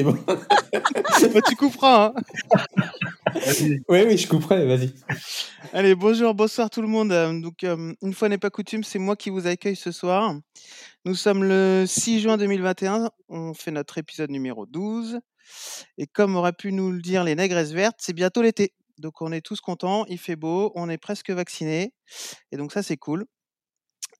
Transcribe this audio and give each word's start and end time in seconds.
c'est 0.00 0.04
bon. 0.04 0.18
Bah, 1.34 1.40
tu 1.46 1.54
couperas. 1.54 2.14
Hein. 2.16 2.22
oui, 3.88 4.02
oui, 4.06 4.16
je 4.16 4.26
couperai, 4.26 4.64
vas-y. 4.64 4.94
Allez, 5.74 5.94
bonjour, 5.94 6.34
bonsoir 6.34 6.70
tout 6.70 6.80
le 6.80 6.88
monde. 6.88 7.12
Euh, 7.12 7.38
Donc, 7.38 7.62
euh, 7.62 7.92
une 8.00 8.14
fois 8.14 8.30
n'est 8.30 8.38
pas 8.38 8.48
coutume, 8.48 8.82
c'est 8.82 8.98
moi 8.98 9.16
qui 9.16 9.28
vous 9.28 9.46
accueille 9.46 9.76
ce 9.76 9.92
soir. 9.92 10.34
Nous 11.04 11.14
sommes 11.14 11.44
le 11.44 11.84
6 11.86 12.20
juin 12.20 12.38
2021. 12.38 13.10
On 13.28 13.52
fait 13.52 13.70
notre 13.70 13.98
épisode 13.98 14.30
numéro 14.30 14.64
12. 14.64 15.20
Et 15.98 16.06
comme 16.06 16.36
aurait 16.36 16.54
pu 16.54 16.72
nous 16.72 16.90
le 16.90 17.02
dire 17.02 17.22
les 17.22 17.34
négresses 17.34 17.72
vertes, 17.72 17.96
c'est 17.98 18.14
bientôt 18.14 18.40
l'été. 18.40 18.72
Donc, 18.98 19.20
on 19.20 19.30
est 19.30 19.42
tous 19.42 19.60
contents, 19.60 20.06
il 20.06 20.18
fait 20.18 20.36
beau, 20.36 20.72
on 20.74 20.88
est 20.88 20.98
presque 20.98 21.30
vaccinés. 21.30 21.92
Et 22.50 22.56
donc, 22.56 22.72
ça, 22.72 22.82
c'est 22.82 22.96
cool. 22.96 23.26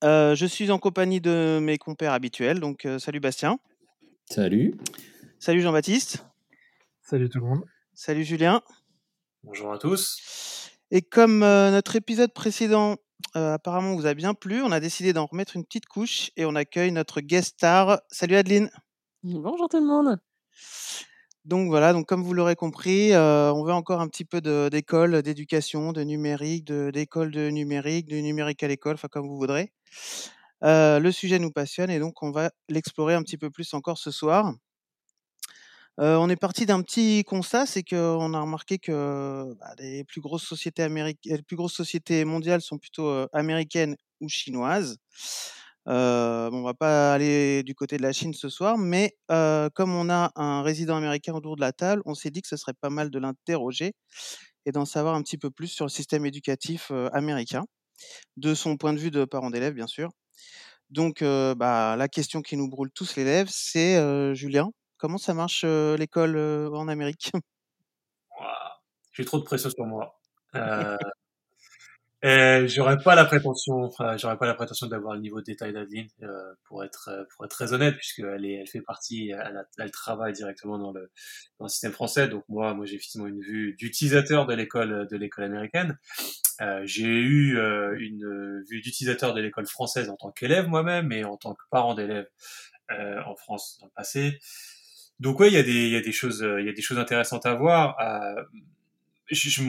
Euh, 0.04 0.34
je 0.34 0.44
suis 0.44 0.70
en 0.70 0.78
compagnie 0.78 1.20
de 1.20 1.60
mes 1.62 1.78
compères 1.78 2.12
habituels. 2.12 2.60
Donc, 2.60 2.84
euh, 2.84 2.98
salut 2.98 3.20
Bastien. 3.20 3.58
Salut. 4.30 4.74
Salut 5.40 5.62
Jean-Baptiste. 5.62 6.26
Salut 7.00 7.30
tout 7.30 7.40
le 7.40 7.46
monde. 7.46 7.64
Salut 7.94 8.24
Julien. 8.24 8.60
Bonjour 9.42 9.72
à 9.72 9.78
tous. 9.78 10.70
Et 10.90 11.00
comme 11.00 11.42
euh, 11.42 11.70
notre 11.70 11.96
épisode 11.96 12.34
précédent 12.34 12.96
euh, 13.36 13.54
apparemment 13.54 13.94
vous 13.94 14.04
a 14.06 14.12
bien 14.12 14.34
plu, 14.34 14.60
on 14.62 14.70
a 14.70 14.80
décidé 14.80 15.14
d'en 15.14 15.24
remettre 15.24 15.56
une 15.56 15.64
petite 15.64 15.86
couche 15.86 16.30
et 16.36 16.44
on 16.44 16.54
accueille 16.54 16.92
notre 16.92 17.22
guest 17.22 17.54
star. 17.56 18.02
Salut 18.10 18.36
Adeline. 18.36 18.70
Bonjour 19.22 19.66
tout 19.70 19.78
le 19.80 19.86
monde. 19.86 20.18
Donc 21.46 21.68
voilà, 21.68 21.94
donc 21.94 22.06
comme 22.06 22.22
vous 22.22 22.34
l'aurez 22.34 22.54
compris, 22.54 23.14
euh, 23.14 23.50
on 23.54 23.64
veut 23.64 23.72
encore 23.72 24.02
un 24.02 24.08
petit 24.08 24.26
peu 24.26 24.42
d'école, 24.70 25.22
d'éducation, 25.22 25.92
de 25.92 26.02
numérique, 26.02 26.66
de- 26.66 26.90
d'école 26.92 27.30
de, 27.30 27.48
numérique, 27.48 28.08
de 28.08 28.16
numérique 28.16 28.62
à 28.62 28.68
l'école, 28.68 28.94
enfin 28.94 29.08
comme 29.08 29.26
vous 29.26 29.38
voudrez. 29.38 29.72
Euh, 30.64 30.98
le 30.98 31.10
sujet 31.10 31.38
nous 31.38 31.50
passionne 31.50 31.88
et 31.88 31.98
donc 31.98 32.22
on 32.22 32.30
va 32.30 32.50
l'explorer 32.68 33.14
un 33.14 33.22
petit 33.22 33.38
peu 33.38 33.48
plus 33.50 33.72
encore 33.72 33.96
ce 33.96 34.10
soir. 34.10 34.52
On 36.02 36.30
est 36.30 36.36
parti 36.36 36.64
d'un 36.64 36.80
petit 36.82 37.24
constat, 37.24 37.66
c'est 37.66 37.82
qu'on 37.82 38.32
a 38.32 38.40
remarqué 38.40 38.78
que 38.78 39.54
bah, 39.60 39.74
les 39.78 40.02
plus 40.02 40.22
grosses 40.22 40.44
sociétés 40.44 42.24
mondiales 42.24 42.62
sont 42.62 42.78
plutôt 42.78 43.26
américaines 43.34 43.96
ou 44.22 44.28
chinoises. 44.28 44.96
Euh, 45.88 46.50
bon, 46.50 46.58
on 46.58 46.62
va 46.62 46.72
pas 46.72 47.12
aller 47.12 47.62
du 47.64 47.74
côté 47.74 47.98
de 47.98 48.02
la 48.02 48.12
Chine 48.12 48.32
ce 48.32 48.48
soir, 48.48 48.78
mais 48.78 49.14
comme 49.28 49.94
on 49.94 50.08
a 50.08 50.32
un 50.36 50.62
résident 50.62 50.96
américain 50.96 51.34
autour 51.34 51.56
de 51.56 51.60
la 51.60 51.72
table, 51.72 52.00
on 52.06 52.14
s'est 52.14 52.30
dit 52.30 52.40
que 52.40 52.48
ce 52.48 52.56
serait 52.56 52.74
pas 52.80 52.90
mal 52.90 53.10
de 53.10 53.18
l'interroger 53.18 53.92
et 54.66 54.72
d'en 54.72 54.86
savoir 54.86 55.14
un 55.14 55.22
petit 55.22 55.38
peu 55.38 55.50
plus 55.50 55.68
sur 55.68 55.84
le 55.84 55.90
système 55.90 56.24
éducatif 56.26 56.92
américain, 57.12 57.64
de 58.38 58.54
son 58.54 58.76
point 58.78 58.94
de 58.94 58.98
vue 58.98 59.10
de 59.10 59.24
parent 59.26 59.50
d'élève, 59.50 59.74
bien 59.74 59.86
sûr. 59.88 60.10
Donc, 60.90 61.22
bah, 61.22 61.96
la 61.96 62.08
question 62.08 62.42
qui 62.42 62.56
nous 62.56 62.68
brûle 62.68 62.90
tous 62.94 63.16
les 63.16 63.24
lèvres, 63.24 63.50
c'est 63.52 64.34
Julien, 64.34 64.70
comment 65.00 65.18
ça 65.18 65.34
marche 65.34 65.64
l'école 65.64 66.36
en 66.74 66.88
Amérique? 66.88 67.32
J'ai 69.12 69.24
trop 69.24 69.38
de 69.38 69.44
pression 69.44 69.70
sur 69.70 69.86
moi. 69.86 70.20
Euh, 72.22 72.68
j'aurais 72.68 72.98
pas 72.98 73.14
la 73.14 73.24
prétention, 73.24 73.82
enfin, 73.84 74.18
j'aurais 74.18 74.36
pas 74.36 74.44
la 74.46 74.52
prétention 74.52 74.86
d'avoir 74.86 75.14
le 75.14 75.20
niveau 75.22 75.40
de 75.40 75.44
détail 75.46 75.72
d'Adeline, 75.72 76.08
euh, 76.22 76.52
pour 76.64 76.84
être, 76.84 77.26
pour 77.34 77.46
être 77.46 77.50
très 77.50 77.72
honnête, 77.72 77.96
puisqu'elle 77.96 78.44
est, 78.44 78.56
elle 78.56 78.66
fait 78.66 78.82
partie, 78.82 79.30
elle, 79.30 79.56
a- 79.56 79.64
elle 79.78 79.90
travaille 79.90 80.34
directement 80.34 80.78
dans 80.78 80.92
le, 80.92 81.10
dans 81.58 81.64
le 81.64 81.70
système 81.70 81.92
français. 81.92 82.28
Donc 82.28 82.44
moi, 82.50 82.74
moi, 82.74 82.84
j'ai 82.84 82.96
effectivement 82.96 83.26
une 83.26 83.40
vue 83.40 83.74
d'utilisateur 83.78 84.44
de 84.46 84.52
l'école, 84.54 85.08
de 85.10 85.16
l'école 85.16 85.44
américaine. 85.44 85.98
Euh, 86.60 86.82
j'ai 86.84 87.06
eu 87.06 87.58
euh, 87.58 87.96
une 87.98 88.62
vue 88.68 88.82
d'utilisateur 88.82 89.32
de 89.32 89.40
l'école 89.40 89.66
française 89.66 90.10
en 90.10 90.16
tant 90.16 90.30
qu'élève 90.30 90.68
moi-même 90.68 91.12
et 91.12 91.24
en 91.24 91.38
tant 91.38 91.54
que 91.54 91.62
parent 91.70 91.94
d'élève 91.94 92.26
en 93.24 93.36
France 93.36 93.78
dans 93.80 93.86
le 93.86 93.92
passé. 93.94 94.40
Donc 95.20 95.40
ouais, 95.40 95.48
il 95.48 95.54
y 95.54 95.58
a 95.58 95.62
des, 95.62 95.86
il 95.86 95.90
y 95.92 95.96
a 95.96 96.00
des 96.02 96.12
choses, 96.12 96.42
euh, 96.42 96.60
il 96.60 96.66
y 96.66 96.70
a 96.70 96.72
des 96.72 96.82
choses 96.82 96.98
intéressantes 96.98 97.46
à 97.46 97.54
voir. 97.54 97.96
Euh, 98.00 98.42
je, 99.30 99.48
je, 99.50 99.62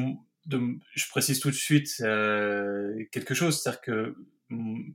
je 0.95 1.09
précise 1.09 1.39
tout 1.39 1.49
de 1.49 1.55
suite 1.55 1.89
euh, 2.01 3.03
quelque 3.11 3.33
chose, 3.33 3.61
c'est-à-dire 3.61 3.81
que 3.81 4.15
mm, 4.49 4.91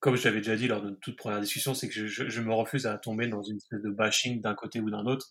comme 0.00 0.16
je 0.16 0.24
l'avais 0.24 0.38
déjà 0.38 0.56
dit 0.56 0.68
lors 0.68 0.82
de 0.82 0.88
notre 0.90 1.00
toute 1.00 1.16
première 1.16 1.40
discussion, 1.40 1.74
c'est 1.74 1.88
que 1.88 1.94
je, 1.94 2.06
je, 2.06 2.28
je 2.28 2.40
me 2.42 2.52
refuse 2.52 2.86
à 2.86 2.98
tomber 2.98 3.28
dans 3.28 3.42
une 3.42 3.56
espèce 3.56 3.82
de 3.82 3.90
bashing 3.90 4.40
d'un 4.42 4.54
côté 4.54 4.80
ou 4.80 4.90
d'un 4.90 5.06
autre, 5.06 5.28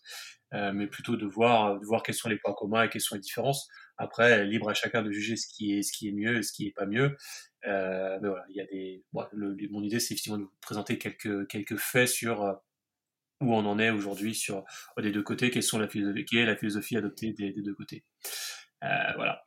euh, 0.54 0.72
mais 0.74 0.86
plutôt 0.88 1.16
de 1.16 1.26
voir, 1.26 1.80
de 1.80 1.86
voir 1.86 2.02
quels 2.02 2.14
sont 2.16 2.28
les 2.28 2.38
points 2.38 2.54
communs 2.54 2.84
et 2.84 2.88
quelles 2.88 3.00
sont 3.02 3.14
les 3.14 3.20
différences. 3.20 3.68
Après, 3.98 4.44
libre 4.46 4.68
à 4.68 4.74
chacun 4.74 5.02
de 5.02 5.12
juger 5.12 5.36
ce 5.36 5.46
qui 5.48 5.74
est, 5.78 5.82
ce 5.82 5.92
qui 5.92 6.08
est 6.08 6.12
mieux 6.12 6.38
et 6.38 6.42
ce 6.42 6.52
qui 6.52 6.66
est 6.66 6.72
pas 6.72 6.86
mieux. 6.86 7.16
Euh, 7.66 8.18
mais 8.22 8.28
voilà, 8.28 8.44
il 8.50 8.56
y 8.56 8.60
a 8.60 8.66
des. 8.66 9.04
bon, 9.12 9.24
le- 9.32 9.56
mon 9.70 9.82
idée, 9.82 10.00
c'est 10.00 10.14
effectivement 10.14 10.38
de 10.38 10.44
vous 10.44 10.52
présenter 10.60 10.98
quelques 10.98 11.46
quelques 11.48 11.76
faits 11.78 12.08
sur 12.08 12.42
euh, 12.42 12.52
où 13.44 13.52
on 13.52 13.64
en 13.66 13.78
est 13.78 13.90
aujourd'hui 13.90 14.34
sur 14.34 14.64
euh, 14.98 15.02
des 15.02 15.12
deux 15.12 15.22
côtés, 15.22 15.50
quelles 15.50 15.62
sont 15.62 15.78
la 15.78 15.88
philosophie, 15.88 16.24
quelle 16.24 16.40
est 16.40 16.46
la 16.46 16.56
philosophie 16.56 16.96
adoptée 16.96 17.32
des, 17.32 17.52
deux 17.52 17.74
côtés. 17.74 18.04
Euh, 18.82 18.86
voilà. 19.16 19.44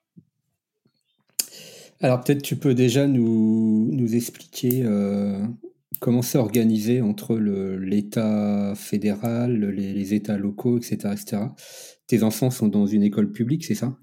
Alors 2.01 2.21
peut-être 2.21 2.43
tu 2.43 2.57
peux 2.57 2.75
déjà 2.75 3.07
nous, 3.07 3.89
nous 3.91 4.15
expliquer 4.15 4.83
euh, 4.83 5.43
comment 5.99 6.21
c'est 6.21 6.37
organisé 6.37 7.01
entre 7.01 7.35
l'État 7.37 8.73
fédéral, 8.75 9.65
les, 9.71 9.93
les 9.93 10.13
États 10.13 10.37
locaux, 10.37 10.77
etc., 10.77 11.13
etc. 11.13 11.37
Tes 12.05 12.23
enfants 12.23 12.51
sont 12.51 12.67
dans 12.67 12.85
une 12.85 13.03
école 13.03 13.31
publique, 13.31 13.65
c'est 13.65 13.75
ça? 13.75 13.97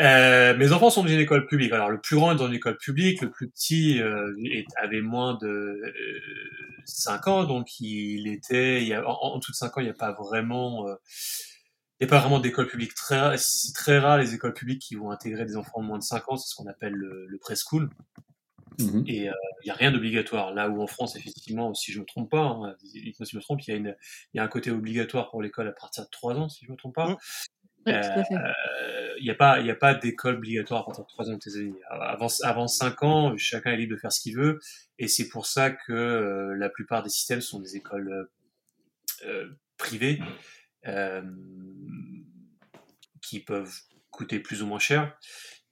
Euh, 0.00 0.54
mes 0.58 0.72
enfants 0.72 0.90
sont 0.90 1.02
dans 1.02 1.08
une 1.08 1.20
école 1.20 1.46
publique. 1.46 1.72
Alors 1.72 1.90
le 1.90 2.00
plus 2.00 2.16
grand 2.16 2.32
est 2.32 2.36
dans 2.36 2.48
une 2.48 2.54
école 2.54 2.76
publique, 2.76 3.22
le 3.22 3.30
plus 3.30 3.48
petit 3.48 4.00
euh, 4.02 4.34
est- 4.44 4.66
avait 4.76 5.00
moins 5.00 5.38
de 5.40 5.46
euh, 5.48 6.20
5 6.84 7.26
ans, 7.28 7.44
donc 7.44 7.80
il 7.80 8.28
était, 8.28 8.82
il 8.82 8.88
y 8.88 8.92
a, 8.94 9.08
en, 9.08 9.34
en 9.34 9.38
dessous 9.38 9.52
de 9.52 9.56
5 9.56 9.76
ans, 9.78 9.80
il 9.80 9.84
n'y 9.84 9.90
a 9.90 9.94
pas 9.94 10.12
vraiment, 10.12 10.86
euh, 10.88 10.94
il 12.00 12.06
n'y 12.06 12.08
a 12.08 12.10
pas 12.10 12.20
vraiment 12.20 12.40
d'école 12.40 12.68
publique. 12.68 12.94
Très, 12.94 13.18
rare- 13.18 13.38
c'est 13.38 13.72
très 13.72 13.98
rare 13.98 14.18
les 14.18 14.34
écoles 14.34 14.52
publiques 14.52 14.82
qui 14.82 14.96
vont 14.96 15.10
intégrer 15.10 15.46
des 15.46 15.56
enfants 15.56 15.80
de 15.82 15.86
moins 15.86 15.98
de 15.98 16.02
5 16.04 16.28
ans, 16.30 16.36
c'est 16.36 16.50
ce 16.50 16.54
qu'on 16.56 16.68
appelle 16.68 16.92
le, 16.92 17.26
le 17.26 17.38
preschool. 17.38 17.88
Mhm. 18.78 19.04
Et 19.06 19.30
euh, 19.30 19.32
il 19.62 19.66
n'y 19.66 19.70
a 19.70 19.74
rien 19.74 19.90
d'obligatoire. 19.90 20.52
Là 20.52 20.68
où 20.68 20.82
en 20.82 20.86
France, 20.86 21.16
effectivement, 21.16 21.72
si 21.74 21.92
je 21.92 22.00
me 22.00 22.04
trompe 22.04 22.30
pas, 22.30 22.42
hein, 22.42 22.76
si 22.82 23.12
je 23.32 23.36
me 23.36 23.40
trompe, 23.42 23.62
il 23.66 23.70
y, 23.70 23.74
a 23.74 23.76
une, 23.76 23.96
il 24.34 24.36
y 24.36 24.40
a 24.40 24.44
un 24.44 24.48
côté 24.48 24.70
obligatoire 24.70 25.30
pour 25.30 25.42
l'école 25.42 25.68
à 25.68 25.72
partir 25.72 26.04
de 26.04 26.10
3 26.10 26.34
ans, 26.34 26.48
si 26.50 26.66
je 26.66 26.72
me 26.72 26.76
trompe 26.76 26.94
pas. 26.94 27.08
Mm. 27.10 27.16
Oui, 27.86 28.00
tout 28.00 28.18
à 28.18 28.24
fait. 28.24 28.34
Euh, 28.34 28.52
Il 29.18 29.24
n'y 29.24 29.30
a 29.30 29.34
pas, 29.34 29.60
il 29.60 29.70
a 29.70 29.74
pas 29.74 29.94
d'école 29.94 30.36
obligatoire 30.36 30.82
à 30.82 30.84
partir 30.84 31.04
de 31.04 31.08
3 31.08 31.30
ans 31.30 31.32
aux 31.32 31.36
États-Unis. 31.36 31.74
Avant, 31.90 32.28
avant 32.42 32.66
5 32.68 33.02
ans, 33.02 33.36
chacun 33.38 33.72
est 33.72 33.76
libre 33.76 33.94
de 33.94 34.00
faire 34.00 34.12
ce 34.12 34.20
qu'il 34.20 34.36
veut, 34.36 34.58
et 34.98 35.08
c'est 35.08 35.28
pour 35.28 35.46
ça 35.46 35.70
que 35.70 35.92
euh, 35.92 36.54
la 36.56 36.68
plupart 36.68 37.02
des 37.02 37.08
systèmes 37.10 37.40
sont 37.40 37.60
des 37.60 37.76
écoles 37.76 38.12
euh, 38.12 38.24
euh, 39.26 39.48
privées 39.78 40.20
euh, 40.86 41.22
qui 43.22 43.40
peuvent 43.40 43.74
coûter 44.10 44.38
plus 44.40 44.62
ou 44.62 44.66
moins 44.66 44.78
cher. 44.78 45.16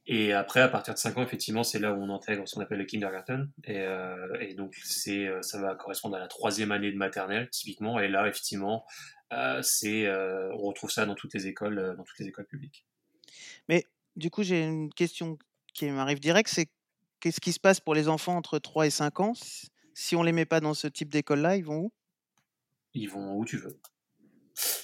Et 0.07 0.35
après, 0.35 0.61
à 0.61 0.69
partir 0.69 0.93
de 0.93 0.99
5 0.99 1.17
ans, 1.17 1.23
effectivement, 1.23 1.65
c'est 1.65 1.79
là 1.79 1.93
où 1.95 1.97
on 2.03 2.15
intègre 2.15 2.47
ce 2.47 2.55
qu'on 2.55 2.61
appelle 2.61 2.79
le 2.79 2.85
kindergarten. 2.85 3.51
Et, 3.65 3.81
euh, 3.81 4.37
et 4.39 4.55
donc, 4.55 4.75
c'est, 4.85 5.27
euh, 5.27 5.41
ça 5.41 5.59
va 5.61 5.75
correspondre 5.75 6.17
à 6.17 6.19
la 6.19 6.29
troisième 6.29 6.73
année 6.73 6.93
de 6.93 6.99
maternelle, 6.99 7.49
typiquement. 7.51 7.99
Et 7.99 8.09
là, 8.09 8.29
effectivement, 8.29 8.85
euh, 9.24 9.24
c'est, 9.63 10.07
euh, 10.07 10.53
on 10.55 10.63
retrouve 10.69 10.91
ça 10.91 11.07
dans 11.07 11.15
toutes 11.15 11.35
les 11.35 11.47
écoles, 11.47 11.79
euh, 11.79 11.95
dans 11.95 12.05
toutes 12.05 12.19
les 12.19 12.27
écoles 12.27 12.47
publiques. 12.47 12.87
Mais 13.69 13.85
du 14.17 14.31
coup, 14.31 14.43
j'ai 14.43 14.65
une 14.65 14.93
question 14.93 15.39
qui 15.73 15.87
m'arrive 15.91 16.21
direct, 16.21 16.49
c'est 16.49 16.69
qu'est-ce 17.21 17.41
qui 17.41 17.53
se 17.53 17.61
passe 17.61 17.81
pour 17.81 17.95
les 17.95 18.09
enfants 18.09 18.37
entre 18.37 18.59
3 18.59 18.87
et 18.87 18.91
5 18.91 19.21
ans? 19.21 19.33
Si- 19.95 20.17
on 20.17 20.23
les 20.23 20.33
met 20.33 20.47
pas 20.47 20.61
dans 20.61 20.75
ce 20.75 20.87
type 20.89 21.09
d'école-là, 21.11 21.57
ils 21.57 21.65
vont 21.65 21.79
où? 21.85 21.93
Ils 22.95 23.09
vont 23.11 23.37
où 23.37 23.45
tu 23.45 23.57
veux. 23.59 23.79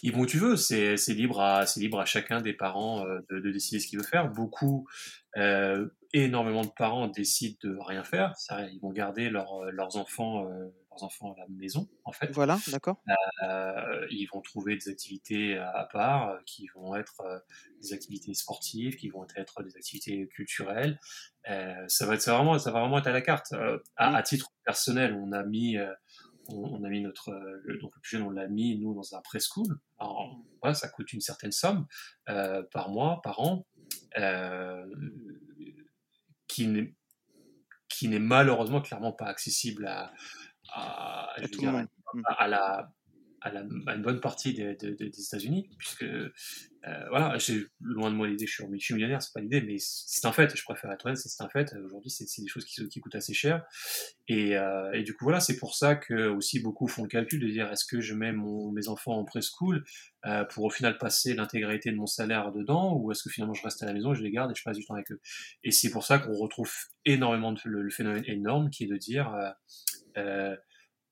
Ils 0.02 0.12
vont 0.12 0.20
où 0.22 0.26
tu 0.26 0.38
veux. 0.38 0.56
C'est, 0.56 0.96
libre 1.08 1.40
à, 1.40 1.66
c'est 1.66 1.80
libre 1.80 2.00
à 2.00 2.04
chacun 2.04 2.40
des 2.40 2.52
parents 2.52 3.06
euh, 3.06 3.20
de, 3.30 3.38
de 3.38 3.50
décider 3.50 3.78
ce 3.80 3.86
qu'il 3.86 3.98
veut 3.98 4.04
faire. 4.04 4.28
Beaucoup, 4.30 4.88
euh, 5.36 5.88
énormément 6.12 6.62
de 6.62 6.70
parents 6.76 7.06
décident 7.08 7.56
de 7.62 7.76
rien 7.80 8.02
faire. 8.02 8.36
Ça, 8.36 8.66
ils 8.68 8.80
vont 8.80 8.90
garder 8.90 9.30
leurs 9.30 9.64
leurs 9.72 9.96
enfants, 9.96 10.46
euh, 10.48 10.68
leurs 10.90 11.02
enfants 11.04 11.32
à 11.34 11.40
la 11.40 11.48
maison, 11.48 11.88
en 12.04 12.12
fait. 12.12 12.30
Voilà, 12.32 12.58
d'accord 12.68 13.02
Euh, 13.44 14.06
ils 14.10 14.26
vont 14.26 14.40
trouver 14.40 14.76
des 14.76 14.88
activités 14.88 15.56
à, 15.56 15.70
à 15.70 15.84
part, 15.86 16.28
euh, 16.30 16.38
qui 16.46 16.66
vont 16.74 16.94
être 16.96 17.20
euh, 17.20 17.38
des 17.82 17.92
activités 17.92 18.34
sportives, 18.34 18.96
qui 18.96 19.08
vont 19.08 19.26
être 19.36 19.62
des 19.62 19.76
activités 19.76 20.28
culturelles. 20.28 20.98
Euh, 21.48 21.84
ça 21.88 22.06
va 22.06 22.14
être 22.14 22.22
ça 22.22 22.32
va 22.32 22.38
vraiment, 22.38 22.58
ça 22.58 22.70
va 22.70 22.80
vraiment 22.80 22.98
être 22.98 23.06
à 23.06 23.12
la 23.12 23.22
carte. 23.22 23.52
Euh, 23.52 23.78
à, 23.96 24.10
Mm. 24.10 24.14
à 24.16 24.22
titre 24.22 24.48
personnel, 24.64 25.14
on 25.14 25.32
a 25.32 25.42
mis, 25.44 25.76
euh, 25.78 25.92
on, 26.48 26.80
on 26.80 26.84
a 26.84 26.88
mis 26.88 27.00
notre, 27.02 27.30
euh, 27.30 27.60
le, 27.64 27.78
donc 27.78 27.94
le 27.94 28.00
plus 28.00 28.18
jeune, 28.18 28.26
on 28.26 28.30
l'a 28.30 28.48
mis 28.48 28.78
nous 28.78 28.94
dans 28.94 29.14
un 29.14 29.20
preschool. 29.22 29.78
Alors 29.98 30.36
voilà, 30.62 30.74
ça 30.74 30.88
coûte 30.88 31.12
une 31.12 31.20
certaine 31.20 31.52
somme 31.52 31.86
euh, 32.28 32.62
par 32.72 32.90
mois, 32.90 33.20
par 33.22 33.40
an, 33.40 33.66
euh, 34.18 34.84
qui 36.48 36.66
n'est 36.66 36.94
qui 37.88 38.08
n'est 38.08 38.20
malheureusement 38.20 38.80
clairement 38.80 39.12
pas 39.12 39.26
accessible 39.26 39.86
à, 39.86 40.12
à, 40.72 41.34
tout 41.50 41.58
dire, 41.58 41.72
le 41.72 41.78
monde. 41.78 41.88
Mm. 42.14 42.22
à, 42.26 42.48
la 42.48 42.92
à, 43.40 43.50
la, 43.50 43.60
à, 43.86 43.94
une 43.94 44.02
bonne 44.02 44.20
partie 44.20 44.54
des, 44.54 44.74
des, 44.76 44.94
des 44.94 45.06
États-Unis, 45.06 45.68
puisque 45.78 46.02
euh, 46.02 47.04
voilà, 47.10 47.36
loin 47.80 48.10
de 48.10 48.16
moi 48.16 48.26
l'idée 48.26 48.44
que 48.46 48.50
je 48.50 48.64
suis, 48.78 48.94
millionnaire, 48.94 49.22
c'est 49.22 49.32
pas 49.32 49.40
l'idée, 49.40 49.60
mais 49.60 49.76
c'est 49.78 50.26
un 50.26 50.32
fait. 50.32 50.54
Je 50.54 50.62
préfère 50.62 50.90
être 50.92 51.04
honnête, 51.06 51.18
c'est 51.18 51.42
un 51.42 51.48
fait. 51.48 51.74
Aujourd'hui, 51.84 52.10
c'est 52.10 52.24
des 52.40 52.48
choses 52.48 52.64
qui, 52.64 52.86
qui, 52.88 53.00
coûtent 53.00 53.14
assez 53.14 53.34
cher, 53.34 53.64
et, 54.28 54.56
euh, 54.56 54.92
et 54.92 55.02
du 55.02 55.14
coup 55.14 55.24
voilà, 55.24 55.40
c'est 55.40 55.56
pour 55.56 55.74
ça 55.74 55.96
que 55.96 56.28
aussi 56.28 56.60
beaucoup 56.60 56.86
font 56.86 57.02
le 57.02 57.08
calcul 57.08 57.40
de 57.40 57.48
dire 57.48 57.70
est-ce 57.70 57.84
que 57.84 58.00
je 58.00 58.14
mets 58.14 58.32
mon, 58.32 58.72
mes 58.72 58.88
enfants 58.88 59.12
en 59.12 59.24
preschool 59.24 59.84
euh, 60.26 60.44
pour 60.44 60.64
au 60.64 60.70
final 60.70 60.98
passer 60.98 61.34
l'intégralité 61.34 61.90
de 61.90 61.96
mon 61.96 62.06
salaire 62.06 62.52
dedans, 62.52 62.96
ou 62.96 63.10
est-ce 63.12 63.22
que 63.22 63.30
finalement 63.30 63.54
je 63.54 63.62
reste 63.62 63.82
à 63.82 63.86
la 63.86 63.92
maison, 63.92 64.14
je 64.14 64.22
les 64.22 64.30
garde 64.30 64.50
et 64.50 64.54
je 64.54 64.62
passe 64.62 64.76
du 64.76 64.84
temps 64.84 64.94
avec 64.94 65.10
eux? 65.12 65.20
Et 65.64 65.70
c'est 65.70 65.90
pour 65.90 66.04
ça 66.04 66.18
qu'on 66.18 66.34
retrouve 66.34 66.72
énormément 67.04 67.52
de, 67.52 67.60
le, 67.64 67.82
le, 67.82 67.90
phénomène 67.90 68.24
énorme 68.26 68.70
qui 68.70 68.84
est 68.84 68.88
de 68.88 68.96
dire 68.96 69.34
euh, 70.16 70.56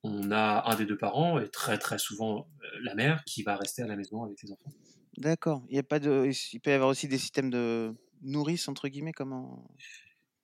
on 0.02 0.30
a 0.30 0.70
un 0.70 0.76
des 0.76 0.86
deux 0.86 0.96
parents 0.96 1.38
et 1.38 1.48
très 1.48 1.78
très 1.78 1.98
souvent 1.98 2.48
euh, 2.62 2.66
la 2.82 2.94
mère 2.94 3.24
qui 3.24 3.42
va 3.42 3.56
rester 3.56 3.82
à 3.82 3.86
la 3.86 3.96
maison 3.96 4.22
avec 4.22 4.42
les 4.42 4.52
enfants. 4.52 4.70
D'accord. 5.16 5.64
Il 5.68 5.76
y 5.76 5.80
a 5.80 5.82
pas 5.82 5.98
de, 5.98 6.30
il 6.52 6.60
peut 6.60 6.70
y 6.70 6.74
avoir 6.74 6.88
aussi 6.88 7.08
des 7.08 7.18
systèmes 7.18 7.50
de 7.50 7.94
nourrice 8.22 8.68
entre 8.68 8.88
guillemets 8.88 9.12
comment? 9.12 9.68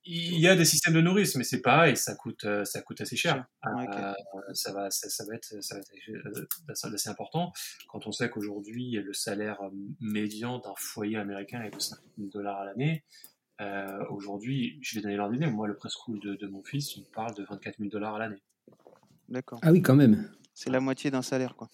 Il 0.07 0.39
y 0.39 0.47
a 0.47 0.55
des 0.55 0.65
systèmes 0.65 0.93
de 0.93 1.01
nourrice, 1.01 1.35
mais 1.35 1.43
c'est 1.43 1.61
pareil, 1.61 1.97
ça 1.97 2.13
coûte 2.13 2.43
euh, 2.43 2.63
ça 2.63 2.81
coûte 2.83 3.01
assez 3.01 3.15
cher. 3.15 3.43
Ouais, 3.65 3.87
okay. 3.87 3.97
euh, 3.97 4.13
ça 4.53 4.71
va 4.71 4.91
ça, 4.91 5.09
ça, 5.09 5.25
va 5.25 5.33
être 5.33 5.63
ça 5.63 5.75
va 5.75 5.81
être 5.81 6.93
assez 6.93 7.09
important 7.09 7.51
quand 7.87 8.05
on 8.05 8.11
sait 8.11 8.29
qu'aujourd'hui 8.29 8.91
le 8.91 9.13
salaire 9.13 9.57
médian 9.99 10.59
d'un 10.59 10.75
foyer 10.77 11.17
américain 11.17 11.63
est 11.63 11.71
de 11.71 11.79
5 11.79 11.97
000 12.17 12.29
dollars 12.29 12.59
à 12.59 12.65
l'année. 12.65 13.03
Euh, 13.61 14.03
aujourd'hui, 14.09 14.79
je 14.81 14.95
vais 14.95 15.01
donner 15.01 15.15
l'ordre 15.15 15.33
d'idée. 15.33 15.47
Moi, 15.47 15.67
le 15.67 15.75
preschool 15.75 16.19
de, 16.19 16.35
de 16.35 16.47
mon 16.47 16.63
fils, 16.63 16.97
on 16.97 17.03
parle 17.13 17.33
de 17.35 17.43
24 17.43 17.77
000 17.77 17.89
dollars 17.89 18.15
à 18.15 18.19
l'année. 18.19 18.41
D'accord. 19.29 19.59
Ah 19.63 19.71
oui, 19.71 19.81
quand 19.81 19.95
même. 19.95 20.29
C'est 20.53 20.69
la 20.69 20.79
moitié 20.79 21.11
d'un 21.11 21.21
salaire, 21.21 21.55
quoi. 21.55 21.69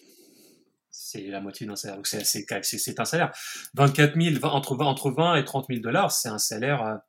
C'est 0.89 1.27
la 1.27 1.41
moitié 1.41 1.65
d'un 1.65 1.75
salaire. 1.75 1.97
Donc, 1.97 2.07
c'est 2.07 2.99
un 2.99 3.05
salaire. 3.05 3.31
24 3.75 4.19
000, 4.19 4.45
entre 4.45 4.75
20, 4.75 4.85
entre 4.85 5.11
20 5.11 5.35
et 5.35 5.45
30 5.45 5.67
000 5.69 5.81
dollars, 5.81 6.11
c'est 6.11 6.29
un 6.29 6.37
salaire, 6.37 6.99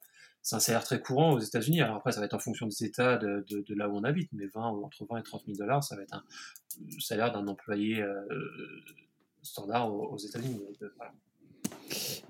c'est 0.40 0.56
un 0.56 0.60
salaire 0.60 0.84
très 0.84 1.00
courant 1.00 1.32
aux 1.32 1.40
États-Unis. 1.40 1.82
Alors 1.82 1.96
après, 1.96 2.12
ça 2.12 2.20
va 2.20 2.26
être 2.26 2.34
en 2.34 2.38
fonction 2.38 2.66
des 2.66 2.84
États 2.84 3.16
de, 3.18 3.44
de, 3.50 3.60
de, 3.60 3.74
là 3.74 3.88
où 3.88 3.96
on 3.96 4.04
habite, 4.04 4.30
mais 4.32 4.46
20 4.46 4.70
ou 4.70 4.84
entre 4.84 5.04
20 5.04 5.18
et 5.18 5.22
30 5.22 5.42
000 5.46 5.58
dollars, 5.58 5.82
ça 5.82 5.96
va 5.96 6.02
être 6.02 6.14
un 6.14 6.24
salaire 7.00 7.32
d'un 7.32 7.46
employé 7.48 8.00
euh, 8.00 8.22
standard 9.42 9.92
aux, 9.92 10.12
aux 10.12 10.18
États-Unis. 10.18 10.60
Voilà. 10.96 11.12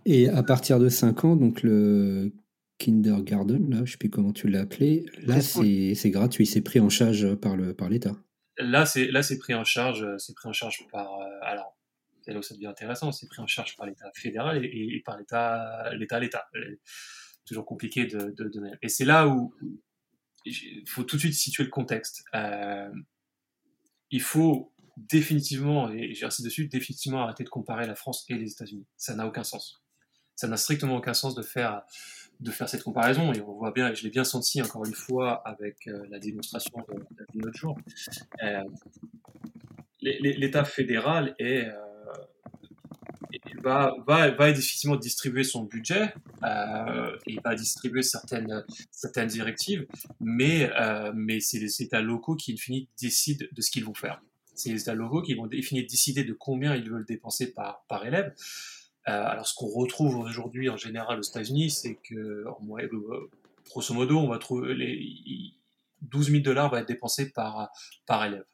Et 0.04 0.28
à 0.28 0.42
partir 0.42 0.78
de 0.78 0.88
5 0.88 1.24
ans, 1.24 1.36
donc 1.36 1.62
le 1.62 2.32
kindergarten, 2.78 3.70
là, 3.70 3.76
je 3.76 3.82
ne 3.82 3.86
sais 3.86 3.96
plus 3.96 4.10
comment 4.10 4.32
tu 4.32 4.48
l'as 4.48 4.62
appelé, 4.62 5.06
là 5.22 5.40
c'est 5.40 6.10
gratuit, 6.10 6.46
c'est 6.46 6.62
pris 6.62 6.80
en 6.80 6.88
charge 6.88 7.34
par 7.36 7.56
le 7.56 7.74
par 7.74 7.88
l'État. 7.88 8.16
Là 8.58 8.86
c'est 8.86 9.06
là 9.06 9.22
c'est 9.22 9.38
pris 9.38 9.54
en 9.54 9.64
charge, 9.64 10.06
c'est 10.18 10.34
pris 10.34 10.48
en 10.48 10.52
charge 10.52 10.84
par 10.90 11.12
euh, 11.20 11.24
alors 11.42 11.76
c'est 12.22 12.32
là 12.32 12.38
où 12.38 12.42
ça 12.42 12.54
devient 12.54 12.66
intéressant, 12.66 13.12
c'est 13.12 13.28
pris 13.28 13.40
en 13.40 13.46
charge 13.46 13.76
par 13.76 13.86
l'État 13.86 14.10
fédéral 14.14 14.64
et, 14.64 14.96
et, 14.96 15.02
par 15.04 15.16
l'État 15.16 15.92
l'État 15.94 16.18
l'État. 16.18 16.44
Toujours 17.44 17.66
compliqué 17.66 18.06
de, 18.06 18.30
de, 18.36 18.48
de... 18.48 18.62
et 18.82 18.88
c'est 18.88 19.04
là 19.04 19.28
où 19.28 19.52
il 20.44 20.84
faut 20.86 21.04
tout 21.04 21.16
de 21.16 21.20
suite 21.20 21.34
situer 21.34 21.64
le 21.64 21.70
contexte. 21.70 22.24
Euh, 22.34 22.90
il 24.10 24.20
faut 24.20 24.71
définitivement, 24.96 25.90
et 25.90 26.14
j'insiste 26.14 26.44
dessus, 26.44 26.68
définitivement 26.68 27.22
arrêter 27.22 27.44
de 27.44 27.48
comparer 27.48 27.86
la 27.86 27.94
France 27.94 28.24
et 28.28 28.34
les 28.34 28.52
États-Unis. 28.52 28.86
Ça 28.96 29.14
n'a 29.14 29.26
aucun 29.26 29.44
sens. 29.44 29.82
Ça 30.36 30.48
n'a 30.48 30.56
strictement 30.56 30.96
aucun 30.96 31.14
sens 31.14 31.34
de 31.34 31.42
faire 31.42 31.82
de 32.40 32.50
faire 32.50 32.68
cette 32.68 32.82
comparaison 32.82 33.32
et 33.32 33.40
on 33.40 33.54
voit 33.54 33.70
bien 33.70 33.92
et 33.92 33.94
je 33.94 34.02
l'ai 34.02 34.10
bien 34.10 34.24
senti 34.24 34.60
encore 34.60 34.84
une 34.84 34.94
fois 34.94 35.46
avec 35.46 35.86
euh, 35.86 36.04
la 36.10 36.18
démonstration 36.18 36.72
de, 36.88 37.40
de 37.40 37.52
jour 37.52 37.78
euh, 38.42 38.64
l'État 40.00 40.64
fédéral 40.64 41.34
est, 41.38 41.66
euh, 41.66 41.74
va, 43.62 43.94
va, 44.06 44.30
va 44.32 44.50
effectivement 44.50 44.96
distribuer 44.96 45.44
son 45.44 45.62
budget 45.62 46.12
euh, 46.42 47.16
et 47.26 47.36
va 47.44 47.54
distribuer 47.54 48.02
certaines, 48.02 48.64
certaines 48.90 49.28
directives, 49.28 49.86
mais, 50.20 50.68
mais 51.14 51.38
c'est 51.38 51.60
les 51.60 51.82
États 51.82 52.00
locaux 52.00 52.34
qui, 52.34 52.52
in 52.52 52.56
fine, 52.56 52.86
décident 53.00 53.46
de 53.52 53.60
ce 53.62 53.70
qu'ils 53.70 53.84
vont 53.84 53.94
faire. 53.94 54.20
C'est 54.62 54.70
les 54.70 54.80
États 54.80 54.94
locaux 54.94 55.22
qui 55.22 55.34
vont 55.34 55.46
définir, 55.46 55.84
décider 55.88 56.24
de 56.24 56.32
combien 56.32 56.76
ils 56.76 56.88
veulent 56.88 57.06
dépenser 57.06 57.52
par, 57.52 57.84
par 57.88 58.06
élève. 58.06 58.32
Euh, 59.08 59.26
alors, 59.26 59.46
ce 59.46 59.54
qu'on 59.54 59.66
retrouve 59.66 60.16
aujourd'hui 60.16 60.68
en 60.68 60.76
général 60.76 61.18
aux 61.18 61.22
États-Unis, 61.22 61.70
c'est 61.70 61.96
que, 61.96 62.46
en 62.46 62.62
moyenne, 62.62 62.90
grosso 63.68 63.92
modo, 63.94 64.18
on 64.18 64.28
va 64.28 64.38
trouver 64.38 64.74
les 64.74 65.54
12 66.02 66.30
000 66.30 66.42
dollars 66.42 66.70
va 66.70 66.80
être 66.80 66.88
dépensé 66.88 67.30
par, 67.30 67.70
par 68.06 68.24
élève. 68.24 68.44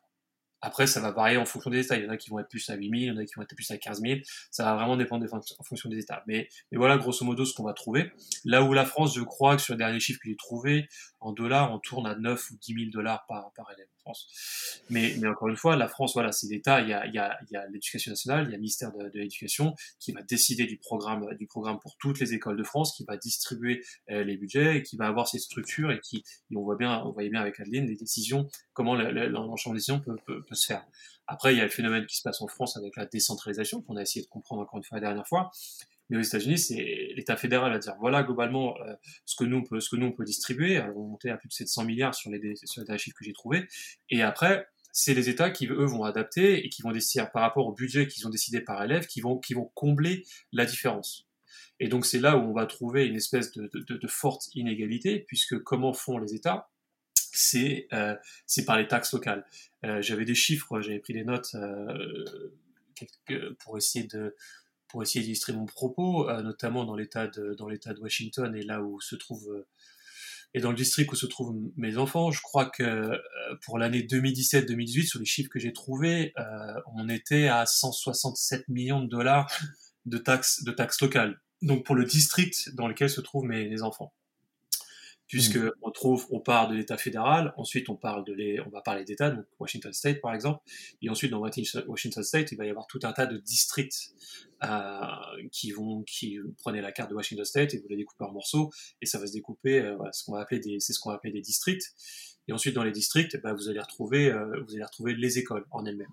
Après, 0.60 0.88
ça 0.88 1.00
va 1.00 1.12
varier 1.12 1.36
en 1.36 1.44
fonction 1.44 1.70
des 1.70 1.84
États. 1.84 1.96
Il 1.96 2.04
y 2.04 2.06
en 2.06 2.10
a 2.10 2.16
qui 2.16 2.30
vont 2.30 2.40
être 2.40 2.48
plus 2.48 2.68
à 2.68 2.74
8 2.74 2.88
000, 2.88 2.94
il 2.94 3.04
y 3.04 3.10
en 3.12 3.16
a 3.16 3.24
qui 3.24 3.34
vont 3.36 3.42
être 3.42 3.54
plus 3.54 3.70
à 3.70 3.78
15 3.78 4.00
000. 4.00 4.20
Ça 4.50 4.64
va 4.64 4.74
vraiment 4.74 4.96
dépendre 4.96 5.24
en 5.32 5.62
fonction 5.62 5.88
des 5.88 5.98
États. 5.98 6.24
Mais, 6.26 6.48
mais 6.72 6.78
voilà, 6.78 6.98
grosso 6.98 7.24
modo, 7.24 7.44
ce 7.44 7.54
qu'on 7.54 7.62
va 7.62 7.74
trouver. 7.74 8.10
Là 8.44 8.64
où 8.64 8.72
la 8.72 8.84
France, 8.84 9.14
je 9.14 9.22
crois 9.22 9.54
que 9.54 9.62
sur 9.62 9.74
les 9.74 9.78
derniers 9.78 10.00
chiffres 10.00 10.18
que 10.20 10.28
j'ai 10.28 10.36
trouvés, 10.36 10.88
en 11.20 11.32
dollars, 11.32 11.72
on 11.72 11.78
tourne 11.78 12.06
à 12.06 12.14
9 12.14 12.50
ou 12.50 12.56
10 12.60 12.74
000 12.74 12.90
dollars 12.92 13.26
par, 13.26 13.52
par 13.52 13.70
élève 13.72 13.86
en 13.96 14.00
France. 14.00 14.82
Mais, 14.90 15.14
encore 15.26 15.48
une 15.48 15.56
fois, 15.56 15.76
la 15.76 15.88
France, 15.88 16.14
voilà, 16.14 16.32
c'est 16.32 16.46
l'État. 16.48 16.80
Il 16.80 16.88
y 16.88 16.92
a, 16.92 17.06
y 17.06 17.18
a, 17.18 17.38
y 17.50 17.56
a 17.56 17.66
l'éducation 17.66 18.12
nationale, 18.12 18.46
il 18.46 18.50
y 18.50 18.54
a 18.54 18.56
le 18.56 18.60
ministère 18.60 18.92
de, 18.92 19.10
l'éducation 19.14 19.74
qui 19.98 20.12
va 20.12 20.22
décider 20.22 20.66
du 20.66 20.78
programme, 20.78 21.26
du 21.36 21.46
programme 21.46 21.78
pour 21.80 21.96
toutes 21.96 22.20
les 22.20 22.34
écoles 22.34 22.56
de 22.56 22.62
France, 22.62 22.94
qui 22.96 23.04
va 23.04 23.16
distribuer 23.16 23.84
euh, 24.10 24.22
les 24.22 24.36
budgets 24.36 24.78
et 24.78 24.82
qui 24.82 24.96
va 24.96 25.06
avoir 25.06 25.28
ses 25.28 25.38
structures 25.38 25.90
et 25.90 26.00
qui, 26.00 26.24
on 26.54 26.62
voit 26.62 26.76
bien, 26.76 27.02
on 27.04 27.12
voyait 27.12 27.30
bien 27.30 27.40
avec 27.40 27.58
Adeline, 27.60 27.86
les 27.86 27.96
décisions, 27.96 28.48
comment 28.72 28.94
l'ensemble 28.94 29.74
des 29.74 29.80
décisions 29.80 30.00
peut, 30.00 30.16
peut 30.24 30.54
se 30.54 30.66
faire. 30.66 30.86
Après, 31.26 31.52
il 31.52 31.58
y 31.58 31.60
a 31.60 31.64
le 31.64 31.70
phénomène 31.70 32.06
qui 32.06 32.16
se 32.16 32.22
passe 32.22 32.40
en 32.40 32.46
France 32.46 32.76
avec 32.76 32.96
la 32.96 33.04
décentralisation, 33.04 33.82
qu'on 33.82 33.96
a 33.96 34.02
essayé 34.02 34.24
de 34.24 34.30
comprendre 34.30 34.62
encore 34.62 34.78
une 34.78 34.84
fois 34.84 34.96
la 34.96 35.08
dernière 35.08 35.28
fois. 35.28 35.50
Mais 36.08 36.16
aux 36.16 36.22
États-Unis, 36.22 36.58
c'est 36.58 37.12
l'État 37.14 37.36
fédéral 37.36 37.72
va 37.72 37.78
dire 37.78 37.94
voilà 38.00 38.22
globalement 38.22 38.76
euh, 38.80 38.94
ce 39.24 39.36
que 39.36 39.44
nous 39.44 39.58
on 40.06 40.12
peut 40.12 40.24
distribuer. 40.24 40.78
Alors, 40.78 40.96
on 40.96 41.08
montait 41.08 41.30
à 41.30 41.36
plus 41.36 41.48
de 41.48 41.52
700 41.52 41.84
milliards 41.84 42.14
sur 42.14 42.30
les 42.30 42.56
sur 42.64 42.82
les 42.82 42.98
chiffres 42.98 43.16
que 43.18 43.24
j'ai 43.24 43.32
trouvés. 43.32 43.66
Et 44.08 44.22
après, 44.22 44.66
c'est 44.92 45.14
les 45.14 45.28
États 45.28 45.50
qui 45.50 45.66
eux 45.66 45.84
vont 45.84 46.04
adapter 46.04 46.64
et 46.64 46.68
qui 46.70 46.82
vont 46.82 46.92
décider 46.92 47.24
par 47.32 47.42
rapport 47.42 47.66
au 47.66 47.72
budget 47.72 48.06
qu'ils 48.06 48.26
ont 48.26 48.30
décidé 48.30 48.60
par 48.60 48.82
élève, 48.82 49.06
qui 49.06 49.20
vont 49.20 49.38
qui 49.38 49.54
vont 49.54 49.70
combler 49.74 50.24
la 50.52 50.64
différence. 50.64 51.28
Et 51.80 51.88
donc 51.88 52.06
c'est 52.06 52.20
là 52.20 52.36
où 52.36 52.40
on 52.40 52.52
va 52.52 52.66
trouver 52.66 53.06
une 53.06 53.16
espèce 53.16 53.52
de, 53.52 53.70
de, 53.72 53.96
de 53.96 54.08
forte 54.08 54.48
inégalité, 54.54 55.20
puisque 55.20 55.62
comment 55.62 55.92
font 55.92 56.18
les 56.18 56.34
États? 56.34 56.70
C'est 57.14 57.86
euh, 57.92 58.16
c'est 58.46 58.64
par 58.64 58.78
les 58.78 58.88
taxes 58.88 59.12
locales. 59.12 59.46
Euh, 59.84 60.00
j'avais 60.00 60.24
des 60.24 60.34
chiffres, 60.34 60.80
j'avais 60.80 60.98
pris 60.98 61.12
des 61.12 61.24
notes 61.24 61.54
pour 63.60 63.76
essayer 63.76 64.06
de 64.06 64.34
pour 64.88 65.02
essayer 65.02 65.22
d'illustrer 65.22 65.52
mon 65.52 65.66
propos, 65.66 66.28
euh, 66.28 66.42
notamment 66.42 66.84
dans 66.84 66.96
l'État 66.96 67.26
de 67.26 67.54
dans 67.54 67.68
l'État 67.68 67.94
de 67.94 68.00
Washington 68.00 68.54
et 68.56 68.62
là 68.62 68.82
où 68.82 69.00
se 69.00 69.16
trouve 69.16 69.48
euh, 69.50 69.66
et 70.54 70.60
dans 70.60 70.70
le 70.70 70.76
district 70.76 71.12
où 71.12 71.16
se 71.16 71.26
trouvent 71.26 71.54
mes 71.76 71.98
enfants. 71.98 72.30
Je 72.30 72.40
crois 72.40 72.66
que 72.66 72.82
euh, 72.82 73.18
pour 73.64 73.78
l'année 73.78 74.02
2017-2018, 74.02 75.06
sur 75.06 75.20
les 75.20 75.26
chiffres 75.26 75.50
que 75.50 75.58
j'ai 75.58 75.74
trouvés, 75.74 76.32
on 76.96 77.08
était 77.08 77.48
à 77.48 77.66
167 77.66 78.68
millions 78.68 79.02
de 79.02 79.08
dollars 79.08 79.52
de 80.06 80.16
taxes 80.16 80.64
de 80.64 80.72
taxes 80.72 81.00
locales. 81.02 81.38
Donc 81.60 81.84
pour 81.84 81.94
le 81.94 82.04
district 82.04 82.74
dans 82.74 82.88
lequel 82.88 83.10
se 83.10 83.20
trouvent 83.20 83.44
mes 83.44 83.82
enfants 83.82 84.14
puisque 85.28 85.56
mmh. 85.56 85.70
on 85.82 85.90
trouve, 85.90 86.26
on 86.30 86.40
part 86.40 86.68
de 86.68 86.74
l'État 86.74 86.96
fédéral, 86.96 87.52
ensuite 87.56 87.88
on 87.90 87.96
parle 87.96 88.24
de 88.24 88.32
les, 88.32 88.60
on 88.60 88.70
va 88.70 88.80
parler 88.80 89.04
d'État, 89.04 89.30
donc 89.30 89.44
Washington 89.60 89.92
State 89.92 90.20
par 90.20 90.34
exemple, 90.34 90.60
et 91.02 91.10
ensuite 91.10 91.30
dans 91.30 91.40
Washington 91.40 92.22
State, 92.22 92.50
il 92.52 92.58
va 92.58 92.64
y 92.64 92.70
avoir 92.70 92.86
tout 92.86 93.00
un 93.02 93.12
tas 93.12 93.26
de 93.26 93.36
districts 93.36 94.14
euh, 94.64 95.00
qui 95.52 95.70
vont, 95.70 96.02
qui 96.02 96.38
prenez 96.58 96.80
la 96.80 96.92
carte 96.92 97.10
de 97.10 97.14
Washington 97.14 97.44
State 97.44 97.74
et 97.74 97.78
vous 97.78 97.88
la 97.88 97.96
découpez 97.96 98.24
en 98.24 98.32
morceaux, 98.32 98.70
et 99.02 99.06
ça 99.06 99.18
va 99.18 99.26
se 99.26 99.32
découper, 99.32 99.80
euh, 99.80 99.96
voilà, 99.96 100.12
ce 100.12 100.24
qu'on 100.24 100.32
va 100.32 100.40
appeler 100.40 100.60
des, 100.60 100.80
c'est 100.80 100.94
ce 100.94 101.00
qu'on 101.00 101.10
va 101.10 101.16
appeler 101.16 101.32
des 101.32 101.42
districts. 101.42 101.94
Et 102.48 102.52
ensuite 102.52 102.74
dans 102.74 102.82
les 102.82 102.92
districts, 102.92 103.38
bah, 103.42 103.52
vous 103.52 103.68
allez 103.68 103.80
retrouver, 103.80 104.32
euh, 104.32 104.62
vous 104.66 104.74
allez 104.74 104.84
retrouver 104.84 105.14
les 105.14 105.38
écoles 105.38 105.66
en 105.70 105.84
elles-mêmes. 105.84 106.08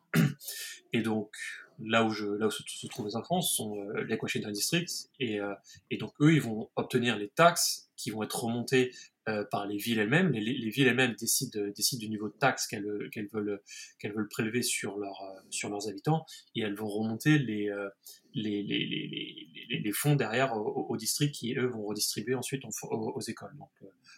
Et 0.93 1.01
donc 1.01 1.31
là 1.79 2.03
où 2.03 2.12
je, 2.12 2.25
là 2.25 2.48
où 2.48 2.51
se, 2.51 2.88
trouvent 2.88 3.05
les 3.05 3.12
ce 3.12 3.55
sont 3.55 3.77
euh, 3.77 4.03
les 4.03 4.17
Washington 4.22 4.51
Districts, 4.51 5.10
et, 5.20 5.39
euh, 5.39 5.53
et 5.91 5.98
donc 5.98 6.13
eux, 6.22 6.34
ils 6.34 6.41
vont 6.41 6.70
obtenir 6.75 7.17
les 7.17 7.29
taxes 7.29 7.89
qui 7.98 8.12
vont 8.12 8.24
être 8.24 8.44
remontées 8.44 8.94
euh, 9.27 9.44
par 9.46 9.65
les 9.65 9.77
villes 9.77 10.00
elles-mêmes. 10.00 10.32
Les, 10.32 10.41
les, 10.41 10.70
villes 10.70 10.88
elles-mêmes 10.88 11.15
décident, 11.15 11.60
décident 11.75 12.00
du 12.00 12.10
niveau 12.10 12.27
de 12.27 12.34
taxes 12.34 12.67
qu'elles 12.67 13.10
qu'elles 13.12 13.27
veulent, 13.27 13.62
qu'elles 14.00 14.13
veulent 14.13 14.27
prélever 14.27 14.62
sur, 14.62 14.98
leur, 14.98 15.22
sur 15.50 15.70
leurs 15.70 15.88
habitants, 15.88 16.25
et 16.55 16.62
elles 16.62 16.75
vont 16.75 16.88
remonter 16.88 17.39
les, 17.39 17.72
les, 18.34 18.63
les, 18.63 19.79
les, 19.84 19.91
fonds 19.91 20.15
derrière 20.15 20.55
aux, 20.55 20.88
aux, 20.89 20.98
districts 20.98 21.36
qui, 21.36 21.55
eux, 21.55 21.67
vont 21.67 21.84
redistribuer 21.84 22.36
ensuite 22.36 22.63
aux, 22.65 22.91
aux 22.91 23.22
écoles. 23.22 23.55
Donc, 23.58 23.72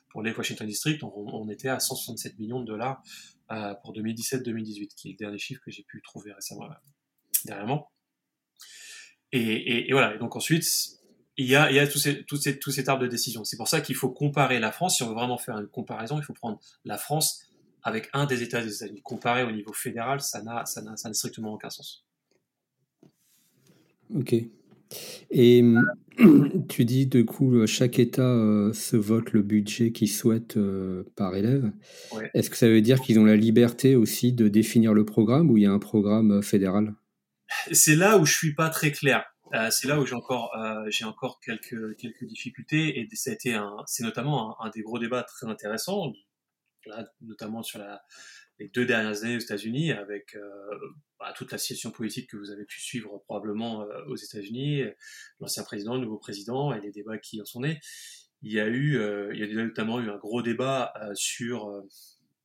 pour 0.09 0.21
les 0.23 0.33
Washington 0.33 0.67
Districts, 0.67 1.03
on, 1.03 1.13
on, 1.15 1.49
était 1.49 1.69
à 1.69 1.79
167 1.79 2.37
millions 2.39 2.59
de 2.59 2.65
dollars 2.65 3.01
pour 3.83 3.93
2017-2018, 3.93 4.95
qui 4.95 5.09
est 5.09 5.11
le 5.11 5.17
dernier 5.17 5.37
chiffre 5.37 5.61
que 5.63 5.71
j'ai 5.71 5.83
pu 5.83 6.01
trouver 6.01 6.33
récemment 6.33 6.67
dernièrement. 7.45 7.91
Et, 9.31 9.39
et, 9.39 9.89
et, 9.89 9.91
voilà. 9.91 10.15
Et 10.15 10.19
donc 10.19 10.35
ensuite, 10.35 10.65
il 11.37 11.45
y 11.45 11.55
a, 11.55 11.69
il 11.69 11.75
y 11.75 11.79
a 11.79 11.87
tous 11.87 11.99
ces, 11.99 12.23
tous 12.23 12.37
ces, 12.37 12.57
tous 12.59 12.71
ces 12.71 12.87
arbres 12.89 13.03
de 13.03 13.07
décision. 13.07 13.43
C'est 13.43 13.57
pour 13.57 13.67
ça 13.67 13.81
qu'il 13.81 13.95
faut 13.95 14.09
comparer 14.09 14.59
la 14.59 14.71
France. 14.71 14.97
Si 14.97 15.03
on 15.03 15.09
veut 15.09 15.13
vraiment 15.13 15.37
faire 15.37 15.57
une 15.59 15.67
comparaison, 15.67 16.17
il 16.17 16.23
faut 16.23 16.33
prendre 16.33 16.59
la 16.85 16.97
France 16.97 17.43
avec 17.83 18.09
un 18.13 18.25
des 18.25 18.41
États 18.43 18.61
des 18.61 18.75
États-Unis. 18.75 19.01
Comparé 19.03 19.43
au 19.43 19.51
niveau 19.51 19.73
fédéral, 19.73 20.21
ça 20.21 20.41
n'a 20.41 20.65
ça 20.65 20.81
n'a 20.81 20.97
ça 20.97 21.09
n'a 21.09 21.13
strictement 21.13 21.53
aucun 21.53 21.69
sens. 21.69 22.05
Ok. 24.15 24.35
Et 25.31 25.63
tu 26.69 26.85
dis, 26.85 27.07
du 27.07 27.25
coup, 27.25 27.65
chaque 27.67 27.99
État 27.99 28.21
euh, 28.21 28.73
se 28.73 28.95
vote 28.95 29.33
le 29.33 29.41
budget 29.41 29.91
qu'il 29.91 30.09
souhaite 30.09 30.57
euh, 30.57 31.03
par 31.15 31.35
élève. 31.35 31.71
Ouais. 32.15 32.29
Est-ce 32.33 32.49
que 32.49 32.57
ça 32.57 32.67
veut 32.67 32.81
dire 32.81 33.01
qu'ils 33.01 33.19
ont 33.19 33.25
la 33.25 33.35
liberté 33.35 33.95
aussi 33.95 34.33
de 34.33 34.47
définir 34.47 34.93
le 34.93 35.05
programme 35.05 35.49
ou 35.49 35.57
il 35.57 35.63
y 35.63 35.65
a 35.65 35.71
un 35.71 35.79
programme 35.79 36.31
euh, 36.31 36.41
fédéral? 36.41 36.93
C'est 37.71 37.95
là 37.95 38.17
où 38.17 38.25
je 38.25 38.33
suis 38.33 38.53
pas 38.53 38.69
très 38.69 38.91
clair. 38.91 39.25
Euh, 39.53 39.69
c'est 39.71 39.87
là 39.87 39.99
où 39.99 40.05
j'ai 40.05 40.15
encore, 40.15 40.53
euh, 40.57 40.85
j'ai 40.89 41.05
encore 41.05 41.39
quelques, 41.39 41.95
quelques 41.97 42.25
difficultés 42.25 42.99
et 42.99 43.07
ça 43.15 43.29
a 43.29 43.33
été 43.33 43.53
un, 43.53 43.77
c'est 43.85 44.03
notamment 44.03 44.61
un, 44.61 44.69
des 44.69 44.81
gros 44.81 44.99
débats 44.99 45.23
très 45.23 45.47
intéressants, 45.47 46.11
là, 46.85 47.05
notamment 47.21 47.63
sur 47.63 47.79
les 48.59 48.67
deux 48.69 48.85
dernières 48.85 49.23
années 49.23 49.37
aux 49.37 49.39
États-Unis 49.39 49.91
avec 49.93 50.35
euh, 50.35 50.41
bah, 51.19 51.33
toute 51.35 51.51
la 51.51 51.57
situation 51.57 51.91
politique 51.91 52.29
que 52.29 52.37
vous 52.37 52.51
avez 52.51 52.65
pu 52.65 52.81
suivre 52.81 53.19
probablement 53.25 53.85
aux 54.07 54.15
États-Unis, 54.15 54.83
l'ancien 55.39 55.63
président, 55.63 55.95
le 55.95 56.01
nouveau 56.01 56.17
président 56.17 56.73
et 56.73 56.81
les 56.81 56.91
débats 56.91 57.17
qui 57.17 57.41
en 57.41 57.45
sont 57.45 57.61
nés. 57.61 57.79
Il 58.41 58.51
y 58.51 58.59
a 58.59 58.67
eu, 58.67 58.99
il 59.33 59.39
y 59.39 59.43
a 59.43 59.63
notamment 59.63 59.99
eu 59.99 60.09
un 60.09 60.17
gros 60.17 60.41
débat 60.41 60.93
sur, 61.13 61.83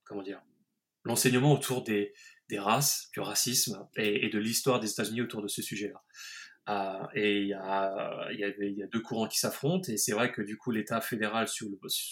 comment 0.04 0.23
dire, 0.23 0.40
l'enseignement 1.04 1.52
autour 1.52 1.82
des, 1.82 2.14
des 2.52 2.59
races, 2.59 3.09
du 3.14 3.21
racisme 3.21 3.88
et, 3.97 4.28
de 4.28 4.38
l'histoire 4.38 4.78
des 4.78 4.90
États-Unis 4.90 5.23
autour 5.23 5.40
de 5.40 5.49
ce 5.49 5.62
sujet-là. 5.62 6.02
Euh, 6.68 7.06
et 7.14 7.40
il 7.40 7.49
y, 7.49 7.54
a, 7.54 8.87
deux 8.92 9.00
courants 9.00 9.26
qui 9.26 9.38
s'affrontent, 9.38 9.90
et 9.90 9.97
c'est 9.97 10.12
vrai 10.12 10.30
que 10.30 10.42
du 10.42 10.59
coup 10.59 10.71
l'État 10.71 11.00
fédéral 11.00 11.49
sous 11.49 11.71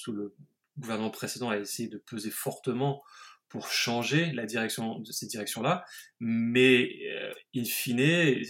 le, 0.09 0.35
gouvernement 0.79 1.11
précédent 1.11 1.51
a 1.51 1.59
essayé 1.59 1.91
de 1.91 1.99
peser 1.99 2.31
fortement 2.31 3.03
pour 3.51 3.69
changer 3.69 4.33
la 4.33 4.47
direction 4.47 5.01
de 5.01 5.13
cette 5.13 5.29
direction-là, 5.29 5.85
mais 6.21 6.89
euh, 7.11 7.33
in 7.55 7.65
fine, 7.65 8.43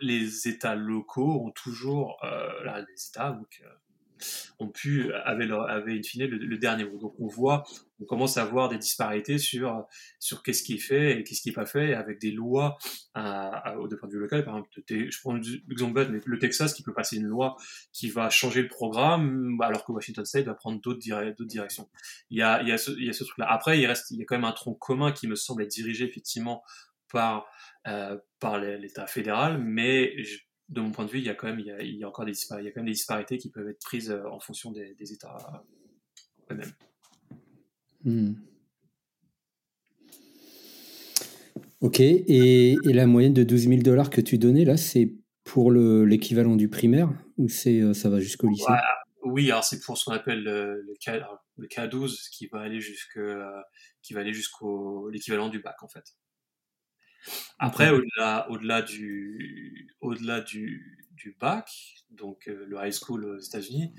les 0.00 0.48
États 0.48 0.74
locaux 0.74 1.46
ont 1.46 1.52
toujours, 1.52 2.18
euh, 2.24 2.64
là, 2.64 2.80
les 2.80 3.08
États 3.08 3.38
euh, 3.38 4.24
ont 4.58 4.68
pu, 4.68 5.12
avaient, 5.12 5.46
leur, 5.46 5.68
in 5.68 6.02
fine 6.02 6.26
le, 6.26 6.38
le, 6.38 6.58
dernier 6.58 6.84
mot. 6.86 6.98
Donc 6.98 7.14
on 7.20 7.28
voit, 7.28 7.62
on 8.00 8.04
commence 8.06 8.36
à 8.36 8.44
voir 8.44 8.68
des 8.68 8.78
disparités 8.78 9.38
sur, 9.38 9.84
sur 10.18 10.42
qu'est-ce 10.42 10.62
qui 10.62 10.74
est 10.74 10.78
fait 10.78 11.18
et 11.18 11.24
qu'est-ce 11.24 11.42
qui 11.42 11.48
n'est 11.50 11.54
pas 11.54 11.66
fait, 11.66 11.94
avec 11.94 12.20
des 12.20 12.30
lois 12.30 12.78
à, 13.14 13.48
à, 13.70 13.76
au 13.76 13.88
point 13.88 14.08
de 14.08 14.14
vue 14.14 14.20
local. 14.20 14.44
Par 14.44 14.56
exemple, 14.56 14.82
je 14.88 15.20
prends 15.20 15.34
l'exemple 15.34 15.94
bête, 15.94 16.24
le 16.24 16.38
Texas 16.38 16.74
qui 16.74 16.82
peut 16.82 16.94
passer 16.94 17.16
une 17.16 17.26
loi 17.26 17.56
qui 17.92 18.08
va 18.08 18.30
changer 18.30 18.62
le 18.62 18.68
programme, 18.68 19.58
alors 19.60 19.84
que 19.84 19.92
Washington 19.92 20.24
State 20.24 20.46
va 20.46 20.54
prendre 20.54 20.80
d'autres 20.80 20.98
dire, 20.98 21.34
directions. 21.40 21.88
Il 22.30 22.38
y 22.38 22.42
a, 22.42 22.62
il 22.62 22.68
y 22.68 22.72
a 22.72 22.78
ce, 22.78 22.90
il 22.92 23.04
y 23.04 23.10
a 23.10 23.12
ce 23.12 23.24
truc-là. 23.24 23.50
Après, 23.50 23.78
il 23.78 23.86
reste, 23.86 24.10
il 24.10 24.18
y 24.18 24.22
a 24.22 24.24
quand 24.24 24.36
même 24.36 24.44
un 24.44 24.52
tronc 24.52 24.74
commun 24.74 25.12
qui 25.12 25.28
me 25.28 25.34
semble 25.34 25.62
être 25.62 25.70
dirigé 25.70 26.04
effectivement 26.06 26.62
par, 27.12 27.46
euh, 27.86 28.16
par 28.38 28.58
l'État 28.58 29.06
fédéral, 29.06 29.58
mais 29.62 30.22
je, 30.22 30.38
de 30.68 30.80
mon 30.80 30.92
point 30.92 31.04
de 31.04 31.10
vue, 31.10 31.18
il 31.18 31.24
y 31.24 31.30
a 31.30 31.34
quand 31.34 31.48
même, 31.48 31.58
il 31.58 31.66
y 31.66 31.70
a, 31.72 31.82
il 31.82 31.96
y 31.96 32.04
a 32.04 32.08
encore 32.08 32.24
des, 32.24 32.32
il 32.32 32.64
y 32.64 32.68
a 32.68 32.70
quand 32.70 32.80
même 32.80 32.86
des 32.86 32.92
disparités 32.92 33.38
qui 33.38 33.50
peuvent 33.50 33.68
être 33.68 33.80
prises 33.80 34.10
euh, 34.10 34.24
en 34.30 34.38
fonction 34.38 34.70
des, 34.70 34.94
des 34.94 35.12
États 35.12 35.64
eux-mêmes. 36.50 36.72
Hmm. 38.04 38.32
Ok, 41.80 42.00
et, 42.00 42.72
et, 42.72 42.92
la 42.92 43.06
moyenne 43.06 43.32
de 43.32 43.42
12 43.42 43.68
000 43.68 43.82
dollars 43.82 44.10
que 44.10 44.20
tu 44.20 44.36
donnais 44.36 44.64
là, 44.66 44.76
c'est 44.76 45.14
pour 45.44 45.72
l'équivalent 45.72 46.56
du 46.56 46.68
primaire 46.68 47.10
ou 47.38 47.48
c'est 47.48 47.80
euh, 47.80 47.94
ça 47.94 48.10
va 48.10 48.20
jusqu'au 48.20 48.48
lycée? 48.48 48.64
Oui, 49.22 49.50
alors 49.50 49.64
c'est 49.64 49.80
pour 49.80 49.96
ce 49.96 50.04
qu'on 50.04 50.12
appelle 50.12 50.42
le, 50.42 50.82
le, 50.82 50.94
K, 50.94 51.22
le 51.56 51.66
K12 51.66 52.30
qui 52.30 52.46
va 52.46 52.60
aller 52.60 52.80
jusque 52.80 53.16
euh, 53.16 53.60
qui 54.02 54.12
va 54.12 54.20
aller 54.20 54.32
jusqu'au 54.32 55.08
l'équivalent 55.08 55.48
du 55.48 55.60
bac 55.60 55.82
en 55.82 55.88
fait. 55.88 56.14
Après, 57.58 57.90
au-delà, 57.90 58.50
au-delà 58.50 58.82
du, 58.82 59.94
au-delà 60.00 60.40
du, 60.40 61.06
du 61.12 61.36
bac, 61.38 61.70
donc 62.10 62.48
euh, 62.48 62.64
le 62.66 62.78
high 62.80 62.92
school 62.92 63.24
aux 63.24 63.38
États-Unis, 63.38 63.92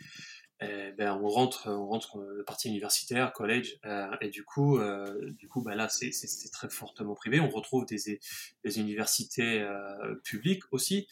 eh 0.61 0.91
ben 0.91 1.19
on 1.21 1.27
rentre, 1.27 1.69
on 1.69 1.87
rentre 1.87 2.19
le 2.19 2.43
partie 2.43 2.69
universitaire, 2.69 3.33
college, 3.33 3.79
euh, 3.85 4.07
et 4.21 4.29
du 4.29 4.43
coup, 4.43 4.77
euh, 4.77 5.31
du 5.31 5.47
coup, 5.47 5.61
ben 5.63 5.73
là, 5.75 5.89
c'est, 5.89 6.11
très 6.51 6.69
fortement 6.69 7.15
privé. 7.15 7.39
On 7.39 7.49
retrouve 7.49 7.85
des, 7.85 8.19
des 8.63 8.79
universités 8.79 9.61
euh, 9.61 10.15
publiques 10.23 10.63
aussi, 10.71 11.07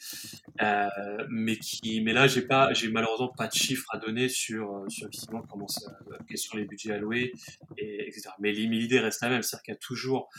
euh, 0.61 0.87
mais 1.29 1.57
qui, 1.57 2.01
mais 2.01 2.13
là, 2.13 2.27
j'ai 2.27 2.43
pas, 2.43 2.73
j'ai 2.73 2.89
malheureusement 2.89 3.29
pas 3.29 3.47
de 3.47 3.53
chiffres 3.53 3.87
à 3.91 3.97
donner 3.97 4.29
sur, 4.29 4.85
sur 4.87 5.07
effectivement 5.07 5.41
comment 5.49 5.67
ça, 5.67 5.97
quels 6.27 6.37
sont 6.37 6.57
les 6.57 6.65
budgets 6.65 6.93
alloués, 6.93 7.33
et 7.77 8.07
etc. 8.07 8.29
Mais 8.39 8.51
l'idée 8.51 8.99
reste 8.99 9.21
la 9.21 9.29
même, 9.29 9.41
c'est-à-dire 9.41 9.63
qu'il 9.63 9.73
y 9.73 9.77
a 9.77 9.79
toujours 9.79 10.29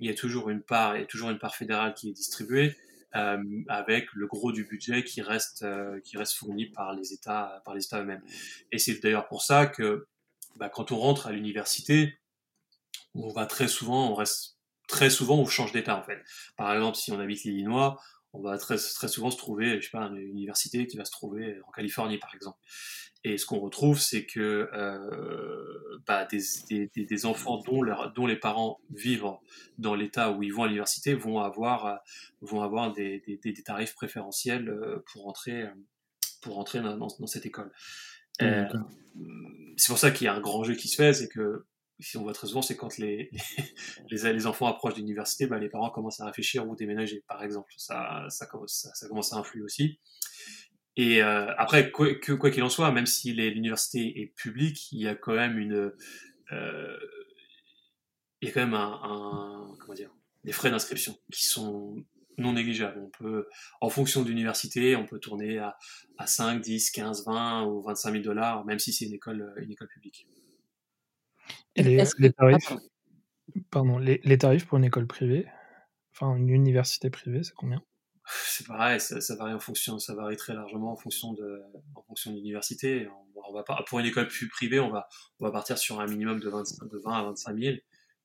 il 0.00 0.06
y 0.06 0.10
a 0.10 0.14
toujours 0.14 0.48
une 0.48 0.62
part, 0.62 0.96
il 0.96 1.00
y 1.00 1.02
a 1.02 1.06
toujours 1.06 1.30
une 1.30 1.38
part 1.38 1.54
fédérale 1.54 1.94
qui 1.94 2.08
est 2.08 2.12
distribuée 2.12 2.74
euh, 3.16 3.42
avec 3.68 4.12
le 4.12 4.26
gros 4.26 4.52
du 4.52 4.64
budget 4.64 5.02
qui 5.02 5.22
reste 5.22 5.62
euh, 5.62 6.00
qui 6.00 6.16
reste 6.16 6.34
fourni 6.34 6.66
par 6.66 6.94
les 6.94 7.12
États 7.12 7.60
par 7.64 7.74
les 7.74 7.84
États 7.84 8.00
eux-mêmes. 8.00 8.22
Et 8.72 8.78
c'est 8.78 9.02
d'ailleurs 9.02 9.26
pour 9.26 9.42
ça 9.42 9.66
que 9.66 10.06
bah, 10.56 10.68
quand 10.68 10.92
on 10.92 10.98
rentre 10.98 11.26
à 11.26 11.32
l'université, 11.32 12.18
on 13.14 13.28
va 13.32 13.46
très 13.46 13.68
souvent, 13.68 14.10
on 14.10 14.14
reste 14.14 14.58
très 14.86 15.10
souvent, 15.10 15.38
on 15.38 15.46
change 15.46 15.72
d'État 15.72 15.96
en 15.96 16.02
fait. 16.02 16.22
Par 16.56 16.72
exemple, 16.72 16.96
si 16.96 17.12
on 17.12 17.18
habite 17.18 17.44
l'Illinois, 17.44 18.00
on 18.32 18.40
va 18.40 18.58
très 18.58 18.76
très 18.76 19.08
souvent 19.08 19.30
se 19.30 19.36
trouver, 19.36 19.80
je 19.80 19.86
sais 19.86 19.90
pas, 19.90 20.04
une 20.04 20.16
université 20.16 20.86
qui 20.86 20.96
va 20.96 21.04
se 21.04 21.10
trouver 21.10 21.60
en 21.66 21.70
Californie 21.70 22.18
par 22.18 22.34
exemple. 22.34 22.58
Et 23.22 23.36
ce 23.36 23.44
qu'on 23.44 23.60
retrouve, 23.60 24.00
c'est 24.00 24.24
que 24.24 24.70
euh, 24.72 25.98
bah, 26.06 26.24
des, 26.24 26.40
des, 26.70 27.04
des, 27.04 27.26
enfants 27.26 27.58
dont, 27.66 27.82
leur, 27.82 28.12
dont 28.14 28.26
les 28.26 28.36
parents 28.36 28.80
vivent 28.94 29.26
dans 29.76 29.94
l'État 29.94 30.32
où 30.32 30.42
ils 30.42 30.54
vont 30.54 30.62
à 30.62 30.66
l'université 30.68 31.12
vont 31.12 31.38
avoir, 31.40 32.00
vont 32.40 32.62
avoir 32.62 32.92
des, 32.92 33.22
des, 33.26 33.62
tarifs 33.62 33.94
préférentiels 33.94 34.70
euh, 34.70 35.04
pour 35.12 35.28
entrer, 35.28 35.66
pour 36.40 36.58
entrer 36.58 36.80
dans, 36.80 36.96
dans 36.96 37.26
cette 37.26 37.44
école. 37.44 37.70
Euh, 38.40 38.64
c'est 39.76 39.88
pour 39.88 39.98
ça 39.98 40.10
qu'il 40.10 40.24
y 40.24 40.28
a 40.28 40.34
un 40.34 40.40
grand 40.40 40.64
jeu 40.64 40.74
qui 40.74 40.88
se 40.88 40.96
fait, 40.96 41.12
c'est 41.12 41.28
que 41.28 41.66
si 42.00 42.16
on 42.16 42.22
voit 42.22 42.32
très 42.32 42.46
souvent, 42.46 42.62
c'est 42.62 42.76
quand 42.76 42.98
les, 42.98 43.30
les, 44.10 44.46
enfants 44.46 44.66
approchent 44.66 44.96
l'université, 44.96 45.46
bah, 45.46 45.58
les 45.58 45.68
parents 45.68 45.90
commencent 45.90 46.20
à 46.20 46.26
réfléchir 46.26 46.66
où 46.68 46.74
déménager, 46.76 47.22
par 47.28 47.42
exemple. 47.42 47.72
Ça, 47.76 48.26
ça, 48.28 48.46
commence 48.46 49.32
à 49.32 49.36
influer 49.36 49.62
aussi. 49.62 49.98
Et 50.96 51.22
euh, 51.22 51.52
après, 51.56 51.90
quoi 51.90 52.14
qu'il 52.50 52.62
en 52.62 52.68
soit, 52.68 52.90
même 52.92 53.06
si 53.06 53.32
l'université 53.32 54.20
est 54.20 54.26
publique, 54.26 54.90
il 54.92 55.00
y 55.00 55.08
a 55.08 55.14
quand 55.14 55.34
même 55.34 55.58
une, 55.58 55.92
euh, 56.52 56.98
il 58.40 58.48
y 58.48 58.50
a 58.50 58.54
quand 58.54 58.60
même 58.60 58.74
un 58.74 59.74
comment 59.78 59.94
dire, 59.94 60.10
des 60.44 60.52
frais 60.52 60.70
d'inscription 60.70 61.16
qui 61.32 61.46
sont 61.46 62.04
non 62.38 62.54
négligeables. 62.54 62.98
On 62.98 63.10
peut, 63.10 63.46
en 63.80 63.90
fonction 63.90 64.22
de 64.22 64.28
l'université, 64.28 64.96
on 64.96 65.06
peut 65.06 65.18
tourner 65.18 65.58
à, 65.58 65.76
à 66.18 66.26
5, 66.26 66.60
10, 66.60 66.90
15, 66.90 67.26
20 67.26 67.66
ou 67.66 67.82
25 67.82 68.12
000 68.12 68.24
dollars, 68.24 68.64
même 68.64 68.78
si 68.78 68.92
c'est 68.92 69.04
une 69.04 69.14
école, 69.14 69.52
une 69.58 69.70
école 69.70 69.88
publique. 69.88 70.26
Les, 71.76 72.04
les 72.18 72.32
tarifs, 72.32 72.72
pardon, 73.70 73.98
les, 73.98 74.20
les 74.24 74.38
tarifs 74.38 74.66
pour 74.66 74.78
une 74.78 74.84
école 74.84 75.06
privée, 75.06 75.46
enfin 76.12 76.34
une 76.36 76.48
université 76.48 77.10
privée, 77.10 77.42
c'est 77.42 77.54
combien? 77.54 77.82
C'est 78.32 78.66
pareil, 78.66 79.00
ça, 79.00 79.20
ça, 79.20 79.34
varie 79.34 79.54
en 79.54 79.58
fonction, 79.58 79.98
ça 79.98 80.14
varie 80.14 80.36
très 80.36 80.54
largement 80.54 80.92
en 80.92 80.96
fonction 80.96 81.32
de, 81.32 81.62
en 81.94 82.02
fonction 82.02 82.30
de 82.30 82.36
l'université. 82.36 83.08
On, 83.08 83.40
on, 83.48 83.52
va 83.52 83.64
pas, 83.64 83.82
pour 83.88 83.98
une 83.98 84.06
école 84.06 84.28
plus 84.28 84.48
privée, 84.48 84.78
on 84.78 84.90
va, 84.90 85.08
on 85.40 85.46
va 85.46 85.50
partir 85.50 85.78
sur 85.78 86.00
un 86.00 86.06
minimum 86.06 86.38
de 86.38 86.48
20, 86.48 86.62
de 86.92 86.98
20 86.98 87.12
à 87.12 87.22
25 87.24 87.58
000, 87.58 87.76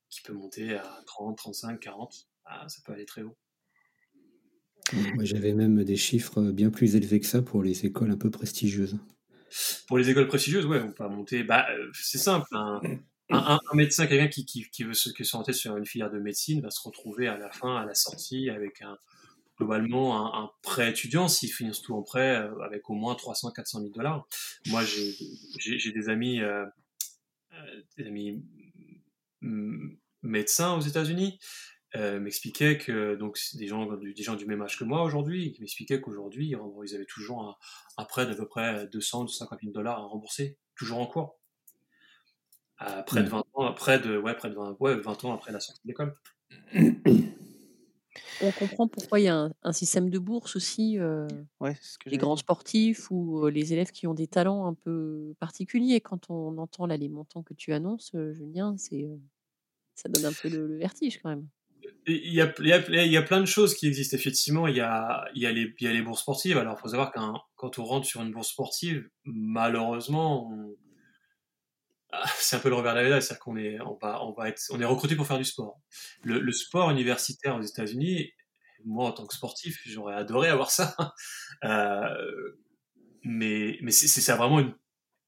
qui 0.08 0.22
peut 0.22 0.32
monter 0.32 0.76
à 0.76 1.02
30, 1.06 1.36
35, 1.36 1.80
40. 1.80 2.28
Ah, 2.44 2.68
ça 2.68 2.80
peut 2.84 2.92
aller 2.92 3.06
très 3.06 3.22
haut. 3.22 3.36
Moi, 4.92 5.24
j'avais 5.24 5.52
même 5.52 5.82
des 5.82 5.96
chiffres 5.96 6.40
bien 6.52 6.70
plus 6.70 6.94
élevés 6.94 7.18
que 7.18 7.26
ça 7.26 7.42
pour 7.42 7.62
les 7.62 7.86
écoles 7.86 8.12
un 8.12 8.16
peu 8.16 8.30
prestigieuses. 8.30 8.98
Pour 9.88 9.98
les 9.98 10.10
écoles 10.10 10.28
prestigieuses, 10.28 10.66
ouais, 10.66 10.80
on 10.80 10.92
peut 10.92 11.08
monter. 11.08 11.42
Bah, 11.42 11.66
c'est 11.92 12.18
simple. 12.18 12.46
Un, 13.28 13.58
médecin, 13.74 14.06
quelqu'un 14.06 14.28
qui, 14.28 14.44
qui, 14.44 14.84
veut 14.84 14.94
se, 14.94 15.10
qui 15.10 15.24
s'orienter 15.24 15.52
sur 15.52 15.76
une 15.76 15.84
filière 15.84 16.10
de 16.10 16.18
médecine, 16.18 16.60
va 16.60 16.70
se 16.70 16.80
retrouver 16.80 17.26
à 17.26 17.36
la 17.36 17.50
fin, 17.50 17.76
à 17.76 17.84
la 17.84 17.94
sortie, 17.94 18.50
avec 18.50 18.82
un, 18.82 18.96
globalement 19.56 20.34
un, 20.36 20.50
prêt 20.62 20.90
étudiant. 20.90 21.28
S'ils 21.28 21.52
finissent 21.52 21.82
tout 21.82 21.94
en 21.94 22.02
prêt 22.02 22.36
euh, 22.36 22.58
avec 22.60 22.88
au 22.90 22.94
moins 22.94 23.14
300 23.14 23.52
400 23.52 23.80
000 23.80 23.92
dollars. 23.92 24.26
Moi 24.66 24.82
j'ai 24.84 25.92
des 25.92 26.08
amis 26.08 26.40
euh, 26.40 26.64
euh, 27.52 27.82
des 27.96 28.06
amis 28.06 28.44
médecins 30.22 30.74
aux 30.74 30.80
États-Unis 30.80 31.38
m'expliquaient 31.94 32.76
que 32.76 33.14
donc 33.14 33.38
des 33.54 33.68
gens 33.68 33.86
des 33.86 34.22
gens 34.22 34.34
du 34.34 34.44
même 34.44 34.60
âge 34.60 34.78
que 34.78 34.84
moi 34.84 35.02
aujourd'hui 35.02 35.52
qui 35.52 35.62
m'expliquaient 35.62 35.98
qu'aujourd'hui 35.98 36.54
ils 36.84 36.94
avaient 36.94 37.06
toujours 37.06 37.42
un, 37.42 37.56
un 37.96 38.04
prêt 38.04 38.26
d'à 38.26 38.34
peu 38.34 38.46
près 38.46 38.86
200 38.88 39.22
250 39.22 39.60
000 39.62 39.72
dollars 39.72 39.98
à 39.98 40.02
rembourser 40.02 40.58
toujours 40.74 40.98
en 40.98 41.06
cours 41.06 41.38
à 42.78 43.02
près 43.02 43.22
de 43.22 43.28
20 43.28 43.44
ans 43.54 43.72
près 43.74 43.98
de 43.98 44.18
ouais 44.18 44.34
près 44.34 44.50
de 44.50 44.54
20, 44.54 44.76
ouais, 44.80 44.96
20 44.96 45.24
ans 45.24 45.34
après 45.34 45.52
la 45.52 45.60
sortie 45.60 45.80
de 45.84 45.88
l'école 45.88 46.14
on 48.42 48.50
comprend 48.52 48.88
pourquoi 48.88 49.20
il 49.20 49.24
y 49.24 49.28
a 49.28 49.36
un, 49.36 49.52
un 49.62 49.72
système 49.72 50.10
de 50.10 50.18
bourse 50.18 50.56
aussi, 50.56 50.98
euh, 50.98 51.26
ouais, 51.60 51.76
les 52.06 52.18
grands 52.18 52.36
sportifs 52.36 53.10
ou 53.10 53.44
euh, 53.44 53.50
les 53.50 53.72
élèves 53.72 53.90
qui 53.90 54.06
ont 54.06 54.14
des 54.14 54.26
talents 54.26 54.66
un 54.66 54.74
peu 54.74 55.34
particuliers. 55.38 56.00
Quand 56.00 56.30
on 56.30 56.58
entend 56.58 56.86
là 56.86 56.96
les 56.96 57.08
montants 57.08 57.42
que 57.42 57.54
tu 57.54 57.72
annonces, 57.72 58.12
euh, 58.14 58.32
Julien, 58.32 58.76
c'est 58.78 59.08
ça 59.94 60.08
donne 60.08 60.26
un 60.26 60.32
peu 60.32 60.48
le, 60.48 60.76
vertige 60.76 61.20
quand 61.22 61.30
même. 61.30 61.48
Il 62.06 62.34
y, 62.34 62.40
a, 62.40 62.52
il, 62.58 62.66
y 62.66 62.72
a, 62.72 63.04
il 63.04 63.12
y, 63.12 63.16
a, 63.16 63.22
plein 63.22 63.40
de 63.40 63.46
choses 63.46 63.74
qui 63.74 63.86
existent 63.86 64.16
effectivement. 64.16 64.66
Il 64.66 64.76
y 64.76 64.80
a, 64.80 65.24
il 65.34 65.42
y 65.42 65.46
a, 65.46 65.52
les, 65.52 65.74
il 65.78 65.86
y 65.86 65.88
a 65.88 65.92
les 65.92 66.02
bourses 66.02 66.20
sportives. 66.20 66.58
Alors, 66.58 66.76
il 66.78 66.80
faut 66.80 66.88
savoir 66.88 67.12
qu'un 67.12 67.34
quand 67.54 67.78
on 67.78 67.84
rentre 67.84 68.06
sur 68.06 68.22
une 68.22 68.32
bourse 68.32 68.48
sportive, 68.48 69.08
malheureusement, 69.24 70.52
c'est 72.38 72.56
un 72.56 72.58
peu 72.58 72.68
le 72.68 72.74
revers 72.74 72.92
de 72.92 72.98
la 72.98 73.04
médaille, 73.04 73.22
c'est-à-dire 73.22 73.40
qu'on 73.40 73.56
est, 73.56 73.80
on 73.80 73.98
va, 74.00 74.22
on 74.24 74.32
va 74.32 74.48
être, 74.48 74.62
on 74.70 74.80
est 74.80 74.84
recruté 74.84 75.16
pour 75.16 75.26
faire 75.26 75.38
du 75.38 75.44
sport. 75.44 75.80
Le, 76.22 76.52
sport 76.52 76.90
universitaire 76.90 77.56
aux 77.56 77.62
États-Unis, 77.62 78.32
moi 78.84 79.08
en 79.08 79.12
tant 79.12 79.26
que 79.26 79.34
sportif, 79.34 79.80
j'aurais 79.86 80.14
adoré 80.14 80.48
avoir 80.48 80.70
ça, 80.70 80.94
euh, 81.64 82.58
mais, 83.24 83.78
mais 83.82 83.90
c'est, 83.90 84.32
vraiment 84.32 84.60
une, 84.60 84.74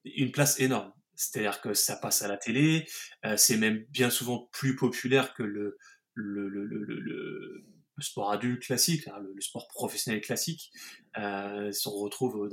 une 0.04 0.32
place 0.32 0.60
énorme. 0.60 0.92
C'est-à-dire 1.14 1.60
que 1.60 1.74
ça 1.74 1.96
passe 1.96 2.22
à 2.22 2.28
la 2.28 2.36
télé, 2.36 2.86
euh, 3.24 3.36
c'est 3.36 3.56
même 3.56 3.84
bien 3.90 4.10
souvent 4.10 4.48
plus 4.52 4.76
populaire 4.76 5.34
que 5.34 5.42
le, 5.42 5.76
le, 6.14 6.48
le, 6.48 6.64
le, 6.64 7.64
le 7.98 8.02
sport 8.02 8.30
adulte 8.30 8.62
classique, 8.62 9.08
hein, 9.08 9.18
le, 9.20 9.40
sport 9.40 9.66
professionnel 9.68 10.20
classique. 10.20 10.70
Euh, 11.18 11.72
si 11.72 11.88
on 11.88 11.96
retrouve, 11.96 12.48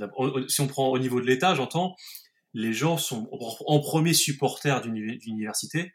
si 0.48 0.60
on 0.60 0.66
prend 0.66 0.88
au 0.88 0.98
niveau 0.98 1.20
de 1.20 1.26
l'État, 1.26 1.54
j'entends, 1.54 1.94
les 2.54 2.72
gens 2.72 2.96
sont 2.98 3.28
en 3.30 3.80
premier 3.80 4.14
supporters 4.14 4.80
d'une 4.80 4.96
université, 4.96 5.92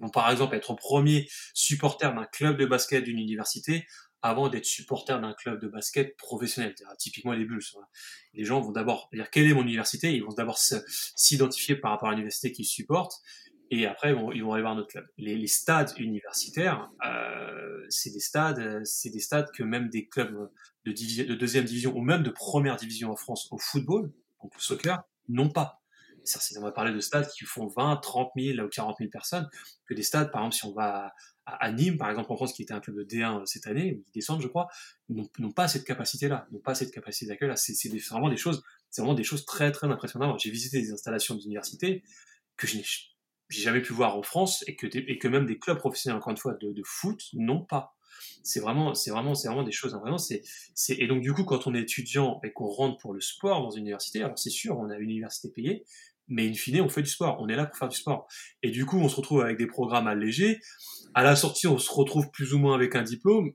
vont 0.00 0.08
par 0.08 0.30
exemple 0.30 0.56
être 0.56 0.70
en 0.70 0.74
premier 0.74 1.28
supporter 1.54 2.12
d'un 2.14 2.24
club 2.24 2.58
de 2.58 2.66
basket 2.66 3.04
d'une 3.04 3.18
université 3.18 3.86
avant 4.22 4.48
d'être 4.48 4.66
supporter 4.66 5.18
d'un 5.20 5.32
club 5.32 5.60
de 5.60 5.68
basket 5.68 6.16
professionnel, 6.16 6.74
typiquement 6.98 7.32
les 7.32 7.44
Bulls. 7.44 7.62
Les 8.34 8.44
gens 8.44 8.60
vont 8.60 8.72
d'abord 8.72 9.08
dire 9.12 9.30
quelle 9.30 9.46
est 9.46 9.54
mon 9.54 9.62
université, 9.62 10.14
ils 10.14 10.22
vont 10.22 10.32
d'abord 10.32 10.58
s'identifier 10.58 11.76
par 11.76 11.92
rapport 11.92 12.08
à 12.08 12.12
l'université 12.12 12.52
qu'ils 12.52 12.66
supportent, 12.66 13.22
et 13.70 13.86
après 13.86 14.10
ils 14.10 14.42
vont, 14.42 14.52
aller 14.52 14.62
voir 14.62 14.74
notre 14.74 14.88
club. 14.88 15.06
Les, 15.16 15.46
stades 15.46 15.92
universitaires, 15.96 16.90
euh, 17.06 17.86
c'est 17.88 18.10
des 18.10 18.20
stades, 18.20 18.84
c'est 18.84 19.10
des 19.10 19.20
stades 19.20 19.50
que 19.52 19.62
même 19.62 19.88
des 19.88 20.06
clubs 20.06 20.50
de, 20.84 20.92
de 20.92 21.34
deuxième 21.34 21.64
division 21.64 21.96
ou 21.96 22.02
même 22.02 22.22
de 22.22 22.30
première 22.30 22.76
division 22.76 23.10
en 23.10 23.16
France 23.16 23.48
au 23.52 23.58
football, 23.58 24.12
donc 24.42 24.54
au 24.54 24.60
soccer, 24.60 25.02
non 25.28 25.50
pas. 25.50 25.80
On 26.56 26.60
va 26.60 26.72
parler 26.72 26.92
de 26.92 27.00
stades 27.00 27.28
qui 27.30 27.44
font 27.44 27.66
20, 27.66 27.96
30 27.96 28.32
000 28.36 28.64
ou 28.64 28.68
40 28.68 28.96
000 28.98 29.10
personnes, 29.10 29.48
que 29.86 29.94
des 29.94 30.02
stades, 30.02 30.30
par 30.30 30.42
exemple, 30.42 30.54
si 30.54 30.64
on 30.66 30.72
va 30.72 31.12
à, 31.46 31.72
Nîmes, 31.72 31.96
par 31.96 32.10
exemple, 32.10 32.30
en 32.32 32.36
France, 32.36 32.52
qui 32.52 32.62
était 32.62 32.74
un 32.74 32.80
club 32.80 32.96
de 32.96 33.04
D1 33.04 33.44
cette 33.46 33.66
année, 33.66 34.02
ils 34.06 34.12
descendent, 34.12 34.42
je 34.42 34.46
crois, 34.46 34.68
n'ont 35.08 35.52
pas 35.52 35.66
cette 35.66 35.84
capacité-là, 35.84 36.46
n'ont 36.52 36.60
pas 36.60 36.74
cette 36.74 36.92
capacité 36.92 37.26
d'accueil-là. 37.26 37.56
C'est 37.56 37.74
vraiment 38.10 38.28
des 38.28 38.36
choses, 38.36 38.62
c'est 38.90 39.02
vraiment 39.02 39.14
des 39.14 39.24
choses 39.24 39.44
très, 39.46 39.72
très 39.72 39.86
impressionnantes. 39.88 40.40
J'ai 40.40 40.50
visité 40.50 40.80
des 40.80 40.92
installations 40.92 41.34
d'université 41.34 42.04
que 42.56 42.66
je 42.66 42.76
n'ai 42.76 42.84
jamais 43.48 43.82
pu 43.82 43.92
voir 43.92 44.16
en 44.16 44.22
France 44.22 44.62
et 44.66 44.76
que, 44.76 44.86
et 44.86 45.18
que 45.18 45.28
même 45.28 45.46
des 45.46 45.58
clubs 45.58 45.78
professionnels, 45.78 46.18
encore 46.18 46.30
une 46.30 46.36
fois, 46.36 46.54
de, 46.54 46.72
de 46.72 46.82
foot 46.84 47.20
n'ont 47.32 47.64
pas 47.64 47.94
c'est 48.42 48.60
vraiment, 48.60 48.94
c'est 48.94 49.10
vraiment, 49.10 49.34
c'est 49.34 49.48
vraiment 49.48 49.62
des 49.62 49.72
choses. 49.72 49.94
Hein, 49.94 50.00
vraiment, 50.00 50.18
c'est, 50.18 50.42
et 50.90 51.06
donc 51.06 51.20
du 51.22 51.32
coup, 51.32 51.44
quand 51.44 51.66
on 51.66 51.74
est 51.74 51.80
étudiant 51.80 52.40
et 52.44 52.52
qu'on 52.52 52.68
rentre 52.68 52.98
pour 52.98 53.12
le 53.12 53.20
sport 53.20 53.62
dans 53.62 53.70
une 53.70 53.82
université, 53.82 54.22
alors 54.22 54.38
c'est 54.38 54.50
sûr, 54.50 54.78
on 54.78 54.90
a 54.90 54.96
une 54.96 55.10
université 55.10 55.48
payée, 55.48 55.84
mais 56.28 56.48
in 56.48 56.54
fine, 56.54 56.80
on 56.80 56.88
fait 56.88 57.02
du 57.02 57.10
sport. 57.10 57.38
On 57.40 57.48
est 57.48 57.56
là 57.56 57.66
pour 57.66 57.76
faire 57.76 57.88
du 57.88 57.96
sport. 57.96 58.28
Et 58.62 58.70
du 58.70 58.86
coup, 58.86 58.98
on 58.98 59.08
se 59.08 59.16
retrouve 59.16 59.42
avec 59.42 59.58
des 59.58 59.66
programmes 59.66 60.06
allégés. 60.06 60.60
À 61.14 61.24
la 61.24 61.34
sortie, 61.34 61.66
on 61.66 61.78
se 61.78 61.92
retrouve 61.92 62.30
plus 62.30 62.54
ou 62.54 62.58
moins 62.58 62.74
avec 62.74 62.94
un 62.94 63.02
diplôme. 63.02 63.52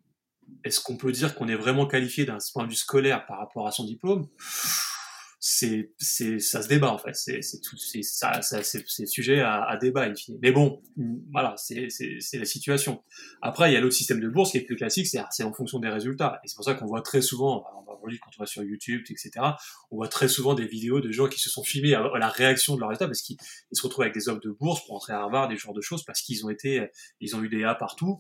Est-ce 0.64 0.82
qu'on 0.82 0.98
peut 0.98 1.12
dire 1.12 1.36
qu'on 1.36 1.48
est 1.48 1.56
vraiment 1.56 1.88
qualifié 1.88 2.26
d'un 2.26 2.38
point 2.54 2.66
de 2.66 2.70
vue 2.70 2.76
scolaire 2.76 3.26
par 3.26 3.40
rapport 3.40 3.66
à 3.66 3.72
son 3.72 3.86
diplôme? 3.86 4.28
C'est 5.48 5.92
c'est 6.00 6.40
ça 6.40 6.64
se 6.64 6.68
débat 6.68 6.92
en 6.92 6.98
fait. 6.98 7.14
C'est 7.14 7.44
c'est 7.44 7.60
tout 7.60 7.78
c'est 7.78 8.02
ça, 8.02 8.42
ça 8.42 8.64
c'est 8.64 9.06
sujet 9.06 9.42
à, 9.42 9.64
à 9.64 9.78
débat 9.78 10.08
mais 10.42 10.52
bon 10.52 10.82
voilà 11.32 11.54
c'est 11.56 11.92
c'est 11.92 12.18
c'est 12.20 12.40
la 12.40 12.46
situation. 12.46 13.04
Après 13.44 13.70
il 13.70 13.76
y 13.76 13.78
a 13.78 13.80
l'autre 13.80 13.94
système 13.94 14.20
de 14.20 14.28
bourse 14.28 14.50
qui 14.50 14.58
est 14.58 14.62
plus 14.62 14.76
classique 14.76 15.06
c'est 15.06 15.20
c'est 15.30 15.44
en 15.44 15.54
fonction 15.54 15.78
des 15.78 15.90
résultats. 15.90 16.40
Et 16.44 16.48
c'est 16.48 16.56
pour 16.56 16.66
ça 16.66 16.74
qu'on 16.74 16.88
voit 16.88 17.04
très 17.04 17.22
souvent 17.22 17.64
va 17.86 17.94
quand 18.02 18.32
on 18.40 18.42
va 18.42 18.48
sur 18.48 18.64
YouTube 18.64 19.04
etc 19.08 19.46
on 19.92 19.98
voit 19.98 20.08
très 20.08 20.28
souvent 20.28 20.56
des 20.56 20.66
vidéos 20.66 21.00
de 21.00 21.12
gens 21.12 21.28
qui 21.28 21.40
se 21.40 21.52
sont 21.52 21.64
filmés 21.64 21.94
à, 21.94 22.02
la 22.18 22.30
réaction 22.30 22.74
de 22.74 22.80
leurs 22.80 22.90
résultats 22.90 23.08
parce 23.08 23.22
qu'ils 23.22 23.38
se 23.72 23.84
retrouvent 23.84 24.02
avec 24.02 24.16
des 24.16 24.28
offres 24.28 24.42
de 24.42 24.50
bourse 24.50 24.84
pour 24.84 24.96
entrer 24.96 25.14
à 25.14 25.20
Harvard 25.20 25.48
des 25.48 25.58
genres 25.58 25.76
de 25.76 25.82
choses 25.82 26.04
parce 26.04 26.22
qu'ils 26.22 26.44
ont 26.44 26.50
été 26.50 26.90
ils 27.20 27.36
ont 27.36 27.44
eu 27.44 27.50
des 27.50 27.64
A 27.64 27.76
partout. 27.76 28.20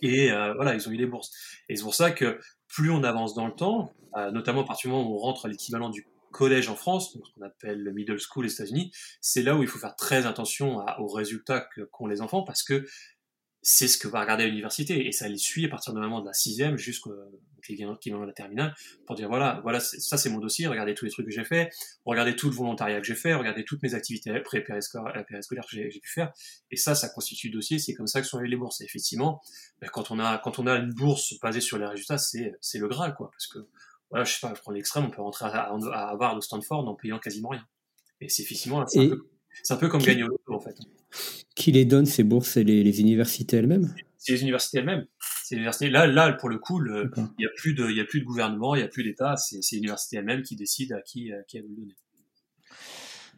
Et 0.00 0.32
euh, 0.32 0.54
voilà 0.54 0.74
ils 0.74 0.88
ont 0.88 0.92
eu 0.92 0.96
des 0.96 1.06
bourses. 1.06 1.30
Et 1.68 1.76
c'est 1.76 1.82
pour 1.82 1.94
ça 1.94 2.10
que 2.10 2.40
plus 2.66 2.90
on 2.90 3.02
avance 3.04 3.34
dans 3.34 3.46
le 3.46 3.52
temps, 3.52 3.92
euh, 4.16 4.30
notamment 4.30 4.62
à 4.62 4.64
partir 4.64 4.88
du 4.88 4.96
moment 4.96 5.10
où 5.10 5.16
on 5.16 5.18
rentre 5.18 5.44
à 5.44 5.48
l'équivalent 5.50 5.90
du 5.90 6.06
collège 6.32 6.68
en 6.68 6.76
France, 6.76 7.14
donc 7.14 7.26
ce 7.26 7.32
qu'on 7.32 7.46
appelle 7.46 7.82
le 7.82 7.92
middle 7.92 8.18
school 8.18 8.46
aux 8.46 8.48
États-Unis, 8.48 8.92
c'est 9.20 9.42
là 9.42 9.56
où 9.56 9.62
il 9.62 9.68
faut 9.68 9.78
faire 9.78 9.96
très 9.96 10.26
attention 10.26 10.84
aux 10.98 11.08
résultats 11.08 11.66
qu'ont 11.90 12.06
les 12.06 12.20
enfants 12.20 12.42
parce 12.42 12.62
que 12.62 12.86
c'est 13.62 13.88
ce 13.88 13.98
que 13.98 14.08
va 14.08 14.20
regarder 14.20 14.46
l'université 14.46 15.06
et 15.06 15.12
ça 15.12 15.28
les 15.28 15.36
suit 15.36 15.66
à 15.66 15.68
partir 15.68 15.92
de 15.92 16.00
moment 16.00 16.20
de 16.20 16.26
la 16.26 16.32
sixième 16.32 16.78
jusqu'à 16.78 17.10
qui 18.00 18.10
vont 18.10 18.24
la 18.24 18.32
terminale 18.32 18.74
pour 19.06 19.16
dire 19.16 19.28
voilà 19.28 19.60
voilà 19.62 19.80
ça 19.80 20.16
c'est 20.16 20.30
mon 20.30 20.38
dossier 20.38 20.66
regardez 20.66 20.94
tous 20.94 21.04
les 21.04 21.10
trucs 21.10 21.26
que 21.26 21.32
j'ai 21.32 21.44
fait 21.44 21.70
regardez 22.06 22.34
tout 22.34 22.48
le 22.48 22.54
volontariat 22.54 23.00
que 23.00 23.06
j'ai 23.06 23.14
fait 23.14 23.34
regardez 23.34 23.64
toutes 23.64 23.82
mes 23.82 23.94
activités 23.94 24.32
pré 24.40 24.64
périscolaires 24.64 25.66
que 25.70 25.76
j'ai 25.76 26.00
pu 26.00 26.10
faire 26.10 26.32
et 26.70 26.76
ça 26.76 26.94
ça 26.94 27.10
constitue 27.10 27.48
le 27.48 27.54
dossier 27.54 27.78
c'est 27.78 27.92
comme 27.94 28.06
ça 28.06 28.22
que 28.22 28.26
sont 28.26 28.38
les 28.38 28.56
bourses. 28.56 28.80
Et 28.80 28.84
effectivement 28.84 29.42
ben, 29.80 29.90
quand 29.92 30.10
on 30.10 30.18
a 30.18 30.38
quand 30.38 30.58
on 30.58 30.66
a 30.66 30.76
une 30.76 30.94
bourse 30.94 31.34
basée 31.40 31.60
sur 31.60 31.78
les 31.78 31.86
résultats 31.86 32.16
c'est 32.16 32.78
le 32.78 32.88
graal 32.88 33.14
quoi 33.14 33.30
parce 33.30 33.46
que 33.46 33.58
voilà, 34.10 34.24
je 34.24 34.32
sais 34.32 34.40
pas, 34.40 34.52
je 34.54 34.60
prends 34.60 34.72
l'extrême, 34.72 35.04
on 35.06 35.10
peut 35.10 35.22
rentrer 35.22 35.46
à, 35.46 35.70
à, 35.70 36.08
Harvard 36.08 36.36
ou 36.36 36.40
Stanford 36.40 36.88
en 36.88 36.94
payant 36.94 37.18
quasiment 37.18 37.50
rien. 37.50 37.64
Et 38.20 38.28
c'est 38.28 38.42
effectivement, 38.42 38.84
c'est 38.86 38.98
un, 39.72 39.76
peu 39.76 39.88
comme 39.88 40.02
gagner 40.02 40.24
au 40.24 40.28
loto 40.28 40.54
en 40.54 40.60
fait. 40.60 40.76
Qui 41.54 41.72
les 41.72 41.84
donne 41.84 42.06
ces 42.06 42.22
bourses 42.22 42.50
C'est 42.50 42.64
les, 42.64 43.00
universités 43.00 43.56
elles-mêmes? 43.56 43.94
C'est 44.18 44.32
les 44.32 44.42
universités 44.42 44.78
elles-mêmes. 44.78 45.06
Là, 45.92 46.06
là, 46.06 46.32
pour 46.32 46.48
le 46.48 46.58
coup, 46.58 46.84
il 46.84 47.10
n'y 47.38 47.46
a 47.46 47.50
plus 47.56 47.74
de, 47.74 47.88
il 47.88 47.96
y 47.96 48.00
a 48.00 48.04
plus 48.04 48.20
de 48.20 48.24
gouvernement, 48.24 48.74
il 48.74 48.78
n'y 48.78 48.84
a 48.84 48.88
plus 48.88 49.04
d'État. 49.04 49.36
C'est 49.36 49.76
l'université 49.76 50.16
elle-même 50.16 50.42
qui 50.42 50.56
décide 50.56 50.92
à 50.92 51.00
qui, 51.00 51.32
à 51.32 51.42
qui 51.44 51.56
elle 51.56 51.64
veut 51.64 51.70
le 51.70 51.76
donner. 51.76 51.94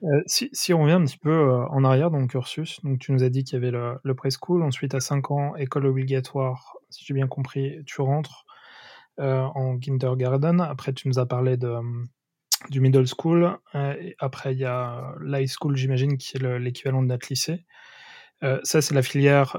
Euh, 0.04 0.20
si, 0.26 0.48
si, 0.52 0.74
on 0.74 0.82
revient 0.82 0.94
un 0.94 1.04
petit 1.04 1.18
peu 1.18 1.30
euh, 1.30 1.64
en 1.68 1.85
arrière 1.85 2.11
dans 2.11 2.18
le 2.18 2.26
cursus, 2.26 2.80
donc 2.82 2.98
tu 2.98 3.12
nous 3.12 3.22
as 3.22 3.28
dit 3.28 3.44
qu'il 3.44 3.54
y 3.54 3.56
avait 3.56 3.70
le, 3.70 3.94
le 4.02 4.14
preschool, 4.16 4.64
ensuite 4.64 4.94
à 4.94 5.00
5 5.00 5.30
ans, 5.30 5.54
école 5.54 5.87
obligatoire, 5.87 6.74
si 6.90 7.04
j'ai 7.04 7.14
bien 7.14 7.28
compris, 7.28 7.85
tu 7.87 8.00
rentres 8.00 8.44
en 9.18 9.79
kindergarten. 9.79 10.61
Après, 10.61 10.92
tu 10.92 11.09
nous 11.09 11.18
as 11.18 11.27
parlé 11.27 11.57
de, 11.57 11.79
du 12.70 12.81
middle 12.81 13.07
school. 13.07 13.59
Euh, 13.75 14.11
après, 14.18 14.53
il 14.53 14.59
y 14.59 14.64
a 14.64 15.14
l'high 15.20 15.48
school, 15.48 15.77
j'imagine, 15.77 16.16
qui 16.16 16.37
est 16.37 16.59
l'équivalent 16.59 17.03
de 17.03 17.09
notre 17.09 17.27
lycée. 17.29 17.64
Euh, 18.42 18.59
ça, 18.64 18.83
c'est 18.83 18.94
la 18.94 19.03
filière 19.03 19.57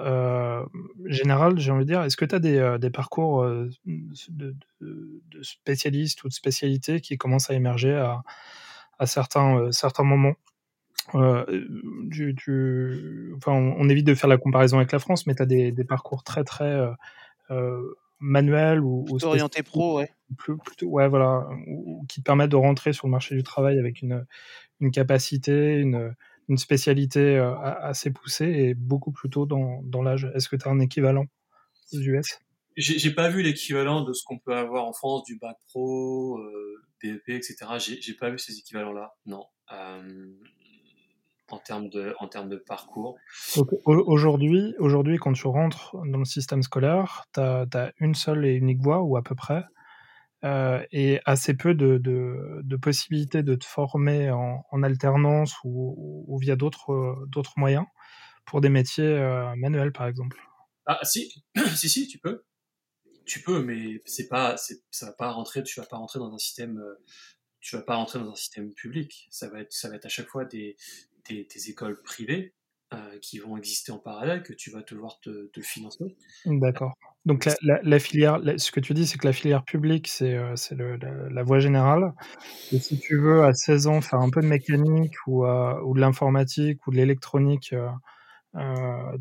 générale, 1.06 1.58
j'ai 1.60 1.72
envie 1.72 1.86
de 1.86 1.90
dire. 1.90 2.02
Est-ce 2.04 2.18
que 2.18 2.26
tu 2.26 2.36
as 2.36 2.40
des, 2.40 2.78
des 2.80 2.90
parcours 2.90 3.46
de, 3.86 4.56
spécialistes 5.42 6.24
ou 6.24 6.28
de 6.28 6.34
spécialités 6.34 7.02
qui 7.02 7.18
commencent 7.18 7.50
à 7.50 7.54
émerger 7.54 7.94
à, 7.94 8.24
à 9.00 9.06
certains, 9.06 9.72
certains 9.72 10.04
moments? 10.04 10.36
Du... 11.14 12.36
Enfin, 13.38 13.52
on, 13.52 13.90
évite 13.90 14.08
de 14.08 14.16
faire 14.16 14.30
la 14.30 14.38
comparaison 14.38 14.78
avec 14.78 14.92
la 14.92 15.00
France, 15.00 15.28
mais 15.28 15.36
tu 15.36 15.44
as 15.44 15.46
des, 15.46 15.72
des, 15.72 15.84
parcours 15.84 16.24
très, 16.24 16.44
très 16.44 16.78
manuel 18.24 18.80
ou, 18.80 19.06
orienté 19.22 19.64
pro, 19.64 19.98
ouais. 19.98 20.10
Plus, 20.38 20.58
plutôt, 20.58 20.88
ouais, 20.88 21.08
voilà, 21.10 21.48
ou, 21.68 22.06
qui 22.08 22.22
te 22.22 22.24
permettent 22.24 22.52
de 22.52 22.56
rentrer 22.56 22.94
sur 22.94 23.06
le 23.06 23.12
marché 23.12 23.36
du 23.36 23.44
travail 23.44 23.78
avec 23.78 24.02
une, 24.02 24.26
une 24.80 24.92
capacité, 24.92 25.76
une, 25.76 26.16
une 26.48 26.58
spécialité 26.58 27.38
euh, 27.38 27.54
assez 27.60 28.12
poussée 28.12 28.48
et 28.48 28.74
beaucoup 28.74 29.12
plus 29.12 29.30
tôt 29.30 29.46
dans, 29.46 29.82
dans 29.84 30.02
l'âge. 30.02 30.32
Est-ce 30.34 30.48
que 30.48 30.56
tu 30.56 30.68
as 30.68 30.72
un 30.72 30.80
équivalent 30.80 31.26
aux 31.94 32.00
US 32.00 32.40
J'ai 32.78 33.14
pas 33.14 33.30
vu 33.30 33.44
l'équivalent 33.44 34.04
de 34.04 34.14
ce 34.14 34.24
qu'on 34.24 34.40
peut 34.40 34.56
avoir 34.56 34.86
en 34.86 34.94
France 34.94 35.24
du 35.26 35.38
bac 35.38 35.58
pro, 35.68 36.40
euh, 36.40 36.82
BEP, 37.04 37.30
etc. 37.30 37.56
J'ai 37.78 38.14
pas 38.14 38.30
vu 38.30 38.40
ces 38.40 38.58
équivalents-là, 38.58 39.14
non. 39.26 39.46
Euh, 39.74 40.34
en 41.50 41.60
termes 41.60 41.90
de, 41.90 42.16
en 42.20 42.28
termes 42.28 42.50
de 42.50 42.58
parcours. 42.58 43.18
Aujourd'hui, 43.86 44.74
aujourd'hui, 44.80 45.18
quand 45.18 45.34
tu 45.34 45.48
rentres 45.48 45.96
dans 46.06 46.20
le 46.20 46.26
système 46.26 46.64
scolaire, 46.64 47.26
tu 47.34 47.42
as, 47.42 47.94
une 48.00 48.16
seule 48.16 48.46
et 48.46 48.54
unique 48.54 48.82
voie, 48.82 49.02
ou 49.02 49.18
à 49.18 49.24
peu 49.24 49.36
près, 49.36 49.64
euh, 50.44 50.84
et 50.92 51.22
assez 51.26 51.54
peu 51.54 51.74
de, 51.74 51.98
de, 51.98 52.76
possibilités 52.78 53.44
de 53.44 53.56
te 53.56 53.66
former 53.66 54.32
en, 54.32 54.84
alternance 54.84 55.56
ou, 55.64 56.38
via 56.42 56.56
d'autres 56.56 57.54
moyens 57.58 57.86
pour 58.46 58.62
des 58.62 58.70
métiers 58.70 59.06
euh, 59.06 59.56
manuels, 59.56 59.94
par 59.94 60.08
exemple. 60.08 60.38
Ah, 60.86 61.00
si, 61.04 61.44
si, 61.76 61.90
si, 61.90 62.08
tu 62.08 62.20
peux. 62.20 62.44
Tu 63.26 63.42
peux, 63.42 63.64
mais 63.64 64.02
c'est 64.06 64.28
pas, 64.28 64.58
ça 64.58 65.06
va 65.06 65.14
pas 65.14 65.32
rentrer, 65.32 65.64
tu 65.64 65.80
vas 65.80 65.86
pas 65.86 65.96
rentrer 65.96 66.20
dans 66.20 66.34
un 66.34 66.38
système, 66.38 66.78
euh, 66.78 67.02
tu 67.62 67.78
vas 67.78 67.82
pas 67.82 67.96
rentrer 67.96 68.20
dans 68.20 68.32
un 68.32 68.36
système 68.36 68.74
public. 68.74 69.28
Ça 69.32 69.48
va 69.48 69.62
être, 69.62 69.72
ça 69.72 69.90
va 69.90 69.96
être 69.96 70.06
à 70.06 70.10
chaque 70.10 70.28
fois 70.28 70.44
des, 70.44 70.76
tes, 71.24 71.48
écoles 71.70 72.02
privées 72.02 72.54
euh, 72.94 73.18
qui 73.22 73.40
vont 73.40 73.58
exister 73.58 73.92
en 73.92 73.98
parallèle, 73.98 74.44
que 74.44 74.54
tu 74.54 74.70
vas 74.70 74.82
devoir 74.82 75.20
te, 75.20 75.48
te 75.48 75.62
financer. 75.62 76.16
D'accord. 76.46 76.94
Donc 77.26 77.46
la, 77.62 77.80
la, 77.82 78.00
filière, 78.00 78.40
ce 78.58 78.72
que 78.72 78.80
tu 78.80 78.94
dis, 78.94 79.08
c'est 79.08 79.18
que 79.18 79.26
la 79.26 79.34
filière 79.34 79.64
publique, 79.64 80.08
c'est 80.08 80.36
euh, 80.36 80.56
la, 81.32 81.44
voie 81.44 81.60
générale. 81.60 82.14
Et 82.72 82.80
si 82.80 83.00
tu 83.00 83.18
veux, 83.18 83.44
à 83.46 83.54
16 83.54 83.88
ans, 83.88 84.02
faire 84.02 84.20
un 84.20 84.30
peu 84.30 84.42
de 84.42 84.48
mécanique 84.48 85.16
ou, 85.26 85.46
euh, 85.46 85.80
ou 85.82 85.96
de 85.96 86.02
l'informatique 86.02 86.86
ou 86.86 86.92
de 86.92 86.98
l'électronique 86.98 87.74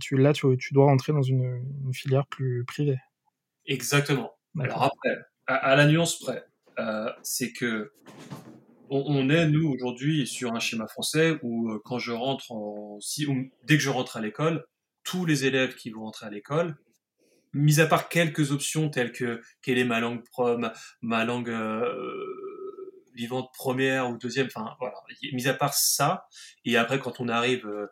tu, 0.00 0.16
là, 0.18 0.32
tu, 0.34 0.58
tu, 0.58 0.74
dois 0.74 0.84
rentrer 0.86 1.12
dans 1.12 1.22
une, 1.22 1.64
une 1.86 1.94
filière 1.94 2.26
plus 2.26 2.64
privée. 2.66 2.98
Exactement. 3.64 4.32
Alors 4.60 4.82
après, 4.82 5.16
à, 5.46 5.74
la 5.76 5.86
nuance 5.86 6.18
près, 6.18 6.44
c'est 7.22 7.52
que 7.52 7.92
on, 8.92 9.28
est, 9.30 9.48
nous, 9.48 9.68
aujourd'hui, 9.68 10.26
sur 10.26 10.52
un 10.54 10.60
schéma 10.60 10.86
français 10.86 11.38
où 11.42 11.70
quand 11.84 11.98
je 11.98 12.12
rentre 12.12 12.52
en... 12.52 12.98
Si, 13.00 13.26
dès 13.64 13.76
que 13.76 13.82
je 13.82 13.90
rentre 13.90 14.16
à 14.16 14.20
l'école, 14.20 14.64
tous 15.04 15.24
les 15.24 15.44
élèves 15.44 15.74
qui 15.74 15.90
vont 15.90 16.02
rentrer 16.02 16.26
à 16.26 16.30
l'école 16.30 16.76
mis 17.54 17.80
à 17.80 17.86
part 17.86 18.08
quelques 18.08 18.52
options 18.52 18.88
telles 18.88 19.12
que 19.12 19.42
quelle 19.60 19.78
est 19.78 19.84
ma 19.84 20.00
langue 20.00 20.22
langue 21.02 21.50
euh, 21.50 23.02
vivante 23.14 23.50
première 23.54 24.10
ou 24.10 24.16
deuxième, 24.16 24.46
enfin 24.46 24.74
voilà, 24.78 24.96
mis 25.32 25.46
à 25.46 25.54
part 25.54 25.74
ça, 25.74 26.26
et 26.64 26.76
après 26.76 26.98
quand 26.98 27.20
on 27.20 27.28
arrive, 27.28 27.66
euh, 27.66 27.86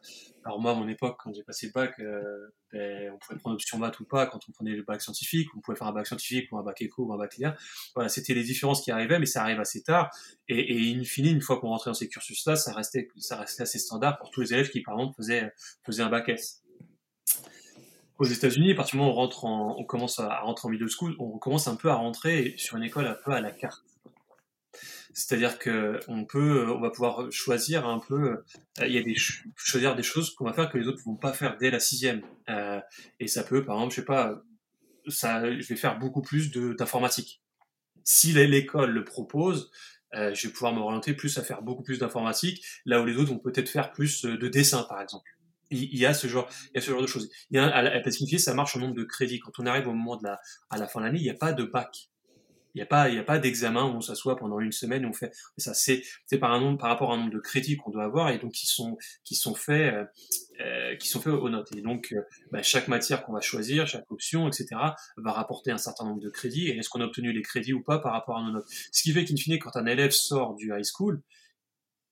alors 0.44 0.60
moi 0.60 0.72
à 0.72 0.74
mon 0.74 0.88
époque 0.88 1.18
quand 1.22 1.32
j'ai 1.34 1.42
passé 1.42 1.66
le 1.66 1.72
bac, 1.72 1.98
euh, 2.00 2.48
ben, 2.72 3.12
on 3.12 3.18
pouvait 3.18 3.38
prendre 3.38 3.54
option 3.54 3.78
maths 3.78 4.00
ou 4.00 4.04
pas. 4.04 4.26
Quand 4.26 4.40
on 4.48 4.52
prenait 4.52 4.72
le 4.72 4.82
bac 4.82 5.02
scientifique, 5.02 5.48
on 5.56 5.60
pouvait 5.60 5.76
faire 5.76 5.86
un 5.86 5.92
bac 5.92 6.06
scientifique 6.06 6.50
ou 6.52 6.58
un 6.58 6.62
bac 6.62 6.80
éco 6.82 7.04
ou 7.04 7.12
un 7.12 7.18
bac 7.18 7.36
linéaire, 7.36 7.58
voilà, 7.94 8.08
c'était 8.08 8.34
les 8.34 8.44
différences 8.44 8.82
qui 8.82 8.90
arrivaient, 8.90 9.18
mais 9.18 9.26
ça 9.26 9.42
arrive 9.42 9.60
assez 9.60 9.82
tard, 9.82 10.10
et, 10.48 10.90
et 10.90 10.94
in 10.96 11.04
fine, 11.04 11.26
une 11.26 11.42
fois 11.42 11.60
qu'on 11.60 11.68
rentrait 11.68 11.90
dans 11.90 11.94
ces 11.94 12.08
cursus-là, 12.08 12.56
ça 12.56 12.72
restait, 12.72 13.08
ça 13.18 13.36
restait 13.36 13.62
assez 13.62 13.78
standard 13.78 14.18
pour 14.18 14.30
tous 14.30 14.40
les 14.40 14.54
élèves 14.54 14.70
qui 14.70 14.80
par 14.82 14.94
exemple 14.94 15.16
faisaient, 15.16 16.02
un 16.02 16.08
bac 16.08 16.28
S. 16.28 16.62
Aux 18.18 18.24
États-Unis, 18.24 18.72
à 18.72 18.74
partir 18.74 18.92
du 18.92 18.98
moment 18.98 19.10
où 19.10 19.14
on 19.14 19.16
rentre 19.16 19.44
en, 19.44 19.76
on 19.78 19.84
commence 19.84 20.18
à 20.20 20.40
rentrer 20.40 20.68
en 20.68 20.70
middle 20.70 20.90
school, 20.90 21.16
on 21.18 21.38
commence 21.38 21.68
un 21.68 21.76
peu 21.76 21.90
à 21.90 21.94
rentrer 21.94 22.54
sur 22.56 22.76
une 22.76 22.82
école 22.82 23.06
un 23.06 23.16
peu 23.24 23.32
à 23.32 23.40
la 23.40 23.50
carte. 23.50 23.89
C'est-à-dire 25.12 25.58
que 25.58 25.98
on 26.08 26.24
peut, 26.24 26.68
on 26.70 26.80
va 26.80 26.90
pouvoir 26.90 27.30
choisir 27.32 27.86
un 27.86 27.98
peu, 27.98 28.32
euh, 28.80 28.86
il 28.86 28.92
y 28.92 28.98
a 28.98 29.02
des 29.02 29.16
choisir 29.56 29.96
des 29.96 30.02
choses 30.02 30.34
qu'on 30.34 30.44
va 30.44 30.52
faire 30.52 30.70
que 30.70 30.78
les 30.78 30.86
autres 30.86 31.02
vont 31.04 31.16
pas 31.16 31.32
faire 31.32 31.56
dès 31.58 31.70
la 31.70 31.80
sixième. 31.80 32.22
Euh, 32.48 32.80
et 33.18 33.26
ça 33.26 33.42
peut, 33.42 33.64
par 33.64 33.76
exemple, 33.76 33.94
je 33.94 34.00
sais 34.00 34.04
pas, 34.04 34.42
ça, 35.08 35.50
je 35.50 35.66
vais 35.66 35.76
faire 35.76 35.98
beaucoup 35.98 36.22
plus 36.22 36.50
d'informatique. 36.52 37.42
Si 38.04 38.32
l'école 38.32 38.92
le 38.92 39.04
propose, 39.04 39.70
euh, 40.14 40.34
je 40.34 40.46
vais 40.46 40.52
pouvoir 40.52 40.72
m'orienter 40.72 41.14
plus 41.14 41.38
à 41.38 41.42
faire 41.42 41.62
beaucoup 41.62 41.82
plus 41.82 41.98
d'informatique, 41.98 42.64
là 42.84 43.00
où 43.00 43.04
les 43.04 43.16
autres 43.16 43.30
vont 43.30 43.38
peut-être 43.38 43.68
faire 43.68 43.92
plus 43.92 44.24
de 44.24 44.48
dessin, 44.48 44.84
par 44.84 45.00
exemple 45.00 45.30
il 45.70 45.96
y 45.96 46.06
a 46.06 46.14
ce 46.14 46.26
genre, 46.26 46.48
il 46.72 46.76
y 46.76 46.78
a 46.78 46.80
ce 46.80 46.90
genre 46.90 47.02
de 47.02 47.06
choses. 47.06 47.30
Il 47.50 47.56
y 47.56 47.58
a, 47.58 47.66
à 47.66 47.82
la, 47.82 48.38
ça 48.38 48.54
marche 48.54 48.76
au 48.76 48.80
nombre 48.80 48.94
de 48.94 49.04
crédits. 49.04 49.38
Quand 49.38 49.52
on 49.58 49.66
arrive 49.66 49.86
au 49.88 49.92
moment 49.92 50.16
de 50.16 50.24
la, 50.24 50.40
à 50.68 50.78
la 50.78 50.86
fin 50.86 51.00
de 51.00 51.06
l'année, 51.06 51.18
il 51.18 51.24
n'y 51.24 51.30
a 51.30 51.34
pas 51.34 51.52
de 51.52 51.64
bac. 51.64 52.09
Il 52.74 52.78
n'y 52.78 52.82
a 52.82 52.86
pas, 52.86 53.08
il 53.08 53.18
a 53.18 53.24
pas 53.24 53.38
d'examen 53.38 53.84
où 53.84 53.96
on 53.96 54.00
s'assoit 54.00 54.36
pendant 54.36 54.60
une 54.60 54.72
semaine 54.72 55.02
et 55.02 55.06
on 55.06 55.12
fait 55.12 55.32
ça. 55.56 55.74
C'est, 55.74 56.02
c'est 56.26 56.38
par 56.38 56.52
un 56.52 56.60
nombre, 56.60 56.78
par 56.78 56.88
rapport 56.88 57.12
à 57.12 57.14
un 57.14 57.18
nombre 57.18 57.32
de 57.32 57.38
crédits 57.38 57.76
qu'on 57.76 57.90
doit 57.90 58.04
avoir 58.04 58.30
et 58.30 58.38
donc 58.38 58.52
qui 58.52 58.66
sont, 58.66 58.96
qui 59.24 59.34
sont 59.34 59.54
faits, 59.54 59.94
euh, 59.94 60.04
euh 60.60 60.96
qui 60.96 61.08
sont 61.08 61.20
faits 61.20 61.32
aux 61.32 61.48
notes. 61.48 61.74
Et 61.76 61.82
donc, 61.82 62.12
euh, 62.12 62.22
bah, 62.52 62.62
chaque 62.62 62.88
matière 62.88 63.24
qu'on 63.24 63.32
va 63.32 63.40
choisir, 63.40 63.86
chaque 63.86 64.10
option, 64.10 64.48
etc., 64.48 64.66
va 65.16 65.32
rapporter 65.32 65.70
un 65.70 65.78
certain 65.78 66.04
nombre 66.04 66.20
de 66.20 66.30
crédits. 66.30 66.68
Et 66.68 66.76
est-ce 66.76 66.88
qu'on 66.88 67.00
a 67.00 67.06
obtenu 67.06 67.32
les 67.32 67.42
crédits 67.42 67.72
ou 67.72 67.82
pas 67.82 67.98
par 67.98 68.12
rapport 68.12 68.38
à 68.38 68.42
nos 68.42 68.52
notes? 68.52 68.66
Ce 68.92 69.02
qui 69.02 69.12
fait 69.12 69.24
qu'in 69.24 69.36
fine, 69.36 69.58
quand 69.58 69.76
un 69.76 69.86
élève 69.86 70.12
sort 70.12 70.54
du 70.54 70.72
high 70.72 70.84
school, 70.84 71.22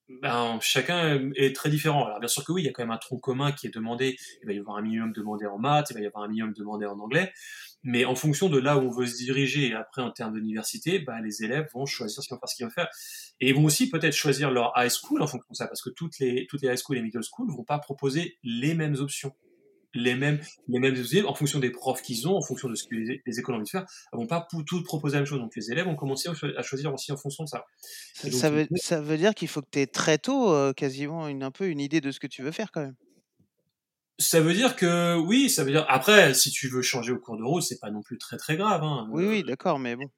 ben, 0.09 0.59
chacun 0.61 1.31
est 1.37 1.55
très 1.55 1.69
différent. 1.69 2.07
Alors 2.07 2.19
bien 2.19 2.29
sûr 2.29 2.45
que 2.45 2.53
oui, 2.53 2.63
il 2.63 2.65
y 2.65 2.69
a 2.69 2.73
quand 2.73 2.83
même 2.83 2.91
un 2.91 2.99
tronc 2.99 3.19
commun 3.19 3.53
qui 3.53 3.67
est 3.67 3.75
demandé. 3.75 4.17
Il 4.43 4.47
va 4.47 4.53
y 4.53 4.59
avoir 4.59 4.77
un 4.79 4.83
minimum 4.83 5.13
demandé 5.13 5.47
en 5.47 5.59
maths, 5.59 5.89
il 5.91 5.95
va 5.95 6.01
y 6.01 6.07
avoir 6.07 6.25
un 6.25 6.29
minimum 6.29 6.55
demandé 6.55 6.87
en 6.87 6.99
anglais. 6.99 7.33
Mais 7.83 8.05
en 8.05 8.15
fonction 8.15 8.49
de 8.49 8.59
là 8.59 8.77
où 8.77 8.81
on 8.81 8.91
veut 8.91 9.07
se 9.07 9.17
diriger, 9.17 9.75
après 9.75 10.03
en 10.03 10.11
termes 10.11 10.35
d'université, 10.35 10.99
ben, 10.99 11.21
les 11.21 11.45
élèves 11.45 11.69
vont 11.75 11.87
choisir 11.87 12.23
ce 12.23 12.29
qu'ils 12.29 12.35
vont 12.35 12.41
faire, 12.41 12.49
ce 12.49 12.57
qu'ils 12.57 12.67
vont 12.67 12.73
faire. 12.73 12.89
Et 13.41 13.51
ils 13.51 13.55
vont 13.55 13.65
aussi 13.65 13.89
peut-être 13.89 14.15
choisir 14.15 14.51
leur 14.51 14.73
high 14.77 14.91
school 14.91 15.23
en 15.23 15.27
fonction 15.27 15.49
de 15.51 15.57
ça, 15.57 15.67
parce 15.67 15.83
que 15.83 15.91
toutes 15.91 16.19
les, 16.19 16.47
toutes 16.49 16.63
les 16.63 16.69
high 16.69 16.77
school 16.77 16.97
et 16.97 17.03
middle 17.03 17.23
school 17.23 17.49
vont 17.51 17.65
pas 17.65 17.79
proposer 17.79 18.39
les 18.43 18.75
mêmes 18.75 18.97
options 18.97 19.35
les 19.99 20.15
mêmes, 20.15 20.41
les 20.69 20.79
mêmes 20.79 20.95
élèves, 20.95 21.27
en 21.27 21.35
fonction 21.35 21.59
des 21.59 21.71
profs 21.71 22.03
qu'ils 22.03 22.29
ont, 22.29 22.37
en 22.37 22.43
fonction 22.43 22.69
de 22.69 22.75
ce 22.75 22.85
que 22.85 22.95
les, 22.95 23.39
écoles 23.39 23.55
ont 23.55 23.59
envie 23.59 23.65
de 23.65 23.71
faire, 23.71 23.87
elles 24.13 24.19
vont 24.19 24.27
pas 24.27 24.47
toutes 24.67 24.85
proposer 24.85 25.15
la 25.15 25.21
même 25.21 25.27
chose. 25.27 25.39
Donc 25.39 25.55
les 25.57 25.71
élèves 25.71 25.87
ont 25.87 25.97
commencé 25.97 26.29
à 26.29 26.63
choisir 26.63 26.93
aussi 26.93 27.13
en 27.13 27.17
fonction 27.17 27.45
de 27.45 27.49
ça. 27.49 27.65
ça, 28.15 28.51
veut, 28.51 28.67
ça 28.77 29.01
veut 29.01 29.17
dire 29.17 29.35
qu'il 29.35 29.49
faut 29.49 29.61
que 29.61 29.69
tu 29.71 29.81
aies 29.81 29.87
très 29.87 30.19
tôt 30.19 30.53
euh, 30.53 30.73
quasiment 30.73 31.29
une, 31.29 31.43
un 31.43 31.51
peu 31.51 31.69
une 31.69 31.81
idée 31.81 32.01
de 32.01 32.11
ce 32.11 32.21
que 32.21 32.27
tu 32.27 32.43
veux 32.43 32.53
faire 32.53 32.71
quand 32.73 32.83
même. 32.83 32.97
Ça 34.21 34.41
veut 34.41 34.53
dire 34.53 34.75
que 34.75 35.17
oui, 35.17 35.49
ça 35.49 35.63
veut 35.63 35.71
dire 35.71 35.87
après 35.89 36.35
si 36.35 36.51
tu 36.51 36.69
veux 36.69 36.83
changer 36.83 37.13
au 37.13 37.19
cours 37.19 37.37
de 37.37 37.45
route, 37.45 37.63
c'est 37.63 37.79
pas 37.79 37.91
non 37.91 38.03
plus 38.03 38.19
très 38.19 38.37
très 38.37 38.57
grave. 38.57 38.83
Hein. 38.83 39.09
Oui 39.13 39.27
oui, 39.27 39.43
d'accord, 39.45 39.79
mais 39.79 39.95
bon. 39.95 40.11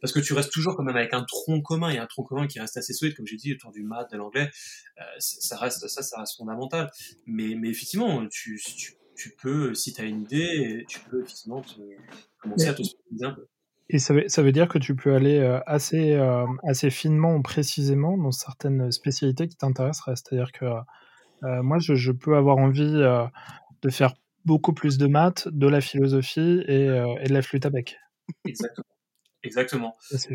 Parce 0.00 0.12
que 0.12 0.20
tu 0.20 0.32
restes 0.32 0.52
toujours 0.52 0.76
quand 0.76 0.84
même 0.84 0.96
avec 0.96 1.12
un 1.12 1.24
tronc 1.24 1.60
commun, 1.60 1.94
a 1.94 2.02
un 2.02 2.06
tronc 2.06 2.24
commun 2.24 2.46
qui 2.46 2.60
reste 2.60 2.76
assez 2.76 2.92
solide, 2.92 3.16
comme 3.16 3.26
j'ai 3.26 3.36
dit, 3.36 3.52
autour 3.52 3.72
du 3.72 3.82
maths, 3.82 4.10
de 4.10 4.16
l'anglais, 4.16 4.50
euh, 4.98 5.02
ça 5.18 5.56
reste 5.56 5.86
ça, 5.88 6.02
ça 6.02 6.20
reste 6.20 6.36
fondamental. 6.36 6.90
Mais, 7.26 7.54
mais 7.54 7.68
effectivement, 7.68 8.26
tu, 8.28 8.60
tu 8.76 8.94
tu 9.16 9.34
peux, 9.40 9.74
si 9.74 9.92
tu 9.92 10.00
as 10.00 10.04
une 10.04 10.22
idée, 10.22 10.84
tu 10.88 11.00
peux 11.00 11.22
effectivement 11.22 11.62
commencer 12.38 12.68
à 12.68 12.74
te 12.74 12.82
spécialiser 12.82 13.26
un 13.26 13.32
peu. 13.32 13.46
Et 13.88 13.98
ça 13.98 14.14
veut, 14.14 14.24
ça 14.28 14.42
veut, 14.42 14.52
dire 14.52 14.68
que 14.68 14.78
tu 14.78 14.96
peux 14.96 15.14
aller 15.14 15.38
euh, 15.38 15.60
assez, 15.66 16.14
euh, 16.14 16.46
assez 16.62 16.88
finement 16.88 17.34
ou 17.34 17.42
précisément 17.42 18.16
dans 18.16 18.30
certaines 18.30 18.90
spécialités 18.90 19.48
qui 19.48 19.56
t'intéresseraient. 19.56 20.16
C'est-à-dire 20.16 20.50
que 20.52 20.64
euh, 20.64 21.62
moi, 21.62 21.78
je, 21.78 21.94
je, 21.94 22.12
peux 22.12 22.36
avoir 22.36 22.56
envie 22.56 23.02
de 23.82 23.90
faire 23.90 24.14
beaucoup 24.44 24.72
plus 24.72 24.96
de 24.96 25.06
maths, 25.06 25.48
de 25.48 25.66
la 25.66 25.80
philosophie 25.80 26.62
et, 26.66 26.84
et 26.86 27.28
de 27.28 27.34
la 27.34 27.42
flûte 27.42 27.66
à 27.66 27.70
bec. 27.70 27.98
Exactement. 28.44 28.86
Exactement. 29.42 29.96
C'est 30.00 30.30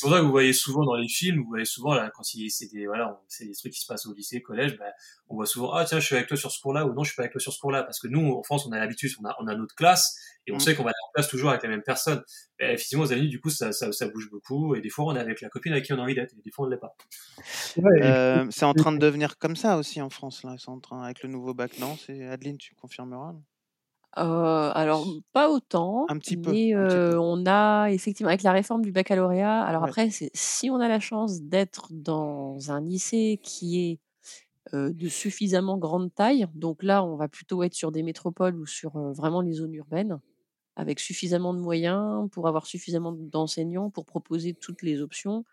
pour 0.00 0.10
ça 0.10 0.20
que 0.20 0.24
vous 0.24 0.30
voyez 0.30 0.52
souvent 0.52 0.84
dans 0.84 0.94
les 0.94 1.08
films, 1.08 1.42
vous 1.42 1.48
voyez 1.48 1.64
souvent 1.64 1.94
là 1.94 2.10
quand 2.14 2.22
c'est 2.22 2.72
des 2.72 2.86
voilà, 2.86 3.20
c'est 3.28 3.44
des 3.44 3.54
trucs 3.54 3.72
qui 3.72 3.80
se 3.80 3.86
passent 3.86 4.06
au 4.06 4.14
lycée, 4.14 4.40
collège, 4.40 4.78
ben, 4.78 4.90
on 5.28 5.34
voit 5.34 5.46
souvent 5.46 5.72
ah 5.72 5.84
tiens 5.84 6.00
je 6.00 6.06
suis 6.06 6.14
avec 6.14 6.28
toi 6.28 6.36
sur 6.36 6.50
ce 6.50 6.60
cours-là 6.60 6.86
ou 6.86 6.94
non 6.94 7.04
je 7.04 7.10
suis 7.10 7.16
pas 7.16 7.22
avec 7.22 7.32
toi 7.32 7.40
sur 7.40 7.52
ce 7.52 7.60
cours-là 7.60 7.82
parce 7.82 8.00
que 8.00 8.08
nous 8.08 8.32
en 8.32 8.42
France 8.42 8.66
on 8.66 8.72
a 8.72 8.78
l'habitude, 8.78 9.10
on 9.22 9.28
a 9.28 9.36
on 9.40 9.46
a 9.46 9.54
notre 9.54 9.74
classe 9.74 10.16
et 10.46 10.52
on 10.52 10.56
mmh. 10.56 10.60
sait 10.60 10.74
qu'on 10.74 10.82
va 10.82 10.90
être 10.90 11.08
en 11.08 11.12
classe 11.12 11.28
toujours 11.28 11.50
avec 11.50 11.62
la 11.62 11.68
même 11.68 11.82
personne. 11.82 12.22
Et 12.58 12.64
ben, 12.64 12.74
effectivement 12.74 13.04
aux 13.04 13.12
amis 13.12 13.28
du 13.28 13.40
coup 13.40 13.50
ça, 13.50 13.72
ça, 13.72 13.92
ça 13.92 14.08
bouge 14.08 14.30
beaucoup 14.30 14.74
et 14.74 14.80
des 14.80 14.88
fois 14.88 15.04
on 15.04 15.14
est 15.14 15.20
avec 15.20 15.40
la 15.40 15.50
copine 15.50 15.72
avec 15.72 15.84
qui 15.84 15.92
on 15.92 15.98
a 15.98 16.02
envie 16.02 16.14
d'être 16.14 16.32
et 16.32 16.42
des 16.42 16.50
fois 16.50 16.66
on 16.66 16.68
l'est 16.68 16.78
pas. 16.78 16.96
Euh, 17.78 18.46
c'est 18.50 18.64
en 18.64 18.74
train 18.74 18.92
de 18.92 18.98
devenir 18.98 19.36
comme 19.36 19.56
ça 19.56 19.76
aussi 19.76 20.00
en 20.00 20.10
France 20.10 20.42
là, 20.42 20.54
c'est 20.58 20.70
en 20.70 20.80
train 20.80 21.02
avec 21.02 21.22
le 21.22 21.28
nouveau 21.28 21.52
bac 21.54 21.78
non, 21.78 21.96
c'est 21.96 22.26
Adeline 22.26 22.56
tu 22.56 22.74
confirmeras. 22.74 23.34
Alors 24.14 25.06
pas 25.32 25.50
autant, 25.50 26.06
Un 26.08 26.18
petit 26.18 26.36
peu, 26.36 26.52
mais 26.52 26.74
on 26.76 27.44
a 27.46 27.88
effectivement 27.90 28.28
avec 28.28 28.42
la 28.42 28.52
réforme 28.52 28.82
du 28.82 28.92
baccalauréat 28.92 29.62
alors 29.62 29.84
après 29.84 30.10
si 30.10 30.70
on 30.70 30.76
a 30.80 30.88
la 30.88 31.00
chance 31.00 31.42
d'être 31.42 31.88
dans 31.90 32.70
un 32.70 32.80
lycée 32.80 33.40
qui 33.42 33.80
est, 33.80 33.98
de 34.74 35.08
suffisamment 35.08 35.76
grande 35.78 36.14
taille, 36.14 36.46
donc 36.54 36.82
là 36.82 37.04
on 37.04 37.16
va 37.16 37.28
plutôt 37.28 37.62
être 37.62 37.74
sur 37.74 37.92
des 37.92 38.02
métropoles 38.02 38.56
ou 38.58 38.66
sur, 38.66 38.98
vraiment 39.12 39.40
les 39.40 39.54
zones 39.54 39.74
urbaines, 39.74 40.20
avec 40.76 41.00
suffisamment 41.00 41.54
de 41.54 41.60
moyens 41.60 42.28
pour 42.30 42.48
avoir 42.48 42.66
suffisamment 42.66 43.12
d'enseignants 43.12 43.90
pour 43.90 44.06
proposer 44.06 44.54
toutes 44.54 44.82
les 44.82 45.00
options. 45.02 45.44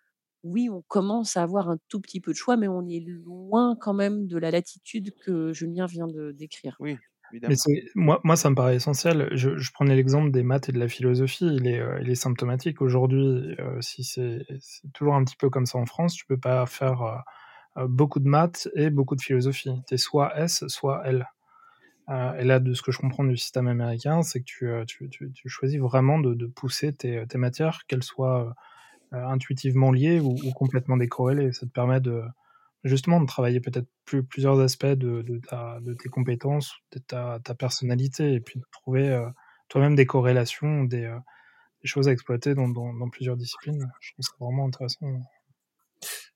Oui, 0.43 0.69
on 0.69 0.82
commence 0.82 1.36
à 1.38 1.43
avoir 1.43 1.69
un 1.69 1.78
tout 1.89 2.00
petit 2.00 2.22
peu 2.22 2.32
de 2.32 2.38
choix, 2.38 2.56
mais 2.56 2.69
on 2.69 2.88
est 2.88 3.02
loin 3.02 3.76
quand 3.76 3.93
même 3.93 4.28
de 4.28 4.38
la 4.38 4.52
latitude 4.52 5.13
que 5.19 5.52
Julien 5.52 5.86
vient 5.86 6.08
de 6.08 6.32
décrire. 6.32 6.78
Oui. 6.80 6.98
Mais 7.32 7.56
moi, 7.96 8.20
moi, 8.24 8.36
ça 8.36 8.50
me 8.50 8.56
paraît 8.56 8.76
essentiel. 8.76 9.30
Je, 9.32 9.72
prenais 9.72 9.96
l'exemple 9.96 10.32
des 10.32 10.44
maths 10.44 10.70
et 10.70 10.72
de 10.72 10.80
la 10.80 10.88
philosophie. 10.88 11.48
Il 11.56 11.68
est, 11.68 11.80
euh, 11.80 12.00
il 12.02 12.10
est 12.10 12.15
symptomatique. 12.15 12.82
Aujourd'hui, 12.82 13.56
euh, 13.60 13.80
si 13.82 14.04
c'est 14.04 14.46
toujours 14.94 15.15
un 15.15 15.24
petit 15.24 15.36
peu 15.36 15.50
comme 15.50 15.65
ça 15.65 15.78
en 15.78 15.86
France, 15.86 16.15
tu 16.15 16.26
peux 16.26 16.38
pas 16.38 16.65
faire 16.65 17.24
euh, 17.78 17.88
beaucoup 17.88 18.20
de 18.20 18.28
maths 18.28 18.70
et 18.76 18.89
beaucoup 18.89 19.15
de 19.15 19.22
philosophie. 19.22 19.72
Tu 19.88 19.96
es 19.96 19.98
soit 19.98 20.38
S, 20.39 20.63
soit 20.68 21.02
L. 21.06 21.28
et 22.10 22.44
là, 22.44 22.60
de 22.60 22.74
ce 22.74 22.82
que 22.82 22.92
je 22.92 22.98
comprends 22.98 23.24
du 23.24 23.38
système 23.38 23.68
américain, 23.68 24.22
c'est 24.24 24.39
que 24.39 24.46
tu, 24.46 24.70
tu, 24.88 25.10
tu, 25.10 25.32
tu, 25.32 25.50
choisis 25.50 25.80
vraiment 25.80 26.20
de, 26.20 26.48
pousser 26.48 26.94
tes, 26.94 27.26
tes 27.28 27.38
matières, 27.38 27.86
qu'elles 27.88 28.04
soient 28.04 28.56
intuitivement 29.12 29.92
liées 29.92 30.20
ou, 30.20 30.36
ou, 30.44 30.52
complètement 30.54 30.98
décorrélées. 30.98 31.52
Ça 31.52 31.68
te 31.68 31.72
permet 31.72 32.00
de, 32.00 32.24
justement 32.84 33.20
de 33.20 33.26
travailler 33.26 33.60
peut-être 33.60 33.88
plus, 34.06 34.24
plusieurs 34.24 34.60
aspects 34.60 34.86
de, 34.86 35.42
ta, 35.48 35.80
de 35.82 35.94
tes 35.94 36.10
compétences, 36.10 36.74
de 36.94 37.00
ta, 37.00 37.39
ta, 37.44 37.56
personnalité, 37.56 38.34
et 38.34 38.39
puis 38.39 38.60
de 38.60 38.65
trouver 38.72 39.10
euh, 39.10 39.28
toi-même 39.68 39.96
des 39.96 40.06
corrélations, 40.06 40.84
des, 40.84 41.04
euh, 41.04 41.20
choses 41.84 42.08
à 42.08 42.12
exploiter 42.12 42.56
dans, 42.56 42.70
dans, 42.70 43.10
plusieurs 43.10 43.38
disciplines. 43.38 43.92
Je 44.02 44.13
trouve 44.13 44.26
ça 44.26 44.32
vraiment 44.39 44.65
intéressant. 44.65 45.08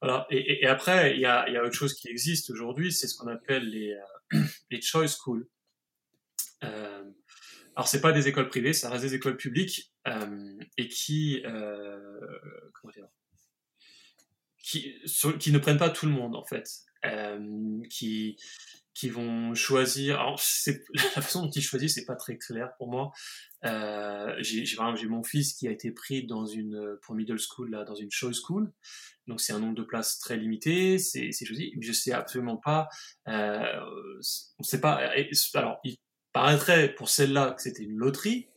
Voilà. 0.02 0.28
Et, 0.30 0.64
et, 0.64 0.68
après, 0.68 1.16
il 1.16 1.22
y 1.22 1.26
a, 1.26 1.50
y 1.50 1.56
a, 1.56 1.64
autre 1.64 1.76
chose 1.76 1.94
qui 1.94 2.10
existe 2.10 2.50
aujourd'hui, 2.50 2.92
c'est 2.92 3.08
ce 3.08 3.18
qu'on 3.18 3.28
appelle 3.28 3.70
les, 3.70 3.94
euh, 3.94 4.42
les 4.72 4.82
choice 4.82 5.08
schools. 5.08 5.48
Alors 7.76 7.88
c'est 7.88 8.02
pas 8.02 8.12
des 8.12 8.28
écoles 8.28 8.48
privées, 8.50 8.72
ça 8.72 8.90
reste 8.90 9.04
des 9.04 9.16
écoles 9.16 9.36
publiques 9.36 9.92
et 10.78 10.88
qui, 10.88 11.42
comment 11.44 12.92
dire, 12.94 13.08
qui, 14.64 14.96
qui 15.40 15.52
ne 15.52 15.60
prennent 15.60 15.78
pas 15.78 15.92
tout 15.92 16.08
le 16.08 16.12
monde 16.12 16.36
en 16.36 16.44
fait, 16.44 16.68
euh, 17.06 17.80
qui 17.90 18.38
qui 18.94 19.10
vont 19.10 19.56
choisir. 19.56 20.20
Alors, 20.20 20.40
la 20.94 21.22
façon 21.22 21.46
dont 21.46 21.52
ils 21.52 21.62
choisissent, 21.62 21.96
c'est 21.96 22.06
pas 22.06 22.16
très 22.16 22.38
clair 22.38 22.74
pour 22.78 22.90
moi. 22.90 23.12
Euh, 23.66 24.36
j'ai, 24.40 24.66
mon 25.08 25.24
fils 25.24 25.54
qui 25.54 25.68
a 25.68 25.72
été 25.72 25.92
pris 25.92 26.26
dans 26.26 26.46
une, 26.46 26.98
pour 27.02 27.16
middle 27.16 27.40
school, 27.40 27.72
là, 27.72 27.84
dans 27.84 27.96
une 27.96 28.12
choice 28.12 28.34
school. 28.34 28.72
Donc, 29.28 29.42
c'est 29.42 29.54
un 29.54 29.60
nombre 29.60 29.76
de 29.76 29.84
places 29.84 30.20
très 30.20 30.38
limité, 30.38 31.00
c'est 31.00 31.32
choisi. 31.32 31.74
Mais 31.76 31.86
je 31.86 31.94
sais 31.94 32.12
absolument 32.12 32.58
pas, 32.58 32.88
euh, 33.28 33.80
on 34.60 34.64
sait 34.64 34.82
pas, 34.82 35.12
alors, 35.56 35.80
il 35.84 35.98
paraîtrait 36.32 36.94
pour 36.94 37.10
celle-là 37.10 37.52
que 37.52 37.62
c'était 37.62 37.84
une 37.84 37.98
loterie, 37.98 38.50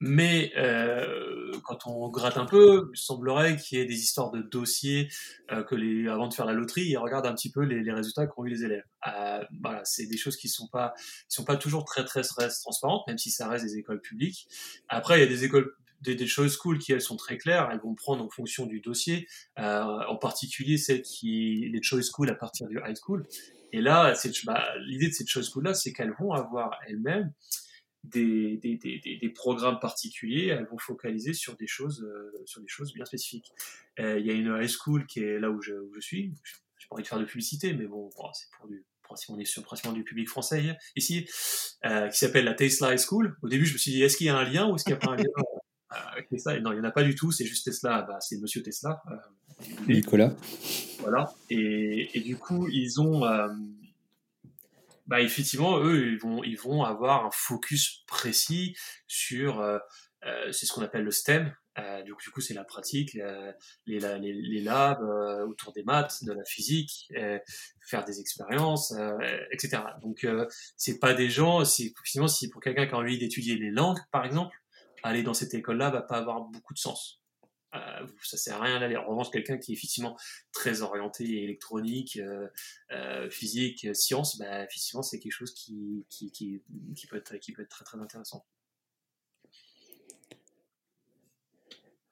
mais 0.00 0.52
euh, 0.56 1.52
quand 1.64 1.86
on 1.86 2.08
gratte 2.08 2.36
un 2.36 2.44
peu, 2.44 2.90
il 2.94 2.98
semblerait 2.98 3.56
qu'il 3.56 3.78
y 3.78 3.80
ait 3.80 3.86
des 3.86 3.98
histoires 3.98 4.30
de 4.30 4.40
dossiers 4.40 5.08
euh, 5.50 5.62
que 5.62 5.74
les, 5.74 6.08
avant 6.08 6.28
de 6.28 6.34
faire 6.34 6.46
la 6.46 6.52
loterie, 6.52 6.86
ils 6.86 6.96
regardent 6.96 7.26
un 7.26 7.34
petit 7.34 7.50
peu 7.50 7.62
les, 7.62 7.82
les 7.82 7.92
résultats 7.92 8.26
qu'ont 8.26 8.44
eu 8.44 8.50
les 8.50 8.64
élèves. 8.64 8.84
Euh, 9.06 9.44
voilà, 9.60 9.80
c'est 9.84 10.06
des 10.06 10.16
choses 10.16 10.36
qui 10.36 10.48
sont 10.48 10.68
pas, 10.68 10.94
qui 11.28 11.34
sont 11.34 11.44
pas 11.44 11.56
toujours 11.56 11.84
très, 11.84 12.04
très 12.04 12.22
très 12.22 12.48
transparentes, 12.48 13.06
même 13.08 13.18
si 13.18 13.30
ça 13.30 13.48
reste 13.48 13.64
des 13.64 13.76
écoles 13.76 14.00
publiques. 14.00 14.48
Après, 14.88 15.18
il 15.18 15.20
y 15.22 15.26
a 15.26 15.28
des 15.28 15.44
écoles 15.44 15.72
des, 16.00 16.14
des 16.14 16.26
choses 16.26 16.56
cool 16.56 16.78
qui 16.78 16.92
elles 16.92 17.00
sont 17.00 17.16
très 17.16 17.38
claires, 17.38 17.68
elles 17.72 17.80
vont 17.80 17.94
prendre 17.94 18.24
en 18.24 18.28
fonction 18.28 18.66
du 18.66 18.80
dossier, 18.80 19.26
euh, 19.58 19.82
en 19.82 20.16
particulier 20.16 20.78
celles 20.78 21.02
qui 21.02 21.68
les 21.72 21.82
choice 21.82 22.02
school 22.02 22.30
à 22.30 22.34
partir 22.34 22.68
du 22.68 22.78
high 22.78 22.96
school. 22.96 23.26
Et 23.72 23.80
là, 23.80 24.14
bah, 24.44 24.64
l'idée 24.86 25.08
de 25.08 25.12
cette 25.12 25.28
choice 25.28 25.42
school 25.42 25.64
là, 25.64 25.74
c'est 25.74 25.92
qu'elles 25.92 26.14
vont 26.18 26.32
avoir 26.32 26.78
elles-mêmes 26.86 27.32
des, 28.04 28.56
des, 28.58 28.76
des, 28.76 29.18
des, 29.20 29.28
programmes 29.30 29.78
particuliers, 29.80 30.46
elles 30.46 30.66
vont 30.66 30.78
focaliser 30.78 31.32
sur 31.32 31.56
des 31.56 31.66
choses, 31.66 32.02
euh, 32.02 32.42
sur 32.46 32.60
des 32.60 32.68
choses 32.68 32.92
bien 32.94 33.04
spécifiques. 33.04 33.52
Euh, 33.98 34.18
il 34.18 34.26
y 34.26 34.30
a 34.30 34.34
une 34.34 34.56
high 34.60 34.68
school 34.68 35.06
qui 35.06 35.20
est 35.20 35.38
là 35.38 35.50
où 35.50 35.60
je, 35.60 35.74
où 35.74 35.92
je 35.94 36.00
suis. 36.00 36.32
J'ai 36.78 36.86
pas 36.88 36.94
envie 36.94 37.02
de 37.02 37.08
faire 37.08 37.18
de 37.18 37.24
publicité, 37.24 37.72
mais 37.74 37.86
bon, 37.86 38.08
c'est 38.32 38.48
pour 38.56 38.68
du, 38.68 38.84
on 39.28 39.38
est 39.38 39.44
sur 39.44 39.62
principalement 39.62 39.96
du 39.96 40.04
public 40.04 40.28
français 40.28 40.76
ici, 40.96 41.26
euh, 41.84 42.08
qui 42.08 42.18
s'appelle 42.18 42.44
la 42.44 42.54
Tesla 42.54 42.94
High 42.94 43.00
School. 43.00 43.36
Au 43.42 43.48
début, 43.48 43.66
je 43.66 43.72
me 43.72 43.78
suis 43.78 43.90
dit, 43.90 44.02
est-ce 44.02 44.16
qu'il 44.16 44.26
y 44.26 44.30
a 44.30 44.36
un 44.36 44.44
lien 44.44 44.68
ou 44.68 44.76
est-ce 44.76 44.84
qu'il 44.84 44.92
n'y 44.92 44.98
a 44.98 45.00
pas 45.00 45.12
un 45.12 45.16
lien 45.16 45.24
avec 45.88 46.28
Tesla? 46.28 46.60
Non, 46.60 46.72
il 46.72 46.76
n'y 46.76 46.80
en 46.80 46.88
a 46.88 46.90
pas 46.90 47.04
du 47.04 47.14
tout, 47.14 47.32
c'est 47.32 47.46
juste 47.46 47.64
Tesla, 47.64 48.02
bah, 48.02 48.18
c'est 48.20 48.38
Monsieur 48.38 48.62
Tesla. 48.62 49.02
Nicolas. 49.88 50.34
Voilà. 51.00 51.32
Et, 51.50 52.16
et, 52.16 52.20
du 52.20 52.36
coup, 52.36 52.68
ils 52.68 53.00
ont, 53.00 53.24
bah 55.08 55.22
effectivement, 55.22 55.78
eux, 55.82 56.12
ils 56.12 56.18
vont, 56.18 56.44
ils 56.44 56.58
vont 56.58 56.84
avoir 56.84 57.24
un 57.24 57.30
focus 57.32 58.04
précis 58.06 58.76
sur, 59.06 59.60
euh, 59.60 59.78
euh 60.24 60.52
c'est 60.52 60.66
ce 60.66 60.72
qu'on 60.72 60.82
appelle 60.82 61.02
le 61.02 61.10
STEM. 61.10 61.54
Euh, 61.78 62.02
du 62.02 62.12
coup, 62.12 62.40
c'est 62.40 62.54
la 62.54 62.64
pratique, 62.64 63.14
les, 63.14 64.00
les, 64.00 64.18
les, 64.18 64.60
labs 64.60 65.00
euh, 65.00 65.46
autour 65.46 65.72
des 65.72 65.84
maths, 65.84 66.24
de 66.24 66.32
la 66.32 66.44
physique, 66.44 67.08
faire 67.86 68.04
des 68.04 68.20
expériences, 68.20 68.92
etc. 69.52 69.82
Donc, 70.02 70.26
c'est 70.76 70.98
pas 70.98 71.14
des 71.14 71.30
gens. 71.30 71.64
Si, 71.64 71.86
effectivement, 71.86 72.28
si 72.28 72.50
pour 72.50 72.60
quelqu'un 72.60 72.86
qui 72.86 72.94
a 72.94 72.98
envie 72.98 73.16
d'étudier 73.16 73.56
les 73.56 73.70
langues, 73.70 74.00
par 74.10 74.24
exemple, 74.26 74.56
aller 75.04 75.22
dans 75.22 75.34
cette 75.34 75.54
école-là 75.54 75.90
va 75.90 76.02
pas 76.02 76.16
avoir 76.16 76.40
beaucoup 76.40 76.74
de 76.74 76.80
sens. 76.80 77.22
Euh, 77.74 78.06
ça 78.22 78.36
sert 78.36 78.56
à 78.56 78.64
rien 78.64 78.80
d'aller. 78.80 78.96
En 78.96 79.06
revanche, 79.06 79.30
quelqu'un 79.30 79.58
qui 79.58 79.72
est 79.72 79.74
effectivement 79.74 80.16
très 80.52 80.80
orienté 80.82 81.42
électronique, 81.42 82.16
euh, 82.16 82.48
euh, 82.92 83.28
physique, 83.30 83.94
science, 83.94 84.38
bah, 84.38 84.64
effectivement, 84.64 85.02
c'est 85.02 85.18
quelque 85.18 85.32
chose 85.32 85.52
qui, 85.52 86.06
peut 87.10 87.16
être, 87.16 87.84
très 87.84 87.98
intéressant. 87.98 88.46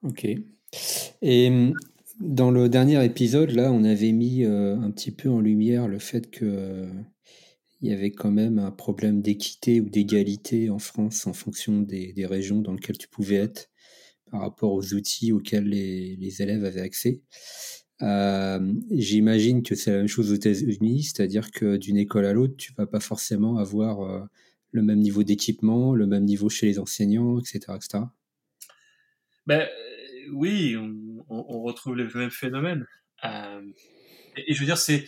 Ok. 0.03 0.27
Et 1.23 1.49
hum, 1.49 1.75
dans 2.21 2.51
le 2.51 2.69
dernier 2.69 3.03
épisode, 3.05 3.51
là, 3.51 3.73
on 3.73 3.85
avait 3.85 4.13
mis 4.13 4.45
un 4.45 4.91
petit 4.91 5.11
peu 5.11 5.31
en 5.31 5.41
lumière 5.41 5.89
le 5.89 5.99
fait 5.99 6.31
que 6.31 6.89
il 7.83 7.91
y 7.91 7.93
avait 7.93 8.11
quand 8.11 8.31
même 8.31 8.59
un 8.59 8.71
problème 8.71 9.21
d'équité 9.21 9.81
ou 9.81 9.89
d'égalité 9.89 10.71
en 10.71 10.79
France 10.79 11.27
en 11.27 11.33
fonction 11.35 11.83
des, 11.83 12.15
régions 12.27 12.61
dans 12.61 12.73
lesquelles 12.73 12.99
tu 12.99 13.09
pouvais 13.09 13.37
être 13.37 13.71
par 14.31 14.41
rapport 14.41 14.73
aux 14.73 14.95
outils 14.95 15.33
auxquels 15.33 15.65
les, 15.65 16.17
les 16.17 16.43
élèves 16.43 16.65
avaient 16.65 16.81
accès. 16.81 17.23
Euh, 18.03 18.75
J'imagine 18.91 19.63
que 19.63 19.75
c'est 19.75 19.91
la 19.91 19.99
même 19.99 20.09
chose 20.09 20.31
aux 20.31 20.35
États-Unis, 20.35 21.05
c'est-à-dire 21.05 21.51
que 21.51 21.77
d'une 21.77 21.97
école 21.97 22.27
à 22.27 22.33
l'autre, 22.33 22.57
tu 22.57 22.73
vas 22.75 22.87
pas 22.87 23.01
forcément 23.01 23.59
avoir 23.59 24.03
euh, 24.03 24.25
le 24.73 24.83
même 24.83 24.99
niveau 24.99 25.23
d'équipement, 25.23 25.95
le 25.95 26.07
même 26.07 26.25
niveau 26.25 26.49
chez 26.49 26.67
les 26.67 26.79
enseignants, 26.79 27.39
etc. 27.39 27.61
etc. 27.75 28.05
Ben, 29.47 29.67
oui, 30.33 30.77
on, 31.29 31.63
retrouve 31.63 31.97
les 31.97 32.09
mêmes 32.13 32.31
phénomènes. 32.31 32.85
Euh, 33.25 33.63
et, 34.37 34.53
je 34.53 34.61
veux 34.61 34.67
dire, 34.67 34.79
c'est 34.79 35.07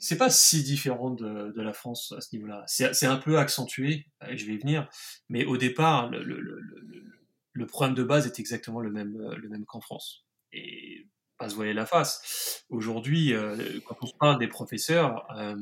c'est 0.00 0.16
pas 0.16 0.30
si 0.30 0.62
différent 0.62 1.10
de, 1.10 1.50
de, 1.50 1.60
la 1.60 1.72
France 1.72 2.14
à 2.16 2.20
ce 2.20 2.28
niveau-là. 2.36 2.62
C'est 2.68 3.06
un 3.06 3.16
peu 3.16 3.36
accentué, 3.38 4.06
je 4.32 4.46
vais 4.46 4.52
y 4.52 4.58
venir, 4.58 4.88
mais 5.28 5.44
au 5.44 5.56
départ, 5.56 6.08
le, 6.08 6.22
le 6.22 7.17
problème 7.66 7.94
de 7.94 8.04
base 8.04 8.26
est 8.26 8.38
exactement 8.38 8.80
le 8.80 8.90
même, 8.90 9.20
euh, 9.20 9.36
le 9.36 9.48
même 9.48 9.64
qu'en 9.64 9.80
France. 9.80 10.24
Et 10.52 11.06
pas 11.38 11.48
se 11.48 11.54
voiler 11.54 11.72
la 11.72 11.86
face. 11.86 12.64
Aujourd'hui, 12.68 13.32
euh, 13.32 13.56
quand 13.86 13.96
on 14.02 14.06
se 14.06 14.14
parle 14.14 14.38
des 14.38 14.48
professeurs, 14.48 15.26
euh, 15.36 15.54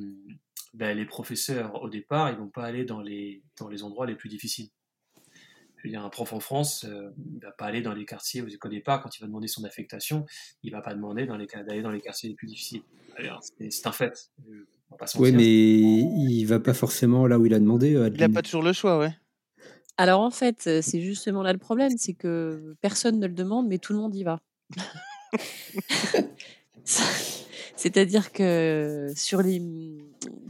ben, 0.75 0.97
les 0.97 1.05
professeurs, 1.05 1.83
au 1.83 1.89
départ, 1.89 2.31
ils 2.31 2.37
vont 2.37 2.49
pas 2.49 2.65
aller 2.65 2.85
dans 2.85 3.01
les, 3.01 3.43
dans 3.59 3.69
les 3.69 3.83
endroits 3.83 4.07
les 4.07 4.17
plus 4.17 4.29
difficiles. 4.29 4.71
Je 5.77 5.83
veux 5.85 5.91
dire, 5.91 6.05
un 6.05 6.09
prof 6.09 6.33
en 6.33 6.41
France 6.41 6.85
euh, 6.89 7.11
il 7.35 7.41
va 7.41 7.53
pas 7.53 7.67
aller 7.67 7.83
dans 7.83 7.93
les 7.93 8.07
quartiers 8.07 8.43
au 8.43 8.69
départ, 8.69 9.03
quand 9.03 9.17
il 9.17 9.21
va 9.21 9.27
demander 9.27 9.47
son 9.47 9.65
affectation, 9.65 10.25
il 10.63 10.73
va 10.73 10.81
pas 10.81 10.95
demander 10.95 11.27
dans 11.27 11.37
les, 11.37 11.47
d'aller 11.47 11.83
dans 11.83 11.93
les 11.93 12.01
quartiers 12.01 12.31
les 12.31 12.35
plus 12.35 12.47
difficiles. 12.47 12.83
C'est 13.71 13.87
un 13.87 13.93
fait. 13.93 14.31
Oui, 15.19 15.33
mais 15.33 15.45
il 15.45 16.45
va 16.45 16.61
pas 16.61 16.75
forcément 16.75 17.27
là 17.27 17.39
où 17.39 17.47
il 17.47 17.55
a 17.55 17.59
demandé. 17.59 17.91
Il 17.91 18.21
n'a 18.21 18.29
pas 18.29 18.43
toujours 18.43 18.63
le 18.63 18.73
choix, 18.73 18.99
ouais. 18.99 19.15
Alors 19.99 20.21
en 20.21 20.31
fait, 20.31 20.83
c'est 20.83 21.01
justement 21.01 21.43
là 21.43 21.53
le 21.53 21.59
problème, 21.59 21.93
c'est 21.97 22.15
que 22.15 22.77
personne 22.81 23.19
ne 23.19 23.27
le 23.27 23.33
demande, 23.33 23.67
mais 23.67 23.79
tout 23.79 23.93
le 23.93 23.99
monde 23.99 24.15
y 24.15 24.25
va. 24.25 24.41
C'est-à-dire 27.77 28.33
que 28.33 29.13
sur 29.15 29.43
les, 29.43 29.63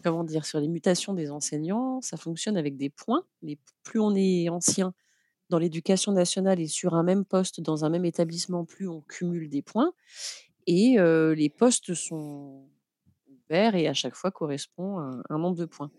comment 0.02 0.24
dire, 0.24 0.46
sur 0.46 0.60
les 0.60 0.68
mutations 0.68 1.14
des 1.14 1.30
enseignants, 1.30 2.00
ça 2.00 2.16
fonctionne 2.16 2.56
avec 2.56 2.76
des 2.76 2.90
points. 2.90 3.22
Les, 3.42 3.58
plus 3.82 4.00
on 4.00 4.14
est 4.14 4.48
ancien 4.48 4.94
dans 5.48 5.58
l'éducation 5.58 6.12
nationale 6.12 6.60
et 6.60 6.66
sur 6.66 6.94
un 6.94 7.02
même 7.02 7.24
poste 7.24 7.60
dans 7.60 7.84
un 7.84 7.88
même 7.88 8.04
établissement, 8.04 8.64
plus 8.64 8.88
on 8.88 9.00
cumule 9.02 9.48
des 9.48 9.62
points. 9.62 9.92
Et 10.66 10.96
les 10.98 11.50
postes 11.50 11.94
sont 11.94 12.68
ouverts 13.28 13.74
et 13.74 13.88
à 13.88 13.94
chaque 13.94 14.14
fois 14.14 14.30
correspond 14.30 14.98
à 14.98 15.22
un 15.28 15.38
nombre 15.38 15.56
de 15.56 15.66
points. 15.66 15.90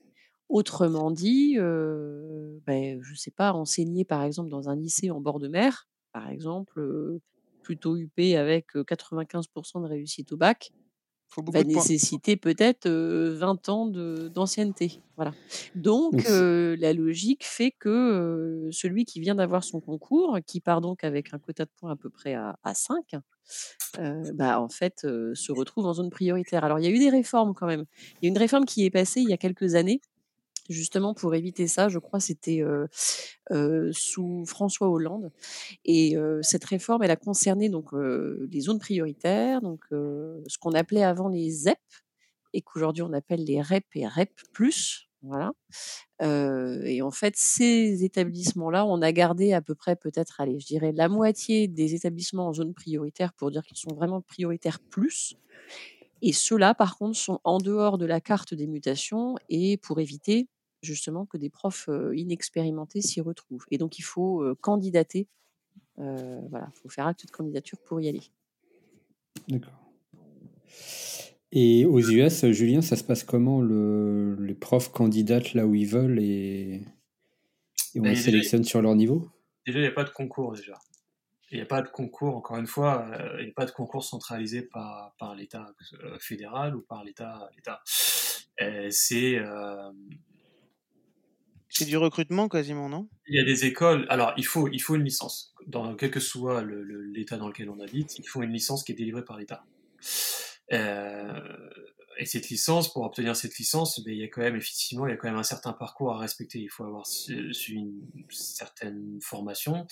Autrement 0.50 1.12
dit, 1.12 1.56
euh, 1.58 2.58
ben, 2.66 3.00
je 3.02 3.12
ne 3.12 3.18
sais 3.18 3.32
pas, 3.32 3.54
enseigner 3.54 4.06
par 4.06 4.24
exemple 4.24 4.50
dans 4.50 4.70
un 4.70 4.76
lycée 4.76 5.12
en 5.12 5.20
bord 5.20 5.40
de 5.40 5.48
mer, 5.48 5.88
par 6.14 6.30
exemple, 6.30 7.20
plutôt 7.62 7.98
UP 7.98 8.18
avec 8.38 8.74
95% 8.74 9.82
de 9.82 9.88
réussite 9.88 10.32
au 10.32 10.38
bac, 10.38 10.72
va 11.52 11.64
nécessiter 11.64 12.38
peut-être 12.38 12.90
20 12.90 13.70
ans 13.70 13.86
d'ancienneté. 13.88 15.02
Voilà. 15.18 15.34
Donc, 15.76 16.24
la 16.30 16.94
logique 16.94 17.46
fait 17.46 17.72
que 17.72 18.70
celui 18.72 19.06
qui 19.06 19.20
vient 19.20 19.36
d'avoir 19.36 19.64
son 19.64 19.82
concours, 19.82 20.38
qui 20.46 20.62
part 20.62 20.82
donc 20.82 21.04
avec 21.04 21.34
un 21.34 21.40
quota 21.40 21.66
de 21.66 21.72
points 21.78 21.92
à 21.92 21.96
peu 21.96 22.10
près 22.10 22.34
à, 22.34 22.58
à 22.64 22.74
5, 22.74 23.16
bah, 24.34 24.62
en 24.62 24.70
fait, 24.70 25.02
se 25.02 25.52
retrouve 25.52 25.86
en 25.86 25.94
zone 25.94 26.10
prioritaire. 26.10 26.64
Alors, 26.64 26.80
il 26.80 26.86
y 26.86 26.88
a 26.88 26.92
eu 26.92 27.00
des 27.00 27.10
réformes 27.10 27.54
quand 27.54 27.68
même. 27.68 27.84
Il 28.22 28.26
y 28.26 28.28
a 28.28 28.30
une 28.30 28.38
réforme 28.38 28.66
qui 28.66 28.86
est 28.86 28.92
passée 28.92 29.22
il 29.22 29.30
y 29.30 29.34
a 29.34 29.38
quelques 29.38 29.76
années, 29.76 30.00
justement 30.70 31.14
pour 31.14 31.36
éviter 31.36 31.68
ça. 31.68 31.90
Je 31.90 32.00
crois 32.00 32.20
c'était 32.20 32.64
sous 33.92 34.46
François 34.46 34.90
Hollande. 34.90 35.32
Et 35.86 36.16
cette 36.42 36.66
réforme, 36.66 37.04
elle 37.04 37.12
a 37.12 37.16
concerné 37.16 37.70
donc 37.70 37.92
les 37.94 38.62
zones 38.62 38.80
prioritaires, 38.80 39.62
donc 39.62 39.86
ce 39.92 40.58
qu'on 40.60 40.74
appelait 40.74 41.04
avant 41.04 41.30
les 41.30 41.50
ZEP 41.50 41.78
et 42.54 42.62
qu'aujourd'hui 42.62 43.04
on 43.04 43.14
appelle 43.14 43.44
les 43.44 43.62
REP 43.62 43.86
et 43.96 44.08
REP+. 44.08 44.32
Voilà. 45.24 45.52
et 46.22 47.02
en 47.02 47.12
fait, 47.12 47.34
ces 47.36 48.04
établissements-là, 48.04 48.86
on 48.86 49.02
a 49.02 49.12
gardé 49.12 49.52
à 49.52 49.62
peu 49.62 49.74
près 49.76 49.96
peut-être, 49.96 50.40
allez, 50.40 50.60
je 50.60 50.68
dirais 50.68 50.92
la 50.94 51.10
moitié 51.10 51.68
des 51.68 51.96
établissements 51.96 52.48
en 52.48 52.54
zone 52.54 52.74
prioritaire 52.74 53.34
pour 53.34 53.50
dire 53.52 53.64
qu'ils 53.64 53.78
sont 53.78 53.96
vraiment 53.96 54.22
prioritaires 54.22 54.80
plus. 54.80 55.36
Et 56.22 56.34
ceux-là, 56.34 56.74
par 56.74 56.98
contre, 56.98 57.18
sont 57.18 57.40
en 57.44 57.58
dehors 57.58 57.98
de 57.98 58.06
la 58.06 58.22
carte 58.22 58.54
des 58.54 58.68
mutations 58.68 59.36
et 59.50 59.78
pour 59.78 60.00
éviter 60.00 60.48
justement 60.82 61.26
que 61.26 61.38
des 61.38 61.50
profs 61.50 61.90
inexpérimentés 62.14 63.02
s'y 63.02 63.22
retrouvent. 63.22 63.66
Et 63.72 63.78
donc 63.78 64.00
il 64.00 64.04
faut 64.04 64.44
candidater, 64.62 65.28
voilà, 65.98 66.70
il 66.74 66.80
faut 66.80 66.90
faire 66.90 67.08
acte 67.08 67.26
de 67.26 67.32
candidature 67.32 67.80
pour 67.80 68.00
y 68.00 68.08
aller. 68.10 68.24
D'accord. 69.48 69.80
Et 71.52 71.86
aux 71.86 72.00
US, 72.00 72.46
Julien, 72.52 72.82
ça 72.82 72.96
se 72.96 73.04
passe 73.04 73.24
comment 73.24 73.62
le, 73.62 74.36
Les 74.42 74.54
profs 74.54 74.92
candidatent 74.92 75.54
là 75.54 75.66
où 75.66 75.76
ils 75.76 75.88
veulent 75.88 76.20
et, 76.20 76.82
on 77.96 78.02
bah, 78.02 78.10
les 78.10 78.16
sélectionne 78.16 78.64
sur 78.64 78.82
leur 78.82 78.96
niveau? 78.96 79.30
Déjà, 79.66 79.80
il 79.80 79.84
n'y 79.84 79.88
a 79.88 79.94
pas 79.94 80.04
de 80.04 80.10
concours 80.10 80.54
déjà. 80.54 80.78
Il 81.50 81.56
n'y 81.56 81.62
a 81.62 81.66
pas 81.66 81.82
de 81.82 81.88
concours, 81.88 82.36
encore 82.36 82.58
une 82.58 82.68
fois, 82.68 83.10
il 83.40 83.46
n'y 83.46 83.52
a 83.52 83.54
pas 83.54 83.66
de 83.66 83.72
concours 83.72 84.04
centralisé 84.04 84.62
par, 84.62 85.16
par 85.18 85.34
l'État 85.34 85.74
fédéral 86.20 86.76
ou 86.76 86.82
par 86.82 87.06
l'État 87.06 87.50
c'est 88.90 89.40
c'est 91.70 91.86
du 91.86 91.98
recrutement 91.98 92.48
quasiment, 92.48 92.90
non? 92.90 93.10
Il 93.28 93.36
y 93.36 93.40
a 93.40 93.44
des 93.44 93.66
écoles. 93.66 94.06
Alors, 94.10 94.34
il 94.38 94.46
faut, 94.46 94.68
il 94.70 94.80
faut 94.80 94.96
une 94.96 95.04
licence. 95.04 95.54
Dans 95.66 95.96
quel 95.96 96.12
que 96.12 96.20
soit 96.20 96.64
l'état 97.14 97.38
dans 97.38 97.48
lequel 97.48 97.70
on 97.70 97.80
habite, 97.80 98.18
il 98.20 98.28
faut 98.28 98.42
une 98.42 98.54
licence 98.54 98.84
qui 98.84 98.94
est 98.94 98.96
délivrée 98.96 99.26
par 99.26 99.38
l'État. 99.38 99.66
Euh, 100.74 101.40
et 102.20 102.26
cette 102.26 102.50
licence, 102.50 102.92
pour 102.92 103.04
obtenir 103.04 103.36
cette 103.36 103.58
licence, 103.58 104.04
ben, 104.04 104.14
il 104.14 104.20
y 104.20 104.24
a 104.24 104.28
quand 104.28 104.42
même 104.42 104.56
effectivement, 104.56 105.06
il 105.06 105.12
y 105.12 105.14
a 105.14 105.18
quand 105.18 105.28
même 105.28 105.38
un 105.38 105.44
certain 105.44 105.74
parcours 105.74 106.14
à 106.14 106.18
respecter. 106.18 106.60
Il 106.60 106.70
faut 106.70 106.84
avoir 106.84 107.06
suivi 107.06 107.80
une 107.80 108.02
certaine 108.30 109.20
formation 109.22 109.86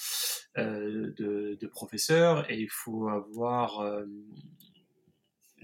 euh, 0.57 1.13
de, 1.17 1.67
professeur 1.67 2.49
et 2.49 2.59
il 2.59 2.69
faut 2.69 3.09
avoir 3.09 3.81
euh, 3.81 4.05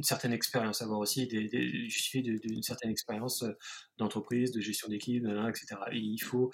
une 0.02 0.06
certaine 0.06 0.34
expérience, 0.34 0.82
avoir 0.82 0.98
aussi 0.98 1.28
des, 1.28 1.48
des 1.48 1.88
d'une 2.40 2.64
certaine 2.64 2.90
expérience 2.90 3.44
euh, 3.44 3.52
d'entreprise, 4.00 4.52
de 4.52 4.60
gestion 4.60 4.88
d'équipe, 4.88 5.24
etc. 5.24 5.76
Et 5.92 6.00
il 6.00 6.18
faut, 6.18 6.50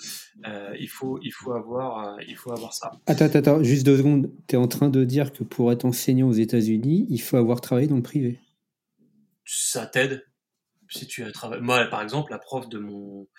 euh, 0.46 0.76
il 0.78 0.90
faut, 0.90 1.18
il 1.22 1.32
faut 1.32 1.54
avoir, 1.54 2.18
euh, 2.18 2.22
il 2.28 2.36
faut 2.36 2.52
avoir 2.52 2.74
ça. 2.74 2.92
Attends, 3.06 3.26
attends, 3.34 3.64
juste 3.64 3.86
deux 3.86 3.96
secondes. 3.96 4.30
Tu 4.50 4.56
es 4.56 4.58
en 4.58 4.68
train 4.68 4.90
de 4.90 5.06
dire 5.06 5.32
que 5.32 5.46
pour 5.46 5.72
être 5.72 5.86
enseignant 5.86 6.28
aux 6.28 6.34
États-Unis, 6.34 7.08
il 7.10 7.22
faut 7.22 7.38
avoir 7.38 7.62
travaillé 7.62 7.88
dans 7.88 7.96
le 7.96 8.04
privé. 8.04 8.38
Ça 9.46 9.88
t'aide. 9.88 10.26
Si 10.90 11.08
tu 11.08 11.24
as 11.24 11.32
travaillé, 11.32 11.62
moi, 11.62 11.86
par 11.86 12.02
exemple, 12.02 12.32
la 12.32 12.40
prof 12.40 12.68
de 12.68 12.80
mon, 12.80 13.30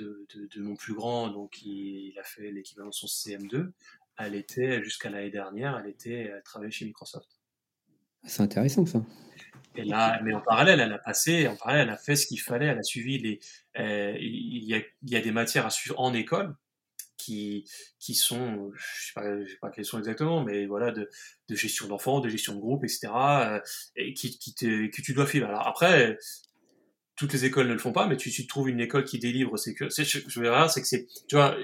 de, 0.00 0.26
de, 0.34 0.60
mon 0.60 0.74
plus 0.74 0.94
grand, 0.94 1.28
donc 1.28 1.62
il, 1.62 2.18
a 2.18 2.24
fait 2.24 2.50
l'équivalent 2.50 2.88
de 2.88 2.94
son 2.94 3.06
CM2. 3.06 3.70
Elle 4.18 4.34
était 4.34 4.82
jusqu'à 4.82 5.08
l'année 5.08 5.30
dernière, 5.30 5.78
elle 5.78 5.88
était, 5.88 6.32
elle 6.34 6.42
travaillait 6.42 6.72
chez 6.72 6.84
Microsoft. 6.84 7.28
C'est 8.26 8.42
intéressant 8.42 8.86
ça. 8.86 9.02
Et 9.76 9.84
là, 9.84 10.20
mais 10.22 10.34
en 10.34 10.40
parallèle, 10.40 10.80
elle 10.80 10.92
a 10.92 10.98
passé, 10.98 11.46
en 11.48 11.56
parallèle, 11.56 11.88
elle 11.88 11.94
a 11.94 11.98
fait 11.98 12.16
ce 12.16 12.26
qu'il 12.26 12.40
fallait, 12.40 12.66
elle 12.66 12.78
a 12.78 12.82
suivi 12.82 13.18
les, 13.18 13.40
euh, 13.78 14.16
il, 14.18 14.64
y 15.02 15.16
a, 15.16 15.20
des 15.20 15.30
matières 15.32 15.66
à 15.66 15.70
suivre 15.70 16.00
en 16.00 16.14
école 16.14 16.54
qui, 17.18 17.68
qui 17.98 18.14
sont, 18.14 18.70
je 18.74 19.06
sais 19.06 19.12
pas, 19.14 19.44
je 19.44 19.50
sais 19.50 19.58
pas 19.60 19.70
quelles 19.70 19.84
sont 19.84 19.98
exactement, 19.98 20.42
mais 20.42 20.66
voilà, 20.66 20.92
de, 20.92 21.08
gestion 21.50 21.88
d'enfants, 21.88 22.20
de 22.20 22.28
gestion 22.28 22.54
de 22.54 22.60
groupe, 22.60 22.84
etc., 22.84 23.08
euh, 23.14 23.60
et 23.96 24.14
qui, 24.14 24.38
tu 24.54 25.12
dois 25.14 25.26
suivre. 25.26 25.48
Alors 25.48 25.66
après, 25.66 26.18
toutes 27.16 27.32
les 27.32 27.46
écoles 27.46 27.66
ne 27.66 27.72
le 27.72 27.78
font 27.78 27.92
pas, 27.92 28.06
mais 28.06 28.16
tu, 28.16 28.30
tu 28.30 28.46
trouves 28.46 28.68
une 28.68 28.80
école 28.80 29.04
qui 29.04 29.18
délivre 29.18 29.56
c'est 29.56 29.74
que, 29.74 29.88
je, 29.88 30.40
veux 30.40 30.68
c'est 30.68 30.82
que 30.82 30.86
c'est, 30.86 31.06
tu 31.28 31.36
vois, 31.36 31.56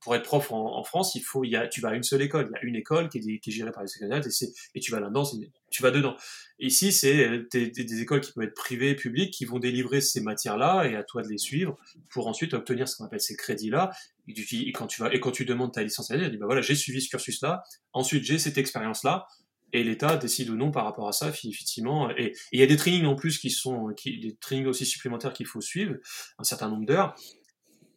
pour 0.00 0.16
être 0.16 0.24
prof 0.24 0.50
en, 0.50 0.76
en, 0.76 0.82
France, 0.82 1.14
il 1.14 1.20
faut, 1.20 1.44
il 1.44 1.50
y 1.50 1.56
a, 1.56 1.68
tu 1.68 1.80
vas 1.80 1.90
à 1.90 1.94
une 1.94 2.02
seule 2.02 2.22
école, 2.22 2.48
il 2.50 2.52
y 2.52 2.56
a 2.56 2.64
une 2.64 2.74
école 2.74 3.08
qui 3.08 3.18
est, 3.18 3.38
qui 3.38 3.50
est 3.50 3.52
gérée 3.52 3.70
par 3.70 3.82
les 3.82 3.88
secrétaires, 3.88 4.26
et, 4.26 4.30
c'est, 4.30 4.52
et 4.74 4.80
tu 4.80 4.90
vas 4.90 4.98
là-dedans, 4.98 5.22
tu 5.70 5.82
vas 5.82 5.92
dedans. 5.92 6.16
Ici, 6.58 6.90
c'est 6.90 7.44
des, 7.52 7.70
des, 7.70 8.00
écoles 8.00 8.20
qui 8.20 8.32
peuvent 8.32 8.44
être 8.44 8.54
privées, 8.54 8.96
publiques, 8.96 9.32
qui 9.32 9.44
vont 9.44 9.60
délivrer 9.60 10.00
ces 10.00 10.20
matières-là, 10.20 10.88
et 10.88 10.96
à 10.96 11.04
toi 11.04 11.22
de 11.22 11.28
les 11.28 11.38
suivre 11.38 11.76
pour 12.10 12.26
ensuite 12.26 12.52
obtenir 12.54 12.88
ce 12.88 12.96
qu'on 12.96 13.04
appelle 13.04 13.20
ces 13.20 13.36
crédits-là. 13.36 13.92
Et, 14.28 14.72
quand 14.72 14.88
tu 14.88 15.00
vas, 15.00 15.14
et 15.14 15.20
quand 15.20 15.30
tu 15.30 15.44
demandes 15.44 15.72
ta 15.72 15.84
licence, 15.84 16.08
tu 16.08 16.30
dis, 16.30 16.36
bah 16.36 16.46
voilà, 16.46 16.62
j'ai 16.62 16.74
suivi 16.74 17.00
ce 17.00 17.08
cursus-là, 17.10 17.62
ensuite 17.92 18.24
j'ai 18.24 18.40
cette 18.40 18.58
expérience-là, 18.58 19.26
et 19.72 19.84
l'État 19.84 20.16
décide 20.16 20.50
ou 20.50 20.56
non 20.56 20.70
par 20.70 20.84
rapport 20.84 21.08
à 21.08 21.12
ça, 21.12 21.28
effectivement. 21.28 22.10
Et 22.16 22.32
il 22.52 22.60
y 22.60 22.62
a 22.62 22.66
des 22.66 22.76
trainings 22.76 23.04
en 23.04 23.14
plus 23.14 23.38
qui 23.38 23.50
sont, 23.50 23.88
qui, 23.96 24.18
des 24.20 24.36
trainings 24.36 24.66
aussi 24.66 24.86
supplémentaires 24.86 25.32
qu'il 25.32 25.46
faut 25.46 25.60
suivre, 25.60 25.96
un 26.38 26.44
certain 26.44 26.68
nombre 26.68 26.86
d'heures. 26.86 27.14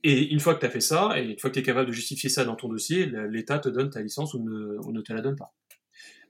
Et 0.03 0.32
une 0.32 0.39
fois 0.39 0.55
que 0.55 0.62
tu 0.62 0.65
as 0.65 0.69
fait 0.69 0.79
ça, 0.79 1.19
et 1.19 1.23
une 1.23 1.39
fois 1.39 1.49
que 1.49 1.55
tu 1.55 1.60
es 1.60 1.63
capable 1.63 1.88
de 1.88 1.93
justifier 1.93 2.29
ça 2.29 2.45
dans 2.45 2.55
ton 2.55 2.69
dossier, 2.69 3.05
l'État 3.29 3.60
te 3.60 3.69
donne 3.69 3.89
ta 3.89 4.01
licence 4.01 4.34
ou 4.34 4.43
ne, 4.43 4.91
ne, 4.91 5.01
te 5.01 5.12
la 5.12 5.21
donne 5.21 5.36
pas. 5.36 5.53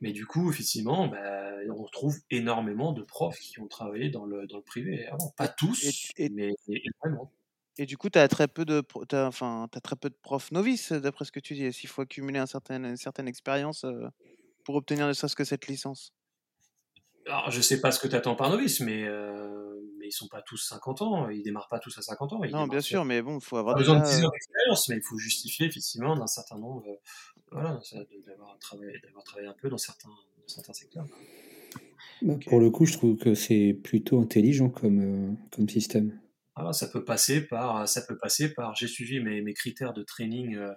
Mais 0.02 0.12
du 0.12 0.26
coup, 0.26 0.50
effectivement, 0.50 1.08
bah, 1.08 1.52
on 1.70 1.84
retrouve 1.84 2.16
énormément 2.32 2.94
de 2.94 3.04
profs 3.04 3.38
qui 3.40 3.60
ont 3.60 3.68
travaillé 3.68 4.10
dans 4.10 4.26
le, 4.26 4.48
dans 4.48 4.58
le 4.58 4.64
privé 4.64 5.08
Pas 5.38 5.48
tous, 5.48 6.12
mais 6.18 6.54
vraiment. 7.04 7.32
Et 7.78 7.86
du 7.86 7.96
coup, 7.96 8.10
tu 8.10 8.20
as 8.20 8.28
très 8.28 8.48
peu 8.48 8.66
de, 8.66 8.84
as, 9.14 9.28
enfin, 9.28 9.70
as 9.74 9.82
très 9.82 9.96
peu 9.96 10.10
de 10.10 10.18
profs 10.22 10.52
novices, 10.52 10.92
d'après 10.92 11.24
ce 11.24 11.32
que 11.32 11.40
tu 11.40 11.54
dis. 11.54 11.72
S'il 11.72 11.90
faut 11.90 12.02
accumuler 12.02 12.40
un 12.40 12.46
certain, 12.46 12.84
une 12.84 12.98
certaine 12.98 13.28
expérience. 13.28 13.86
Euh, 13.86 14.10
pour 14.70 14.76
obtenir 14.76 15.08
ne 15.08 15.14
serait-ce 15.14 15.36
que 15.36 15.44
cette 15.44 15.66
licence? 15.66 16.14
Alors, 17.26 17.50
je 17.50 17.60
sais 17.60 17.82
pas 17.82 17.90
ce 17.90 18.00
que 18.00 18.08
tu 18.08 18.16
attends 18.16 18.36
par 18.36 18.52
novice, 18.52 18.82
mais, 18.82 19.04
euh, 19.04 19.82
mais 19.98 20.10
ils 20.10 20.12
sont 20.12 20.28
pas 20.28 20.44
tous 20.44 20.58
50 20.58 21.02
ans, 21.02 21.28
ils 21.28 21.42
démarrent 21.42 21.70
pas 21.70 21.80
tous 21.80 21.98
à 21.98 22.04
50 22.04 22.34
ans. 22.34 22.42
non, 22.52 22.68
bien 22.68 22.80
sûr, 22.80 23.04
mais 23.04 23.24
bon, 23.24 23.40
il 23.40 23.44
faut 23.44 23.58
avoir 23.58 23.76
besoin 23.76 24.00
de 24.00 24.06
10 24.06 24.24
ans 24.26 24.30
d'expérience, 24.30 24.88
mais 24.90 24.98
il 24.98 25.02
faut 25.02 25.18
justifier 25.18 25.66
effectivement 25.66 26.16
d'un 26.16 26.28
certain 26.28 26.60
nombre, 26.60 26.84
euh, 26.88 26.96
voilà, 27.52 27.80
d'avoir 28.28 28.60
travaillé, 28.60 28.94
travaillé, 29.26 29.48
un 29.48 29.56
peu 29.60 29.70
dans 29.70 29.80
certains, 29.80 30.10
dans 30.10 30.48
certains 30.48 30.74
secteurs. 30.74 31.08
Bah, 32.22 32.36
pour 32.46 32.60
le 32.60 32.70
coup, 32.70 32.86
je 32.86 32.94
trouve 32.94 33.18
que 33.18 33.34
c'est 33.34 33.74
plutôt 33.74 34.22
intelligent 34.22 34.70
comme, 34.70 35.00
euh, 35.00 35.34
comme 35.50 35.68
système 35.68 36.16
ça 36.72 36.88
peut 36.88 37.04
passer 37.04 37.42
par, 37.42 37.88
ça 37.88 38.02
peut 38.02 38.18
passer 38.18 38.54
par, 38.54 38.76
j'ai 38.76 38.88
suivi 38.88 39.20
mes, 39.20 39.54
critères 39.54 39.94
de 39.94 40.04
training 40.04 40.56
euh, 40.56 40.74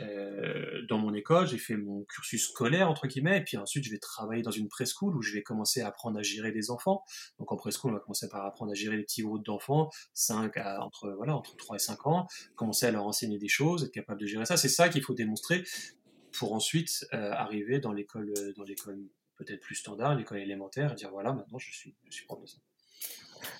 euh, 0.00 0.82
dans 0.88 0.98
mon 0.98 1.14
école, 1.14 1.46
j'ai 1.46 1.58
fait 1.58 1.76
mon 1.76 2.04
cursus 2.04 2.48
scolaire 2.48 2.90
entre 2.90 3.06
guillemets, 3.06 3.38
et 3.38 3.44
puis 3.44 3.56
ensuite 3.56 3.84
je 3.84 3.90
vais 3.90 3.98
travailler 3.98 4.42
dans 4.42 4.50
une 4.50 4.68
preschool 4.68 5.16
où 5.16 5.22
je 5.22 5.32
vais 5.32 5.42
commencer 5.42 5.80
à 5.80 5.88
apprendre 5.88 6.18
à 6.18 6.22
gérer 6.22 6.52
des 6.52 6.70
enfants. 6.70 7.02
Donc 7.38 7.52
en 7.52 7.56
preschool, 7.56 7.92
on 7.92 7.94
va 7.94 8.00
commencer 8.00 8.28
par 8.28 8.44
apprendre 8.46 8.72
à 8.72 8.74
gérer 8.74 8.96
les 8.96 9.02
petits 9.02 9.22
groupes 9.22 9.44
d'enfants, 9.44 9.90
5 10.14 10.56
à, 10.56 10.82
entre 10.82 11.10
voilà 11.12 11.36
entre 11.36 11.56
3 11.56 11.76
et 11.76 11.78
5 11.78 12.06
ans, 12.06 12.26
commencer 12.54 12.86
à 12.86 12.90
leur 12.90 13.06
enseigner 13.06 13.38
des 13.38 13.48
choses, 13.48 13.84
être 13.84 13.92
capable 13.92 14.20
de 14.20 14.26
gérer 14.26 14.46
ça. 14.46 14.56
C'est 14.56 14.68
ça 14.68 14.88
qu'il 14.88 15.02
faut 15.02 15.14
démontrer 15.14 15.64
pour 16.32 16.52
ensuite 16.54 17.06
euh, 17.12 17.32
arriver 17.32 17.78
dans 17.78 17.92
l'école, 17.92 18.32
dans 18.56 18.64
l'école 18.64 18.98
peut-être 19.36 19.60
plus 19.60 19.74
standard, 19.74 20.14
l'école 20.14 20.38
élémentaire, 20.38 20.92
et 20.92 20.94
dire 20.94 21.10
voilà 21.10 21.32
maintenant 21.32 21.58
je 21.58 21.70
suis, 21.70 21.94
je 22.08 22.14
suis 22.14 22.26
prof 22.26 22.40
de 22.40 22.46
ça. 22.46 22.58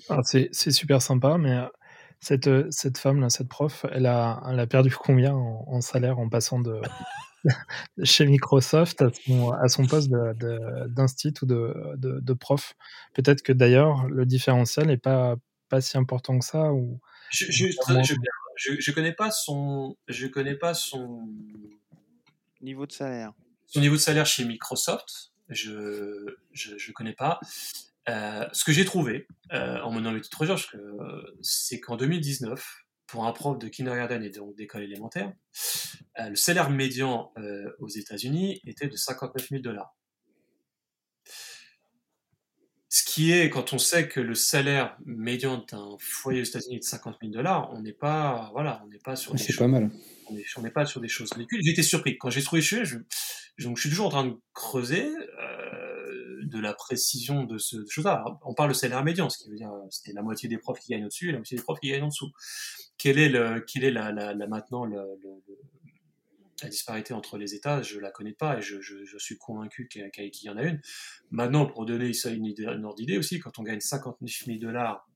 Ah, 0.08 0.20
c'est 0.24 0.52
super 0.52 1.02
sympa, 1.02 1.38
mais 1.38 1.52
euh, 1.52 1.66
cette, 2.20 2.46
euh, 2.46 2.66
cette 2.70 2.98
femme-là, 2.98 3.30
cette 3.30 3.48
prof, 3.48 3.86
elle 3.92 4.06
a, 4.06 4.42
elle 4.48 4.60
a 4.60 4.66
perdu 4.66 4.94
combien 4.94 5.34
en, 5.34 5.80
salaire 5.80 6.18
en 6.18 6.28
passant 6.28 6.60
de, 6.60 6.80
chez 8.04 8.26
Microsoft 8.26 9.02
à 9.02 9.10
son, 9.12 9.50
à 9.50 9.68
son 9.68 9.86
poste 9.86 10.10
d'instit 10.10 11.34
ou 11.42 11.46
de, 11.46 11.74
de, 11.96 12.20
de 12.20 12.32
prof? 12.32 12.74
Peut-être 13.14 13.42
que 13.42 13.52
d'ailleurs, 13.52 14.06
le 14.08 14.26
différentiel 14.26 14.86
n'est 14.86 14.96
pas, 14.96 15.36
pas 15.68 15.80
si 15.80 15.96
important 15.96 16.38
que 16.38 16.44
ça. 16.44 16.72
Ou, 16.72 17.00
je, 17.30 17.46
je, 17.50 17.66
je, 18.56 18.80
je, 18.80 18.92
connais 18.92 19.12
pas 19.12 19.30
son, 19.30 19.96
je 20.06 20.26
connais 20.26 20.54
pas 20.54 20.74
son 20.74 21.28
niveau 22.60 22.86
de 22.86 22.92
salaire. 22.92 23.32
Son 23.66 23.80
niveau 23.80 23.96
de 23.96 24.00
salaire 24.00 24.26
chez 24.26 24.44
Microsoft, 24.44 25.32
je 25.48 26.36
je, 26.52 26.92
connais 26.92 27.14
pas. 27.14 27.40
Euh, 28.08 28.46
ce 28.52 28.64
que 28.64 28.72
j'ai 28.72 28.84
trouvé 28.84 29.26
euh, 29.52 29.80
en 29.80 29.92
menant 29.92 30.12
le 30.12 30.20
titre 30.20 30.40
recherche, 30.40 30.76
c'est 31.40 31.80
qu'en 31.80 31.96
2019, 31.96 32.84
pour 33.06 33.26
un 33.26 33.32
prof 33.32 33.58
de 33.58 33.68
kindergarten 33.68 34.22
et 34.24 34.30
donc 34.30 34.56
d'école 34.56 34.82
élémentaire, 34.82 35.32
euh, 36.18 36.28
le 36.30 36.36
salaire 36.36 36.70
médian 36.70 37.32
aux 37.78 37.88
États-Unis 37.88 38.60
était 38.66 38.88
de 38.88 38.96
59 38.96 39.48
000 39.48 39.62
dollars. 39.62 39.94
Ce 42.88 43.04
qui 43.04 43.32
est, 43.32 43.48
quand 43.48 43.72
on 43.72 43.78
sait 43.78 44.06
que 44.06 44.20
le 44.20 44.34
salaire 44.34 44.98
médian 45.06 45.64
d'un 45.70 45.96
foyer 45.98 46.42
aux 46.42 46.44
États-Unis 46.44 46.76
est 46.76 46.80
de 46.80 46.84
50 46.84 47.16
000 47.22 47.32
dollars, 47.32 47.72
on 47.72 47.80
n'est 47.80 47.94
pas, 47.94 48.50
voilà, 48.52 48.82
on 48.84 48.88
n'est 48.88 48.98
pas 48.98 49.16
sur. 49.16 49.38
C'est 49.38 49.56
pas 49.56 49.68
mal. 49.68 49.90
On 50.56 50.62
n'est 50.62 50.70
pas 50.70 50.84
sur 50.84 51.00
des 51.00 51.08
choses 51.08 51.32
ridicules. 51.32 51.60
J'étais 51.62 51.82
surpris 51.82 52.18
quand 52.18 52.28
j'ai 52.28 52.42
trouvé 52.42 52.60
chez 52.60 52.84
je, 52.84 52.98
donc 53.58 53.76
je 53.76 53.82
suis 53.82 53.90
toujours 53.90 54.06
en 54.06 54.10
train 54.10 54.26
de 54.26 54.34
creuser 54.52 55.10
de 56.42 56.58
la 56.58 56.74
précision 56.74 57.44
de 57.44 57.58
ce 57.58 57.84
chose-là. 57.88 58.24
On 58.42 58.54
parle 58.54 58.70
de 58.70 58.74
salaire 58.74 59.02
médian, 59.04 59.30
ce 59.30 59.38
qui 59.38 59.50
veut 59.50 59.56
dire 59.56 59.72
c'était 59.90 60.12
la 60.12 60.22
moitié 60.22 60.48
des 60.48 60.58
profs 60.58 60.80
qui 60.80 60.92
gagnent 60.92 61.04
au-dessus 61.04 61.28
et 61.28 61.32
la 61.32 61.38
moitié 61.38 61.56
des 61.56 61.62
profs 61.62 61.80
qui 61.80 61.90
gagnent 61.90 62.04
en 62.04 62.08
dessous. 62.08 62.30
Quelle 62.98 63.18
est, 63.18 63.28
le, 63.28 63.60
quelle 63.60 63.84
est 63.84 63.90
la, 63.90 64.12
la, 64.12 64.34
la 64.34 64.46
maintenant 64.46 64.84
la 64.84 65.04
disparité 66.68 67.14
entre 67.14 67.38
les 67.38 67.54
États? 67.54 67.82
Je 67.82 67.98
la 67.98 68.10
connais 68.10 68.32
pas 68.32 68.58
et 68.58 68.62
je, 68.62 68.80
je, 68.80 69.04
je 69.04 69.18
suis 69.18 69.36
convaincu 69.38 69.88
qu'il 69.88 70.02
y, 70.42 70.48
en 70.50 70.56
a 70.56 70.62
une. 70.62 70.80
Maintenant, 71.30 71.66
pour 71.66 71.86
donner 71.86 72.12
ça 72.12 72.30
une, 72.30 72.46
idée, 72.46 72.64
une 72.64 72.84
ordre 72.84 72.96
d'idée 72.96 73.18
aussi, 73.18 73.40
quand 73.40 73.58
on 73.58 73.62
gagne 73.62 73.80
59 73.80 74.44
000 74.46 74.58
dollars 74.58 75.08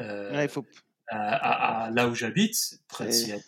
euh, 0.00 0.48
faut... 0.48 0.64
à, 1.08 1.84
à, 1.86 1.90
là 1.90 2.08
où 2.08 2.14
j'habite, 2.14 2.56
près 2.88 3.06
de 3.06 3.10
Seattle, 3.10 3.42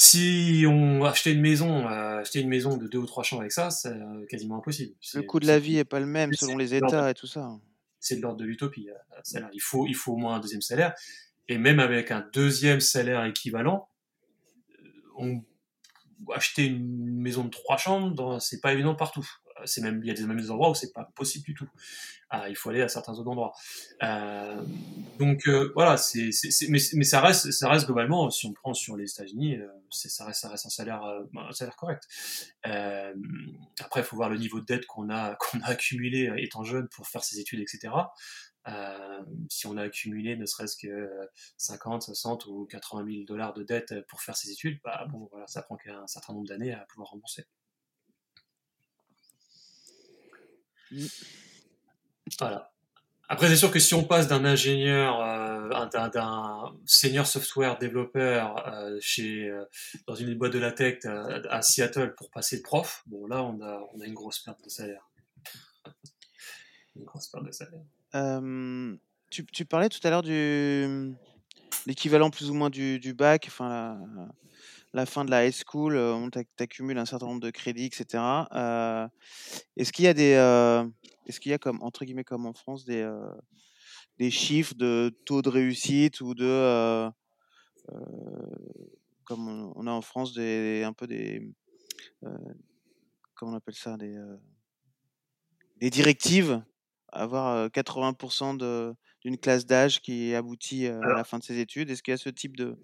si 0.00 0.64
on 0.64 1.04
achetait 1.04 1.32
une 1.32 1.40
maison, 1.40 1.88
euh, 1.88 2.20
acheter 2.20 2.38
une 2.38 2.48
maison 2.48 2.76
de 2.76 2.86
deux 2.86 2.98
ou 2.98 3.06
trois 3.06 3.24
chambres 3.24 3.42
avec 3.42 3.50
ça, 3.50 3.70
c'est 3.70 3.88
euh, 3.88 4.24
quasiment 4.26 4.58
impossible. 4.58 4.94
Le 5.12 5.22
coût 5.22 5.40
de 5.40 5.46
la 5.48 5.58
vie 5.58 5.78
est 5.78 5.84
pas 5.84 5.98
le 5.98 6.06
même 6.06 6.32
selon 6.34 6.56
les 6.56 6.72
États 6.72 7.10
et 7.10 7.14
tout 7.14 7.26
ça. 7.26 7.50
C'est 7.98 8.14
de 8.14 8.22
l'ordre 8.22 8.38
de 8.38 8.44
l'utopie. 8.44 8.88
Euh, 8.90 9.40
il 9.52 9.60
faut, 9.60 9.88
il 9.88 9.96
faut 9.96 10.12
au 10.12 10.16
moins 10.16 10.36
un 10.36 10.38
deuxième 10.38 10.62
salaire. 10.62 10.94
Et 11.48 11.58
même 11.58 11.80
avec 11.80 12.12
un 12.12 12.24
deuxième 12.32 12.78
salaire 12.78 13.24
équivalent, 13.24 13.88
on 15.16 15.42
acheter 16.32 16.66
une 16.66 17.20
maison 17.20 17.44
de 17.44 17.50
trois 17.50 17.76
chambres, 17.76 18.40
c'est 18.40 18.60
pas 18.60 18.72
évident 18.72 18.94
partout 18.94 19.28
il 19.66 20.06
y 20.06 20.10
a 20.10 20.14
des 20.14 20.26
même 20.26 20.40
endroits 20.50 20.70
où 20.70 20.74
c'est 20.74 20.92
pas 20.92 21.04
possible 21.14 21.44
du 21.44 21.54
tout. 21.54 21.68
Ah, 22.30 22.50
il 22.50 22.56
faut 22.56 22.68
aller 22.68 22.82
à 22.82 22.88
certains 22.88 23.14
autres 23.14 23.30
endroits. 23.30 23.54
Euh, 24.02 24.62
donc 25.18 25.48
euh, 25.48 25.72
voilà, 25.74 25.96
mais, 26.68 27.04
ça 27.04 27.20
reste 27.22 27.50
ça 27.52 27.70
reste 27.70 27.86
globalement 27.86 28.28
si 28.28 28.46
on 28.46 28.52
prend 28.52 28.74
sur 28.74 28.98
les 28.98 29.10
États-Unis, 29.10 29.56
euh, 29.56 29.66
ça 29.90 30.26
reste 30.26 30.44
un 30.44 30.56
salaire 30.56 31.02
salaire 31.52 31.76
correct. 31.76 32.06
après, 32.64 34.00
il 34.00 34.04
faut 34.04 34.16
voir 34.16 34.28
le 34.28 34.36
niveau 34.36 34.60
de 34.60 34.66
dette 34.66 34.84
qu'on 34.86 35.08
a 35.08 35.36
qu'on 35.40 35.60
a 35.60 35.68
accumulé 35.68 36.30
étant 36.36 36.64
jeune 36.64 36.88
pour 36.88 37.08
faire 37.08 37.24
ses 37.24 37.40
études, 37.40 37.60
etc. 37.60 37.92
Euh, 38.68 39.22
si 39.48 39.66
on 39.66 39.76
a 39.78 39.84
accumulé 39.84 40.36
ne 40.36 40.44
serait-ce 40.44 40.76
que 40.76 41.08
50, 41.56 42.02
60 42.02 42.46
ou 42.46 42.66
80 42.66 43.10
000 43.10 43.24
dollars 43.24 43.54
de 43.54 43.62
dette 43.62 43.94
pour 44.08 44.20
faire 44.20 44.36
ses 44.36 44.50
études, 44.50 44.78
bah 44.84 45.06
ça 45.46 45.62
prend 45.62 45.76
qu'un 45.76 46.06
certain 46.06 46.34
nombre 46.34 46.48
d'années 46.48 46.74
à 46.74 46.80
pouvoir 46.80 47.10
rembourser. 47.10 47.42
Mm. 47.42 47.44
Voilà. 52.38 52.72
Après, 53.30 53.48
c'est 53.48 53.56
sûr 53.56 53.70
que 53.70 53.78
si 53.78 53.92
on 53.92 54.04
passe 54.04 54.26
d'un 54.26 54.46
ingénieur, 54.46 55.20
euh, 55.20 55.86
d'un 55.86 56.74
senior 56.86 57.26
software 57.26 57.78
développeur 57.78 58.66
euh, 58.66 58.96
chez, 59.02 59.50
euh, 59.50 59.64
dans 60.06 60.14
une 60.14 60.34
boîte 60.34 60.54
de 60.54 60.58
la 60.58 60.72
tech 60.72 61.04
à, 61.04 61.60
Seattle 61.60 62.14
pour 62.16 62.30
passer 62.30 62.58
de 62.58 62.62
prof, 62.62 63.02
bon 63.06 63.26
là, 63.26 63.42
on 63.42 63.60
a, 63.60 63.86
on 63.92 64.00
a 64.00 64.06
une 64.06 64.14
grosse 64.14 64.38
perte 64.38 64.64
de 64.64 64.70
salaire. 64.70 65.06
une 66.96 67.04
grosse 67.04 67.28
perte 67.28 67.44
de 67.44 67.52
salaire. 67.52 67.84
Tu, 69.30 69.44
tu, 69.44 69.66
parlais 69.66 69.90
tout 69.90 70.00
à 70.04 70.10
l'heure 70.10 70.22
du 70.22 71.14
l'équivalent 71.84 72.30
plus 72.30 72.48
ou 72.48 72.54
moins 72.54 72.70
du, 72.70 72.98
du 72.98 73.12
bac, 73.12 73.44
enfin 73.46 73.68
la, 73.68 74.28
la, 74.92 75.06
fin 75.06 75.24
de 75.24 75.30
la 75.30 75.46
high 75.46 75.54
school, 75.54 75.96
on 75.96 76.30
t'accumule 76.56 76.98
un 76.98 77.04
certain 77.04 77.26
nombre 77.26 77.40
de 77.40 77.50
crédits, 77.50 77.86
etc. 77.86 78.22
Est-ce 79.76 79.92
qu'il 79.92 80.04
y 80.04 80.08
a 80.08 80.14
des 80.14 80.34
est-ce 81.26 81.40
qu'il 81.40 81.50
y 81.50 81.54
a 81.54 81.58
comme 81.58 81.82
entre 81.82 82.04
guillemets 82.04 82.24
comme 82.24 82.46
en 82.46 82.54
France 82.54 82.84
des 82.84 83.02
euh, 83.02 83.30
des 84.18 84.30
chiffres 84.30 84.74
de 84.74 85.14
taux 85.26 85.42
de 85.42 85.50
réussite 85.50 86.20
ou 86.20 86.34
de 86.34 87.10
comme 89.24 89.72
on 89.76 89.86
a 89.86 89.90
en 89.90 90.00
France 90.00 90.32
des 90.32 90.82
un 90.84 90.92
peu 90.92 91.06
des 91.06 91.52
comment 93.34 93.52
on 93.52 93.56
appelle 93.56 93.74
ça 93.74 93.96
des 93.96 94.18
des 95.76 95.90
directives 95.90 96.62
avoir 97.12 97.68
80% 97.68 98.56
de 98.56 98.94
d'une 99.22 99.38
classe 99.38 99.66
d'âge 99.66 100.00
qui 100.00 100.34
aboutit 100.34 100.86
à 100.86 101.00
la 101.00 101.24
fin 101.24 101.38
de 101.38 101.44
ses 101.44 101.58
études? 101.58 101.90
Est-ce 101.90 102.02
qu'il 102.02 102.12
y 102.12 102.14
a 102.14 102.18
ce 102.18 102.28
type 102.28 102.56
de, 102.56 102.76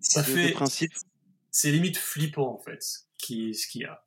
ça 0.00 0.22
fait, 0.22 0.52
principe? 0.52 0.92
C'est 1.52 1.70
limite 1.70 1.96
flippant 1.96 2.52
en 2.52 2.58
fait, 2.58 2.84
qui, 3.18 3.54
ce 3.54 3.68
qu'il 3.68 3.82
y 3.82 3.84
a 3.84 4.04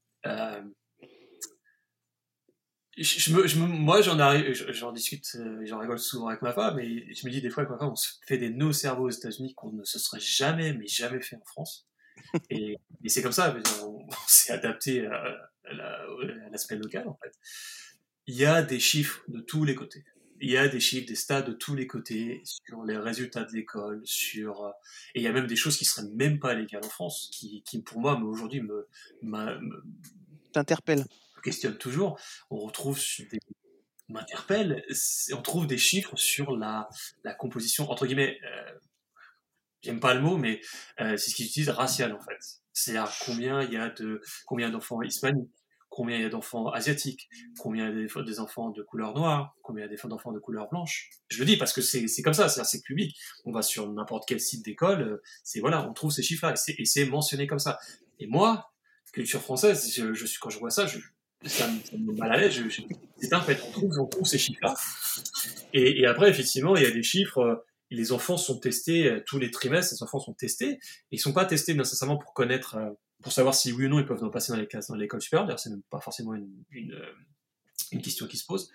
je 2.98 3.34
me, 3.34 3.46
je 3.46 3.60
moi, 3.60 4.02
j'en 4.02 4.20
arrive, 4.20 4.54
j'en 4.54 4.92
discute, 4.92 5.28
euh, 5.36 5.66
j'en 5.66 5.80
rigole 5.80 6.00
souvent 6.00 6.28
avec 6.28 6.42
ma 6.42 6.54
femme, 6.54 6.76
mais 6.78 7.14
je 7.14 7.26
me 7.26 7.32
dis 7.32 7.42
des 7.42 7.50
fois 7.50 7.64
avec 7.64 7.72
ma 7.72 7.78
femme, 7.78 7.92
on 7.92 7.96
se 7.96 8.14
fait 8.26 8.38
des 8.38 8.50
nœuds 8.50 8.72
cerveaux 8.74 9.08
aux 9.08 9.10
États-Unis 9.10 9.54
qu'on 9.54 9.72
ne 9.72 9.84
se 9.84 10.00
serait 10.00 10.22
jamais, 10.22 10.74
mais 10.74 10.88
jamais 10.88 11.22
fait 11.22 11.36
en 11.36 11.44
France. 11.46 11.88
Et, 12.50 12.78
et 13.04 13.10
c'est 13.10 13.22
comme 13.22 13.34
ça, 13.34 13.54
on, 13.84 13.88
on 14.08 14.28
s'est 14.28 14.54
adapté 14.54 15.06
à, 15.06 15.52
à 15.66 16.50
l'aspect 16.50 16.78
local, 16.78 17.10
en 17.10 17.20
fait. 17.22 17.34
Il 18.26 18.36
y 18.36 18.46
a 18.46 18.64
des 18.64 18.80
chiffres 18.80 19.22
de 19.28 19.42
tous 19.42 19.66
les 19.66 19.76
côtés. 19.76 20.06
Il 20.42 20.52
y 20.52 20.58
a 20.58 20.68
des 20.68 20.80
chiffres, 20.80 21.08
des 21.08 21.16
stats 21.16 21.42
de 21.42 21.54
tous 21.54 21.76
les 21.76 21.88
côtés 21.88 22.42
sur 22.44 22.84
les 22.84 22.98
résultats 22.98 23.44
de 23.44 23.54
l'école, 23.54 24.02
sur 24.04 24.74
et 25.14 25.20
il 25.20 25.24
y 25.24 25.28
a 25.28 25.32
même 25.32 25.48
des 25.48 25.56
choses 25.56 25.78
qui 25.78 25.86
seraient 25.86 26.08
même 26.14 26.40
pas 26.40 26.54
légales 26.54 26.84
en 26.84 26.90
France, 26.90 27.30
qui, 27.32 27.64
qui 27.64 27.82
pour 27.82 28.00
moi, 28.00 28.20
aujourd'hui, 28.22 28.62
me, 28.62 28.88
me 29.22 29.84
t'interpellent 30.52 31.06
questionne 31.46 31.78
toujours, 31.78 32.20
on 32.50 32.58
retrouve 32.58 33.00
des 33.32 33.40
m'interpelle, 34.10 34.84
on 35.34 35.42
trouve 35.42 35.68
des 35.68 35.78
chiffres 35.78 36.16
sur 36.16 36.56
la, 36.58 36.90
la 37.24 37.34
composition, 37.34 37.90
entre 37.90 38.06
guillemets, 38.06 38.40
euh, 38.44 38.72
j'aime 39.82 40.00
pas 40.00 40.14
le 40.14 40.22
mot, 40.22 40.38
mais 40.38 40.62
euh, 41.00 41.18
c'est 41.18 41.32
ce 41.32 41.36
qu'ils 41.36 41.48
utilisent, 41.48 41.70
racial 41.70 42.14
en 42.14 42.20
fait. 42.20 42.38
C'est-à-dire 42.74 43.12
combien 43.26 43.64
il 43.64 43.74
y 43.74 43.78
a 43.78 43.90
de, 43.90 44.22
combien 44.46 44.70
d'enfants 44.70 45.02
hispaniques, 45.02 45.50
combien 45.96 46.18
il 46.18 46.24
y 46.24 46.26
a 46.26 46.30
d'enfants 46.30 46.70
asiatiques, 46.72 47.30
combien 47.58 47.90
il 47.90 48.02
y 48.02 48.04
a 48.04 48.24
des, 48.24 48.40
enfants 48.42 48.70
de 48.70 48.84
couleur 48.84 49.16
noire, 49.16 49.56
combien 49.62 49.86
il 49.86 49.92
y 49.92 49.96
a 49.96 50.08
d'enfants 50.08 50.34
de 50.34 50.40
couleur 50.40 50.68
blanche. 50.68 51.10
Je 51.30 51.40
le 51.40 51.46
dis 51.46 51.56
parce 51.56 51.72
que 51.72 51.80
c'est 51.80 52.22
comme 52.22 52.34
ça, 52.34 52.50
c'est 52.50 52.82
public. 52.82 53.16
On 53.46 53.54
va 53.54 53.62
sur 53.62 53.90
n'importe 53.94 54.26
quel 54.28 54.42
site 54.42 54.66
d'école, 54.66 55.02
euh, 55.02 55.24
c'est 55.44 55.62
voilà, 55.62 55.88
on 55.90 55.94
trouve 55.94 56.12
ces 56.12 56.22
chiffres-là 56.22 56.54
et 56.78 56.86
c'est 56.86 57.06
mentionné 57.06 57.48
comme 57.48 57.60
ça. 57.60 57.80
Et 58.20 58.28
moi, 58.28 58.74
culture 59.14 59.42
française, 59.42 59.90
je, 59.96 60.14
je 60.14 60.26
suis 60.26 60.38
quand 60.38 60.50
je 60.50 60.60
vois 60.60 60.70
ça, 60.70 60.86
je, 60.86 61.00
ça 61.46 61.66
me, 61.68 62.12
met 62.12 62.20
mal 62.20 62.34
à 62.34 62.38
l'aise. 62.38 62.62
C'est 63.18 63.32
un 63.32 63.40
fait, 63.40 63.62
on 63.66 63.72
trouve, 63.72 63.98
on 63.98 64.06
trouve 64.06 64.28
ces 64.28 64.38
chiffres-là. 64.38 64.76
Et, 65.74 66.02
et, 66.02 66.06
après, 66.08 66.30
effectivement, 66.30 66.76
il 66.76 66.84
y 66.84 66.86
a 66.86 66.92
des 66.92 67.04
chiffres. 67.04 67.40
Euh, 67.40 67.66
les 67.90 68.12
enfants 68.12 68.36
sont 68.36 68.60
testés 68.60 69.08
euh, 69.08 69.24
tous 69.26 69.40
les 69.40 69.50
trimestres. 69.50 69.94
Les 69.94 70.04
enfants 70.04 70.20
sont 70.20 70.34
testés. 70.34 70.80
Ils 71.12 71.20
sont 71.22 71.32
pas 71.32 71.46
testés 71.46 71.74
nécessairement 71.74 72.18
pour 72.18 72.34
connaître, 72.34 72.78
pour 73.26 73.34
savoir 73.34 73.56
si 73.56 73.72
oui 73.72 73.88
ou 73.88 73.90
non 73.90 73.98
ils 73.98 74.06
peuvent 74.06 74.30
passer 74.30 74.52
dans 74.52 74.60
les 74.60 74.68
classes 74.68 74.86
dans 74.86 74.96
l'école 74.96 75.20
supérieure. 75.20 75.48
D'ailleurs, 75.48 75.60
c'est 75.60 75.72
même 75.72 75.82
pas 75.90 76.00
forcément 76.00 76.36
une, 76.36 76.48
une, 76.70 76.96
une 77.92 78.02
question 78.04 78.28
qui 78.28 78.38
se 78.38 78.46
pose. 78.46 78.70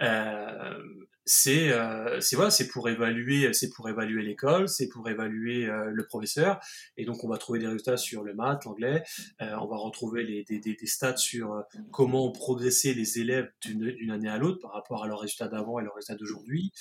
Euh, 0.00 0.82
c'est 1.26 1.70
euh, 1.70 2.18
c'est 2.20 2.36
voilà, 2.36 2.50
c'est 2.50 2.68
pour 2.68 2.88
évaluer, 2.88 3.52
c'est 3.52 3.68
pour 3.68 3.90
évaluer 3.90 4.22
l'école, 4.22 4.66
c'est 4.66 4.88
pour 4.88 5.10
évaluer 5.10 5.66
euh, 5.66 5.90
le 5.92 6.06
professeur, 6.06 6.58
et 6.96 7.04
donc 7.04 7.22
on 7.22 7.28
va 7.28 7.36
trouver 7.36 7.58
des 7.58 7.66
résultats 7.66 7.98
sur 7.98 8.22
le 8.24 8.32
maths, 8.32 8.64
l'anglais, 8.64 9.04
on 9.40 9.66
va 9.66 9.76
retrouver 9.76 10.24
des, 10.24 10.58
des, 10.58 10.86
stats 10.86 11.18
sur 11.18 11.62
comment 11.90 12.28
ont 12.28 12.32
progressé 12.32 12.94
les 12.94 13.18
élèves 13.18 13.52
d'une 13.60 14.10
année 14.10 14.30
à 14.30 14.38
l'autre 14.38 14.58
par 14.62 14.72
rapport 14.72 15.04
à 15.04 15.06
leurs 15.06 15.20
résultats 15.20 15.48
d'avant 15.48 15.78
et 15.78 15.84
leurs 15.84 15.94
résultats 15.94 16.16
d'aujourd'hui. 16.18 16.72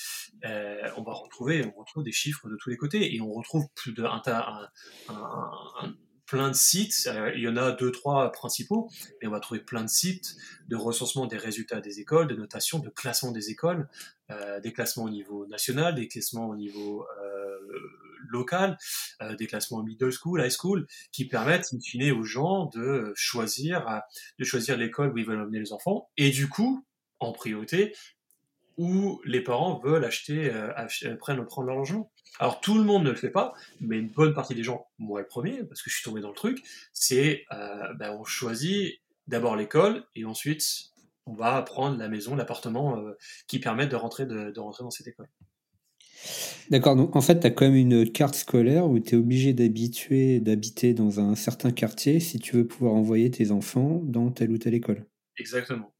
on 0.44 1.04
va 1.04 1.12
retrouver, 1.12 1.66
on 1.66 1.78
retrouve 1.78 2.06
des 2.06 2.14
chiffres 2.14 2.48
de 2.50 2.56
tous 2.56 2.70
les 2.70 2.78
côtés, 2.78 3.14
et 3.14 3.20
on 3.20 3.34
retrouve 3.34 3.66
plus 3.76 3.92
de 3.92 4.06
un, 4.06 4.22
un, 4.26 4.70
un 5.10 5.96
plein 6.32 6.48
de 6.48 6.56
sites, 6.56 7.10
euh, 7.14 7.34
il 7.36 7.42
y 7.42 7.48
en 7.50 7.58
a 7.58 7.74
deux, 7.74 7.92
trois 7.92 8.32
principaux, 8.32 8.90
mais 9.22 9.28
on 9.28 9.32
va 9.32 9.42
trouver 9.42 9.60
plein 9.60 9.84
de 9.84 9.90
sites 9.90 10.38
de 10.70 10.78
recensement 10.78 11.26
des 11.26 11.36
résultats 11.36 11.82
des 11.82 12.00
écoles, 12.00 12.28
de 12.28 12.36
notation, 12.36 12.80
de 12.80 12.88
classement 12.88 13.32
des 13.32 13.50
écoles, 13.50 13.90
euh, 14.30 14.62
des 14.62 14.72
classements 14.72 15.04
au 15.04 15.10
niveau 15.10 15.46
national, 15.48 15.94
des 15.94 16.08
classements 16.08 16.48
au 16.48 16.56
niveau 16.56 17.06
euh, 17.22 17.58
local, 18.30 18.78
des 19.38 19.46
classements 19.46 19.84
middle 19.84 20.14
school, 20.14 20.42
high 20.42 20.50
school, 20.50 20.88
qui 21.12 21.26
permettent, 21.28 21.68
in 21.74 21.82
fine, 21.82 22.12
aux 22.14 22.24
gens 22.24 22.68
de 22.68 23.12
choisir, 23.14 24.02
de 24.40 24.46
choisir 24.46 24.78
l'école 24.78 25.12
où 25.12 25.18
ils 25.18 25.26
veulent 25.26 25.42
emmener 25.42 25.60
les 25.60 25.74
enfants, 25.74 26.10
et 26.16 26.30
du 26.30 26.48
coup, 26.48 26.86
en 27.20 27.34
priorité, 27.34 27.94
où 28.78 29.22
les 29.26 29.42
parents 29.42 29.80
veulent 29.80 30.06
acheter, 30.06 30.50
euh, 30.50 30.72
euh, 31.04 31.16
prennent, 31.16 31.44
prendre 31.46 31.68
leur 31.68 31.78
logement. 31.78 32.12
Alors 32.40 32.62
tout 32.62 32.78
le 32.78 32.84
monde 32.84 33.04
ne 33.04 33.10
le 33.10 33.16
fait 33.16 33.30
pas, 33.30 33.54
mais 33.80 33.98
une 33.98 34.10
bonne 34.10 34.34
partie 34.34 34.56
des 34.56 34.64
gens, 34.64 34.88
moi 34.98 35.20
le 35.20 35.28
premier, 35.28 35.64
parce 35.64 35.82
que 35.82 35.90
je 35.90 35.96
suis 35.96 36.04
tombé 36.04 36.22
dans 36.22 36.30
le 36.30 36.36
truc, 36.36 36.64
c'est 36.94 37.44
euh, 37.52 37.94
ben, 37.96 38.16
on 38.20 38.24
choisit 38.24 39.00
d'abord 39.28 39.56
l'école 39.56 40.04
et 40.16 40.26
ensuite 40.26 40.64
on 41.26 41.34
va 41.34 41.62
prendre 41.62 41.98
la 41.98 42.08
maison, 42.08 42.36
l'appartement 42.36 42.98
euh, 42.98 43.12
qui 43.48 43.60
permettent 43.60 43.92
de 43.92 43.96
rentrer, 43.96 44.26
de, 44.26 44.52
de, 44.52 44.60
rentrer 44.60 44.84
dans 44.84 44.92
cette 44.92 45.08
école. 45.08 45.28
D'accord, 46.70 46.96
donc 46.96 47.16
en 47.16 47.22
fait, 47.22 47.40
tu 47.40 47.48
as 47.48 47.52
quand 47.52 47.66
même 47.66 47.76
une 47.76 48.10
carte 48.12 48.36
scolaire 48.36 48.88
où 48.88 49.00
tu 49.00 49.16
es 49.16 49.18
obligé 49.18 49.54
d'habituer, 49.54 50.40
d'habiter 50.40 50.94
dans 50.94 51.20
un 51.20 51.36
certain 51.36 51.72
quartier 51.72 52.20
si 52.20 52.40
tu 52.40 52.56
veux 52.56 52.68
pouvoir 52.68 52.94
envoyer 52.94 53.30
tes 53.30 53.52
enfants 53.52 54.02
dans 54.04 54.32
telle 54.32 54.52
ou 54.52 54.58
telle 54.58 54.74
école. 54.74 55.06
Exactement. 55.38 55.92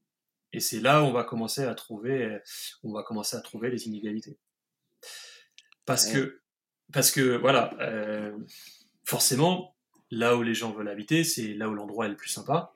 Et 0.52 0.60
c'est 0.60 0.80
là 0.80 1.02
où 1.02 1.06
on 1.06 1.12
va 1.12 1.24
commencer 1.24 1.62
à 1.62 1.74
trouver, 1.74 2.38
on 2.82 2.92
va 2.92 3.02
commencer 3.02 3.36
à 3.36 3.40
trouver 3.40 3.70
les 3.70 3.86
inégalités. 3.86 4.38
Parce 5.84 6.06
que, 6.06 6.40
parce 6.92 7.10
que 7.10 7.36
voilà, 7.36 7.70
euh, 7.80 8.36
forcément, 9.04 9.76
là 10.10 10.36
où 10.36 10.42
les 10.42 10.54
gens 10.54 10.72
veulent 10.72 10.88
habiter, 10.88 11.24
c'est 11.24 11.54
là 11.54 11.68
où 11.68 11.74
l'endroit 11.74 12.06
est 12.06 12.10
le 12.10 12.16
plus 12.16 12.28
sympa, 12.28 12.74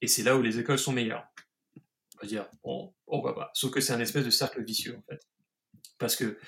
et 0.00 0.06
c'est 0.06 0.22
là 0.22 0.36
où 0.36 0.42
les 0.42 0.58
écoles 0.58 0.78
sont 0.78 0.92
meilleures. 0.92 1.26
On 2.16 2.22
va 2.22 2.28
dire, 2.28 2.48
bon, 2.62 2.94
va 3.22 3.32
pas. 3.32 3.50
Sauf 3.54 3.72
que 3.72 3.80
c'est 3.80 3.92
un 3.92 4.00
espèce 4.00 4.24
de 4.24 4.30
cercle 4.30 4.62
vicieux 4.62 4.96
en 4.96 5.02
fait. 5.02 5.20
Parce 5.98 6.16
que 6.16 6.38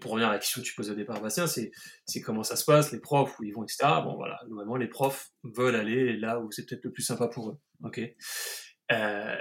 pour 0.00 0.12
revenir 0.12 0.28
à 0.28 0.32
la 0.32 0.38
question 0.38 0.62
que 0.62 0.66
tu 0.66 0.74
posais 0.74 0.92
au 0.92 0.94
départ, 0.94 1.20
Bastien, 1.20 1.46
c'est, 1.46 1.70
c'est 2.06 2.20
comment 2.20 2.42
ça 2.42 2.56
se 2.56 2.64
passe, 2.64 2.92
les 2.92 2.98
profs, 2.98 3.38
où 3.38 3.44
ils 3.44 3.52
vont, 3.52 3.62
etc. 3.62 3.78
Bon, 4.04 4.16
voilà, 4.16 4.40
normalement, 4.48 4.76
les 4.76 4.88
profs 4.88 5.32
veulent 5.44 5.76
aller 5.76 6.16
là 6.16 6.40
où 6.40 6.50
c'est 6.50 6.66
peut-être 6.66 6.84
le 6.84 6.92
plus 6.92 7.02
sympa 7.02 7.28
pour 7.28 7.50
eux. 7.50 7.58
Ok. 7.84 8.00
Euh, 8.92 9.36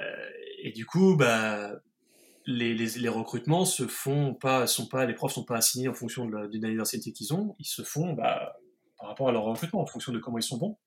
et 0.62 0.72
du 0.72 0.86
coup, 0.86 1.16
bah, 1.16 1.72
les, 2.45 2.74
les, 2.74 2.88
les, 2.97 3.10
recrutements 3.10 3.66
se 3.66 3.88
font 3.88 4.34
pas, 4.34 4.68
sont 4.68 4.88
pas, 4.88 5.06
les 5.06 5.14
profs 5.14 5.34
sont 5.34 5.45
pas 5.45 5.58
assignés 5.58 5.88
en 5.88 5.93
fonction 5.93 6.32
année 6.34 6.76
d'ancienneté 6.76 7.12
qu'ils 7.14 7.34
ont, 7.34 7.56
ils 7.60 7.66
se 7.66 7.84
font 7.84 8.14
bah, 8.14 8.58
par 8.97 9.10
rapport 9.10 9.30
à 9.30 9.32
leur 9.32 9.43
recrutement, 9.43 9.82
en 9.82 9.86
fonction 9.86 10.12
de 10.12 10.20
comment 10.20 10.38
ils 10.38 10.43
sont 10.43 10.58
bons. 10.58 10.78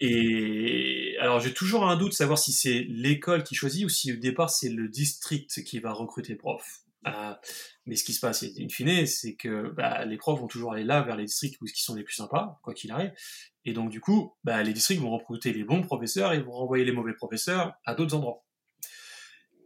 Et 0.00 1.16
alors 1.20 1.40
j'ai 1.40 1.52
toujours 1.52 1.88
un 1.88 1.96
doute 1.96 2.10
de 2.10 2.14
savoir 2.14 2.38
si 2.38 2.52
c'est 2.52 2.86
l'école 2.88 3.42
qui 3.44 3.54
choisit 3.54 3.84
ou 3.84 3.88
si 3.88 4.12
au 4.12 4.16
départ 4.16 4.50
c'est 4.50 4.68
le 4.68 4.88
district 4.88 5.62
qui 5.64 5.78
va 5.78 5.92
recruter 5.92 6.32
le 6.32 6.38
prof. 6.38 6.83
Euh, 7.06 7.34
mais 7.86 7.96
ce 7.96 8.04
qui 8.04 8.12
se 8.12 8.20
passe, 8.20 8.42
in 8.42 8.68
fine, 8.68 9.06
c'est 9.06 9.34
que 9.34 9.70
bah, 9.70 10.04
les 10.04 10.16
profs 10.16 10.40
vont 10.40 10.46
toujours 10.46 10.72
aller 10.72 10.84
là 10.84 11.02
vers 11.02 11.16
les 11.16 11.24
districts 11.24 11.60
où 11.60 11.66
qui 11.66 11.82
sont 11.82 11.94
les 11.94 12.02
plus 12.02 12.14
sympas, 12.14 12.58
quoi 12.62 12.74
qu'il 12.74 12.90
arrive. 12.92 13.12
Et 13.64 13.72
donc 13.72 13.90
du 13.90 14.00
coup, 14.00 14.34
bah, 14.44 14.62
les 14.62 14.72
districts 14.72 15.02
vont 15.02 15.10
recruter 15.10 15.52
les 15.52 15.64
bons 15.64 15.82
professeurs 15.82 16.32
et 16.32 16.40
vont 16.40 16.52
renvoyer 16.52 16.84
les 16.84 16.92
mauvais 16.92 17.14
professeurs 17.14 17.74
à 17.84 17.94
d'autres 17.94 18.14
endroits. 18.14 18.44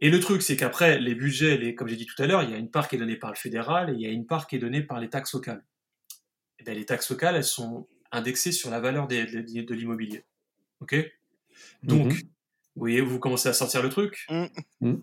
Et 0.01 0.09
le 0.09 0.19
truc, 0.19 0.41
c'est 0.41 0.55
qu'après, 0.55 0.97
les 0.99 1.13
budgets, 1.13 1.57
les, 1.57 1.75
comme 1.75 1.87
j'ai 1.87 1.97
dit 1.97 2.05
tout 2.05 2.21
à 2.21 2.27
l'heure, 2.27 2.43
il 2.43 2.51
y 2.51 2.53
a 2.53 2.57
une 2.57 2.71
part 2.71 2.87
qui 2.87 2.95
est 2.95 2.99
donnée 2.99 3.17
par 3.17 3.31
le 3.31 3.35
fédéral 3.35 3.89
et 3.89 3.93
il 3.93 4.01
y 4.01 4.05
a 4.05 4.09
une 4.09 4.25
part 4.25 4.47
qui 4.47 4.55
est 4.55 4.59
donnée 4.59 4.81
par 4.81 4.99
les 4.99 5.09
taxes 5.09 5.33
locales. 5.33 5.65
Et 6.57 6.63
bien, 6.63 6.73
les 6.73 6.85
taxes 6.85 7.09
locales, 7.09 7.35
elles 7.35 7.43
sont 7.43 7.87
indexées 8.11 8.53
sur 8.53 8.69
la 8.69 8.79
valeur 8.79 9.07
des, 9.07 9.25
de, 9.25 9.73
l'immobilier. 9.73 10.25
Ok? 10.79 10.95
Donc, 11.83 12.13
mhm. 12.13 12.13
vous 12.13 12.79
voyez, 12.79 13.01
vous 13.01 13.19
commencez 13.19 13.49
à 13.49 13.53
sortir 13.53 13.83
le 13.83 13.89
truc. 13.89 14.25
Mm. 14.79 14.95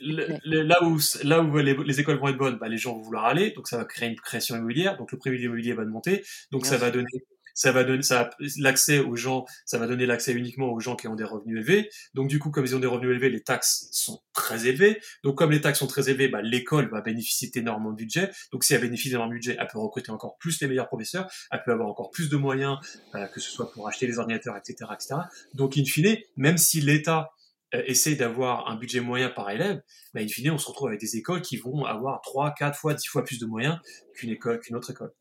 Mm. 0.00 0.38
là 0.44 0.82
où, 0.82 0.98
là 1.22 1.40
où 1.42 1.56
les, 1.58 2.00
écoles 2.00 2.18
vont 2.18 2.28
être 2.28 2.38
bonnes, 2.38 2.58
bah, 2.58 2.68
les 2.68 2.78
gens 2.78 2.94
vont 2.94 3.02
vouloir 3.02 3.24
aller, 3.24 3.50
donc 3.50 3.68
ça 3.68 3.76
va 3.76 3.84
créer 3.84 4.08
une 4.08 4.16
création 4.16 4.56
immobilière, 4.56 4.96
donc 4.96 5.12
le 5.12 5.18
prix 5.18 5.30
de 5.30 5.36
l'immobilier 5.36 5.74
va 5.74 5.84
monter, 5.84 6.24
donc 6.50 6.66
ça 6.66 6.76
va 6.76 6.90
donner 6.90 7.24
ça 7.54 7.72
va 7.72 7.84
donner 7.84 8.02
ça 8.02 8.30
l'accès 8.58 8.98
aux 8.98 9.16
gens, 9.16 9.44
ça 9.64 9.78
va 9.78 9.86
donner 9.86 10.06
l'accès 10.06 10.32
uniquement 10.32 10.72
aux 10.72 10.80
gens 10.80 10.96
qui 10.96 11.08
ont 11.08 11.14
des 11.14 11.24
revenus 11.24 11.58
élevés. 11.58 11.90
Donc 12.14 12.28
du 12.28 12.38
coup, 12.38 12.50
comme 12.50 12.64
ils 12.64 12.74
ont 12.74 12.80
des 12.80 12.86
revenus 12.86 13.10
élevés, 13.10 13.30
les 13.30 13.42
taxes 13.42 13.88
sont 13.92 14.22
très 14.32 14.66
élevées. 14.66 15.00
Donc 15.24 15.36
comme 15.36 15.50
les 15.50 15.60
taxes 15.60 15.80
sont 15.80 15.86
très 15.86 16.08
élevées, 16.08 16.28
bah, 16.28 16.42
l'école 16.42 16.88
va 16.90 17.00
bénéficier 17.00 17.50
d'énormément 17.50 17.90
de 17.90 17.96
budget. 17.96 18.30
Donc 18.52 18.64
si 18.64 18.74
elle 18.74 18.80
bénéficie 18.80 19.10
d'énormément 19.10 19.34
de 19.34 19.36
budget, 19.36 19.56
elle 19.58 19.68
peut 19.68 19.78
recruter 19.78 20.10
encore 20.10 20.36
plus 20.38 20.60
les 20.60 20.68
meilleurs 20.68 20.88
professeurs, 20.88 21.30
elle 21.50 21.62
peut 21.64 21.72
avoir 21.72 21.88
encore 21.88 22.10
plus 22.10 22.28
de 22.28 22.36
moyens, 22.36 22.78
euh, 23.14 23.26
que 23.26 23.40
ce 23.40 23.50
soit 23.50 23.70
pour 23.72 23.88
acheter 23.88 24.06
les 24.06 24.18
ordinateurs, 24.18 24.56
etc., 24.56 24.90
etc. 24.94 25.14
Donc 25.54 25.76
in 25.76 25.84
fine, 25.84 26.16
même 26.36 26.56
si 26.56 26.80
l'État 26.80 27.30
euh, 27.74 27.82
essaie 27.86 28.14
d'avoir 28.14 28.68
un 28.68 28.76
budget 28.76 29.00
moyen 29.00 29.30
par 29.30 29.50
élève, 29.50 29.82
bah, 30.14 30.20
in 30.20 30.28
fine, 30.28 30.50
on 30.50 30.58
se 30.58 30.66
retrouve 30.66 30.88
avec 30.88 31.00
des 31.00 31.16
écoles 31.16 31.42
qui 31.42 31.56
vont 31.56 31.84
avoir 31.84 32.20
3, 32.20 32.54
4 32.54 32.78
fois, 32.78 32.94
10 32.94 33.06
fois 33.06 33.24
plus 33.24 33.38
de 33.38 33.46
moyens 33.46 33.78
qu'une 34.14 34.30
école, 34.30 34.60
qu'une 34.60 34.76
autre 34.76 34.90
école. 34.90 35.12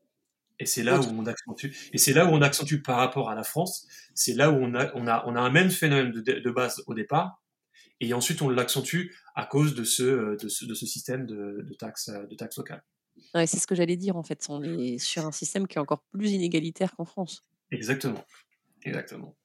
Et 0.59 0.65
c'est 0.65 0.83
là 0.83 0.99
où 0.99 1.05
on 1.05 1.25
accentue. 1.25 1.71
Et 1.91 1.97
c'est 1.97 2.13
là 2.13 2.25
où 2.25 2.29
on 2.29 2.41
accentue 2.41 2.83
par 2.83 2.97
rapport 2.97 3.29
à 3.29 3.35
la 3.35 3.43
France. 3.43 3.87
C'est 4.13 4.33
là 4.33 4.51
où 4.51 4.55
on 4.55 4.75
a, 4.75 4.91
on 4.93 5.07
a, 5.07 5.23
on 5.25 5.35
a 5.35 5.39
un 5.39 5.49
même 5.49 5.71
phénomène 5.71 6.11
de, 6.11 6.21
de 6.21 6.51
base 6.51 6.83
au 6.85 6.93
départ. 6.93 7.41
Et 7.99 8.13
ensuite, 8.13 8.41
on 8.41 8.49
l'accentue 8.49 9.11
à 9.35 9.45
cause 9.45 9.73
de 9.73 9.83
ce, 9.83 10.37
de 10.41 10.47
ce, 10.47 10.65
de 10.65 10.73
ce 10.73 10.85
système 10.85 11.25
de, 11.25 11.65
de 11.67 11.73
taxes, 11.73 12.09
de 12.09 12.35
taxes 12.35 12.57
locales. 12.57 12.83
Ouais, 13.33 13.47
c'est 13.47 13.57
ce 13.57 13.67
que 13.67 13.75
j'allais 13.75 13.97
dire 13.97 14.17
en 14.17 14.23
fait. 14.23 14.45
On 14.49 14.63
est 14.63 14.97
sur 14.97 15.25
un 15.25 15.31
système 15.31 15.67
qui 15.67 15.77
est 15.77 15.81
encore 15.81 16.03
plus 16.11 16.31
inégalitaire 16.31 16.95
qu'en 16.95 17.05
France. 17.05 17.43
Exactement. 17.71 18.23
Exactement. 18.83 19.35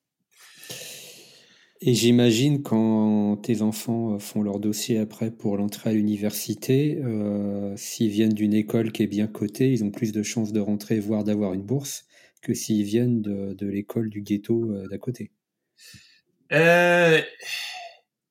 Et 1.80 1.92
j'imagine 1.94 2.62
quand 2.62 3.36
tes 3.42 3.60
enfants 3.60 4.14
euh, 4.14 4.18
font 4.18 4.42
leur 4.42 4.58
dossier 4.60 4.98
après 4.98 5.30
pour 5.30 5.56
l'entrée 5.58 5.90
à 5.90 5.92
l'université, 5.92 6.98
euh, 7.04 7.76
s'ils 7.76 8.10
viennent 8.10 8.32
d'une 8.32 8.54
école 8.54 8.92
qui 8.92 9.02
est 9.02 9.06
bien 9.06 9.26
cotée, 9.26 9.72
ils 9.72 9.84
ont 9.84 9.90
plus 9.90 10.12
de 10.12 10.22
chances 10.22 10.52
de 10.52 10.60
rentrer, 10.60 11.00
voire 11.00 11.22
d'avoir 11.22 11.52
une 11.52 11.62
bourse, 11.62 12.06
que 12.40 12.54
s'ils 12.54 12.84
viennent 12.84 13.20
de, 13.20 13.66
l'école 13.66 14.08
du 14.08 14.22
ghetto 14.22 14.70
euh, 14.70 14.86
d'à 14.88 14.98
côté. 14.98 15.32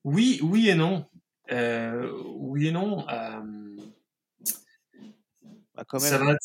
oui, 0.03 0.39
oui 0.41 0.69
et 0.69 0.75
non. 0.75 1.05
oui 1.51 2.67
et 2.67 2.71
non. 2.71 3.05
Bah, 5.75 5.83
quand 5.87 5.99
même. 5.99 6.09
Ça 6.09 6.17
va, 6.17 6.35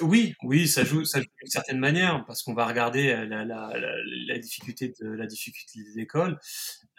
oui, 0.00 0.34
oui, 0.42 0.68
ça 0.68 0.84
joue, 0.84 1.04
ça 1.04 1.20
joue 1.20 1.26
d'une 1.40 1.50
certaine 1.50 1.78
manière 1.78 2.24
parce 2.26 2.42
qu'on 2.42 2.54
va 2.54 2.66
regarder 2.66 3.10
euh, 3.10 3.26
la, 3.26 4.38
difficulté 4.38 4.92
de 5.00 5.08
la 5.08 5.26
difficulté 5.26 5.80
de 5.80 5.96
l'école 5.96 6.38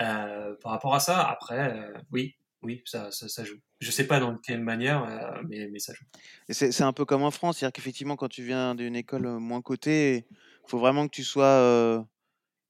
euh, 0.01 0.55
par 0.61 0.73
rapport 0.73 0.93
à 0.93 0.99
ça. 0.99 1.23
Après, 1.23 1.77
euh, 1.77 1.93
oui, 2.11 2.35
oui, 2.61 2.81
ça, 2.85 3.11
ça, 3.11 3.29
ça, 3.29 3.45
joue. 3.45 3.57
Je 3.79 3.91
sais 3.91 4.05
pas 4.05 4.19
dans 4.19 4.37
quelle 4.37 4.61
manière, 4.61 5.41
mais, 5.47 5.67
mais 5.71 5.79
ça 5.79 5.93
joue. 5.93 6.05
C'est 6.49 6.81
un 6.81 6.93
peu 6.93 7.05
comme 7.05 7.23
en 7.23 7.31
France, 7.31 7.57
c'est-à-dire 7.57 7.73
qu'effectivement, 7.73 8.15
quand 8.15 8.29
tu 8.29 8.43
viens 8.43 8.75
d'une 8.75 8.95
école 8.95 9.27
moins 9.39 9.61
cotée, 9.61 10.25
il 10.29 10.69
faut 10.69 10.79
vraiment 10.79 11.07
que 11.07 11.15
tu 11.15 11.23
sois 11.23 12.05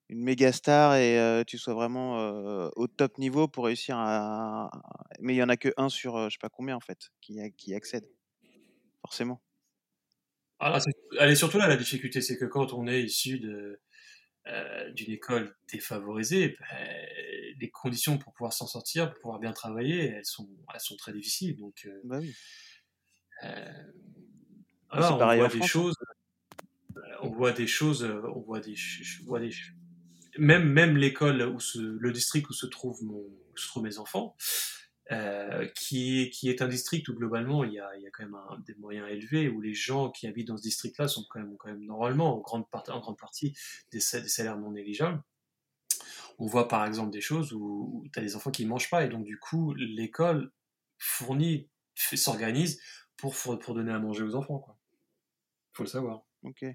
une 0.09 0.23
méga 0.23 0.51
star 0.51 0.95
et 0.95 1.43
tu 1.45 1.57
sois 1.57 1.75
vraiment 1.75 2.17
au 2.75 2.87
top 2.87 3.19
niveau 3.19 3.47
pour 3.47 3.65
réussir 3.65 3.95
à. 3.97 4.71
Mais 5.19 5.35
il 5.35 5.37
y 5.37 5.43
en 5.43 5.49
a 5.49 5.57
que 5.57 5.69
un 5.77 5.89
sur 5.89 6.29
je 6.29 6.33
sais 6.33 6.39
pas 6.41 6.49
combien 6.49 6.75
en 6.75 6.79
fait 6.79 7.11
qui, 7.21 7.39
qui 7.55 7.75
accède, 7.75 8.07
forcément. 9.01 9.39
Ah, 10.65 10.79
elle 11.19 11.29
est 11.29 11.35
surtout 11.35 11.57
là 11.57 11.67
la 11.67 11.75
difficulté, 11.75 12.21
c'est 12.21 12.37
que 12.37 12.45
quand 12.45 12.71
on 12.71 12.87
est 12.87 13.03
issu 13.03 13.37
de 13.39 13.81
euh, 14.47 14.91
d'une 14.91 15.11
école 15.11 15.55
défavorisée, 15.71 16.57
ben, 16.59 17.05
les 17.59 17.69
conditions 17.69 18.17
pour 18.17 18.33
pouvoir 18.33 18.53
s'en 18.53 18.67
sortir, 18.67 19.11
pour 19.11 19.19
pouvoir 19.19 19.39
bien 19.39 19.51
travailler, 19.51 20.07
elles 20.07 20.25
sont, 20.25 20.49
elles 20.73 20.79
sont 20.79 20.95
très 20.95 21.11
difficiles. 21.11 21.57
Donc, 21.57 21.85
euh, 21.85 22.01
bah 22.05 22.19
oui. 22.19 22.33
euh, 23.43 23.83
alors, 24.89 25.19
on 25.21 25.35
voit 25.35 25.47
des 25.49 25.61
choses, 25.63 25.95
euh, 26.95 27.01
on 27.21 27.29
voit 27.29 27.51
des 27.51 27.67
choses, 27.67 28.03
on 28.03 28.39
voit 28.39 28.59
des, 28.61 28.75
vois 29.25 29.39
des 29.39 29.51
même 30.37 30.67
même 30.69 30.97
l'école 30.97 31.41
où 31.43 31.59
se, 31.59 31.79
le 31.79 32.11
district 32.11 32.49
où 32.49 32.53
se 32.53 32.65
trouvent 32.65 33.03
mon, 33.03 33.15
où 33.15 33.57
se 33.57 33.67
trouvent 33.67 33.83
mes 33.83 33.97
enfants, 33.97 34.35
euh, 35.11 35.67
qui, 35.75 36.21
est, 36.21 36.29
qui 36.29 36.49
est 36.49 36.61
un 36.61 36.67
district 36.67 37.09
où 37.09 37.13
globalement 37.13 37.65
il 37.65 37.73
y 37.73 37.79
a, 37.79 37.89
il 37.97 38.03
y 38.03 38.07
a 38.07 38.09
quand 38.09 38.23
même 38.23 38.37
des 38.65 38.73
moyens 38.75 39.09
élevés, 39.09 39.49
où 39.49 39.59
les 39.59 39.73
gens 39.73 40.09
qui 40.09 40.27
habitent 40.27 40.47
dans 40.47 40.57
ce 40.57 40.63
district-là 40.63 41.07
sont 41.07 41.25
quand 41.29 41.39
même, 41.39 41.57
quand 41.57 41.67
même 41.67 41.83
normalement 41.83 42.37
en 42.37 42.39
grande, 42.39 42.69
partie 43.17 43.53
des, 43.91 43.99
des, 43.99 43.99
salaires 43.99 44.57
non 44.57 44.71
négligeables. 44.71 45.21
On 46.39 46.47
voit 46.47 46.67
par 46.67 46.85
exemple 46.85 47.11
des 47.11 47.21
choses 47.21 47.53
où, 47.53 47.91
où 47.93 48.07
tu 48.11 48.19
as 48.19 48.21
des 48.21 48.35
enfants 48.35 48.51
qui 48.51 48.63
ne 48.63 48.69
mangent 48.69 48.89
pas 48.89 49.03
et 49.03 49.09
donc 49.09 49.25
du 49.25 49.37
coup 49.37 49.73
l'école 49.73 50.51
fournit, 50.97 51.69
s'organise 51.95 52.81
pour, 53.17 53.35
pour 53.59 53.73
donner 53.73 53.91
à 53.91 53.99
manger 53.99 54.23
aux 54.23 54.35
enfants. 54.35 54.65
Il 55.73 55.77
faut 55.77 55.83
le 55.83 55.89
savoir. 55.89 56.23
Ok. 56.43 56.65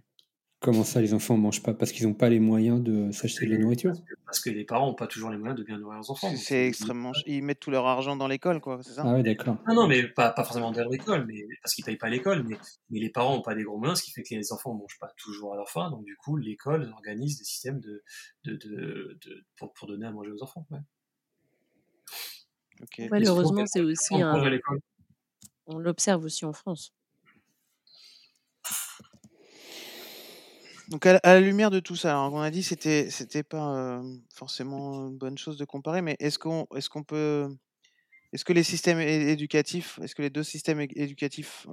Comment 0.61 0.82
ça, 0.82 1.00
les 1.00 1.14
enfants 1.14 1.36
ne 1.36 1.42
mangent 1.42 1.62
pas 1.62 1.72
Parce 1.72 1.92
qu'ils 1.92 2.09
n'ont 2.09 2.14
pas 2.14 2.28
les 2.28 2.40
moyens 2.40 2.82
de 2.82 3.12
s'acheter 3.12 3.46
de 3.46 3.52
la 3.52 3.59
nourriture? 3.59 3.92
parce 4.24 4.40
que, 4.40 4.50
les 4.50 4.64
parents 4.64 4.88
n'ont 4.88 4.94
pas 4.94 5.06
toujours 5.06 5.30
les 5.30 5.38
moyens 5.38 5.56
de 5.56 5.64
bien 5.64 5.78
nourrir 5.78 5.94
leurs 5.98 6.11
enfants. 6.11 6.34
C'est 6.34 6.66
extrêmement. 6.66 7.12
Ils 7.26 7.42
mettent 7.42 7.61
tout 7.61 7.70
leur 7.70 7.86
argent 7.86 8.16
dans 8.16 8.26
l'école, 8.26 8.61
quoi, 8.61 8.80
c'est 8.82 8.94
ça? 8.94 9.04
Ah 9.06 9.14
oui, 9.14 9.22
d'accord. 9.22 9.56
Non, 9.68 9.74
non, 9.74 9.86
mais 9.86 10.09
pas, 10.09 10.30
pas 10.30 10.42
forcément 10.42 10.72
dans 10.72 10.88
l'école, 10.88 11.26
mais 11.26 11.46
parce 11.62 11.74
qu'ils 11.74 11.84
ne 11.84 11.86
payent 11.86 11.96
pas 11.96 12.09
l'école, 12.09 12.42
mais, 12.42 12.56
mais 12.90 12.98
les 12.98 13.11
parents 13.11 13.36
n'ont 13.36 13.42
pas 13.42 13.54
des 13.54 13.62
gros 13.62 13.78
moyens, 13.78 14.00
ce 14.00 14.04
qui 14.04 14.11
fait 14.11 14.24
que 14.24 14.34
les 14.34 14.52
enfants 14.52 14.74
ne 14.74 14.80
mangent 14.80 14.98
pas 14.98 15.12
toujours 15.16 15.54
à 15.54 15.56
leur 15.56 15.70
faim. 15.70 15.90
Donc, 15.90 16.04
du 16.04 16.16
coup, 16.16 16.36
l'école 16.36 16.90
organise 16.92 17.38
des 17.38 17.44
systèmes 17.44 17.78
de, 17.78 18.02
de, 18.44 18.56
de, 18.56 19.18
pour, 19.56 19.72
pour, 19.72 19.86
donner 19.86 20.06
à 20.06 20.11
manger 20.11 20.32
aux 20.32 20.42
enfants. 20.42 20.66
Ouais. 20.70 20.80
Malheureusement, 23.11 23.64
c'est 23.66 23.80
aussi 23.80 24.20
un. 24.20 24.61
On 25.66 25.78
l'observe 25.78 26.24
aussi 26.24 26.44
en 26.44 26.52
France. 26.52 26.92
Donc 30.89 31.05
à 31.05 31.20
la 31.22 31.41
lumière 31.41 31.70
de 31.70 31.80
tout 31.80 31.97
ça, 31.97 32.12
alors 32.12 32.32
on 32.32 32.41
a 32.41 32.51
dit 32.51 32.62
c'était 32.62 33.11
c'était 33.11 33.43
pas 33.43 34.01
forcément 34.34 35.09
une 35.09 35.18
bonne 35.18 35.36
chose 35.36 35.59
de 35.59 35.66
comparer, 35.66 36.01
mais 36.01 36.16
est-ce 36.18 36.39
qu'on 36.39 36.66
est-ce 36.74 36.89
qu'on 36.89 37.03
peut 37.03 37.47
est-ce 38.32 38.45
que 38.45 38.53
les 38.53 38.62
systèmes 38.62 39.01
éducatifs, 39.01 39.99
est-ce 40.03 40.14
que 40.14 40.22
les 40.22 40.30
deux 40.30 40.43
systèmes 40.43 40.80
éducatifs 40.80 41.66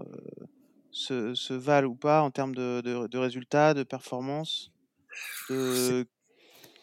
se, 0.92 1.34
se, 1.34 1.54
valent 1.54 1.90
ou 1.90 1.96
pas 1.96 2.22
en 2.22 2.32
termes 2.32 2.56
de, 2.56 2.82
de, 2.82 3.18
résultats, 3.18 3.74
de 3.74 3.84
performance, 3.84 4.72
de 5.50 6.06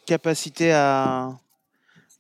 capacité 0.05 0.72
à, 0.72 1.39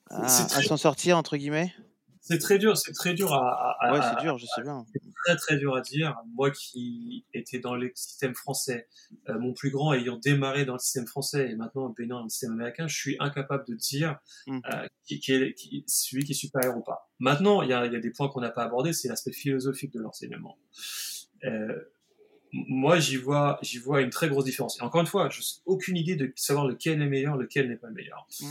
à 0.08 0.28
s'en 0.28 0.78
sortir 0.78 1.18
entre 1.18 1.36
guillemets? 1.36 1.74
C'est 2.22 2.38
très 2.38 2.56
dur, 2.58 2.78
c'est 2.78 2.92
très 2.92 3.14
dur 3.14 3.34
à, 3.34 3.76
à, 3.80 3.92
ouais, 3.92 4.00
c'est 4.00 4.22
dur, 4.22 4.38
je 4.38 4.46
sais 4.46 4.62
bien. 4.62 4.86
C'est 4.92 5.00
très 5.24 5.36
très 5.36 5.56
dur 5.56 5.74
à 5.74 5.80
dire. 5.80 6.16
Moi 6.34 6.52
qui 6.52 7.26
étais 7.34 7.58
dans 7.58 7.74
le 7.74 7.90
système 7.96 8.32
français, 8.36 8.88
euh, 9.28 9.40
mon 9.40 9.52
plus 9.52 9.70
grand 9.70 9.92
ayant 9.92 10.18
démarré 10.18 10.64
dans 10.64 10.74
le 10.74 10.78
système 10.78 11.08
français 11.08 11.50
et 11.50 11.56
maintenant 11.56 11.88
baignant 11.88 12.18
dans 12.18 12.24
le 12.24 12.28
système 12.28 12.52
américain, 12.52 12.86
je 12.86 12.96
suis 12.96 13.16
incapable 13.18 13.64
de 13.66 13.74
dire 13.74 14.20
mmh. 14.46 14.60
euh, 14.72 14.86
qui, 15.04 15.18
qui, 15.18 15.32
est 15.32 15.54
qui, 15.54 15.84
celui 15.88 16.22
qui 16.22 16.30
est 16.30 16.36
supérieur 16.36 16.76
ou 16.76 16.82
pas. 16.82 17.10
Maintenant, 17.18 17.60
il 17.62 17.70
y 17.70 17.72
a, 17.72 17.86
y 17.86 17.96
a, 17.96 18.00
des 18.00 18.10
points 18.10 18.28
qu'on 18.28 18.40
n'a 18.40 18.50
pas 18.50 18.62
abordés, 18.62 18.92
c'est 18.92 19.08
l'aspect 19.08 19.32
philosophique 19.32 19.92
de 19.92 20.00
l'enseignement. 20.00 20.56
Euh, 21.44 21.76
moi, 22.52 23.00
j'y 23.00 23.16
vois, 23.16 23.58
j'y 23.62 23.78
vois 23.78 24.00
une 24.00 24.10
très 24.10 24.28
grosse 24.28 24.44
différence. 24.44 24.78
Et 24.78 24.82
encore 24.82 25.00
une 25.00 25.08
fois, 25.08 25.28
je 25.28 25.40
n'ai 25.40 25.44
aucune 25.66 25.96
idée 25.96 26.14
de 26.14 26.32
savoir 26.36 26.68
lequel 26.68 27.02
est 27.02 27.08
meilleur, 27.08 27.36
lequel 27.36 27.68
n'est 27.68 27.76
pas 27.76 27.88
le 27.88 27.94
meilleur. 27.94 28.28
Mmh 28.40 28.46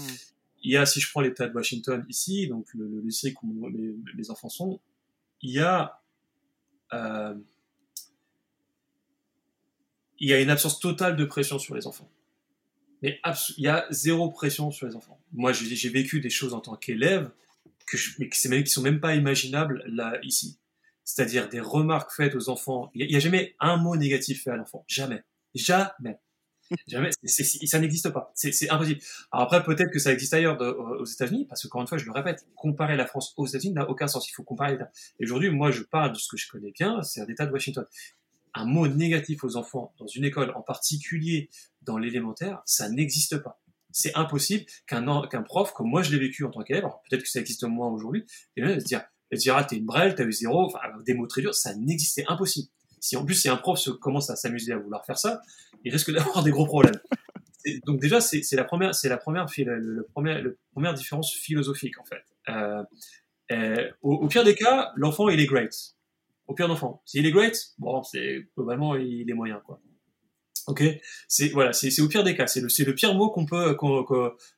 il 0.64 0.72
y 0.72 0.78
a, 0.78 0.86
si 0.86 1.00
je 1.00 1.10
prends 1.10 1.22
l'État 1.22 1.48
de 1.48 1.54
Washington 1.54 2.06
ici, 2.10 2.48
donc 2.48 2.68
le, 2.74 3.02
district 3.02 3.38
où 3.44 3.70
mes, 4.16 4.30
enfants 4.30 4.50
sont, 4.50 4.80
il 5.42 5.52
y 5.52 5.60
a 5.60 6.02
euh, 6.94 7.36
il 10.20 10.30
y 10.30 10.34
a 10.34 10.40
une 10.40 10.52
absence 10.52 10.80
totale 10.80 11.16
de 11.16 11.26
pression 11.26 11.58
sur 11.58 11.74
les 11.74 11.88
enfants. 11.88 12.10
Mais 13.02 13.20
il 13.58 13.64
y 13.64 13.68
a 13.68 13.88
zéro 13.90 14.30
pression 14.30 14.70
sur 14.70 14.86
les 14.86 14.96
enfants. 14.96 15.20
Moi, 15.34 15.52
j'ai 15.52 15.90
vécu 15.90 16.22
des 16.22 16.30
choses 16.30 16.54
en 16.54 16.60
tant 16.60 16.76
qu'élève 16.76 17.32
mais 18.20 18.30
qui, 18.30 18.64
qui 18.64 18.70
sont 18.70 18.82
même 18.82 19.00
pas 19.00 19.16
imaginables 19.16 19.84
là 19.88 20.20
ici. 20.24 20.60
C'est-à-dire 21.04 21.50
des 21.50 21.60
remarques 21.60 22.12
faites 22.12 22.36
aux 22.36 22.50
enfants. 22.50 22.92
Il 22.94 23.08
n'y 23.08 23.16
a, 23.16 23.18
a, 23.18 23.20
jamais 23.20 23.56
un 23.60 23.78
mot 23.78 23.96
négatif 23.96 24.44
fait 24.44 24.52
à 24.52 24.56
l'enfant. 24.56 24.86
Jamais. 24.88 25.24
Jamais. 25.56 26.20
Jamais, 26.88 27.10
ça 27.26 27.80
n'existe 27.80 28.10
pas. 28.10 28.32
C'est 28.36 28.70
impossible. 28.70 29.02
Alors 29.32 29.46
après, 29.46 29.64
peut-être 29.64 29.92
que 29.92 30.00
ça 30.00 30.12
existe 30.12 30.34
ailleurs 30.34 30.60
aux 30.62 31.06
États-Unis, 31.06 31.46
parce 31.48 31.62
que 31.62 31.68
encore 31.68 31.82
une 31.82 31.88
fois, 31.88 31.98
je 31.98 32.06
le 32.06 32.12
répète, 32.12 32.46
comparer 32.56 32.96
la 32.96 33.06
France 33.06 33.34
aux 33.38 33.46
États-Unis 33.46 33.74
n'a 33.74 33.90
aucun 33.90 34.08
sens. 34.08 34.30
Il 34.30 34.34
faut 34.34 34.44
comparer 34.44 34.74
l'État. 34.74 34.92
Et 35.20 35.26
aujourd'hui, 35.26 35.50
moi, 35.50 35.72
je 35.72 35.84
parle 35.84 36.14
de 36.14 36.18
ce 36.18 36.28
que 36.30 36.38
je 36.38 36.48
connais 36.48 36.72
bien, 36.72 37.02
c'est 37.04 37.26
l'État 37.28 37.46
de 37.46 37.52
Washington. 37.52 37.86
Un 38.54 38.66
mot 38.66 38.88
négatif 38.88 39.44
aux 39.44 39.56
enfants 39.56 39.94
dans 39.98 40.08
une 40.08 40.26
école, 40.26 40.52
en 40.56 40.62
particulier 40.62 41.50
dans 41.84 41.98
l'élémentaire, 41.98 42.62
ça 42.66 42.90
n'existe 42.90 43.38
pas. 43.38 43.62
C'est 43.92 44.16
impossible 44.16 44.66
qu'un 44.88 45.28
qu'un 45.28 45.42
prof, 45.42 45.74
comme 45.74 45.90
moi 45.90 46.02
je 46.02 46.12
l'ai 46.12 46.20
vécu 46.20 46.46
en 46.46 46.50
tant 46.50 46.62
qu'élève, 46.62 46.84
peut-être 47.10 47.24
que 47.24 47.30
ça 47.30 47.40
existe 47.40 47.64
moins 47.64 47.90
aujourd'hui, 47.90 48.26
et 48.56 48.80
se 48.80 48.86
dire, 48.86 49.04
se 49.32 49.38
dire, 49.38 49.56
ah, 49.56 49.64
t'es 49.64 49.78
une 49.78 49.86
brêle, 49.86 50.16
t'as 50.16 50.24
eu 50.24 50.32
zéro, 50.32 50.66
enfin, 50.66 50.80
des 51.06 51.14
mots 51.14 51.28
très 51.28 51.42
durs, 51.42 51.56
ça 51.56 51.76
n'existait 51.76 52.26
impossible. 52.28 52.70
Si 53.02 53.18
en 53.18 53.26
plus, 53.26 53.36
si 53.36 53.50
un 53.50 53.58
prof 53.58 53.78
se, 53.78 53.90
commence 53.90 54.30
à 54.30 54.38
s'amuser 54.38 54.72
à 54.72 54.78
vouloir 54.78 55.06
faire 55.06 55.18
ça, 55.18 55.42
il 55.84 55.92
risque 55.92 56.12
d'avoir 56.14 56.44
des 56.44 56.52
gros 56.52 56.66
problèmes. 56.66 57.00
donc 57.86 58.00
déjà, 58.00 58.22
c'est 58.22 58.56
la 58.56 58.64
première, 58.64 58.96
c'est 58.96 59.10
la 59.10 59.18
première, 59.18 59.48
première 60.14 60.94
différence 60.94 61.34
philosophique 61.34 62.00
en 62.00 62.06
fait. 62.06 62.24
Euh, 62.48 62.84
Euh, 63.52 63.90
au, 64.02 64.14
au, 64.14 64.28
pire 64.28 64.44
des 64.44 64.56
cas, 64.56 64.92
l'enfant 64.96 65.30
il 65.30 65.40
est 65.40 65.46
great. 65.46 65.74
Au 66.48 66.54
pire 66.54 66.68
d'enfant, 66.68 67.02
s'il 67.06 67.26
est 67.26 67.32
great, 67.32 67.58
bon, 67.78 68.02
c'est 68.04 68.48
globalement 68.56 68.96
il 68.96 69.30
est 69.30 69.34
moyen 69.34 69.62
quoi. 69.66 69.82
Ok, 70.68 70.84
c'est 71.28 71.50
voilà, 71.50 71.74
c'est 71.74 72.00
au 72.02 72.08
pire 72.08 72.24
des 72.24 72.36
cas, 72.36 72.46
c'est 72.46 72.62
le 72.62 72.70
c'est 72.70 72.84
le 72.84 72.94
pire 72.94 73.16
mot 73.16 73.32
qu'on 73.32 73.46
peut 73.46 73.74
qu'on 73.74 74.04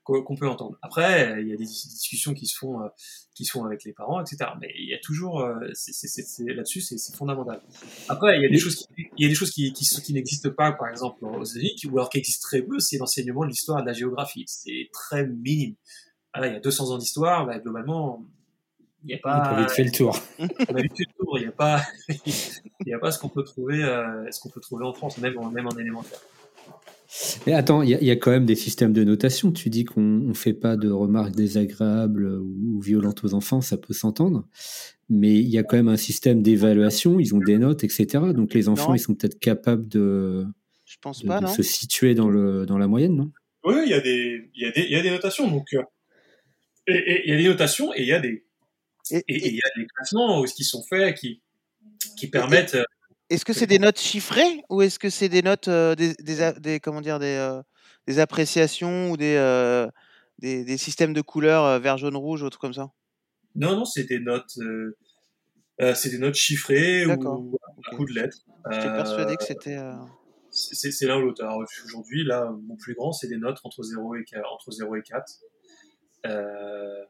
qu'on 0.04 0.36
peut 0.36 0.48
entendre. 0.48 0.78
Après, 0.82 1.42
il 1.42 1.48
y 1.48 1.54
a 1.54 1.56
des 1.56 1.64
discussions 1.64 2.34
qui 2.34 2.46
se 2.46 2.58
font 2.58 2.82
euh, 2.82 2.90
qui 3.34 3.46
se 3.46 3.52
font 3.52 3.64
avec 3.64 3.86
les 3.86 3.94
parents, 3.94 4.22
etc. 4.22 4.52
Mais 4.60 4.70
il 4.78 4.90
y 4.90 4.94
a 4.94 5.00
toujours 5.00 5.40
euh, 5.40 5.56
c'est 5.74 6.44
là-dessus, 6.46 6.82
c'est 6.82 7.16
fondamental. 7.16 7.62
Après, 8.10 8.38
il 8.38 8.44
y 8.44 8.46
a 8.46 8.50
des 8.50 8.58
choses 8.58 8.76
qui, 8.76 8.88
il 9.18 9.24
y 9.24 9.26
a 9.26 9.30
des 9.30 9.36
choses 9.36 9.52
qui 9.52 9.72
qui, 9.72 9.86
qui 9.86 10.14
n'existent 10.14 10.52
pas, 10.52 10.74
par 10.74 10.90
exemple 10.90 11.24
aux 11.26 11.44
États-Unis, 11.44 11.82
ou 11.90 11.98
alors 11.98 12.10
qui 12.10 12.18
existent 12.18 12.48
très 12.48 12.62
peu, 12.62 12.80
c'est 12.80 12.98
l'enseignement 12.98 13.44
de 13.44 13.50
l'histoire 13.50 13.80
et 13.80 13.84
de 13.84 13.88
la 13.88 13.94
géographie. 13.94 14.44
C'est 14.48 14.90
très 14.92 15.26
minime. 15.26 15.76
Ah, 16.34 16.48
il 16.48 16.54
y 16.54 16.56
a 16.56 16.60
200 16.60 16.92
ans 16.92 16.98
d'histoire, 16.98 17.46
bah, 17.46 17.60
globalement, 17.60 18.26
il 19.04 19.08
n'y 19.08 19.14
a 19.14 19.18
pas. 19.18 19.52
On 19.54 19.58
a 19.58 19.62
vite 19.62 19.72
fait 19.72 19.84
le 19.84 19.92
tour. 19.92 20.20
on 20.40 20.76
a 20.76 20.82
vite 20.82 20.98
fait 20.98 21.06
le 21.08 21.24
tour. 21.26 21.38
Il 21.38 21.42
n'y 21.42 21.48
a 21.48 21.52
pas, 21.52 21.82
il 22.26 22.88
y 22.88 22.94
a 22.94 23.00
pas 23.00 23.12
ce 23.12 23.20
qu'on 23.20 23.30
peut 23.30 23.44
trouver, 23.44 23.84
euh, 23.84 24.30
ce 24.32 24.40
qu'on 24.40 24.50
peut 24.50 24.62
trouver 24.62 24.86
en 24.86 24.94
France, 24.94 25.18
même 25.18 25.38
en, 25.38 25.50
même 25.52 25.68
en 25.68 25.78
élémentaire. 25.78 26.20
Mais 27.46 27.54
attends, 27.54 27.84
il 27.84 27.90
y, 27.90 28.06
y, 28.06 28.10
a 28.12 28.16
quand 28.16 28.32
même 28.32 28.46
des 28.46 28.56
systèmes 28.56 28.92
de 28.92 29.04
notation. 29.04 29.52
Tu 29.52 29.70
dis 29.70 29.86
qu'on 29.86 30.02
ne 30.02 30.34
fait 30.34 30.54
pas 30.54 30.76
de 30.78 30.90
remarques 30.90 31.36
désagréables 31.36 32.26
ou, 32.26 32.82
violentes 32.82 33.24
aux 33.24 33.36
enfants, 33.36 33.62
ça 33.62 33.78
peut 33.78 33.94
s'entendre. 33.94 34.48
Mais 35.10 35.34
il 35.34 35.48
y 35.50 35.60
a 35.60 35.64
quand 35.64 35.76
même 35.78 35.90
un 35.90 35.98
système 35.98 36.42
d'évaluation. 36.42 37.20
Ils 37.20 37.36
ont 37.36 37.40
des 37.40 37.60
notes, 37.60 37.84
etc. 37.84 38.08
Donc 38.34 38.54
les 38.56 38.68
enfants, 38.68 38.90
Non. 38.90 38.96
ils 38.96 39.00
sont 39.00 39.14
peut-être 39.14 39.38
capables 39.40 39.88
de, 39.88 40.46
Je 40.86 40.98
pense 41.02 41.22
de- 41.22 41.28
pas, 41.28 41.40
de 41.40 41.46
non 41.46 41.52
se 41.52 41.62
situer 41.62 42.16
dans, 42.16 42.30
le, 42.30 42.66
dans 42.66 42.80
la 42.80 42.88
moyenne, 42.88 43.16
non 43.16 43.32
Oui, 43.64 43.76
il 43.86 43.92
y 43.92 43.94
a 43.94 44.00
des, 44.02 44.50
y 44.56 44.92
y 44.92 44.96
a 44.96 45.12
notations. 45.12 45.48
Donc, 45.52 45.68
euh, 45.74 45.84
et, 46.88 46.94
et 46.96 47.22
il 47.28 47.30
y 47.32 47.34
a 47.34 47.38
des 47.38 47.48
notations 47.48 47.94
et 47.94 48.02
il 48.02 48.08
y 48.08 48.14
a 48.14 48.20
des, 48.20 48.44
Et- 49.12 49.24
il 49.28 49.56
y 49.56 49.60
a 49.60 49.70
des 49.80 49.88
classements 49.96 50.44
qui 50.44 50.64
sont 50.64 50.84
faits 50.84 51.18
qui, 51.18 51.42
qui 52.18 52.28
permettent. 52.28 52.76
euh, 52.76 52.84
Est-ce 53.30 53.46
que 53.46 53.54
c'est 53.54 53.68
des 53.68 53.80
notes 53.80 54.00
chiffrées 54.00 54.64
ou 54.70 54.82
est-ce 54.82 55.00
que 55.00 55.10
c'est 55.10 55.30
des 55.30 55.42
notes, 55.42 55.68
euh, 55.68 55.96
des, 55.96 56.14
des, 56.60 56.80
comment 56.80 57.02
dire, 57.02 57.20
des, 57.20 57.36
euh, 57.38 57.62
des 58.08 58.20
appréciations 58.20 59.12
ou 59.12 59.18
des, 59.18 59.36
euh, 59.36 59.88
des, 60.40 60.64
des 60.64 60.78
systèmes 60.78 61.14
de 61.14 61.22
couleurs 61.22 61.80
vert, 61.80 61.98
jaune, 61.98 62.16
rouge, 62.16 62.44
ou 62.44 62.46
autre 62.46 62.60
comme 62.60 62.74
ça? 62.74 62.92
Non, 63.56 63.76
non, 63.76 63.86
c'est 63.86 64.06
des 64.06 64.20
notes, 64.20 64.58
c'est 65.96 66.10
des 66.10 66.18
notes 66.18 66.36
chiffrées 66.36 67.06
ou 67.06 67.58
à 67.92 67.96
coup 67.96 68.06
de 68.06 68.14
lettres. 68.14 68.38
J'étais 68.72 68.88
persuadé 68.88 69.36
que 69.38 69.44
c'était. 69.44 69.80
c'est 70.50 71.06
l'un 71.06 71.18
ou 71.18 71.26
l'autre. 71.26 71.44
Aujourd'hui, 71.86 72.24
là, 72.24 72.52
mon 72.68 72.76
plus 72.78 72.94
grand, 72.94 73.12
c'est 73.12 73.28
des 73.28 73.38
notes 73.38 73.60
entre 73.64 73.84
0 73.84 74.16
et 74.16 74.24
4. 74.24 74.52
Entre 74.52 74.72
0 74.72 74.96
et 74.96 75.02
4. 75.04 75.40
Euh, 76.26 77.04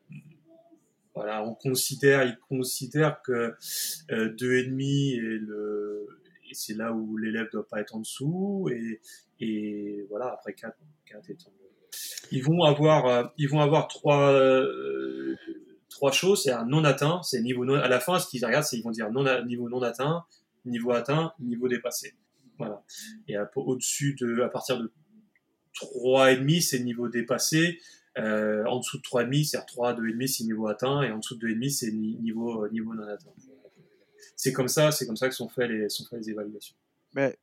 voilà, 1.16 1.44
on 1.44 1.54
considère, 1.54 2.24
il 2.24 2.38
considère 2.40 3.22
que 3.22 3.54
euh, 4.12 4.30
2,5 4.36 5.16
est 5.16 5.40
le, 5.40 6.08
et 6.50 6.54
c'est 6.54 6.74
là 6.76 6.92
où 6.92 7.18
l'élève 7.18 7.50
doit 7.52 7.68
pas 7.68 7.80
être 7.82 7.96
en 7.96 8.00
dessous, 8.00 8.70
et, 8.72 9.00
et 9.40 10.06
voilà, 10.10 10.28
après 10.34 10.54
4, 10.54 10.76
4 11.06 11.30
étant 11.30 11.52
Ils 12.32 12.44
vont 12.44 12.64
avoir, 12.64 13.06
euh, 13.06 13.24
ils 13.38 13.48
vont 13.50 13.60
avoir 13.62 13.88
trois, 13.88 14.32
euh, 14.34 15.36
trois 15.90 16.12
choses, 16.12 16.44
c'est 16.44 16.52
un 16.52 16.66
non 16.66 16.84
atteint, 16.84 17.22
c'est 17.24 17.42
niveau 17.42 17.64
non, 17.66 17.76
à 17.76 17.88
la 17.88 18.00
fin, 18.00 18.20
ce 18.20 18.28
qu'ils 18.28 18.44
regardent, 18.46 18.66
c'est 18.66 18.78
ils 18.78 18.84
vont 18.84 18.92
dire 18.92 19.12
non, 19.12 19.24
niveau 19.46 19.70
non 19.70 19.82
atteint, 19.82 20.26
niveau 20.66 20.92
atteint, 20.92 21.34
niveau 21.40 21.68
dépassé. 21.68 22.16
Voilà. 22.58 22.84
Et 23.28 23.36
à- 23.36 23.50
au-dessus 23.56 24.16
de, 24.20 24.42
à 24.42 24.50
partir 24.50 24.78
de 24.80 24.92
3,5, 25.76 26.62
c'est 26.62 26.80
niveau 26.80 27.08
dépassé. 27.08 27.80
Euh, 28.20 28.64
en 28.66 28.78
dessous 28.80 28.98
de 28.98 29.02
3,5, 29.04 29.44
c'est-à-dire 29.44 29.66
3, 29.66 29.94
2,5, 29.96 30.28
c'est 30.28 30.44
niveau 30.44 30.68
atteint, 30.68 31.02
et 31.02 31.12
en 31.12 31.18
dessous 31.18 31.36
de 31.36 31.48
2,5, 31.48 31.70
c'est 31.72 31.92
ni- 31.92 32.16
niveau, 32.18 32.64
euh, 32.66 32.70
niveau 32.70 32.94
non 32.94 33.04
atteint. 33.08 33.32
C'est 34.36 34.54
comme 34.54 34.68
ça, 34.68 34.92
c'est 34.92 35.06
comme 35.06 35.18
ça 35.18 35.30
que 35.30 35.36
sont 35.36 35.50
faites 35.50 35.70
les, 35.70 35.90
sont 35.90 36.06
faites 36.06 36.20
les 36.20 36.30
évaluations. 36.32 36.76
mais 37.16 37.36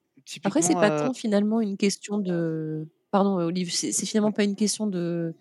Après, 0.44 0.62
c'est 0.62 0.74
pas 0.74 0.90
euh, 0.90 1.06
tant 1.06 1.12
finalement 1.14 1.60
une 1.60 1.76
question 1.76 2.18
de. 2.18 2.86
Pardon, 3.10 3.36
Olive, 3.36 3.72
c'est 3.72 3.90
c'est 3.92 4.06
finalement 4.06 4.32
pas 4.32 4.44
une 4.44 4.54
question 4.56 4.86
de, 4.86 5.34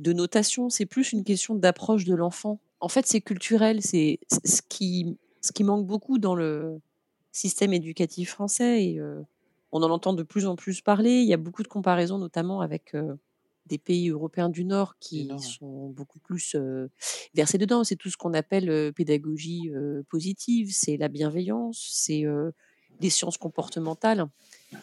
de 0.00 0.12
notation, 0.12 0.68
c'est 0.70 0.86
plus 0.86 1.12
une 1.12 1.22
question 1.24 1.54
d'approche 1.54 2.04
de 2.04 2.14
l'enfant. 2.14 2.58
En 2.80 2.88
fait, 2.88 3.06
c'est 3.06 3.20
culturel, 3.20 3.82
c'est 3.82 4.18
c'est 4.28 4.46
ce 4.46 4.62
qui, 4.62 5.16
ce 5.40 5.52
qui 5.52 5.62
manque 5.64 5.86
beaucoup 5.86 6.18
dans 6.18 6.34
le 6.34 6.80
système 7.30 7.72
éducatif 7.72 8.30
français 8.30 8.84
et 8.84 8.98
euh, 9.00 9.20
on 9.70 9.82
en 9.82 9.90
entend 9.90 10.12
de 10.12 10.22
plus 10.24 10.46
en 10.46 10.56
plus 10.56 10.80
parler. 10.80 11.20
Il 11.20 11.28
y 11.28 11.32
a 11.34 11.36
beaucoup 11.38 11.62
de 11.62 11.68
comparaisons, 11.68 12.18
notamment 12.18 12.60
avec 12.60 12.94
euh, 12.94 13.14
des 13.66 13.78
pays 13.78 14.10
européens 14.10 14.48
du 14.48 14.64
Nord 14.64 14.96
qui 14.98 15.30
sont 15.38 15.88
beaucoup 15.88 16.18
plus 16.18 16.54
euh, 16.54 16.88
versés 17.34 17.58
dedans. 17.58 17.84
C'est 17.84 17.96
tout 17.96 18.10
ce 18.10 18.16
qu'on 18.16 18.34
appelle 18.34 18.68
euh, 18.70 18.92
pédagogie 18.92 19.70
euh, 19.74 20.02
positive, 20.08 20.70
c'est 20.72 20.96
la 20.96 21.08
bienveillance, 21.08 21.88
c'est 21.92 22.24
les 23.00 23.10
sciences 23.10 23.38
comportementales 23.38 24.26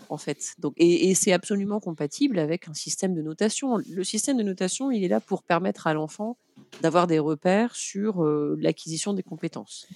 en 0.09 0.17
fait. 0.17 0.55
Donc, 0.59 0.73
et, 0.77 1.09
et 1.09 1.15
c'est 1.15 1.31
absolument 1.31 1.79
compatible 1.79 2.39
avec 2.39 2.67
un 2.67 2.73
système 2.73 3.13
de 3.13 3.21
notation. 3.21 3.77
Le 3.77 4.03
système 4.03 4.37
de 4.37 4.43
notation, 4.43 4.91
il 4.91 5.03
est 5.03 5.07
là 5.07 5.19
pour 5.19 5.43
permettre 5.43 5.87
à 5.87 5.93
l'enfant 5.93 6.37
d'avoir 6.81 7.07
des 7.07 7.19
repères 7.19 7.75
sur 7.75 8.23
l'acquisition 8.57 9.13
des 9.13 9.23
compétences. 9.23 9.87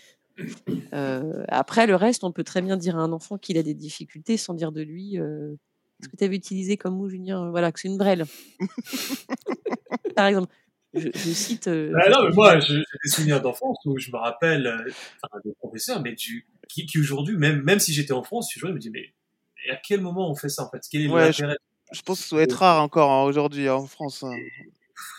Après, 0.91 1.85
le 1.85 1.95
reste, 1.95 2.23
on 2.23 2.31
peut 2.31 2.43
très 2.43 2.61
bien 2.61 2.77
dire 2.77 2.97
à 2.97 3.01
un 3.01 3.11
enfant 3.11 3.37
qu'il 3.37 3.57
a 3.57 3.63
des 3.63 3.73
difficultés 3.73 4.37
sans 4.37 4.53
dire 4.53 4.71
de 4.71 4.81
lui 4.81 5.19
ce 6.03 6.09
que 6.09 6.15
tu 6.17 6.23
avais 6.23 6.35
utilisé 6.35 6.77
comme 6.77 6.95
mot, 6.97 7.09
Julien. 7.09 7.49
Voilà, 7.49 7.71
que 7.71 7.79
c'est 7.79 7.87
une 7.87 7.97
brêle. 7.97 8.25
Par 10.15 10.27
exemple, 10.27 10.53
je, 10.93 11.09
je 11.13 11.31
cite. 11.31 11.67
euh, 11.67 11.93
Ah 12.03 12.09
non, 12.09 12.23
mais 12.27 12.33
moi, 12.35 12.59
j'ai 12.59 12.75
des 13.03 13.09
souvenirs 13.09 13.41
d'enfance 13.41 13.77
où 13.85 13.97
je 13.97 14.11
me 14.11 14.17
rappelle 14.17 14.67
euh, 14.67 14.91
enfin, 15.23 15.39
des 15.43 15.53
professeurs, 15.53 16.01
mais 16.01 16.13
du, 16.13 16.47
qui, 16.69 16.85
qui 16.85 16.99
aujourd'hui, 16.99 17.35
même, 17.37 17.61
même 17.63 17.79
si 17.79 17.93
j'étais 17.93 18.13
en 18.13 18.23
France, 18.23 18.51
je 18.55 18.65
me 18.67 18.77
dis, 18.79 18.89
mais 18.91 19.13
et 19.65 19.71
à 19.71 19.77
quel 19.77 20.01
moment 20.01 20.29
on 20.29 20.35
fait 20.35 20.49
ça 20.49 20.63
en 20.65 20.69
fait? 20.69 20.81
Quel 20.91 21.01
est 21.03 21.07
Ouais, 21.07 21.27
l'intérêt? 21.27 21.57
je 21.91 22.01
pense 22.01 22.21
que 22.21 22.27
ça 22.27 22.35
doit 22.35 22.43
être 22.43 22.53
rare 22.53 22.81
encore 22.83 23.11
hein, 23.11 23.23
aujourd'hui 23.23 23.67
hein, 23.67 23.75
en 23.75 23.87
France. 23.87 24.23
hein. 24.23 24.35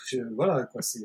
Je- 0.07 0.19
Voilà, 0.35 0.63
quoi, 0.65 0.81
c'est. 0.81 0.99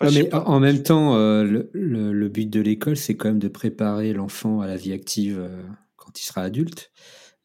Ouais, 0.00 0.10
mais 0.12 0.32
en 0.34 0.60
même 0.60 0.82
temps, 0.82 1.16
euh, 1.16 1.44
le, 1.44 1.70
le- 1.72 2.12
le 2.12 2.28
but 2.28 2.48
de 2.48 2.60
l'école, 2.60 2.96
c'est 2.96 3.16
quand 3.16 3.28
même 3.28 3.38
de 3.38 3.48
préparer 3.48 4.12
l'enfant 4.12 4.60
à 4.60 4.66
la 4.66 4.76
vie 4.76 4.92
active 4.92 5.38
euh, 5.38 5.62
quand 5.96 6.18
il 6.20 6.24
sera 6.24 6.42
adulte. 6.42 6.90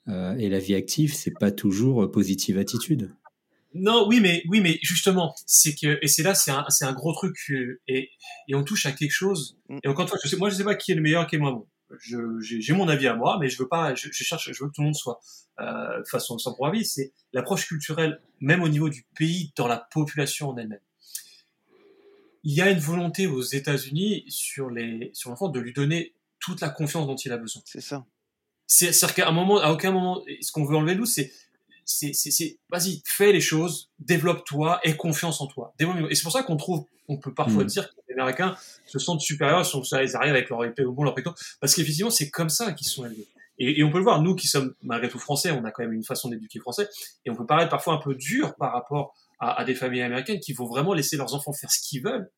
Euh, 0.07 0.35
et 0.37 0.49
la 0.49 0.59
vie 0.59 0.75
active, 0.75 1.13
c'est 1.13 1.33
pas 1.39 1.51
toujours 1.51 2.03
euh, 2.03 2.11
positive 2.11 2.57
attitude. 2.57 3.11
Non, 3.73 4.07
oui, 4.07 4.21
mais 4.21 4.43
oui, 4.47 4.61
mais 4.61 4.79
justement, 4.81 5.35
c'est 5.45 5.75
que 5.75 5.99
et 6.01 6.07
c'est 6.07 6.23
là, 6.23 6.33
c'est 6.33 6.51
un, 6.51 6.65
c'est 6.69 6.85
un 6.85 6.93
gros 6.93 7.11
truc 7.11 7.35
euh, 7.49 7.81
et, 7.87 8.09
et 8.47 8.55
on 8.55 8.63
touche 8.63 8.85
à 8.85 8.93
quelque 8.93 9.11
chose. 9.11 9.57
Mm. 9.67 9.79
Et 9.83 9.87
encore 9.87 10.03
une 10.03 10.09
fois, 10.09 10.19
je 10.23 10.29
sais, 10.29 10.37
moi, 10.37 10.49
je 10.49 10.55
sais 10.55 10.63
pas 10.63 10.75
qui 10.75 10.91
est 10.93 10.95
le 10.95 11.01
meilleur, 11.01 11.27
qui 11.27 11.35
est 11.35 11.39
le 11.39 11.43
moins 11.43 11.53
bon. 11.53 11.67
Je, 11.99 12.39
j'ai, 12.39 12.61
j'ai 12.61 12.73
mon 12.73 12.87
avis 12.87 13.07
à 13.07 13.15
moi, 13.15 13.37
mais 13.39 13.49
je 13.49 13.57
veux 13.57 13.67
pas, 13.67 13.93
je, 13.93 14.07
je 14.11 14.23
cherche, 14.23 14.51
je 14.51 14.63
veux 14.63 14.69
que 14.69 14.75
tout 14.75 14.81
le 14.81 14.85
monde 14.85 14.95
soit 14.95 15.19
euh, 15.59 16.03
façon 16.09 16.37
sans 16.37 16.53
pour 16.53 16.67
avis. 16.67 16.85
C'est 16.85 17.11
l'approche 17.33 17.67
culturelle, 17.67 18.21
même 18.39 18.63
au 18.63 18.69
niveau 18.69 18.89
du 18.89 19.05
pays, 19.15 19.51
dans 19.57 19.67
la 19.67 19.77
population 19.91 20.49
en 20.49 20.57
elle-même. 20.57 20.79
Il 22.43 22.53
y 22.53 22.61
a 22.61 22.69
une 22.69 22.79
volonté 22.79 23.27
aux 23.27 23.41
États-Unis 23.41 24.23
sur 24.29 24.69
les 24.69 25.09
sur 25.13 25.31
l'enfant 25.31 25.49
de 25.49 25.59
lui 25.59 25.73
donner 25.73 26.13
toute 26.39 26.61
la 26.61 26.69
confiance 26.69 27.07
dont 27.07 27.15
il 27.15 27.31
a 27.31 27.37
besoin. 27.37 27.61
C'est 27.65 27.81
ça. 27.81 28.05
C'est- 28.67 28.91
C'est-à-dire 28.93 29.15
qu'à 29.15 29.27
un 29.29 29.31
moment, 29.31 29.59
à 29.59 29.71
aucun 29.71 29.91
moment, 29.91 30.23
ce 30.41 30.51
qu'on 30.51 30.65
veut 30.65 30.75
enlever 30.75 30.95
de 30.95 30.99
nous, 30.99 31.05
c'est, 31.05 31.31
c'est, 31.85 32.13
c'est, 32.13 32.31
c'est- 32.31 32.57
vas-y, 32.69 33.01
fais 33.05 33.31
les 33.31 33.41
choses, 33.41 33.89
développe-toi, 33.99 34.79
aie 34.83 34.95
confiance 34.97 35.39
en 35.41 35.47
toi. 35.47 35.73
Et 35.79 35.85
c'est 36.15 36.23
pour 36.23 36.31
ça 36.31 36.43
qu'on 36.43 36.57
trouve, 36.57 36.85
on 37.07 37.17
peut 37.17 37.33
parfois 37.33 37.63
Mm. 37.63 37.67
dire 37.67 37.89
que 37.89 37.95
les 38.09 38.15
Américains 38.15 38.55
se 38.87 38.97
sentent 38.97 39.21
supérieurs, 39.21 39.61
ils, 39.61 39.65
sont, 39.65 39.83
ils 39.83 40.15
arrivent 40.15 40.33
avec 40.33 40.49
leur 40.49 40.63
épée 40.65 40.83
au 40.83 40.93
bon, 40.93 41.03
leur 41.03 41.13
péto, 41.13 41.31
parce 41.59 41.75
qu'effectivement, 41.75 42.09
c'est 42.09 42.29
comme 42.31 42.49
ça 42.49 42.71
qu'ils 42.73 42.87
sont 42.87 43.05
élevés. 43.05 43.27
Et, 43.59 43.79
et 43.79 43.83
on 43.83 43.91
peut 43.91 43.99
le 43.99 44.03
voir, 44.03 44.21
nous 44.21 44.35
qui 44.35 44.47
sommes 44.47 44.73
malgré 44.81 45.09
tout 45.09 45.19
français, 45.19 45.51
on 45.51 45.63
a 45.63 45.71
quand 45.71 45.83
même 45.83 45.93
une 45.93 46.03
façon 46.03 46.29
d'éduquer 46.29 46.59
français, 46.59 46.89
et 47.25 47.29
on 47.29 47.35
peut 47.35 47.45
paraître 47.45 47.69
parfois 47.69 47.93
un 47.93 47.97
peu 47.99 48.15
dur 48.15 48.55
par 48.55 48.73
rapport 48.73 49.13
à, 49.39 49.59
à 49.61 49.63
des 49.63 49.75
familles 49.75 50.01
américaines 50.01 50.39
qui 50.39 50.53
vont 50.53 50.65
vraiment 50.65 50.93
laisser 50.93 51.15
leurs 51.17 51.35
enfants 51.35 51.53
faire 51.53 51.71
ce 51.71 51.79
qu'ils 51.87 52.01
veulent. 52.03 52.29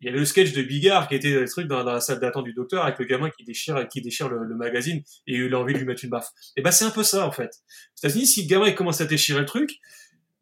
Il 0.00 0.06
y 0.06 0.08
avait 0.10 0.18
le 0.18 0.24
sketch 0.24 0.52
de 0.52 0.62
Bigard 0.62 1.08
qui 1.08 1.14
était 1.14 1.30
le 1.30 1.48
truc 1.48 1.68
dans, 1.68 1.82
la 1.82 2.00
salle 2.00 2.20
d'attente 2.20 2.44
du 2.44 2.52
docteur 2.52 2.84
avec 2.84 2.98
le 2.98 3.06
gamin 3.06 3.30
qui 3.30 3.44
déchire, 3.44 3.88
qui 3.88 4.02
déchire 4.02 4.28
le, 4.28 4.54
magazine 4.54 5.02
et 5.26 5.36
il 5.36 5.54
a 5.54 5.58
envie 5.58 5.72
de 5.72 5.78
lui 5.78 5.86
mettre 5.86 6.04
une 6.04 6.10
baffe. 6.10 6.28
Et 6.56 6.62
ben 6.62 6.70
c'est 6.70 6.84
un 6.84 6.90
peu 6.90 7.02
ça 7.02 7.26
en 7.26 7.32
fait. 7.32 7.50
Aux 7.50 7.98
États-Unis, 8.06 8.26
si 8.26 8.42
le 8.42 8.48
gamin 8.48 8.72
commence 8.72 9.00
à 9.00 9.06
déchirer 9.06 9.40
le 9.40 9.46
truc, 9.46 9.78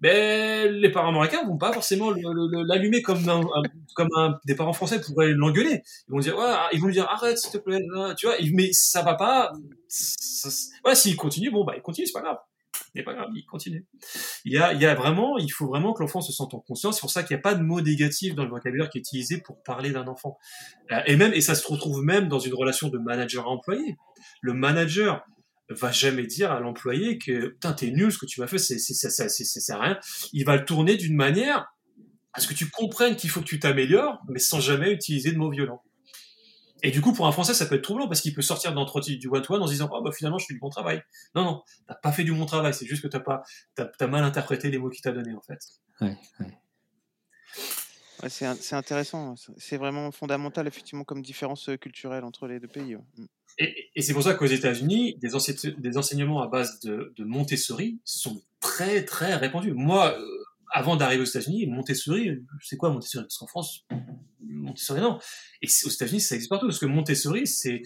ben 0.01 0.71
les 0.73 0.91
parents 0.91 1.11
américains 1.11 1.47
vont 1.47 1.57
pas 1.57 1.73
forcément 1.73 2.13
l'allumer 2.13 3.01
comme 3.01 3.25
comme 3.95 4.09
des 4.45 4.57
parents 4.57 4.73
français 4.73 5.01
pourraient 5.01 5.33
l'engueuler. 5.33 5.83
Ils 6.09 6.13
vont 6.13 6.19
dire, 6.19 6.37
ouais, 6.37 6.53
ils 6.73 6.81
vont 6.81 6.89
lui 6.89 6.95
dire 6.95 7.09
arrête 7.09 7.39
s'il 7.39 7.53
te 7.53 7.59
plaît, 7.59 7.81
tu 8.19 8.27
vois. 8.27 8.37
Mais 8.53 8.71
ça 8.73 9.03
va 9.03 9.15
pas. 9.15 9.53
Ça- 9.89 10.49
ouais, 10.85 10.95
s'il 10.95 11.17
continue, 11.17 11.51
bon 11.51 11.65
bah 11.65 11.75
il 11.77 11.83
continue, 11.83 12.07
c'est 12.07 12.13
pas 12.13 12.23
grave. 12.23 12.39
C'est 12.95 13.03
pas 13.03 13.15
grave, 13.15 13.29
il 13.35 13.45
continue. 13.45 13.85
Il 14.45 14.53
y 14.53 14.59
a, 14.59 14.95
vraiment, 14.95 15.39
il 15.39 15.51
faut 15.51 15.67
vraiment 15.67 15.93
que 15.93 16.03
l'enfant 16.03 16.21
se 16.21 16.33
sente 16.33 16.55
en 16.55 16.61
conscience. 16.61 16.97
C'est 16.97 17.01
pour 17.01 17.11
ça 17.11 17.23
qu'il 17.23 17.37
n'y 17.37 17.41
a 17.41 17.43
pas 17.43 17.55
de 17.55 17.63
mot 17.63 17.81
négatif 17.81 18.35
dans 18.35 18.45
le 18.45 18.51
vocabulaire 18.51 18.89
qui 18.89 18.99
est 18.99 19.01
utilisé 19.01 19.39
pour 19.39 19.63
parler 19.63 19.91
d'un 19.91 20.07
enfant. 20.07 20.39
Euh, 20.93 21.01
Et 21.07 21.17
même, 21.17 21.33
et 21.33 21.41
ça 21.41 21.55
se 21.55 21.67
retrouve 21.67 22.03
même 22.03 22.29
dans 22.29 22.39
une 22.39 22.55
relation 22.55 22.89
de 22.89 22.99
manager 22.99 23.47
à 23.47 23.51
employé. 23.51 23.97
Le 24.41 24.53
manager 24.53 25.25
va 25.71 25.91
jamais 25.91 26.27
dire 26.27 26.53
à 26.53 26.61
l'employé 26.61 27.19
que 27.19 27.49
putain 27.49 27.73
t'es 27.73 27.91
nul 27.91 28.13
ce 28.13 28.19
que 28.19 28.27
tu 28.27 28.39
m'as 28.43 28.47
fait 28.47 28.59
c'est 28.59 28.79
ça 28.79 29.09
c'est 29.09 29.45
c'est 29.45 29.75
rien 29.75 29.99
il 30.35 30.45
va 30.45 30.57
le 30.57 30.65
tourner 30.67 30.99
d'une 30.99 31.17
manière 31.17 31.75
à 32.35 32.41
ce 32.41 32.49
que 32.49 32.55
tu 32.55 32.69
comprennes 32.69 33.17
qu'il 33.17 33.31
faut 33.31 33.41
que 33.41 33.47
tu 33.47 33.61
t'améliores, 33.61 34.21
mais 34.29 34.41
sans 34.41 34.61
jamais 34.61 34.93
utiliser 34.93 35.33
de 35.33 35.39
mots 35.39 35.51
violents. 35.51 35.83
Et 36.85 36.91
du 36.93 37.01
coup, 37.01 37.13
pour 37.13 37.27
un 37.27 37.33
Français, 37.33 37.55
ça 37.55 37.67
peut 37.67 37.75
être 37.77 37.83
troublant 37.83 38.07
parce 38.07 38.21
qu'il 38.21 38.35
peut 38.35 38.43
sortir 38.43 38.73
d'entretien 38.75 39.17
du 39.17 39.27
one-to-one 39.27 39.63
en 39.63 39.67
se 39.67 39.73
disant, 39.73 39.89
oh, 39.93 40.03
bah, 40.03 40.13
finalement, 40.13 40.39
je 40.39 40.47
fais 40.47 40.55
du 40.55 40.61
bon 40.61 40.69
travail. 40.69 41.03
Non, 41.35 41.43
non, 41.43 41.63
t'as 41.89 41.95
pas 41.95 42.13
fait 42.13 42.25
du 42.25 42.33
bon 42.33 42.45
travail. 42.47 42.73
C'est 42.75 42.87
juste 42.87 43.03
que 43.03 43.09
t'as 43.09 43.21
pas, 43.21 43.43
t'as, 43.75 43.89
as 43.99 44.07
mal 44.07 44.23
interprété 44.23 44.71
les 44.71 44.79
mots 44.79 44.91
qu'il 44.91 45.03
t'a 45.03 45.11
donnés, 45.13 45.35
en 45.35 45.41
fait. 45.41 45.59
Ouais, 46.01 46.17
ouais. 46.41 46.59
Ouais, 48.23 48.29
c'est, 48.29 48.47
in- 48.47 48.57
c'est 48.61 48.77
intéressant. 48.77 49.35
C'est 49.59 49.77
vraiment 49.77 50.11
fondamental, 50.13 50.67
effectivement, 50.69 51.05
comme 51.05 51.21
différence 51.23 51.69
euh, 51.69 51.77
culturelle 51.77 52.23
entre 52.25 52.47
les 52.47 52.61
deux 52.61 52.69
pays. 52.69 52.97
ouais. 52.97 53.03
Mm. 53.19 53.25
Et, 53.59 53.91
et 53.95 54.03
c'est 54.03 54.13
pour 54.13 54.23
ça 54.25 54.35
qu'aux 54.35 54.47
États-Unis, 54.47 55.17
des, 55.21 55.35
ense- 55.35 55.67
des 55.67 55.97
enseignements 55.97 56.43
à 56.43 56.49
base 56.49 56.81
de, 56.81 57.13
de 57.17 57.25
Montessori 57.25 58.01
sont 58.05 58.43
très, 58.61 59.05
très 59.05 59.37
répandus. 59.37 59.73
Moi, 59.75 60.13
euh, 60.19 60.45
avant 60.73 60.97
d'arriver 60.97 61.23
aux 61.23 61.27
États-Unis, 61.27 61.67
Montessori, 61.67 62.39
c'est 62.61 62.77
quoi 62.77 62.91
Montessori? 62.91 63.25
Parce 63.25 63.39
qu'en 63.39 63.47
France, 63.47 63.87
Montessori, 64.41 65.01
non. 65.01 65.19
Et 65.63 65.69
aux 65.85 65.91
États-Unis, 65.91 66.21
ça 66.21 66.35
existe 66.35 66.51
partout. 66.51 66.67
Parce 66.67 66.79
que 66.79 66.87
Montessori, 66.87 67.47
c'est, 67.47 67.83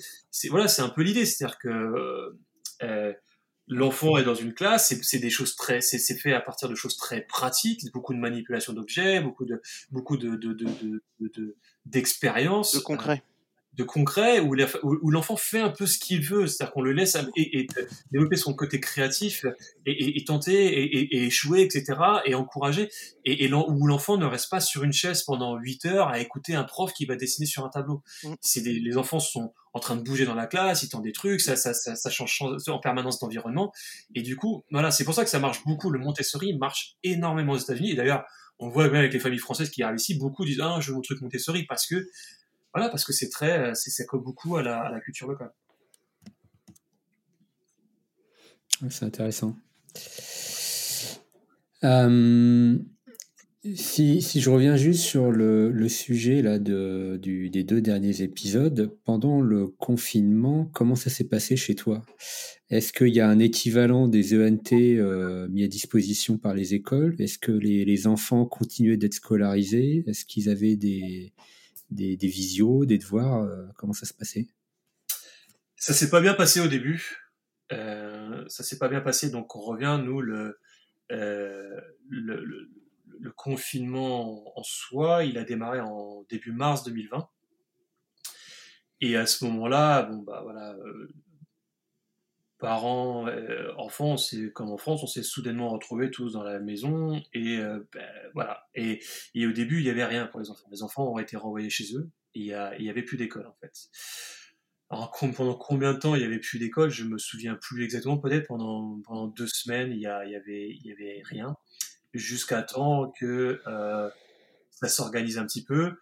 voilà, 0.50 0.68
c'est 0.68 0.82
un 0.82 0.88
peu 0.88 1.02
l'idée. 1.02 1.26
C'est-à-dire 1.26 1.58
que 1.58 2.36
euh, 2.82 3.12
l'enfant 3.66 4.16
est 4.16 4.24
dans 4.24 4.34
une 4.34 4.54
classe, 4.54 4.94
c'est, 5.02 5.18
des 5.18 5.30
choses 5.30 5.54
très, 5.56 5.80
c'est, 5.80 5.98
fait 6.16 6.32
à 6.32 6.40
partir 6.40 6.68
de 6.68 6.74
choses 6.74 6.96
très 6.96 7.22
pratiques, 7.22 7.82
beaucoup 7.92 8.14
de 8.14 8.18
manipulation 8.18 8.72
d'objets, 8.72 9.20
beaucoup 9.20 9.44
de, 9.44 9.60
beaucoup 9.90 10.16
de- 10.16 11.56
d'expériences. 11.84 12.74
De 12.74 12.80
concret. 12.80 13.22
De 13.74 13.84
concret 13.84 14.40
où, 14.40 14.54
l'enfant 15.10 15.36
fait 15.36 15.60
un 15.60 15.68
peu 15.70 15.86
ce 15.86 15.98
qu'il 15.98 16.20
veut, 16.20 16.48
c'est-à-dire 16.48 16.72
qu'on 16.72 16.82
le 16.82 16.92
laisse 16.92 17.16
et, 17.36 17.60
et 17.60 17.66
développer 18.10 18.36
son 18.36 18.52
côté 18.52 18.80
créatif 18.80 19.44
et, 19.86 20.24
tenter 20.24 20.52
et, 20.54 21.26
échouer, 21.26 21.62
etc. 21.62 21.96
et 22.24 22.34
encourager, 22.34 22.90
et, 23.24 23.52
où 23.52 23.86
l'enfant 23.86 24.16
ne 24.16 24.26
reste 24.26 24.50
pas 24.50 24.60
sur 24.60 24.82
une 24.82 24.92
chaise 24.92 25.22
pendant 25.22 25.56
8 25.56 25.86
heures 25.86 26.08
à 26.08 26.18
écouter 26.18 26.56
un 26.56 26.64
prof 26.64 26.92
qui 26.92 27.06
va 27.06 27.14
dessiner 27.14 27.46
sur 27.46 27.64
un 27.64 27.68
tableau. 27.68 28.02
Mm. 28.24 28.34
C'est 28.40 28.62
des, 28.62 28.72
les 28.72 28.96
enfants 28.96 29.20
sont 29.20 29.52
en 29.74 29.78
train 29.78 29.94
de 29.94 30.02
bouger 30.02 30.24
dans 30.24 30.34
la 30.34 30.46
classe, 30.46 30.82
ils 30.82 30.88
tentent 30.88 31.04
des 31.04 31.12
trucs, 31.12 31.40
ça, 31.40 31.54
ça, 31.54 31.72
ça, 31.72 31.94
ça 31.94 32.10
change 32.10 32.42
en 32.66 32.78
permanence 32.80 33.20
d'environnement, 33.20 33.72
et 34.14 34.22
du 34.22 34.34
coup, 34.34 34.64
voilà, 34.72 34.90
c'est 34.90 35.04
pour 35.04 35.14
ça 35.14 35.22
que 35.22 35.30
ça 35.30 35.38
marche 35.38 35.64
beaucoup. 35.64 35.90
Le 35.90 36.00
Montessori 36.00 36.56
marche 36.58 36.96
énormément 37.04 37.52
aux 37.52 37.58
États-Unis, 37.58 37.92
et 37.92 37.94
d'ailleurs, 37.94 38.24
on 38.58 38.66
le 38.66 38.72
voit 38.72 38.88
bien 38.88 38.98
avec 38.98 39.12
les 39.12 39.20
familles 39.20 39.38
françaises 39.38 39.70
qui 39.70 39.82
arrivent 39.82 40.00
ici, 40.00 40.14
beaucoup 40.16 40.44
disent 40.44 40.60
ah 40.60 40.78
je 40.80 40.90
veux 40.90 40.96
mon 40.96 41.00
truc 41.00 41.20
Montessori 41.20 41.64
parce 41.64 41.86
que 41.86 42.08
voilà, 42.74 42.90
parce 42.90 43.04
que 43.04 43.12
c'est 43.12 43.30
très, 43.30 43.74
c'est, 43.74 43.90
ça 43.90 44.04
colle 44.04 44.22
beaucoup 44.22 44.56
à 44.56 44.62
la, 44.62 45.00
culture 45.00 45.28
locale. 45.28 45.52
C'est 48.90 49.04
intéressant. 49.04 49.56
Euh, 51.84 52.78
si, 53.74 54.22
si 54.22 54.40
je 54.40 54.50
reviens 54.50 54.76
juste 54.76 55.00
sur 55.00 55.32
le, 55.32 55.88
sujet 55.88 56.42
là 56.42 56.58
de, 56.58 57.18
du, 57.20 57.50
des 57.50 57.64
deux 57.64 57.80
derniers 57.80 58.22
épisodes, 58.22 58.96
pendant 59.04 59.40
le 59.40 59.66
confinement, 59.66 60.70
comment 60.72 60.94
ça 60.94 61.10
s'est 61.10 61.28
passé 61.28 61.56
chez 61.56 61.74
toi? 61.74 62.04
Est-ce 62.70 62.92
qu'il 62.92 63.14
y 63.14 63.20
a 63.20 63.28
un 63.28 63.38
équivalent 63.38 64.08
des 64.08 64.38
ENT 64.38 64.72
euh, 64.72 65.48
mis 65.48 65.64
à 65.64 65.68
disposition 65.68 66.38
par 66.38 66.54
les 66.54 66.74
écoles? 66.74 67.16
Est-ce 67.18 67.38
que 67.38 67.52
les 67.52 68.06
enfants 68.06 68.44
continuaient 68.44 68.98
d'être 68.98 69.14
scolarisés? 69.14 70.04
Est-ce 70.06 70.24
qu'ils 70.24 70.50
avaient 70.50 70.76
des, 70.76 71.32
des, 71.90 72.16
des 72.16 72.28
visios, 72.28 72.84
des 72.84 72.98
devoirs 72.98 73.42
euh, 73.42 73.66
Comment 73.76 73.92
ça 73.92 74.06
se 74.06 74.14
passait? 74.14 74.48
Ça 75.76 75.92
s'est 75.92 76.10
pas 76.10 76.20
bien 76.20 76.34
passé 76.34 76.60
au 76.60 76.68
début. 76.68 77.28
Euh, 77.72 78.44
ça 78.48 78.62
s'est 78.62 78.78
pas 78.78 78.88
bien 78.88 79.00
passé, 79.00 79.30
donc 79.30 79.54
on 79.54 79.60
revient, 79.60 80.00
nous, 80.02 80.20
le, 80.20 80.58
euh, 81.12 81.80
le, 82.08 82.68
confinement 83.36 84.58
en 84.58 84.62
soi, 84.62 85.24
il 85.24 85.36
a 85.38 85.44
démarré 85.44 85.80
en 85.80 86.24
début 86.30 86.50
mars 86.50 86.82
2020. 86.84 87.28
Et 89.00 89.16
à 89.16 89.26
ce 89.26 89.44
moment-là, 89.44 90.02
bon, 90.02 90.18
bah 90.22 90.40
voilà, 90.42 90.74
euh, 90.74 91.12
parents, 92.58 93.26
euh, 93.28 93.72
enfants, 93.76 94.16
c'est 94.16 94.50
comme 94.52 94.70
en 94.70 94.76
France, 94.76 95.02
on 95.02 95.06
s'est 95.06 95.22
soudainement 95.22 95.70
retrouvés 95.70 96.10
tous 96.10 96.32
dans 96.32 96.42
la 96.42 96.58
maison 96.58 97.22
et 97.32 97.58
euh, 97.58 97.80
ben, 97.92 98.08
voilà. 98.34 98.68
Et, 98.74 99.00
et 99.34 99.46
au 99.46 99.52
début, 99.52 99.78
il 99.78 99.86
y 99.86 99.90
avait 99.90 100.04
rien 100.04 100.26
pour 100.26 100.40
les 100.40 100.50
enfants. 100.50 100.68
Les 100.70 100.82
enfants 100.82 101.12
ont 101.12 101.18
été 101.18 101.36
renvoyés 101.36 101.70
chez 101.70 101.94
eux. 101.94 102.08
Il 102.34 102.44
y, 102.44 102.52
a, 102.52 102.76
il 102.78 102.84
y 102.84 102.90
avait 102.90 103.02
plus 103.02 103.16
d'école 103.16 103.46
en 103.46 103.56
fait. 103.60 103.72
Alors 104.90 105.14
pendant 105.36 105.54
combien 105.54 105.92
de 105.92 105.98
temps 105.98 106.14
il 106.14 106.22
y 106.22 106.24
avait 106.24 106.38
plus 106.38 106.58
d'école, 106.58 106.90
je 106.90 107.04
me 107.04 107.18
souviens 107.18 107.56
plus 107.56 107.84
exactement. 107.84 108.18
Peut-être 108.18 108.46
pendant 108.46 109.26
deux 109.28 109.46
semaines, 109.46 109.92
il 109.92 110.00
y, 110.00 110.06
a, 110.06 110.24
il 110.24 110.32
y 110.32 110.36
avait 110.36 110.70
il 110.70 110.86
y 110.86 110.92
avait 110.92 111.22
rien 111.24 111.56
jusqu'à 112.14 112.62
temps 112.62 113.12
que 113.18 113.60
euh, 113.66 114.10
ça 114.70 114.88
s'organise 114.88 115.38
un 115.38 115.46
petit 115.46 115.64
peu 115.64 115.92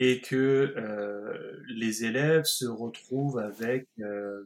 et 0.00 0.20
que 0.20 0.36
euh, 0.76 1.60
les 1.68 2.04
élèves 2.04 2.44
se 2.44 2.66
retrouvent 2.66 3.38
avec 3.38 3.88
euh, 4.00 4.44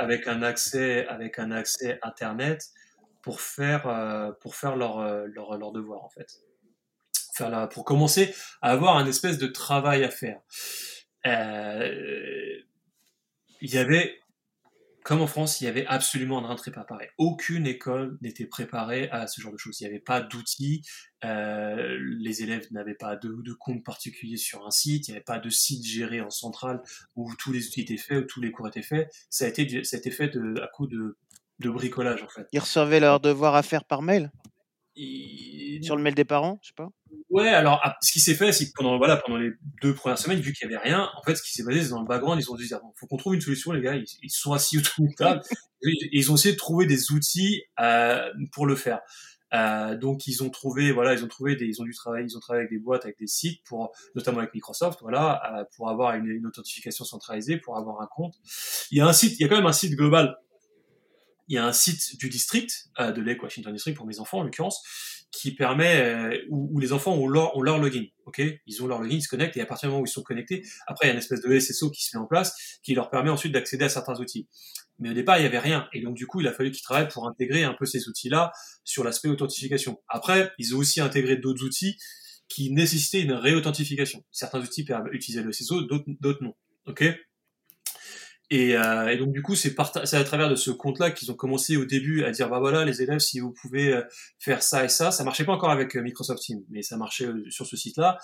avec 0.00 0.26
un 0.26 0.42
accès 0.42 1.06
avec 1.08 1.38
un 1.38 1.50
accès 1.50 1.98
internet 2.02 2.70
pour 3.22 3.40
faire 3.40 3.86
euh, 3.86 4.32
pour 4.40 4.56
faire 4.56 4.76
leur 4.76 4.98
euh, 4.98 5.26
leur 5.26 5.56
leur 5.58 5.72
devoir 5.72 6.04
en 6.04 6.10
fait. 6.10 6.40
Pour 7.72 7.86
commencer 7.86 8.34
à 8.60 8.72
avoir 8.72 8.98
un 8.98 9.06
espèce 9.06 9.38
de 9.38 9.46
travail 9.46 10.04
à 10.04 10.10
faire. 10.10 10.40
Euh, 11.26 12.58
il 13.62 13.74
y 13.74 13.78
avait 13.78 14.19
comme 15.04 15.20
en 15.20 15.26
France, 15.26 15.60
il 15.60 15.64
y 15.64 15.66
avait 15.66 15.86
absolument 15.86 16.40
rien 16.40 16.54
de 16.54 16.58
très 16.58 16.70
préparé. 16.70 17.10
Aucune 17.18 17.66
école 17.66 18.18
n'était 18.20 18.46
préparée 18.46 19.08
à 19.10 19.26
ce 19.26 19.40
genre 19.40 19.52
de 19.52 19.58
choses. 19.58 19.80
Il 19.80 19.84
n'y 19.84 19.90
avait 19.90 20.00
pas 20.00 20.20
d'outils, 20.20 20.82
euh, 21.24 21.98
les 22.18 22.42
élèves 22.42 22.66
n'avaient 22.70 22.94
pas 22.94 23.16
de, 23.16 23.52
compte 23.54 23.84
particulier 23.84 24.36
sur 24.36 24.66
un 24.66 24.70
site, 24.70 25.08
il 25.08 25.12
n'y 25.12 25.16
avait 25.16 25.24
pas 25.24 25.38
de 25.38 25.50
site 25.50 25.84
géré 25.84 26.20
en 26.20 26.30
centrale 26.30 26.82
où 27.16 27.34
tous 27.36 27.52
les 27.52 27.66
outils 27.66 27.82
étaient 27.82 27.96
faits, 27.96 28.24
où 28.24 28.26
tous 28.26 28.40
les 28.40 28.52
cours 28.52 28.68
étaient 28.68 28.82
faits. 28.82 29.10
Ça 29.30 29.46
a 29.46 29.48
été, 29.48 29.84
ça 29.84 29.96
a 29.96 29.98
été 29.98 30.10
fait 30.10 30.36
à 30.62 30.66
coup 30.68 30.86
de, 30.86 31.16
de 31.60 31.70
bricolage 31.70 32.22
en 32.22 32.28
fait. 32.28 32.46
Ils 32.52 32.60
recevaient 32.60 33.00
leurs 33.00 33.20
devoirs 33.20 33.54
à 33.54 33.62
faire 33.62 33.84
par 33.84 34.02
mail? 34.02 34.30
Sur 34.96 35.96
le 35.96 36.02
mail 36.02 36.14
des 36.14 36.24
parents, 36.24 36.58
je 36.62 36.68
sais 36.68 36.74
pas. 36.76 36.88
Ouais, 37.30 37.48
alors 37.48 37.80
ah, 37.84 37.96
ce 38.02 38.12
qui 38.12 38.20
s'est 38.20 38.34
fait, 38.34 38.52
c'est 38.52 38.66
que 38.66 38.72
pendant 38.74 38.98
voilà 38.98 39.16
pendant 39.16 39.38
les 39.38 39.52
deux 39.82 39.94
premières 39.94 40.18
semaines, 40.18 40.40
vu 40.40 40.52
qu'il 40.52 40.68
y 40.68 40.74
avait 40.74 40.82
rien, 40.82 41.08
en 41.16 41.22
fait, 41.22 41.36
ce 41.36 41.42
qui 41.42 41.52
s'est 41.52 41.64
passé, 41.64 41.84
c'est 41.84 41.90
dans 41.90 42.00
le 42.00 42.06
background, 42.06 42.40
ils 42.40 42.50
ont 42.50 42.56
dit 42.56 42.68
ah, 42.72 42.80
faut 42.96 43.06
qu'on 43.06 43.16
trouve 43.16 43.34
une 43.34 43.40
solution, 43.40 43.72
les 43.72 43.80
gars. 43.80 43.94
Ils, 43.94 44.30
sont 44.30 44.52
assis 44.52 44.78
autour 44.78 44.94
d'une 44.98 45.14
table, 45.14 45.40
et 45.82 45.92
ils 46.12 46.30
ont 46.32 46.34
essayé 46.34 46.54
de 46.54 46.58
trouver 46.58 46.86
des 46.86 47.12
outils 47.12 47.62
euh, 47.78 48.30
pour 48.52 48.66
le 48.66 48.74
faire. 48.74 49.00
Euh, 49.52 49.96
donc 49.96 50.28
ils 50.28 50.44
ont 50.44 50.50
trouvé 50.50 50.92
voilà, 50.92 51.12
ils 51.12 51.24
ont 51.24 51.28
trouvé 51.28 51.56
des, 51.56 51.66
ils 51.66 51.80
ont 51.82 51.84
dû 51.84 51.92
travailler, 51.92 52.24
ils 52.24 52.36
ont 52.36 52.40
travaillé 52.40 52.66
avec 52.66 52.72
des 52.72 52.82
boîtes, 52.82 53.04
avec 53.04 53.18
des 53.18 53.26
sites 53.26 53.62
pour 53.64 53.92
notamment 54.14 54.38
avec 54.38 54.54
Microsoft, 54.54 55.00
voilà, 55.02 55.42
euh, 55.54 55.64
pour 55.76 55.88
avoir 55.88 56.14
une, 56.14 56.26
une 56.26 56.46
authentification 56.46 57.04
centralisée, 57.04 57.56
pour 57.56 57.76
avoir 57.76 58.00
un 58.00 58.06
compte. 58.06 58.34
Il 58.90 58.98
y 58.98 59.00
a 59.00 59.06
un 59.06 59.12
site, 59.12 59.38
il 59.38 59.42
y 59.42 59.44
a 59.44 59.48
quand 59.48 59.56
même 59.56 59.66
un 59.66 59.72
site 59.72 59.96
global. 59.96 60.36
Il 61.50 61.54
y 61.54 61.58
a 61.58 61.66
un 61.66 61.72
site 61.72 62.16
du 62.16 62.28
district 62.28 62.90
euh, 63.00 63.10
de 63.10 63.20
Lake 63.20 63.42
Washington 63.42 63.72
District 63.72 63.96
pour 63.96 64.06
mes 64.06 64.20
enfants 64.20 64.38
en 64.38 64.44
l'occurrence 64.44 64.82
qui 65.32 65.52
permet 65.52 66.00
euh, 66.00 66.38
où, 66.48 66.70
où 66.72 66.78
les 66.78 66.92
enfants 66.92 67.12
ont 67.14 67.26
leur, 67.26 67.56
ont 67.56 67.62
leur 67.62 67.78
login. 67.78 68.04
Ok, 68.24 68.40
ils 68.66 68.82
ont 68.84 68.86
leur 68.86 69.00
login, 69.00 69.16
ils 69.16 69.22
se 69.22 69.28
connectent 69.28 69.56
et 69.56 69.60
à 69.60 69.66
partir 69.66 69.88
du 69.88 69.90
moment 69.90 70.02
où 70.02 70.06
ils 70.06 70.10
sont 70.10 70.22
connectés, 70.22 70.64
après 70.86 71.06
il 71.06 71.08
y 71.08 71.10
a 71.10 71.12
une 71.14 71.18
espèce 71.18 71.40
de 71.40 71.58
SSO 71.58 71.90
qui 71.90 72.04
se 72.04 72.16
met 72.16 72.22
en 72.22 72.26
place 72.26 72.78
qui 72.84 72.94
leur 72.94 73.10
permet 73.10 73.30
ensuite 73.30 73.52
d'accéder 73.52 73.84
à 73.84 73.88
certains 73.88 74.14
outils. 74.20 74.48
Mais 75.00 75.10
au 75.10 75.12
départ 75.12 75.38
il 75.38 75.42
y 75.42 75.46
avait 75.46 75.58
rien 75.58 75.88
et 75.92 76.02
donc 76.02 76.14
du 76.14 76.28
coup 76.28 76.40
il 76.40 76.46
a 76.46 76.52
fallu 76.52 76.70
qu'ils 76.70 76.82
travaillent 76.82 77.08
pour 77.08 77.26
intégrer 77.26 77.64
un 77.64 77.74
peu 77.74 77.84
ces 77.84 78.08
outils-là 78.08 78.52
sur 78.84 79.02
l'aspect 79.02 79.28
authentification. 79.28 80.00
Après 80.08 80.52
ils 80.58 80.76
ont 80.76 80.78
aussi 80.78 81.00
intégré 81.00 81.36
d'autres 81.36 81.64
outils 81.64 81.96
qui 82.48 82.72
nécessitaient 82.72 83.22
une 83.22 83.32
réauthentification. 83.32 84.22
Certains 84.30 84.60
outils 84.60 84.86
utilisaient 85.10 85.42
le 85.42 85.50
SSO, 85.50 85.82
d'autres 85.82 86.44
non. 86.44 86.54
Ok? 86.86 87.04
Et, 88.50 88.76
euh, 88.76 89.08
et 89.08 89.16
donc 89.16 89.32
du 89.32 89.42
coup, 89.42 89.54
c'est 89.54 89.74
c'est 90.04 90.16
à 90.16 90.24
travers 90.24 90.50
de 90.50 90.56
ce 90.56 90.72
compte-là 90.72 91.12
qu'ils 91.12 91.30
ont 91.30 91.34
commencé 91.34 91.76
au 91.76 91.84
début 91.84 92.24
à 92.24 92.32
dire 92.32 92.48
bah 92.48 92.58
voilà 92.58 92.84
les 92.84 93.00
élèves, 93.00 93.20
si 93.20 93.38
vous 93.38 93.52
pouvez 93.52 93.92
euh, 93.94 94.02
faire 94.38 94.62
ça 94.62 94.84
et 94.84 94.88
ça, 94.88 95.12
ça 95.12 95.22
marchait 95.22 95.44
pas 95.44 95.52
encore 95.52 95.70
avec 95.70 95.96
euh, 95.96 96.02
Microsoft 96.02 96.42
Teams, 96.42 96.62
mais 96.68 96.82
ça 96.82 96.96
marchait 96.96 97.26
euh, 97.26 97.44
sur 97.48 97.64
ce 97.64 97.76
site-là. 97.76 98.18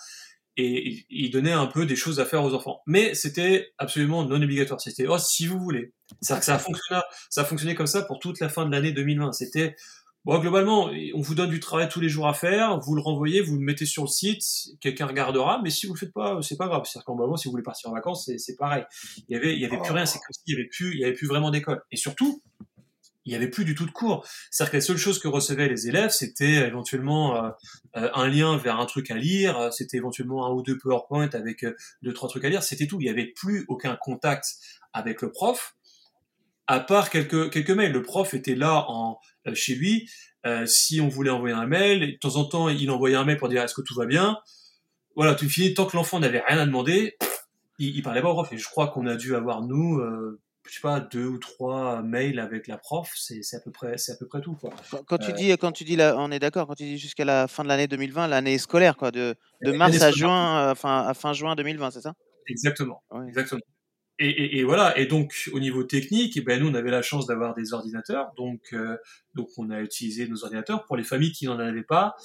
Et 0.59 1.05
ils 1.11 1.31
donnaient 1.31 1.53
un 1.53 1.66
peu 1.66 1.85
des 1.85 1.97
choses 1.97 2.18
à 2.18 2.24
faire 2.24 2.43
aux 2.43 2.55
enfants, 2.55 2.81
mais 2.87 3.14
c'était 3.14 3.74
absolument 3.77 4.24
non 4.24 4.41
obligatoire. 4.41 4.81
C'était 4.81 5.07
oh 5.07 5.18
si 5.18 5.47
vous 5.47 5.59
voulez. 5.59 5.93
C'est-à-dire 6.22 6.41
que 6.41 6.47
ça 6.47 6.55
a 6.55 6.59
fonctionné, 6.59 7.01
ça 7.29 7.41
a 7.43 7.45
fonctionné 7.45 7.74
comme 7.74 7.87
ça 7.87 8.03
pour 8.03 8.18
toute 8.18 8.41
la 8.41 8.49
fin 8.49 8.64
de 8.64 8.72
l'année 8.72 8.93
2020. 8.93 9.33
C'était 9.33 9.77
Bon, 10.27 10.41
globalement, 10.41 10.91
on 11.14 11.20
vous 11.20 11.37
donne 11.37 11.51
du 11.51 11.61
travail 11.61 11.89
tous 11.89 12.01
les 12.01 12.09
jours 12.09 12.27
à 12.27 12.35
faire, 12.35 12.81
vous 12.81 12.97
le 12.97 13.01
renvoyez, 13.01 13.43
vous 13.43 13.55
le 13.55 13.61
mettez 13.61 13.87
sur 13.87 14.03
le 14.03 14.09
site, 14.09 14.43
quelqu'un 14.81 15.07
regardera, 15.07 15.61
mais 15.62 15.70
si 15.70 15.87
vous 15.87 15.95
le 15.95 15.99
faites 16.01 16.12
pas, 16.12 16.43
c'est 16.43 16.57
pas 16.57 16.66
grave. 16.66 16.83
C'est-à-dire 16.85 17.05
qu'en 17.05 17.14
moment, 17.14 17.37
si 17.37 17.47
vous 17.47 17.53
voulez 17.53 17.62
partir 17.62 17.91
en 17.91 17.93
vacances, 17.93 18.29
c'est, 18.37 18.57
pareil. 18.57 18.83
Il 19.29 19.35
y 19.35 19.37
avait, 19.37 19.55
il 19.55 19.61
y 19.61 19.64
avait 19.64 19.79
plus 19.79 19.93
rien, 19.93 20.05
c'est 20.05 20.18
comme 20.18 20.33
s'il 20.33 20.57
y 20.57 20.59
avait 20.59 20.68
plus, 20.68 20.95
il 20.95 20.99
y 20.99 21.05
avait 21.05 21.12
plus 21.12 21.29
vraiment 21.29 21.53
d'école. 21.53 21.81
Et 21.93 21.97
surtout, 21.97 22.43
il 23.24 23.33
y 23.33 23.37
avait 23.37 23.47
plus 23.47 23.64
du 23.64 23.77
tout 23.77 23.87
de 23.87 23.93
cours. 23.93 24.27
C'est-à-dire 24.51 24.72
que 24.72 24.77
la 24.79 24.81
seule 24.81 24.97
chose 24.97 25.20
que 25.20 25.29
recevaient 25.29 25.68
les 25.68 25.87
élèves, 25.87 26.11
c'était 26.11 26.66
éventuellement 26.66 27.37
euh, 27.37 27.51
euh, 27.97 28.11
un 28.14 28.27
lien 28.27 28.57
vers 28.57 28.81
un 28.81 28.87
truc 28.87 29.12
à 29.12 29.16
lire, 29.16 29.57
euh, 29.59 29.70
c'était 29.70 29.97
éventuellement 29.97 30.45
un 30.47 30.51
ou 30.51 30.62
deux 30.62 30.77
PowerPoint 30.77 31.31
avec 31.35 31.62
euh, 31.62 31.77
deux, 32.03 32.12
trois 32.12 32.29
trucs 32.29 32.45
à 32.45 32.49
lire, 32.49 32.64
c'était 32.64 32.89
tout. 32.89 33.01
Il 33.01 33.07
y 33.07 33.11
avait 33.11 33.33
plus 33.37 33.64
aucun 33.68 33.97
contact 33.97 34.57
avec 34.93 35.22
le 35.22 35.31
prof. 35.31 35.76
à 36.67 36.81
part 36.81 37.11
quelques, 37.11 37.51
quelques 37.51 37.71
mails. 37.71 37.93
Le 37.93 38.03
prof 38.03 38.35
était 38.35 38.55
là 38.55 38.85
en, 38.89 39.19
euh, 39.47 39.55
chez 39.55 39.75
lui. 39.75 40.11
Euh, 40.45 40.67
si 40.67 41.01
on 41.01 41.09
voulait 41.09 41.31
envoyer 41.31 41.55
un 41.55 41.67
mail, 41.67 42.01
de 42.12 42.19
temps 42.19 42.37
en 42.37 42.45
temps, 42.45 42.69
il 42.69 42.91
envoyait 42.91 43.17
un 43.17 43.25
mail 43.25 43.37
pour 43.37 43.49
dire 43.49 43.62
est-ce 43.62 43.75
que 43.75 43.83
tout 43.83 43.95
va 43.95 44.07
bien? 44.07 44.39
Voilà, 45.17 45.35
tout 45.35 45.49
fini. 45.49 45.75
Tant 45.75 45.87
que 45.87 45.97
l'enfant 45.97 46.21
n'avait 46.21 46.41
rien 46.47 46.59
à 46.59 46.67
demander, 46.67 47.17
il, 47.79 47.97
il 47.97 48.03
parlait 48.03 48.23
pas 48.23 48.31
au 48.31 48.35
prof. 48.35 48.53
Et 48.53 48.59
je 48.59 48.69
crois 48.69 48.89
qu'on 48.89 49.07
a 49.07 49.17
dû 49.17 49.35
avoir, 49.35 49.62
nous, 49.62 49.99
euh, 49.99 50.41
je 50.69 50.75
sais 50.75 50.81
pas, 50.81 51.01
deux 51.01 51.27
ou 51.27 51.39
trois 51.39 52.03
mails 52.03 52.39
avec 52.39 52.67
la 52.67 52.79
prof. 52.79 53.11
C'est 53.17 53.41
à 53.55 53.61
peu 53.61 53.71
près, 53.71 53.99
c'est 53.99 54.12
à 54.12 54.17
peu 54.17 54.27
près 54.27 54.41
tout, 54.41 54.55
quoi. 54.55 54.71
Quand, 54.91 55.05
quand 55.05 55.19
tu 55.19 55.33
dis, 55.33 55.51
quand 55.53 55.73
tu 55.73 55.85
dis 55.85 55.97
là, 55.97 56.14
on 56.19 56.31
est 56.31 56.39
d'accord, 56.39 56.67
quand 56.67 56.75
tu 56.75 56.85
dis 56.85 56.99
jusqu'à 56.99 57.25
la 57.25 57.49
fin 57.49 57.64
de 57.64 57.69
l'année 57.69 57.89
2020, 57.89 58.29
l'année 58.29 58.59
scolaire, 58.59 58.97
quoi, 58.97 59.11
de, 59.11 59.35
de 59.62 59.73
mars 59.73 60.01
à 60.03 60.11
juin, 60.11 60.71
enfin, 60.71 61.05
à 61.07 61.14
fin 61.14 61.33
juin 61.33 61.57
2020, 61.57 61.91
c'est 61.93 62.03
ça? 62.03 62.14
Exactement. 62.49 63.03
Exactement. 63.27 63.61
Et, 64.19 64.29
et, 64.29 64.59
et, 64.59 64.64
voilà. 64.64 64.99
Et 64.99 65.07
donc, 65.07 65.51
au 65.53 65.61
niveau 65.61 65.85
technique, 65.85 66.37
eh 66.37 66.41
ben 66.41 66.61
nous, 66.61 66.69
on 66.69 66.75
avait 66.75 66.91
la 66.91 67.03
chance 67.03 67.27
d'avoir 67.27 67.55
des 67.55 67.73
ordinateurs. 67.73 68.33
Donc, 68.37 68.73
euh, 68.73 68.97
donc, 69.35 69.49
on 69.59 69.71
a 69.71 69.81
utilisé 69.81 70.27
nos 70.27 70.45
ordinateurs. 70.45 70.85
Pour 70.87 70.97
les 70.97 71.05
familles 71.05 71.33
qui 71.33 71.47
n'en 71.47 71.59
avaient 71.59 71.83
pas, 71.83 72.17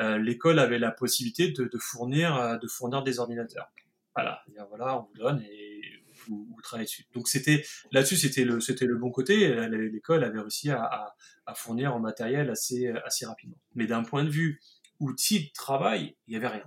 euh, 0.00 0.18
l'école 0.18 0.58
avait 0.58 0.78
la 0.78 0.90
possibilité 0.90 1.50
de, 1.50 1.64
de, 1.64 1.78
fournir, 1.78 2.58
de 2.60 2.66
fournir 2.66 3.02
des 3.02 3.18
ordinateurs. 3.18 3.70
Voilà. 4.14 4.42
Et 4.48 4.58
voilà, 4.68 4.98
on 4.98 5.02
vous 5.02 5.14
donne 5.22 5.42
et 5.42 5.82
vous, 6.26 6.48
vous 6.48 6.62
travaillez 6.62 6.86
dessus. 6.86 7.04
Donc, 7.14 7.28
c'était 7.28 7.62
là-dessus, 7.92 8.16
c'était 8.16 8.44
le, 8.44 8.60
c'était 8.60 8.86
le 8.86 8.96
bon 8.96 9.10
côté. 9.10 9.54
L'école 9.68 10.24
avait 10.24 10.40
réussi 10.40 10.70
à, 10.70 10.82
à, 10.82 11.14
à, 11.46 11.54
fournir 11.54 11.94
en 11.94 12.00
matériel 12.00 12.48
assez, 12.48 12.88
assez 13.04 13.26
rapidement. 13.26 13.58
Mais 13.74 13.86
d'un 13.86 14.02
point 14.02 14.24
de 14.24 14.30
vue 14.30 14.60
outil 15.00 15.46
de 15.48 15.52
travail, 15.52 16.16
il 16.26 16.30
n'y 16.30 16.36
avait 16.36 16.48
rien. 16.48 16.64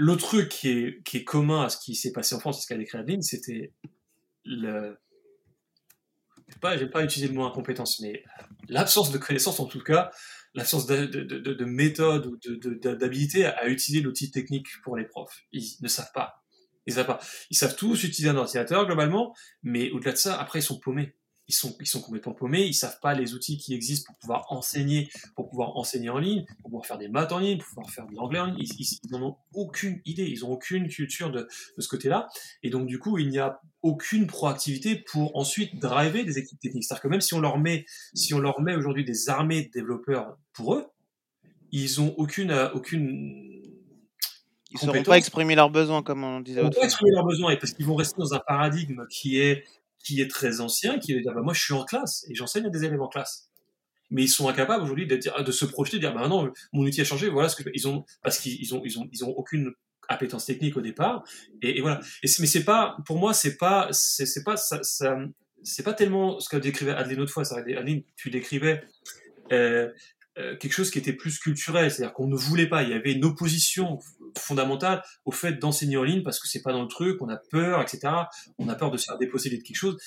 Le 0.00 0.14
truc 0.16 0.48
qui 0.48 0.68
est, 0.68 1.02
qui 1.02 1.16
est 1.16 1.24
commun 1.24 1.64
à 1.64 1.68
ce 1.68 1.76
qui 1.76 1.96
s'est 1.96 2.12
passé 2.12 2.36
en 2.36 2.38
France 2.38 2.58
et 2.58 2.62
ce 2.62 2.68
qu'a 2.68 2.76
décrit 2.76 2.98
Adeline, 2.98 3.20
c'était 3.20 3.72
le. 4.44 4.96
Je 6.46 6.56
pas, 6.58 6.78
pas 6.86 7.02
utiliser 7.02 7.26
le 7.26 7.34
mot 7.34 7.44
incompétence, 7.44 7.98
mais 8.00 8.22
l'absence 8.68 9.10
de 9.10 9.18
connaissance 9.18 9.58
en 9.58 9.66
tout 9.66 9.82
cas, 9.82 10.12
l'absence 10.54 10.86
de, 10.86 11.04
de, 11.04 11.22
de, 11.24 11.52
de, 11.52 11.64
méthode 11.64 12.26
ou 12.26 12.38
d'habilité 12.94 13.44
à 13.44 13.66
utiliser 13.66 14.00
l'outil 14.00 14.30
technique 14.30 14.68
pour 14.84 14.96
les 14.96 15.04
profs. 15.04 15.42
Ils 15.50 15.76
ne 15.80 15.88
savent 15.88 16.12
pas. 16.14 16.44
Ils 16.86 16.94
savent 16.94 17.06
pas. 17.06 17.18
Ils 17.50 17.56
savent 17.56 17.74
tous 17.74 18.04
utiliser 18.04 18.28
un 18.28 18.36
ordinateur 18.36 18.86
globalement, 18.86 19.34
mais 19.64 19.90
au-delà 19.90 20.12
de 20.12 20.16
ça, 20.16 20.40
après 20.40 20.60
ils 20.60 20.62
sont 20.62 20.78
paumés 20.78 21.17
ils 21.48 21.54
sont, 21.54 21.74
ils 21.80 21.86
sont 21.86 22.02
complètement 22.02 22.34
paumés, 22.34 22.66
ils 22.66 22.74
savent 22.74 23.00
pas 23.00 23.14
les 23.14 23.32
outils 23.34 23.56
qui 23.56 23.74
existent 23.74 24.12
pour 24.12 24.18
pouvoir 24.18 24.46
enseigner, 24.50 25.08
pour 25.34 25.48
pouvoir 25.48 25.76
enseigner 25.76 26.10
en 26.10 26.18
ligne, 26.18 26.44
pour 26.60 26.70
pouvoir 26.70 26.86
faire 26.86 26.98
des 26.98 27.08
maths 27.08 27.32
en 27.32 27.38
ligne, 27.38 27.58
pour 27.58 27.68
pouvoir 27.68 27.90
faire 27.90 28.06
de 28.06 28.14
l'anglais 28.14 28.38
en 28.38 28.46
ligne. 28.46 28.66
Ils, 28.78 29.10
n'en 29.10 29.22
ont 29.22 29.36
aucune 29.54 30.00
idée, 30.04 30.26
ils 30.26 30.44
ont 30.44 30.52
aucune 30.52 30.88
culture 30.88 31.30
de, 31.30 31.48
de 31.76 31.82
ce 31.82 31.88
côté-là. 31.88 32.28
Et 32.62 32.68
donc, 32.68 32.86
du 32.86 32.98
coup, 32.98 33.16
il 33.16 33.30
n'y 33.30 33.38
a 33.38 33.60
aucune 33.82 34.26
proactivité 34.26 34.96
pour 34.96 35.36
ensuite 35.36 35.78
driver 35.80 36.22
des 36.22 36.38
équipes 36.38 36.60
techniques. 36.60 36.84
C'est-à-dire 36.84 37.02
que 37.02 37.08
même 37.08 37.22
si 37.22 37.32
on 37.32 37.40
leur 37.40 37.58
met, 37.58 37.86
si 38.14 38.34
on 38.34 38.38
leur 38.38 38.60
met 38.60 38.74
aujourd'hui 38.74 39.04
des 39.04 39.30
armées 39.30 39.64
de 39.64 39.70
développeurs 39.70 40.36
pour 40.52 40.74
eux, 40.74 40.86
ils 41.72 42.00
ont 42.00 42.14
aucune, 42.18 42.52
aucune, 42.74 43.58
ils 44.70 44.74
ne 44.74 44.78
sauront 44.80 45.02
pas 45.02 45.16
exprimer 45.16 45.54
leurs 45.54 45.70
besoins, 45.70 46.02
comme 46.02 46.24
on 46.24 46.40
disait. 46.40 46.60
Ils 46.60 46.66
ne 46.66 46.70
sauront 46.70 46.80
pas 46.80 46.86
exprimer 46.86 47.10
leurs 47.12 47.24
besoins, 47.24 47.50
et 47.52 47.58
parce 47.58 47.72
qu'ils 47.72 47.86
vont 47.86 47.94
rester 47.94 48.16
dans 48.18 48.34
un 48.34 48.40
paradigme 48.46 49.06
qui 49.10 49.38
est 49.38 49.64
qui 49.98 50.20
est 50.20 50.28
très 50.28 50.60
ancien, 50.60 50.98
qui 50.98 51.14
va 51.14 51.20
dire 51.20 51.34
bah, 51.34 51.42
moi 51.42 51.54
je 51.54 51.62
suis 51.62 51.74
en 51.74 51.84
classe 51.84 52.24
et 52.28 52.34
j'enseigne 52.34 52.66
à 52.66 52.70
des 52.70 52.84
élèves 52.84 53.00
en 53.00 53.08
classe. 53.08 53.48
Mais 54.10 54.24
ils 54.24 54.28
sont 54.28 54.48
incapables 54.48 54.82
aujourd'hui 54.82 55.06
de, 55.06 55.52
se 55.52 55.64
projeter, 55.66 55.98
de 55.98 56.02
dire 56.02 56.14
bah 56.14 56.28
non, 56.28 56.50
mon 56.72 56.82
outil 56.82 57.00
a 57.02 57.04
changé, 57.04 57.28
voilà 57.28 57.48
ce 57.48 57.62
que 57.62 57.68
ils 57.74 57.86
ont 57.88 58.04
parce 58.22 58.38
qu'ils 58.38 58.74
ont 58.74 58.82
ils 58.84 58.98
ont 58.98 59.08
ils 59.12 59.24
ont 59.24 59.30
aucune 59.30 59.72
appétence 60.08 60.46
technique 60.46 60.76
au 60.78 60.80
départ 60.80 61.24
et, 61.60 61.82
voilà. 61.82 62.00
Mais 62.22 62.46
c'est 62.46 62.64
pas 62.64 62.96
pour 63.04 63.18
moi 63.18 63.34
c'est 63.34 63.56
pas 63.56 63.88
c'est 63.92 64.44
pas 64.44 64.56
ça, 64.56 64.80
c'est 65.62 65.82
pas 65.82 65.94
tellement 65.94 66.40
ce 66.40 66.48
que 66.48 66.56
décrivait 66.56 66.92
Adeline 66.92 67.20
autrefois. 67.20 67.58
Adeline, 67.58 68.02
tu 68.16 68.30
décrivais 68.30 68.82
euh, 69.52 69.90
quelque 70.60 70.72
chose 70.72 70.90
qui 70.90 70.98
était 70.98 71.12
plus 71.12 71.38
culturel, 71.38 71.90
c'est-à-dire 71.90 72.12
qu'on 72.12 72.28
ne 72.28 72.36
voulait 72.36 72.68
pas, 72.68 72.82
il 72.82 72.90
y 72.90 72.92
avait 72.92 73.12
une 73.12 73.24
opposition 73.24 73.98
fondamentale 74.36 75.02
au 75.24 75.32
fait 75.32 75.54
d'enseigner 75.54 75.96
en 75.96 76.04
ligne 76.04 76.22
parce 76.22 76.38
que 76.38 76.48
c'est 76.48 76.62
pas 76.62 76.72
dans 76.72 76.82
le 76.82 76.88
truc, 76.88 77.20
on 77.20 77.28
a 77.28 77.36
peur, 77.36 77.80
etc. 77.82 78.08
On 78.58 78.68
a 78.68 78.74
peur 78.74 78.90
de 78.90 78.96
se 78.96 79.04
faire 79.04 79.18
déposséder 79.18 79.58
de 79.58 79.62
quelque 79.62 79.76
chose. 79.76 79.98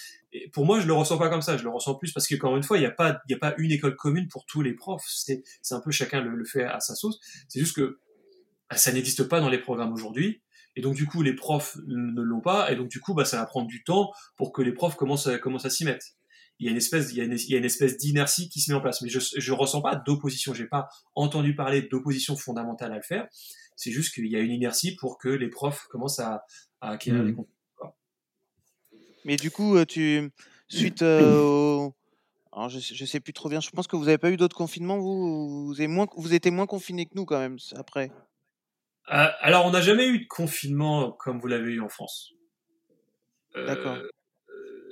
Pour 0.54 0.66
moi, 0.66 0.80
je 0.80 0.88
le 0.88 0.94
ressens 0.94 1.18
pas 1.18 1.30
comme 1.30 1.42
ça, 1.42 1.58
je 1.58 1.64
le 1.64 1.70
ressens 1.70 1.96
plus 1.96 2.12
parce 2.14 2.28
que 2.28 2.36
encore 2.36 2.56
une 2.56 2.64
fois, 2.64 2.78
il 2.78 2.82
n'y 2.82 2.86
a 2.86 2.92
pas, 2.92 3.22
une 3.58 3.72
école 3.72 3.96
commune 3.96 4.28
pour 4.28 4.46
tous 4.46 4.62
les 4.62 4.74
profs. 4.74 5.04
C'est, 5.08 5.44
un 5.72 5.82
peu 5.82 5.92
chacun 5.92 6.22
le, 6.22 6.46
fait 6.46 6.64
à 6.64 6.80
sa 6.80 6.96
sauce. 6.96 7.20
C'est 7.48 7.60
juste 7.60 7.76
que 7.76 8.00
bah, 8.70 8.78
ça 8.78 8.92
n'existe 8.92 9.24
pas 9.24 9.42
dans 9.42 9.50
les 9.50 9.60
programmes 9.60 9.94
aujourd'hui. 9.94 10.42
Et 10.76 10.82
donc 10.82 10.96
du 10.96 11.06
coup, 11.06 11.22
les 11.22 11.36
profs 11.36 11.78
ne 11.86 12.22
l'ont 12.22 12.40
pas, 12.40 12.72
et 12.72 12.78
donc 12.78 12.88
du 12.88 13.02
coup, 13.02 13.14
bah, 13.14 13.26
ça 13.26 13.38
va 13.38 13.46
prendre 13.46 13.68
du 13.68 13.84
temps 13.84 14.12
pour 14.38 14.54
que 14.54 14.62
les 14.62 14.72
profs 14.72 14.96
commencent 14.96 15.28
à 15.28 15.70
s'y 15.70 15.84
mettre 15.84 16.06
il 16.62 16.66
y 16.66 16.68
a 16.68 16.72
une 16.72 16.78
espèce, 16.78 17.12
il 17.12 17.18
y 17.18 17.22
a 17.22 17.24
une, 17.24 17.34
il 17.34 17.50
y 17.50 17.56
a 17.56 17.58
une 17.58 17.66
espèce 17.66 17.98
d'inertie 17.98 18.48
qui 18.48 18.62
se 18.62 18.72
met 18.72 18.78
en 18.78 18.82
place. 18.82 19.02
Mais 19.02 19.10
je, 19.10 19.20
je 19.20 19.52
ressens 19.52 19.82
pas 19.82 19.96
d'opposition. 19.96 20.54
J'ai 20.54 20.68
pas 20.68 20.90
entendu 21.16 21.56
parler 21.56 21.82
d'opposition 21.82 22.38
fondamentale 22.38 22.94
à 22.94 22.98
le 22.98 23.02
faire. 23.02 23.28
C'est 23.76 23.92
juste 23.92 24.14
qu'il 24.14 24.28
y 24.28 24.36
a 24.36 24.40
une 24.40 24.52
inertie 24.52 24.96
pour 24.96 25.18
que 25.18 25.28
les 25.28 25.50
profs 25.50 25.88
commencent 25.88 26.20
à, 26.20 26.46
à 26.80 26.92
acquérir 26.92 27.24
mmh. 27.24 27.26
des 27.26 27.34
compétences. 27.34 27.96
Mais 29.26 29.38
du 29.38 29.50
coup, 29.50 29.76
euh, 29.76 29.86
tu, 29.86 30.30
suite 30.68 31.02
euh, 31.02 31.42
au, 31.42 31.96
alors 32.54 32.70
je, 32.70 32.80
je 32.80 33.06
sais 33.06 33.20
plus 33.20 33.34
trop 33.34 33.50
bien. 33.50 33.60
Je 33.60 33.72
pense 33.72 33.88
que 33.88 33.96
vous 33.96 34.06
n'avez 34.06 34.20
pas 34.20 34.30
eu 34.30 34.38
d'autres 34.38 34.56
confinements. 34.56 35.00
Vous, 35.00 35.66
vous, 35.66 35.74
avez 35.80 35.88
moins, 35.88 36.06
vous 36.16 36.36
étiez 36.36 36.52
moins 36.52 36.68
confinés 36.68 37.08
que 37.08 37.16
nous 37.16 37.26
quand 37.26 37.40
même 37.40 37.58
après. 37.76 38.12
Euh, 39.12 39.28
alors, 39.40 39.66
on 39.66 39.72
n'a 39.72 39.82
jamais 39.82 40.08
eu 40.08 40.20
de 40.20 40.28
confinement 40.28 41.12
comme 41.12 41.40
vous 41.40 41.48
l'avez 41.48 41.72
eu 41.72 41.82
en 41.82 41.90
France. 41.90 42.34
D'accord. 43.56 43.98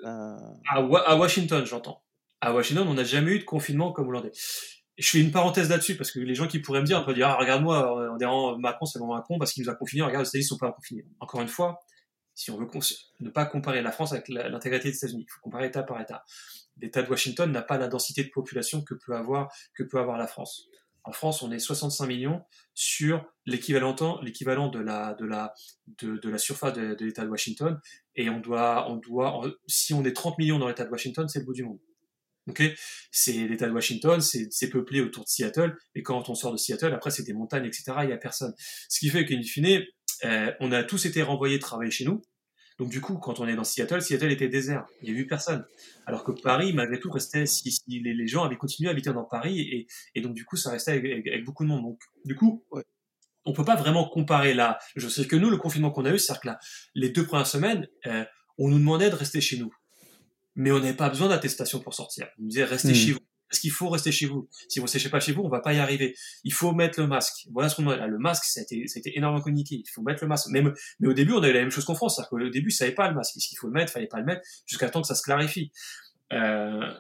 Euh... 0.06 0.38
À, 0.70 1.16
Washington, 1.16 1.66
j'entends. 1.66 2.02
À 2.42 2.54
Washington, 2.54 2.88
on 2.88 2.94
n'a 2.94 3.04
jamais 3.04 3.32
eu 3.32 3.40
de 3.40 3.46
confinement 3.46 3.92
comme 3.92 4.08
hollandais. 4.08 4.32
Je 4.98 5.08
fais 5.08 5.20
une 5.20 5.32
parenthèse 5.32 5.70
là-dessus 5.70 5.96
parce 5.96 6.12
que 6.12 6.20
les 6.20 6.36
gens 6.36 6.48
qui 6.48 6.60
pourraient 6.60 6.82
me 6.82 6.86
dire, 6.86 7.00
on 7.00 7.06
peut 7.06 7.14
dire, 7.14 7.28
ah, 7.30 7.38
regarde-moi, 7.38 8.12
on 8.12 8.18
dirait 8.18 8.32
Macron, 8.60 8.86
c'est 8.86 9.00
vraiment 9.00 9.16
Macron 9.16 9.40
parce 9.40 9.54
qu'il 9.54 9.64
nous 9.64 9.70
a 9.70 9.76
confinés. 9.76 10.02
Regarde, 10.04 10.26
les 10.26 10.30
États-Unis 10.30 10.46
sont 10.46 10.58
pas 10.58 10.72
confinés. 10.72 11.06
Encore 11.20 11.42
une 11.42 11.48
fois, 11.48 11.80
si 12.40 12.52
on 12.52 12.58
veut 12.58 12.68
ne 13.20 13.30
pas 13.30 13.46
comparer 13.46 13.82
la 13.82 13.92
France 13.92 14.14
avec 14.14 14.30
l'intégralité 14.30 14.92
des 14.92 14.98
États-Unis, 14.98 15.26
il 15.28 15.32
faut 15.32 15.42
comparer 15.42 15.68
État 15.68 15.84
par 15.84 16.00
État. 16.00 16.24
L'État 16.82 17.02
de 17.02 17.10
Washington 17.10 17.52
n'a 17.52 17.62
pas 17.62 17.78
la 17.78 17.90
densité 17.90 18.24
de 18.24 18.30
population 18.30 18.82
que 18.82 18.94
peut 18.94 19.14
avoir 19.14 19.52
que 19.76 19.84
peut 19.84 20.00
avoir 20.00 20.18
la 20.18 20.28
France. 20.28 20.70
En 21.04 21.12
France, 21.12 21.42
on 21.42 21.52
est 21.52 21.60
65 21.60 22.08
millions 22.08 22.42
sur 22.74 23.26
l'équivalent 23.46 23.94
de 23.94 24.80
la 24.80 25.14
de 25.14 25.26
la 25.26 25.54
de, 26.00 26.30
la 26.30 26.38
surface 26.38 26.74
de, 26.74 26.96
l'État 27.00 27.24
de 27.24 27.30
Washington 27.30 27.80
et 28.16 28.30
on 28.30 28.40
doit 28.40 28.90
on 28.90 28.98
doit 28.98 29.42
si 29.68 29.94
on 29.94 30.04
est 30.04 30.14
30 30.14 30.38
millions 30.38 30.60
dans 30.60 30.68
l'État 30.68 30.86
de 30.86 30.90
Washington, 30.90 31.28
c'est 31.28 31.40
le 31.40 31.46
bout 31.46 31.54
du 31.54 31.64
monde. 31.64 31.80
Ok, 32.48 32.64
c'est 33.12 33.48
l'État 33.48 33.68
de 33.68 33.74
Washington, 33.74 34.22
c'est 34.22 34.70
peuplé 34.70 35.02
autour 35.02 35.24
de 35.24 35.30
Seattle, 35.30 35.78
et 35.94 36.02
quand 36.02 36.30
on 36.30 36.36
sort 36.36 36.52
de 36.52 36.58
Seattle, 36.58 36.94
après 36.94 37.12
c'est 37.12 37.24
des 37.24 37.34
montagnes, 37.34 37.66
etc. 37.66 37.84
Il 38.04 38.10
y 38.10 38.14
a 38.14 38.18
personne. 38.18 38.54
Ce 38.58 39.00
qui 39.00 39.10
fait 39.10 39.26
qu'in 39.26 39.42
fine, 39.44 39.84
euh, 40.26 40.52
on 40.60 40.72
a 40.72 40.84
tous 40.84 41.06
été 41.06 41.22
renvoyés 41.22 41.60
travailler 41.60 41.92
chez 41.92 42.06
nous. 42.06 42.22
Donc 42.80 42.90
du 42.90 43.02
coup, 43.02 43.18
quand 43.18 43.42
on 43.42 43.48
est 43.48 43.56
dans 43.56 43.66
Seattle, 43.66 44.02
Seattle 44.02 44.32
était 44.32 44.48
désert, 44.48 44.86
il 45.02 45.12
n'y 45.12 45.18
a 45.18 45.22
eu 45.22 45.28
personne. 45.28 45.66
Alors 46.06 46.24
que 46.24 46.32
Paris, 46.32 46.72
malgré 46.74 46.98
tout, 46.98 47.12
restait, 47.12 47.46
si, 47.46 47.72
si 47.72 48.00
les, 48.00 48.28
gens 48.28 48.46
avaient 48.46 48.56
continué 48.56 48.88
à 48.88 48.94
habiter 48.94 49.12
dans 49.12 49.26
Paris, 49.26 49.60
et, 49.60 49.88
et 50.16 50.22
donc 50.22 50.34
du 50.34 50.46
coup, 50.46 50.56
ça 50.56 50.72
restait 50.72 50.92
avec, 50.92 51.12
avec, 51.12 51.28
avec, 51.28 51.44
beaucoup 51.44 51.64
de 51.64 51.70
monde. 51.70 51.82
Donc 51.84 52.00
du 52.24 52.36
coup, 52.36 52.64
ouais. 52.72 52.84
on 53.44 53.52
peut 53.52 53.66
pas 53.66 53.76
vraiment 53.76 54.08
comparer 54.08 54.54
là. 54.54 54.80
Je 54.96 55.10
sais 55.10 55.28
que 55.28 55.36
nous, 55.36 55.50
le 55.50 55.58
confinement 55.58 55.92
qu'on 55.92 56.06
a 56.06 56.12
eu, 56.12 56.20
c'est-à-dire 56.20 56.42
que 56.42 56.48
là, 56.48 56.60
les 56.96 57.10
deux 57.10 57.26
premières 57.26 57.48
semaines, 57.48 57.86
euh, 58.08 58.24
on 58.58 58.70
nous 58.70 58.80
demandait 58.80 59.10
de 59.10 59.16
rester 59.16 59.42
chez 59.42 59.58
nous, 59.58 59.74
mais 60.56 60.72
on 60.72 60.80
n'avait 60.80 60.94
pas 60.94 61.10
besoin 61.10 61.28
d'attestation 61.28 61.82
pour 61.82 61.94
sortir. 61.94 62.28
On 62.38 62.44
nous 62.44 62.48
disait 62.48 62.64
restez 62.64 62.92
mmh. 62.92 62.96
chez 62.96 63.12
vous. 63.12 63.20
Parce 63.50 63.60
qu'il 63.60 63.72
faut 63.72 63.90
rester 63.90 64.12
chez 64.12 64.28
vous. 64.28 64.48
Si 64.68 64.80
vous 64.80 64.86
ne 64.86 64.92
restez 64.92 65.10
pas 65.10 65.20
chez 65.20 65.32
vous, 65.32 65.42
on 65.42 65.50
va 65.50 65.60
pas 65.60 65.74
y 65.74 65.80
arriver. 65.80 66.16
Il 66.44 66.54
faut 66.54 66.72
mettre 66.72 67.00
le 67.00 67.08
masque. 67.08 67.48
Voilà 67.52 67.70
ce 67.70 67.76
qu'on 67.76 67.88
a. 67.90 68.08
Le 68.08 68.20
masque, 68.20 68.44
ça 68.46 68.60
a 68.60 68.64
été, 68.64 68.86
a 68.96 69.10
énormément 69.16 69.42
communiqué. 69.42 69.82
Il 69.86 69.90
faut 69.90 70.02
mettre 70.02 70.24
le 70.24 70.28
masque. 70.28 70.50
Mais 70.52 71.08
au 71.08 71.14
début, 71.14 71.34
on 71.34 71.42
avait 71.42 71.54
la 71.54 71.62
même 71.62 71.72
chose 71.72 71.86
qu'en 71.86 71.96
France. 71.96 72.16
C'est-à-dire 72.16 72.30
qu'au 72.30 72.50
début, 72.50 72.72
ça 72.72 72.86
savait 72.86 72.96
pas 72.96 73.10
le 73.10 73.16
masque. 73.16 73.38
Est-ce 73.38 73.48
qu'il 73.48 73.58
faut 73.58 73.68
le 73.68 73.74
mettre? 73.74 73.92
Fallait 73.92 74.08
pas 74.08 74.20
le 74.20 74.26
mettre. 74.26 74.42
Jusqu'à 74.66 74.90
temps 74.90 75.02
que 75.02 75.08
ça 75.08 75.16
se 75.16 75.24
clarifie. 75.24 75.72
Euh, 76.32 76.94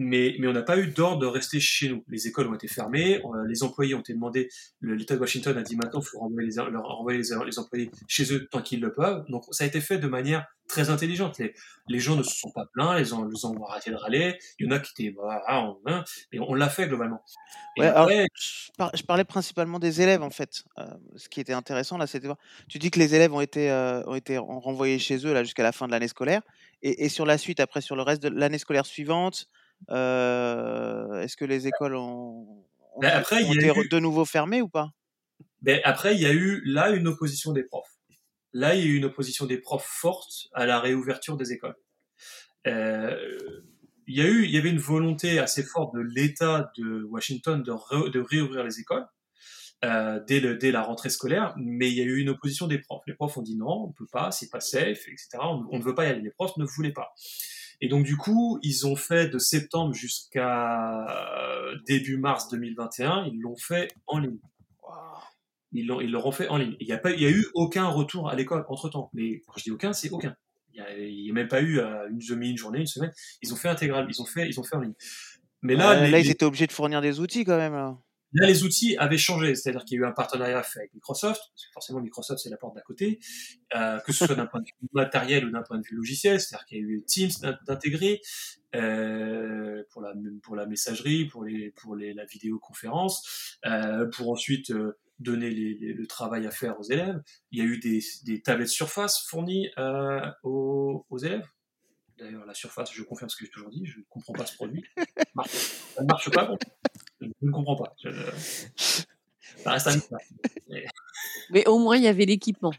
mais, 0.00 0.36
mais 0.38 0.46
on 0.46 0.52
n'a 0.52 0.62
pas 0.62 0.78
eu 0.78 0.86
d'ordre 0.86 1.18
de 1.18 1.26
rester 1.26 1.58
chez 1.58 1.88
nous. 1.88 2.04
Les 2.06 2.28
écoles 2.28 2.46
ont 2.46 2.54
été 2.54 2.68
fermées, 2.68 3.20
les 3.48 3.64
employés 3.64 3.96
ont 3.96 4.00
été 4.00 4.14
demandés, 4.14 4.48
l'État 4.80 5.16
de 5.16 5.20
Washington 5.20 5.58
a 5.58 5.62
dit 5.62 5.74
maintenant 5.74 5.98
qu'il 5.98 6.08
faut 6.08 6.20
renvoyer, 6.20 6.48
les, 6.48 6.54
leur 6.54 6.84
renvoyer 6.84 7.18
les, 7.18 7.44
les, 7.44 7.58
employés 7.58 7.90
chez 8.06 8.32
eux 8.32 8.46
tant 8.48 8.62
qu'ils 8.62 8.80
le 8.80 8.94
peuvent. 8.94 9.24
Donc 9.28 9.42
ça 9.50 9.64
a 9.64 9.66
été 9.66 9.80
fait 9.80 9.98
de 9.98 10.06
manière 10.06 10.46
très 10.68 10.90
intelligente. 10.90 11.38
Les, 11.38 11.52
les 11.88 11.98
gens 11.98 12.14
ne 12.14 12.22
se 12.22 12.32
sont 12.32 12.52
pas 12.52 12.66
plaints, 12.72 12.96
les 12.96 13.06
gens, 13.06 13.24
les 13.24 13.44
ont 13.44 13.60
arrêté 13.64 13.90
de 13.90 13.96
râler. 13.96 14.38
Il 14.60 14.66
y 14.66 14.68
en 14.68 14.72
a 14.72 14.78
qui 14.78 14.92
étaient, 14.92 15.16
bah, 15.16 15.42
on, 15.48 15.78
hein, 15.86 16.04
et 16.30 16.38
on 16.38 16.54
l'a 16.54 16.68
fait 16.68 16.86
globalement. 16.86 17.20
Et 17.76 17.80
ouais, 17.80 17.88
après, 17.88 18.14
alors, 18.14 18.28
je, 18.36 18.70
par, 18.78 18.90
je, 18.94 19.02
parlais 19.02 19.24
principalement 19.24 19.80
des 19.80 20.00
élèves 20.00 20.22
en 20.22 20.30
fait. 20.30 20.62
Euh, 20.78 20.86
ce 21.16 21.28
qui 21.28 21.40
était 21.40 21.54
intéressant 21.54 21.98
là, 21.98 22.06
c'était 22.06 22.28
tu 22.68 22.78
dis 22.78 22.92
que 22.92 23.00
les 23.00 23.16
élèves 23.16 23.34
ont 23.34 23.40
été, 23.40 23.68
euh, 23.72 24.04
ont 24.04 24.14
été 24.14 24.38
renvoyés 24.38 25.00
chez 25.00 25.26
eux 25.26 25.32
là 25.32 25.42
jusqu'à 25.42 25.64
la 25.64 25.72
fin 25.72 25.88
de 25.88 25.92
l'année 25.92 26.06
scolaire, 26.06 26.42
et, 26.82 27.04
et 27.04 27.08
sur 27.08 27.26
la 27.26 27.36
suite, 27.36 27.58
après 27.58 27.80
sur 27.80 27.96
le 27.96 28.02
reste 28.02 28.22
de 28.22 28.28
l'année 28.28 28.58
scolaire 28.58 28.86
suivante. 28.86 29.48
Est-ce 29.88 31.36
que 31.36 31.44
les 31.44 31.66
écoles 31.66 31.94
ont, 31.94 32.64
ont, 32.94 33.00
ben 33.00 33.10
après, 33.10 33.44
ont 33.44 33.52
été 33.52 33.68
eu... 33.68 33.88
de 33.88 33.98
nouveau 33.98 34.24
fermées 34.24 34.62
ou 34.62 34.68
pas? 34.68 34.90
Ben 35.62 35.80
Après, 35.84 36.14
il 36.14 36.20
y 36.20 36.26
a 36.26 36.32
eu 36.32 36.62
là 36.64 36.90
une 36.90 37.08
opposition 37.08 37.52
des 37.52 37.64
profs. 37.64 37.98
Là, 38.52 38.74
il 38.74 38.80
y 38.80 38.84
a 38.84 38.86
eu 38.86 38.96
une 38.96 39.04
opposition 39.04 39.46
des 39.46 39.58
profs 39.58 39.86
forte 39.86 40.48
à 40.54 40.66
la 40.66 40.80
réouverture 40.80 41.36
des 41.36 41.52
écoles. 41.52 41.76
Euh, 42.66 43.16
il 44.06 44.16
y 44.16 44.22
a 44.22 44.26
eu, 44.26 44.44
il 44.44 44.50
y 44.50 44.56
avait 44.56 44.70
une 44.70 44.78
volonté 44.78 45.38
assez 45.38 45.62
forte 45.62 45.94
de 45.94 46.00
l'État 46.00 46.72
de 46.78 47.04
Washington 47.04 47.62
de, 47.62 48.08
de 48.08 48.20
réouvrir 48.20 48.64
les 48.64 48.80
écoles. 48.80 49.06
Euh, 49.84 50.18
dès, 50.26 50.40
le, 50.40 50.56
dès 50.56 50.72
la 50.72 50.82
rentrée 50.82 51.08
scolaire, 51.08 51.54
mais 51.56 51.88
il 51.88 51.96
y 51.96 52.00
a 52.00 52.04
eu 52.04 52.18
une 52.18 52.30
opposition 52.30 52.66
des 52.66 52.78
profs. 52.78 53.04
Les 53.06 53.14
profs 53.14 53.36
ont 53.36 53.42
dit 53.42 53.56
non, 53.56 53.84
on 53.84 53.92
peut 53.92 54.08
pas, 54.10 54.32
c'est 54.32 54.48
pas 54.50 54.58
safe, 54.58 55.06
etc. 55.06 55.28
On, 55.40 55.64
on, 55.70 55.78
ne 55.78 55.84
veut 55.84 55.94
pas 55.94 56.04
y 56.06 56.08
aller. 56.08 56.20
Les 56.20 56.32
profs 56.32 56.56
ne 56.56 56.64
voulaient 56.64 56.92
pas. 56.92 57.14
Et 57.80 57.88
donc 57.88 58.04
du 58.04 58.16
coup, 58.16 58.58
ils 58.62 58.86
ont 58.86 58.96
fait 58.96 59.28
de 59.28 59.38
septembre 59.38 59.94
jusqu'à 59.94 61.06
euh, 61.08 61.76
début 61.86 62.16
mars 62.16 62.48
2021, 62.48 63.26
ils 63.26 63.40
l'ont 63.40 63.56
fait 63.56 63.88
en 64.06 64.18
ligne. 64.18 64.38
Ils 65.72 65.86
l'ont, 65.86 66.00
ils 66.00 66.10
l'auront 66.10 66.32
fait 66.32 66.48
en 66.48 66.56
ligne. 66.56 66.76
Il 66.80 66.86
n'y 66.86 66.92
a 66.92 66.98
pas, 66.98 67.10
il 67.10 67.20
y 67.20 67.26
a 67.26 67.30
eu 67.30 67.46
aucun 67.54 67.86
retour 67.88 68.30
à 68.30 68.34
l'école 68.34 68.64
entre 68.68 68.88
temps. 68.88 69.10
Mais 69.12 69.42
quand 69.46 69.54
je 69.58 69.64
dis 69.64 69.70
aucun, 69.70 69.92
c'est 69.92 70.10
aucun. 70.10 70.34
Il 70.72 70.82
n'y 70.82 71.28
a, 71.28 71.32
a, 71.32 71.34
même 71.34 71.48
pas 71.48 71.60
eu 71.60 71.78
euh, 71.78 72.08
une 72.08 72.18
demi, 72.18 72.50
une 72.50 72.56
journée, 72.56 72.80
une 72.80 72.86
semaine. 72.86 73.12
Ils 73.42 73.52
ont 73.52 73.56
fait 73.56 73.68
intégral. 73.68 74.06
Ils 74.08 74.22
ont 74.22 74.24
fait, 74.24 74.48
ils 74.48 74.58
ont 74.58 74.62
fait 74.62 74.76
en 74.76 74.80
ligne. 74.80 74.94
Mais 75.60 75.74
là, 75.74 76.00
les, 76.00 76.10
là, 76.10 76.20
ils 76.20 76.30
étaient 76.30 76.44
obligés 76.44 76.66
de 76.66 76.72
fournir 76.72 77.02
des 77.02 77.20
outils 77.20 77.44
quand 77.44 77.58
même. 77.58 77.74
Là. 77.74 77.98
Là, 78.32 78.46
les 78.46 78.62
outils 78.64 78.96
avaient 78.98 79.18
changé, 79.18 79.54
c'est-à-dire 79.54 79.84
qu'il 79.84 79.96
y 79.96 80.00
a 80.00 80.04
eu 80.04 80.06
un 80.06 80.12
partenariat 80.12 80.62
fait 80.62 80.80
avec 80.80 80.94
Microsoft, 80.94 81.40
parce 81.40 81.66
que 81.66 81.72
forcément 81.72 82.00
Microsoft 82.00 82.40
c'est 82.42 82.50
la 82.50 82.58
porte 82.58 82.74
d'à 82.74 82.82
côté, 82.82 83.18
euh, 83.74 83.98
que 84.00 84.12
ce 84.12 84.26
soit 84.26 84.34
d'un 84.34 84.46
point 84.46 84.60
de 84.60 84.66
vue 84.66 84.88
matériel 84.92 85.46
ou 85.46 85.50
d'un 85.50 85.62
point 85.62 85.78
de 85.78 85.86
vue 85.86 85.96
logiciel, 85.96 86.40
c'est-à-dire 86.40 86.66
qu'il 86.66 86.78
y 86.78 86.80
a 86.80 86.84
eu 86.84 87.04
Teams 87.06 87.30
d'intégrer 87.66 88.20
euh, 88.74 89.82
pour 89.90 90.02
la 90.02 90.12
pour 90.42 90.56
la 90.56 90.66
messagerie, 90.66 91.24
pour 91.26 91.44
les 91.44 91.70
pour 91.70 91.96
les 91.96 92.12
la 92.12 92.26
vidéoconférence, 92.26 93.58
euh, 93.66 94.06
pour 94.06 94.30
ensuite 94.30 94.70
euh, 94.72 94.98
donner 95.20 95.50
les, 95.50 95.74
les, 95.74 95.92
le 95.94 96.06
travail 96.06 96.46
à 96.46 96.50
faire 96.50 96.78
aux 96.78 96.84
élèves. 96.84 97.20
Il 97.50 97.58
y 97.58 97.62
a 97.62 97.64
eu 97.64 97.78
des, 97.78 98.00
des 98.24 98.40
tablettes 98.42 98.68
surface 98.68 99.26
fournies 99.26 99.68
euh, 99.78 100.20
aux, 100.42 101.06
aux 101.10 101.18
élèves. 101.18 101.46
D'ailleurs, 102.18 102.44
la 102.46 102.54
surface, 102.54 102.92
je 102.92 103.02
confirme 103.02 103.28
ce 103.28 103.36
que 103.36 103.44
j'ai 103.44 103.50
toujours 103.50 103.70
dit, 103.70 103.84
je 103.86 103.98
ne 103.98 104.04
comprends 104.08 104.32
pas 104.32 104.46
ce 104.46 104.54
produit. 104.56 104.84
Ça 104.96 106.02
ne 106.02 106.06
marche 106.06 106.30
pas. 106.30 106.46
Bon. 106.46 106.58
Je 107.20 107.26
ne 107.42 107.50
comprends 107.50 107.76
pas. 107.76 107.94
Je... 108.02 108.10
Ça 109.62 109.72
reste 109.72 109.86
un 109.88 109.94
mystère. 109.94 110.18
Mais... 110.68 110.84
Mais 111.50 111.66
au 111.66 111.78
moins, 111.78 111.96
il 111.96 112.04
y 112.04 112.08
avait 112.08 112.26
l'équipement. 112.26 112.72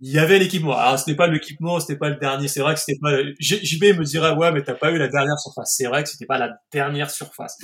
Il 0.00 0.12
y 0.12 0.18
avait 0.18 0.38
l'équipement. 0.38 0.76
Alors, 0.76 0.98
ce 0.98 1.08
n'est 1.08 1.16
pas 1.16 1.26
l'équipement, 1.26 1.80
ce 1.80 1.90
n'est 1.90 1.98
pas 1.98 2.10
le 2.10 2.16
dernier. 2.16 2.48
C'est 2.48 2.60
vrai 2.60 2.74
que 2.74 2.80
c'était 2.80 2.98
pas. 3.00 3.16
JB 3.40 3.98
me 3.98 4.04
dirait, 4.04 4.32
ouais, 4.32 4.52
mais 4.52 4.62
t'as 4.62 4.74
pas 4.74 4.92
eu 4.92 4.98
la 4.98 5.08
dernière 5.08 5.38
surface. 5.38 5.74
C'est 5.76 5.86
vrai 5.86 6.02
que 6.02 6.08
c'était 6.10 6.26
pas 6.26 6.38
la 6.38 6.58
dernière 6.70 7.10
surface. 7.10 7.56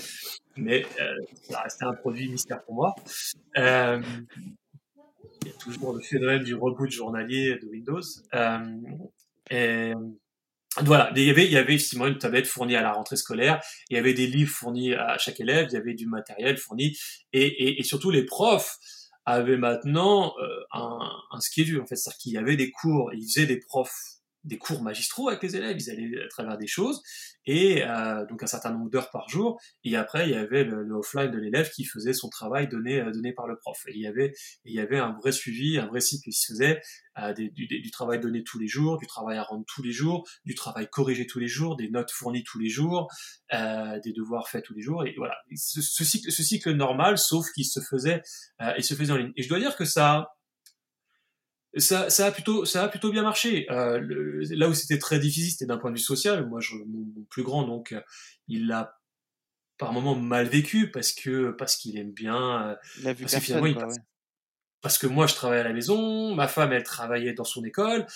Mais 0.56 0.84
euh, 1.00 1.14
ça 1.50 1.60
restait 1.60 1.84
un 1.84 1.92
produit 1.92 2.28
mystère 2.30 2.62
pour 2.64 2.74
moi. 2.74 2.94
Euh, 3.58 4.00
il 5.42 5.48
y 5.48 5.50
a 5.50 5.54
toujours 5.58 5.92
le 5.92 6.00
phénomène 6.00 6.42
du 6.42 6.54
reboot 6.54 6.90
journalier 6.90 7.58
de 7.60 7.66
Windows. 7.66 8.00
Euh, 8.34 8.58
et, 9.50 9.92
voilà, 10.80 11.12
il 11.14 11.24
y 11.24 11.30
avait, 11.30 11.44
il 11.44 11.52
y 11.52 11.56
avait 11.56 11.74
effectivement 11.74 12.06
une 12.06 12.18
tablette 12.18 12.46
fournie 12.46 12.76
à 12.76 12.82
la 12.82 12.92
rentrée 12.92 13.16
scolaire, 13.16 13.60
il 13.90 13.96
y 13.96 13.98
avait 13.98 14.14
des 14.14 14.26
livres 14.26 14.50
fournis 14.50 14.94
à 14.94 15.18
chaque 15.18 15.38
élève, 15.38 15.68
il 15.70 15.74
y 15.74 15.76
avait 15.76 15.94
du 15.94 16.06
matériel 16.06 16.56
fourni, 16.56 16.96
et, 17.32 17.46
et, 17.46 17.80
et 17.80 17.82
surtout 17.82 18.10
les 18.10 18.24
profs 18.24 18.78
avaient 19.26 19.58
maintenant 19.58 20.34
euh, 20.42 20.48
un, 20.72 21.10
un 21.30 21.40
schedule 21.40 21.80
en 21.80 21.86
fait, 21.86 21.96
c'est-à-dire 21.96 22.18
qu'il 22.18 22.32
y 22.32 22.38
avait 22.38 22.56
des 22.56 22.70
cours, 22.70 23.12
ils 23.12 23.26
faisaient 23.26 23.46
des 23.46 23.58
profs 23.58 24.21
des 24.44 24.58
cours 24.58 24.82
magistraux 24.82 25.28
avec 25.28 25.42
les 25.42 25.56
élèves, 25.56 25.76
ils 25.78 25.90
allaient 25.90 26.24
à 26.24 26.28
travers 26.28 26.58
des 26.58 26.66
choses, 26.66 27.02
et 27.46 27.84
euh, 27.84 28.26
donc 28.26 28.42
un 28.42 28.46
certain 28.46 28.72
nombre 28.72 28.90
d'heures 28.90 29.10
par 29.10 29.28
jour, 29.28 29.60
et 29.84 29.96
après 29.96 30.28
il 30.28 30.32
y 30.32 30.36
avait 30.36 30.64
le, 30.64 30.82
le 30.82 30.94
offline 30.94 31.30
de 31.30 31.38
l'élève 31.38 31.70
qui 31.70 31.84
faisait 31.84 32.12
son 32.12 32.28
travail 32.28 32.68
donné, 32.68 33.00
euh, 33.00 33.10
donné 33.10 33.32
par 33.32 33.46
le 33.46 33.56
prof, 33.56 33.78
et 33.86 33.92
il 33.94 34.00
y 34.00 34.06
avait, 34.06 34.32
il 34.64 34.74
y 34.74 34.80
avait 34.80 34.98
un 34.98 35.12
vrai 35.12 35.32
suivi, 35.32 35.78
un 35.78 35.86
vrai 35.86 36.00
cycle 36.00 36.24
qui 36.24 36.32
se 36.32 36.52
faisait, 36.52 36.80
euh, 37.18 37.34
du, 37.34 37.50
du, 37.50 37.90
travail 37.90 38.20
donné 38.20 38.42
tous 38.42 38.58
les 38.58 38.68
jours, 38.68 38.96
du 38.96 39.06
travail 39.06 39.36
à 39.36 39.42
rendre 39.42 39.64
tous 39.66 39.82
les 39.82 39.92
jours, 39.92 40.26
du 40.46 40.54
travail 40.54 40.88
corrigé 40.90 41.26
tous 41.26 41.38
les 41.38 41.46
jours, 41.46 41.76
des 41.76 41.90
notes 41.90 42.10
fournies 42.10 42.42
tous 42.42 42.58
les 42.58 42.70
jours, 42.70 43.08
euh, 43.52 44.00
des 44.00 44.12
devoirs 44.12 44.48
faits 44.48 44.64
tous 44.64 44.72
les 44.72 44.80
jours, 44.80 45.04
et 45.04 45.14
voilà, 45.18 45.36
ce, 45.54 45.82
ce 45.82 46.04
cycle, 46.04 46.32
ce 46.32 46.42
cycle 46.42 46.72
normal, 46.72 47.18
sauf 47.18 47.46
qu'il 47.54 47.66
se 47.66 47.80
faisait, 47.80 48.22
euh, 48.62 48.72
il 48.78 48.84
se 48.84 48.94
faisait 48.94 49.12
en 49.12 49.18
ligne. 49.18 49.32
Et 49.36 49.42
je 49.42 49.48
dois 49.50 49.58
dire 49.58 49.76
que 49.76 49.84
ça 49.84 50.30
ça, 51.76 52.10
ça, 52.10 52.26
a 52.26 52.32
plutôt, 52.32 52.64
ça 52.64 52.84
a 52.84 52.88
plutôt 52.88 53.10
bien 53.10 53.22
marché. 53.22 53.66
Euh, 53.70 53.98
le, 53.98 54.40
là 54.54 54.68
où 54.68 54.74
c'était 54.74 54.98
très 54.98 55.18
difficile, 55.18 55.52
c'était 55.52 55.66
d'un 55.66 55.78
point 55.78 55.90
de 55.90 55.96
vue 55.96 56.02
social. 56.02 56.46
Moi, 56.46 56.60
je, 56.60 56.74
mon, 56.74 57.06
mon, 57.14 57.24
plus 57.30 57.42
grand, 57.42 57.66
donc, 57.66 57.94
il 58.48 58.66
l'a 58.66 58.98
par 59.82 59.92
moments 59.92 60.14
mal 60.14 60.46
vécu 60.46 60.90
parce 60.92 61.12
que 61.12 61.50
parce 61.50 61.76
qu'il 61.76 61.98
aime 61.98 62.12
bien. 62.12 62.70
Euh, 62.70 62.76
il 63.00 63.08
a 63.08 63.12
vu 63.12 63.24
parce, 63.24 63.32
personne, 63.32 63.62
que 63.62 63.72
quoi, 63.72 63.88
ouais. 63.88 63.96
parce 64.80 64.96
que 64.96 65.06
moi, 65.06 65.26
je 65.26 65.34
travaillais 65.34 65.62
à 65.62 65.68
la 65.68 65.72
maison, 65.72 66.34
ma 66.34 66.46
femme, 66.46 66.72
elle 66.72 66.84
travaillait 66.84 67.32
dans 67.32 67.44
son 67.44 67.64
école, 67.64 68.06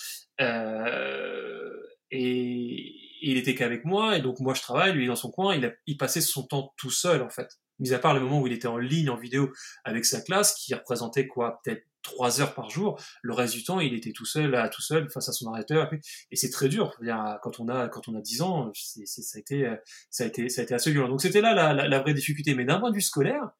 euh, 0.40 1.72
et 2.12 2.94
il 3.22 3.36
était 3.36 3.54
qu'avec 3.54 3.84
moi, 3.84 4.16
et 4.16 4.22
donc 4.22 4.38
moi, 4.38 4.54
je 4.54 4.62
travaille, 4.62 4.92
lui, 4.92 5.07
dans 5.07 5.16
son 5.16 5.30
coin. 5.30 5.57
Il, 5.57 5.64
a, 5.64 5.72
il 5.86 5.96
passait 5.96 6.20
son 6.20 6.44
temps 6.44 6.72
tout 6.76 6.90
seul, 6.90 7.22
en 7.22 7.30
fait. 7.30 7.59
Mis 7.79 7.93
à 7.93 7.99
part 7.99 8.14
le 8.14 8.20
moment 8.20 8.41
où 8.41 8.47
il 8.47 8.53
était 8.53 8.68
en 8.68 8.79
ligne, 8.79 9.11
en 9.11 9.16
vidéo, 9.16 9.53
avec 9.85 10.05
sa 10.05 10.20
classe, 10.20 10.55
qui 10.55 10.74
représentait 10.74 11.27
quoi, 11.27 11.61
peut-être 11.62 11.85
trois 12.07 12.41
heures 12.41 12.55
par 12.55 12.70
jour. 12.70 12.99
Le 13.22 13.35
reste 13.35 13.55
du 13.55 13.64
temps, 13.64 13.81
il 13.81 13.93
était 13.95 14.12
tout 14.12 14.24
seul, 14.24 14.70
tout 14.72 14.83
seul, 14.83 15.11
face 15.11 15.29
à 15.29 15.33
son 15.33 15.47
ordinateur. 15.47 15.91
Et 16.31 16.37
c'est 16.37 16.51
très 16.51 16.68
dur. 16.68 16.97
Quand 17.43 17.61
on 17.61 17.68
a, 17.68 17.89
quand 17.89 18.09
on 18.09 18.14
a 18.14 18.20
10 18.20 18.43
ans, 18.43 18.72
ça 18.74 19.39
a 19.39 20.27
été, 20.27 20.74
assez 20.74 20.91
violent. 20.91 21.09
Donc 21.09 21.20
c'était 21.20 21.41
là 21.41 21.74
la, 21.74 22.01
vraie 22.01 22.14
difficulté. 22.14 22.55
Mais 22.55 22.64
d'un 22.64 22.79
point 22.79 22.91
de 22.91 22.95
vue 22.95 23.03
scolaire, 23.03 23.51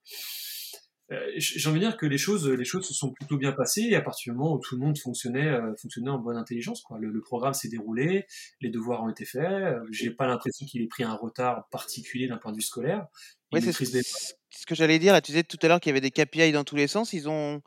euh, 1.13 1.21
j'ai 1.37 1.69
envie 1.69 1.79
de 1.79 1.85
dire 1.85 1.97
que 1.97 2.07
les 2.07 2.19
choses, 2.19 2.43
se 2.65 2.95
sont 2.95 3.13
plutôt 3.13 3.37
bien 3.37 3.53
passées 3.53 3.95
à 3.95 4.01
partir 4.01 4.33
du 4.33 4.39
moment 4.39 4.55
où 4.55 4.59
tout 4.59 4.75
le 4.75 4.85
monde 4.85 4.99
fonctionnait, 4.99 5.47
euh, 5.47 5.73
en 6.09 6.19
bonne 6.19 6.37
intelligence. 6.37 6.83
Le, 6.99 7.11
le 7.11 7.21
programme 7.21 7.55
s'est 7.55 7.69
déroulé, 7.69 8.27
les 8.61 8.71
devoirs 8.71 9.05
ont 9.05 9.09
été 9.09 9.25
faits. 9.25 9.77
J'ai 9.91 10.11
pas 10.11 10.27
l'impression 10.27 10.67
qu'il 10.67 10.83
ait 10.83 10.89
pris 10.89 11.05
un 11.05 11.15
retard 11.15 11.69
particulier 11.71 12.27
d'un 12.27 12.39
point 12.39 12.53
de 12.53 12.57
vue 12.57 12.63
scolaire. 12.63 13.07
Oui, 13.53 13.63
c'est 13.63 13.73
ce, 13.73 14.67
que 14.67 14.75
j'allais 14.75 14.99
dire. 14.99 15.21
Tu 15.23 15.33
disais 15.33 15.45
tout 15.45 15.59
à 15.63 15.69
l'heure 15.69 15.81
qu'il 15.81 15.91
y 15.91 15.93
avait 15.97 16.01
des 16.01 16.11
KPI 16.11 16.53
dans 16.53 16.65
tous 16.65 16.77
les 16.77 16.89
sens. 16.89 17.13
Ils 17.13 17.29
ont, 17.29 17.63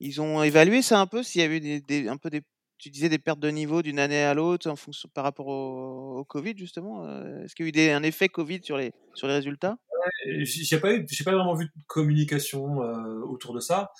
ils 0.00 0.20
ont 0.20 0.42
évalué 0.42 0.82
ça 0.82 0.98
un 0.98 1.06
peu 1.06 1.22
s'il 1.22 1.42
y 1.42 1.44
eu 1.44 1.60
des, 1.60 1.80
des, 1.80 2.08
un 2.08 2.16
peu 2.16 2.30
des 2.30 2.42
tu 2.82 2.90
disais 2.90 3.08
des 3.08 3.20
pertes 3.20 3.38
de 3.38 3.48
niveau 3.48 3.80
d'une 3.80 4.00
année 4.00 4.24
à 4.24 4.34
l'autre 4.34 4.68
en 4.68 4.74
fonction 4.74 5.08
par 5.14 5.22
rapport 5.22 5.46
au, 5.46 6.18
au 6.18 6.24
Covid 6.24 6.54
justement 6.56 7.06
est-ce 7.44 7.54
qu'il 7.54 7.64
y 7.64 7.68
a 7.68 7.68
eu 7.68 7.72
des, 7.72 7.90
un 7.92 8.02
effet 8.02 8.28
Covid 8.28 8.60
sur 8.64 8.76
les 8.76 8.92
sur 9.14 9.28
les 9.28 9.34
résultats? 9.34 9.78
J'ai 10.26 10.80
pas 10.80 10.92
eu 10.92 11.06
j'ai 11.08 11.22
pas 11.22 11.32
vraiment 11.32 11.54
vu 11.54 11.66
de 11.66 11.70
communication 11.86 12.82
euh, 12.82 13.20
autour 13.20 13.54
de 13.54 13.60
ça 13.60 13.92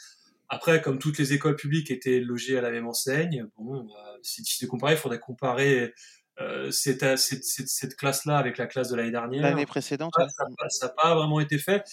après 0.49 0.83
comme 0.83 0.99
toutes 0.99 1.19
les 1.19 1.33
écoles 1.33 1.55
publiques 1.55 1.93
étaient 1.93 2.19
logées 2.19 2.59
à 2.59 2.61
la 2.61 2.73
même 2.73 2.89
enseigne 2.89 3.47
bon 3.57 3.87
euh, 3.87 4.19
si 4.23 4.43
tu 4.43 4.67
comparer 4.67 4.95
il 4.95 4.99
faudrait 4.99 5.21
comparer 5.21 5.95
euh, 6.41 6.71
cette, 6.71 7.19
cette, 7.19 7.45
cette, 7.45 7.69
cette 7.69 7.97
classe 7.97 8.25
là 8.25 8.39
avec 8.39 8.57
la 8.57 8.67
classe 8.67 8.89
de 8.89 8.97
l'année 8.97 9.11
dernière 9.11 9.43
l'année 9.43 9.67
précédente 9.67 10.15
ça 10.17 10.87
n'a 10.87 10.89
pas, 10.89 11.03
pas 11.03 11.15
vraiment 11.15 11.41
été 11.41 11.59
fait 11.59 11.85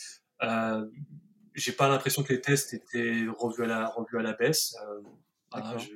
euh, 0.44 0.86
j'ai 1.56 1.72
pas 1.72 1.90
l'impression 1.90 2.24
que 2.24 2.34
les 2.34 2.42
tests 2.42 2.74
étaient 2.74 3.26
revus 3.38 3.64
à 3.64 3.68
la, 3.68 3.88
revus 3.88 4.18
à 4.18 4.22
la 4.22 4.34
baisse. 4.34 4.76
Euh, 4.82 5.02
voilà, 5.52 5.78
je, 5.78 5.88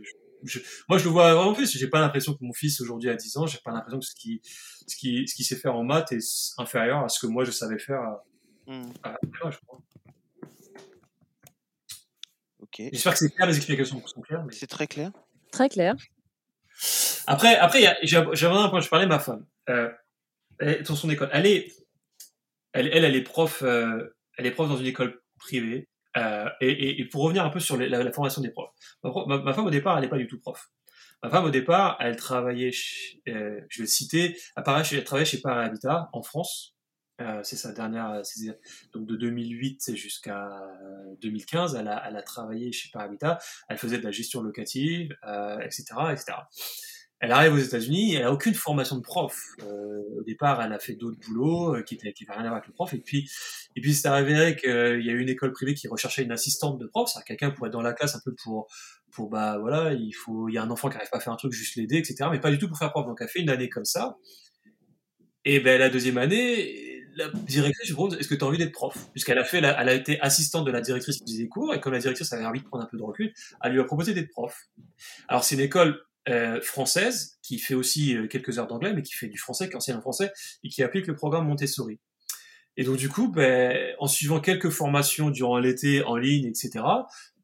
je, 0.44 0.60
moi, 0.90 0.98
je 0.98 1.06
le 1.06 1.10
vois 1.12 1.34
vraiment 1.34 1.54
plus. 1.54 1.72
J'ai 1.78 1.88
pas 1.88 2.02
l'impression 2.02 2.34
que 2.34 2.44
mon 2.44 2.54
fils 2.54 2.82
aujourd'hui 2.82 3.10
a 3.10 3.16
10 3.16 3.38
ans, 3.38 3.48
j'ai 3.48 3.60
pas 3.64 3.72
l'impression 3.72 4.00
que 4.00 4.06
ce 4.06 4.16
qui, 4.16 4.42
ce 4.88 4.96
qui, 4.96 5.28
ce 5.28 5.36
qui 5.36 5.44
sait 5.44 5.56
faire 5.56 5.76
en 5.76 5.84
maths 5.84 6.12
est 6.12 6.54
inférieur 6.58 7.04
à 7.04 7.10
ce 7.10 7.20
que 7.20 7.28
moi 7.28 7.44
je 7.46 7.52
savais 7.52 7.80
faire 7.80 8.02
à, 8.02 8.26
mm. 8.68 8.94
à, 9.04 9.10
à 9.12 9.50
je 9.50 9.58
crois. 9.66 9.80
Ok. 12.60 12.82
J'espère 12.92 13.14
que 13.14 13.20
c'est 13.20 13.30
clair, 13.30 13.48
les 13.48 13.56
explications 13.56 14.06
sont 14.06 14.22
claires. 14.22 14.44
Mais... 14.46 14.54
C'est 14.54 14.68
très 14.68 14.88
clair. 14.88 15.12
Très 15.52 15.70
clair. 15.70 15.96
Après, 17.28 17.56
après, 17.56 17.98
j'ai 18.04 18.18
un 18.18 18.70
point. 18.70 18.82
Je 18.82 18.90
parlais 18.90 19.06
de 19.06 19.10
ma 19.10 19.20
femme. 19.20 19.46
Euh, 19.70 19.90
elle, 20.60 20.84
dans 20.84 20.96
son 20.96 21.10
école, 21.10 21.30
elle 21.32 21.46
est, 21.46 21.72
elle, 22.74 22.88
elle, 22.88 23.16
est 23.16 23.22
prof, 23.22 23.62
euh, 23.64 24.16
elle 24.38 24.46
est 24.46 24.52
prof 24.52 24.70
dans 24.70 24.78
une 24.78 24.86
école 24.86 25.22
privée. 25.38 25.90
Euh, 26.16 26.48
et, 26.62 27.02
et, 27.02 27.06
pour 27.06 27.24
revenir 27.24 27.44
un 27.44 27.50
peu 27.50 27.60
sur 27.60 27.76
la, 27.76 28.12
formation 28.12 28.42
des 28.42 28.52
profs, 28.52 28.70
ma, 29.04 29.38
ma, 29.40 29.54
femme 29.54 29.66
au 29.66 29.72
départ, 29.72 29.98
elle 29.98 30.04
n'est 30.04 30.10
pas 30.10 30.18
du 30.18 30.28
tout 30.28 30.40
prof. 30.40 30.70
Ma 31.24 31.30
femme 31.30 31.46
au 31.46 31.50
départ, 31.50 31.98
elle 32.00 32.16
travaillait, 32.18 32.72
chez, 32.72 33.22
euh, 33.30 33.60
je 33.70 33.80
vais 33.80 33.84
le 33.84 33.88
citer, 33.88 34.38
elle, 34.56 34.64
elle 34.92 35.04
travaillait 35.04 35.26
chez 35.26 35.42
Paris 35.42 35.66
Habitat 35.66 36.10
en 36.14 36.22
France. 36.22 36.76
Euh, 37.22 37.42
c'est 37.44 37.56
sa 37.56 37.72
dernière, 37.72 38.22
donc 38.92 39.08
de 39.08 39.16
2008 39.16 39.96
jusqu'à 39.96 40.52
2015, 41.22 41.76
elle 41.76 41.88
a, 41.88 42.04
elle 42.08 42.18
a 42.18 42.22
travaillé 42.22 42.72
chez 42.72 42.90
Paris 42.92 43.06
Habitat. 43.06 43.40
Elle 43.70 43.78
faisait 43.78 43.98
de 43.98 44.04
la 44.04 44.12
gestion 44.12 44.42
locative, 44.42 45.16
etc., 45.62 45.84
etc. 46.12 46.34
Elle 47.20 47.32
arrive 47.32 47.54
aux 47.54 47.58
États-Unis, 47.58 48.16
elle 48.16 48.24
a 48.24 48.34
aucune 48.34 48.54
formation 48.54 48.98
de 48.98 49.02
prof. 49.02 49.42
Euh, 49.62 50.02
au 50.20 50.24
départ, 50.24 50.62
elle 50.62 50.74
a 50.74 50.80
fait 50.80 50.96
d'autres 50.96 51.18
boulots 51.26 51.76
euh, 51.76 51.82
qui 51.82 51.96
n'avaient 51.96 52.12
qui 52.12 52.26
rien 52.26 52.40
à 52.40 52.42
voir 52.42 52.56
avec 52.56 52.68
le 52.68 52.74
prof. 52.74 52.94
Et 52.94 52.98
puis, 52.98 53.30
et 53.76 53.82
puis 53.82 53.94
c'est 53.94 54.10
arrivé 54.10 54.58
qu'il 54.58 55.06
y 55.06 55.10
a 55.10 55.14
une 55.14 55.30
école 55.30 55.54
privée 55.54 55.74
qui 55.74 55.88
recherchait 55.88 56.24
une 56.24 56.34
assistante 56.34 56.80
de 56.80 56.86
prof, 56.86 57.10
c'est-à-dire 57.10 57.26
quelqu'un 57.26 57.52
pour 57.52 57.66
être 57.66 57.74
dans 57.74 57.82
la 57.82 57.94
classe 57.94 58.16
un 58.16 58.20
peu 58.26 58.36
pour, 58.44 58.68
pour 59.12 59.30
bah 59.30 59.58
voilà, 59.58 59.94
il 59.94 60.12
faut, 60.12 60.50
il 60.50 60.56
y 60.56 60.58
a 60.58 60.64
un 60.64 60.70
enfant 60.70 60.90
qui 60.90 60.96
n'arrive 60.96 61.10
pas 61.10 61.18
à 61.18 61.22
faire 61.22 61.32
un 61.32 61.38
truc, 61.38 61.54
juste 61.54 61.78
l'aider, 61.78 61.98
etc. 61.98 62.30
Mais 62.30 62.42
pas 62.42 62.52
du 62.52 62.58
tout 62.58 62.68
pour 62.68 62.78
faire 62.78 62.92
prof. 62.92 63.06
Donc, 63.06 63.20
elle 63.22 63.30
fait 63.30 63.42
une 63.42 63.50
année 63.50 63.70
comme 63.70 63.86
ça. 63.86 64.18
Et 65.46 65.60
ben 65.60 65.80
la 65.80 65.90
deuxième 65.90 66.18
année, 66.18 66.94
la 67.16 67.30
directrice 67.30 67.88
lui 67.88 67.96
propose 67.96 68.18
est-ce 68.18 68.28
que 68.28 68.36
tu 68.36 68.44
as 68.44 68.48
envie 68.48 68.58
d'être 68.58 68.72
prof? 68.72 68.98
Puisqu'elle 69.12 69.38
a 69.38 69.44
fait, 69.44 69.62
la, 69.62 69.80
elle 69.82 69.90
a 69.90 69.94
été 69.94 70.20
assistante 70.22 70.66
de 70.66 70.72
la 70.72 70.82
directrice 70.82 71.20
qui 71.20 71.34
faisait 71.34 71.48
cours, 71.48 71.74
et 71.74 71.80
comme 71.80 71.94
la 71.94 72.00
directrice 72.00 72.32
avait 72.34 72.46
envie 72.46 72.62
de 72.62 72.66
prendre 72.66 72.84
un 72.84 72.88
peu 72.88 72.98
de 72.98 73.04
recul, 73.04 73.34
elle 73.62 73.74
lui 73.74 73.80
a 73.80 73.84
proposé 73.84 74.14
d'être 74.14 74.30
prof. 74.30 74.58
Alors 75.28 75.44
c'est 75.44 75.56
une 75.56 75.62
école 75.62 76.02
euh, 76.30 76.62
française 76.62 77.38
qui 77.42 77.60
fait 77.60 77.74
aussi 77.74 78.16
euh, 78.16 78.28
quelques 78.28 78.58
heures 78.58 78.68
d'anglais, 78.68 78.94
mais 78.94 79.02
qui 79.02 79.14
fait 79.14 79.28
du 79.28 79.38
français, 79.38 79.70
qui 79.70 79.76
enseigne 79.76 79.96
en 79.96 80.02
français 80.02 80.32
et 80.64 80.70
qui 80.70 80.82
applique 80.82 81.08
le 81.08 81.16
programme 81.16 81.48
Montessori. 81.48 82.00
Et 82.78 82.84
donc 82.84 82.98
du 82.98 83.10
coup, 83.10 83.28
ben, 83.28 83.94
en 84.00 84.08
suivant 84.08 84.40
quelques 84.40 84.70
formations 84.70 85.30
durant 85.30 85.60
l'été 85.60 86.04
en 86.04 86.16
ligne, 86.16 86.46
etc., 86.46 86.84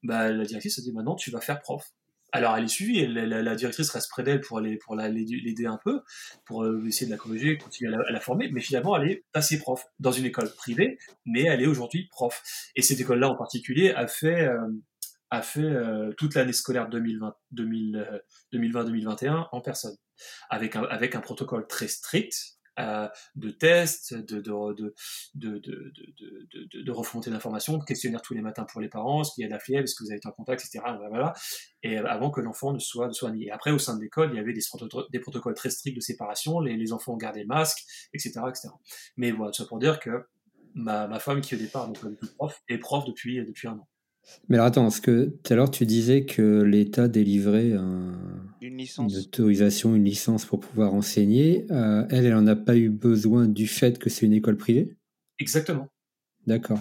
ben, 0.04 0.32
la 0.32 0.46
directrice 0.46 0.80
a 0.80 0.82
dit 0.82 0.94
maintenant 0.94 1.16
tu 1.16 1.30
vas 1.30 1.42
faire 1.42 1.60
prof. 1.60 1.92
Alors 2.32 2.56
elle 2.56 2.66
est 2.66 2.70
suivie, 2.70 3.08
la, 3.08 3.56
directrice 3.56 3.90
reste 3.90 4.10
près 4.10 4.22
d'elle 4.22 4.40
pour 4.40 4.60
aller 4.60 4.78
pour 4.78 4.96
l'aider 4.96 5.66
un 5.66 5.80
peu, 5.84 6.02
pour 6.46 6.64
euh, 6.64 6.86
essayer 6.86 7.08
de 7.08 7.12
la 7.12 7.18
corriger, 7.18 7.58
continuer 7.58 7.94
à 7.94 8.12
la, 8.12 8.20
former, 8.20 8.50
mais 8.52 8.62
finalement 8.62 8.96
elle 8.96 9.10
est 9.10 9.26
passée 9.32 9.58
prof 9.58 9.84
dans 10.00 10.12
une 10.12 10.26
école 10.26 10.54
privée, 10.54 11.00
mais 11.26 11.44
elle 11.44 11.62
est 11.62 11.68
aujourd'hui 11.68 12.08
prof. 12.12 12.44
Et 12.76 12.84
cette 12.84 13.00
école-là 13.00 13.30
en 13.30 13.36
particulier 13.36 13.92
a 13.92 14.06
fait 14.08 14.48
euh, 14.48 14.60
a 15.32 15.42
fait 15.42 15.62
euh, 15.62 16.12
toute 16.18 16.36
l'année 16.36 16.54
scolaire 16.54 16.90
2020 16.90 17.36
2020-2021 18.54 19.48
en 19.52 19.62
personne, 19.62 19.96
avec 20.50 20.76
un 20.76 20.84
avec 20.84 21.16
un 21.16 21.22
protocole 21.22 21.68
très 21.68 21.88
strict 21.88 22.60
de 23.36 23.50
tests, 23.50 24.14
de, 24.14 24.40
de, 24.40 24.94
de, 25.36 25.62
de, 26.82 26.92
refonter 26.92 27.30
d'informations, 27.30 27.78
de 27.78 27.84
questionnaire 27.84 28.22
tous 28.22 28.34
les 28.34 28.42
matins 28.42 28.64
pour 28.64 28.82
les 28.82 28.90
parents, 28.90 29.22
est-ce 29.22 29.32
qu'il 29.34 29.42
y 29.42 29.46
a 29.46 29.48
de 29.48 29.54
la 29.54 29.60
fièvre, 29.60 29.84
est-ce 29.84 29.96
que 29.96 30.04
vous 30.04 30.12
avez 30.12 30.18
été 30.18 30.28
en 30.28 30.32
contact, 30.32 30.64
etc. 30.64 30.84
Voilà, 31.10 31.34
et 31.84 31.98
avant 31.98 32.32
que 32.32 32.42
l'enfant 32.42 32.74
ne 32.74 32.80
soit, 32.80 33.08
ne 33.08 33.14
soit 33.14 33.32
Et 33.40 33.52
après, 33.52 33.72
au 33.72 33.80
sein 33.80 33.96
de 33.96 34.02
l'école, 34.02 34.30
il 34.34 34.38
y 34.38 34.40
avait 34.40 34.54
des, 34.54 34.62
des 35.12 35.20
protocoles 35.20 35.54
très 35.54 35.70
stricts 35.70 35.96
de 35.96 36.02
séparation, 36.02 36.60
les, 36.60 36.78
les 36.78 36.94
enfants 36.94 37.14
ont 37.14 37.18
gardé 37.18 37.42
le 37.42 37.48
masque, 37.48 37.80
etc. 38.14 38.42
etc. 38.48 38.70
Mais 39.18 39.32
voilà, 39.32 39.54
ça 39.54 39.66
pour 39.66 39.80
dire 39.80 40.00
que 40.00 40.26
ma, 40.74 41.08
ma 41.08 41.20
femme, 41.20 41.42
qui 41.42 41.56
au 41.56 41.58
départ 41.58 41.88
n'est 41.90 42.00
pas 42.00 42.08
prof, 42.38 42.62
est 42.68 42.78
prof 42.78 43.06
depuis, 43.06 43.44
depuis 43.46 43.68
un 43.68 43.74
an. 43.74 43.88
Mais 44.48 44.58
alors 44.58 44.68
attends, 44.68 44.84
parce 44.84 45.00
que 45.00 45.26
tout 45.44 45.54
à 45.54 45.56
l'heure 45.56 45.72
tu 45.72 45.86
disais 45.86 46.26
que 46.26 46.62
l'État 46.62 47.08
délivrait 47.08 47.76
une, 48.62 48.78
licence. 48.78 49.14
une 49.14 49.20
autorisation, 49.20 49.96
une 49.96 50.06
licence 50.06 50.46
pour 50.46 50.60
pouvoir 50.60 50.94
enseigner. 50.94 51.66
Euh, 51.72 52.06
elle, 52.10 52.26
elle 52.26 52.34
n'en 52.34 52.48
a 52.48 52.56
pas 52.56 52.76
eu 52.76 52.90
besoin 52.90 53.48
du 53.48 53.68
fait 53.68 54.00
que 54.00 54.10
c'est 54.10 54.26
une 54.26 54.34
école 54.34 54.58
privée? 54.58 54.96
Exactement. 55.40 55.88
D'accord. 56.48 56.80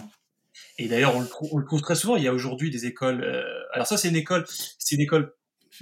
Et 0.77 0.87
d'ailleurs, 0.87 1.15
on, 1.15 1.21
le 1.21 1.65
trouve 1.65 1.81
très 1.81 1.95
souvent. 1.95 2.15
Il 2.15 2.23
y 2.23 2.27
a 2.27 2.33
aujourd'hui 2.33 2.69
des 2.69 2.85
écoles. 2.85 3.23
Euh, 3.23 3.43
alors 3.73 3.87
ça, 3.87 3.97
c'est 3.97 4.09
une 4.09 4.15
école, 4.15 4.45
c'est 4.47 4.95
une 4.95 5.01
école 5.01 5.33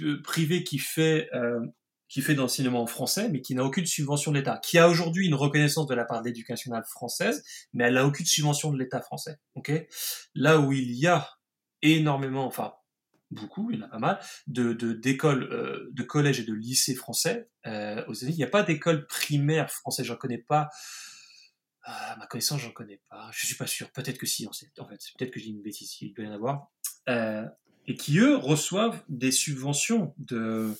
euh, 0.02 0.20
privée 0.22 0.64
qui 0.64 0.78
fait 0.78 1.28
qui 2.08 2.22
fait 2.22 2.34
d'enseignement 2.34 2.86
français, 2.86 3.28
mais 3.28 3.42
qui 3.42 3.54
n'a 3.54 3.62
aucune 3.64 3.84
subvention 3.84 4.32
de 4.32 4.38
l'État, 4.38 4.58
qui 4.64 4.78
a 4.78 4.88
aujourd'hui 4.88 5.26
une 5.26 5.34
reconnaissance 5.34 5.86
de 5.86 5.94
la 5.94 6.06
part 6.06 6.22
de 6.22 6.26
l'éducation 6.26 6.70
nationale 6.70 6.84
française, 6.90 7.44
mais 7.74 7.84
elle 7.84 7.94
n'a 7.94 8.06
aucune 8.06 8.24
subvention 8.24 8.72
de 8.72 8.78
l'État 8.78 9.02
français. 9.02 9.36
Ok? 9.56 9.70
Là 10.34 10.58
où 10.58 10.72
il 10.72 10.92
y 10.92 11.06
a 11.06 11.28
énormément, 11.82 12.46
enfin 12.46 12.74
beaucoup, 13.30 13.70
il 13.70 13.78
y 13.78 13.82
en 13.82 13.86
a 13.86 13.88
pas 13.88 13.98
mal, 13.98 14.20
de 14.46 14.72
d'écoles, 14.72 15.44
euh, 15.52 15.88
de 15.92 16.02
collèges 16.02 16.40
et 16.40 16.44
de 16.44 16.54
lycées 16.54 16.94
français 16.94 17.48
euh, 17.66 18.04
aux 18.06 18.14
États-Unis. 18.14 18.34
Il 18.34 18.38
n'y 18.38 18.44
a 18.44 18.48
pas 18.48 18.62
d'école 18.62 19.06
primaire 19.06 19.70
française, 19.70 20.06
j'en 20.06 20.16
connais 20.16 20.38
pas. 20.38 20.68
À 21.82 22.16
ma 22.16 22.26
connaissance, 22.26 22.60
j'en 22.60 22.72
connais 22.72 23.00
pas. 23.08 23.30
Je 23.32 23.46
suis 23.46 23.56
pas 23.56 23.66
sûr. 23.66 23.90
Peut-être 23.92 24.18
que 24.18 24.26
si, 24.26 24.46
en 24.46 24.52
fait. 24.52 24.70
Peut-être 24.76 25.30
que 25.30 25.40
j'ai 25.40 25.48
une 25.48 25.62
bêtise, 25.62 25.96
il 26.02 26.12
peut 26.12 26.22
y 26.22 26.26
en 26.26 26.32
avoir. 26.32 26.70
Euh, 27.08 27.46
et 27.86 27.94
qui, 27.94 28.18
eux, 28.18 28.36
reçoivent 28.36 29.02
des 29.08 29.32
subventions 29.32 30.14
de, 30.18 30.74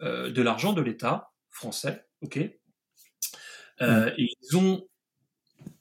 de 0.00 0.42
l'argent 0.42 0.72
de 0.72 0.80
l'État 0.80 1.32
français, 1.50 2.06
ok? 2.20 2.38
Mmh. 3.80 4.08
et 4.16 4.28
ils 4.40 4.56
ont 4.56 4.86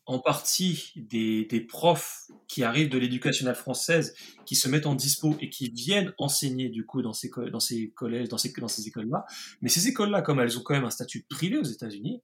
en 0.06 0.20
partie 0.20 0.93
des, 0.95 1.66
profs 1.68 2.28
qui 2.47 2.64
arrivent 2.64 2.89
de 2.89 2.97
l'éducation 2.97 3.52
française, 3.54 4.14
qui 4.45 4.56
se 4.56 4.68
mettent 4.68 4.86
en 4.86 4.95
dispo 4.95 5.36
et 5.39 5.49
qui 5.49 5.70
viennent 5.70 6.14
enseigner 6.18 6.70
du 6.70 6.86
coup 6.86 7.02
dans 7.02 7.14
ces, 7.14 7.30
dans 7.52 7.60
ces 7.60 7.91
collèges, 7.91 8.28
dans 8.28 8.38
ces, 8.38 8.52
dans 8.52 8.68
ces 8.68 8.88
écoles-là. 8.88 9.26
Mais 9.62 9.70
ces 9.70 9.88
écoles-là, 9.88 10.22
comme 10.22 10.39
elles 10.39 10.58
ont 10.58 10.62
quand 10.62 10.74
même 10.74 10.86
un 10.86 10.89
statut 10.89 11.26
privé 11.30 11.58
aux 11.58 11.64
États-Unis, 11.64 12.22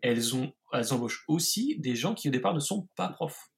elles, 0.00 0.34
ont, 0.34 0.52
elles 0.72 0.92
embauchent 0.92 1.24
aussi 1.28 1.76
des 1.78 1.94
gens 1.94 2.14
qui 2.14 2.28
au 2.28 2.32
départ 2.32 2.54
ne 2.54 2.60
sont 2.60 2.88
pas 2.96 3.08
profs 3.08 3.50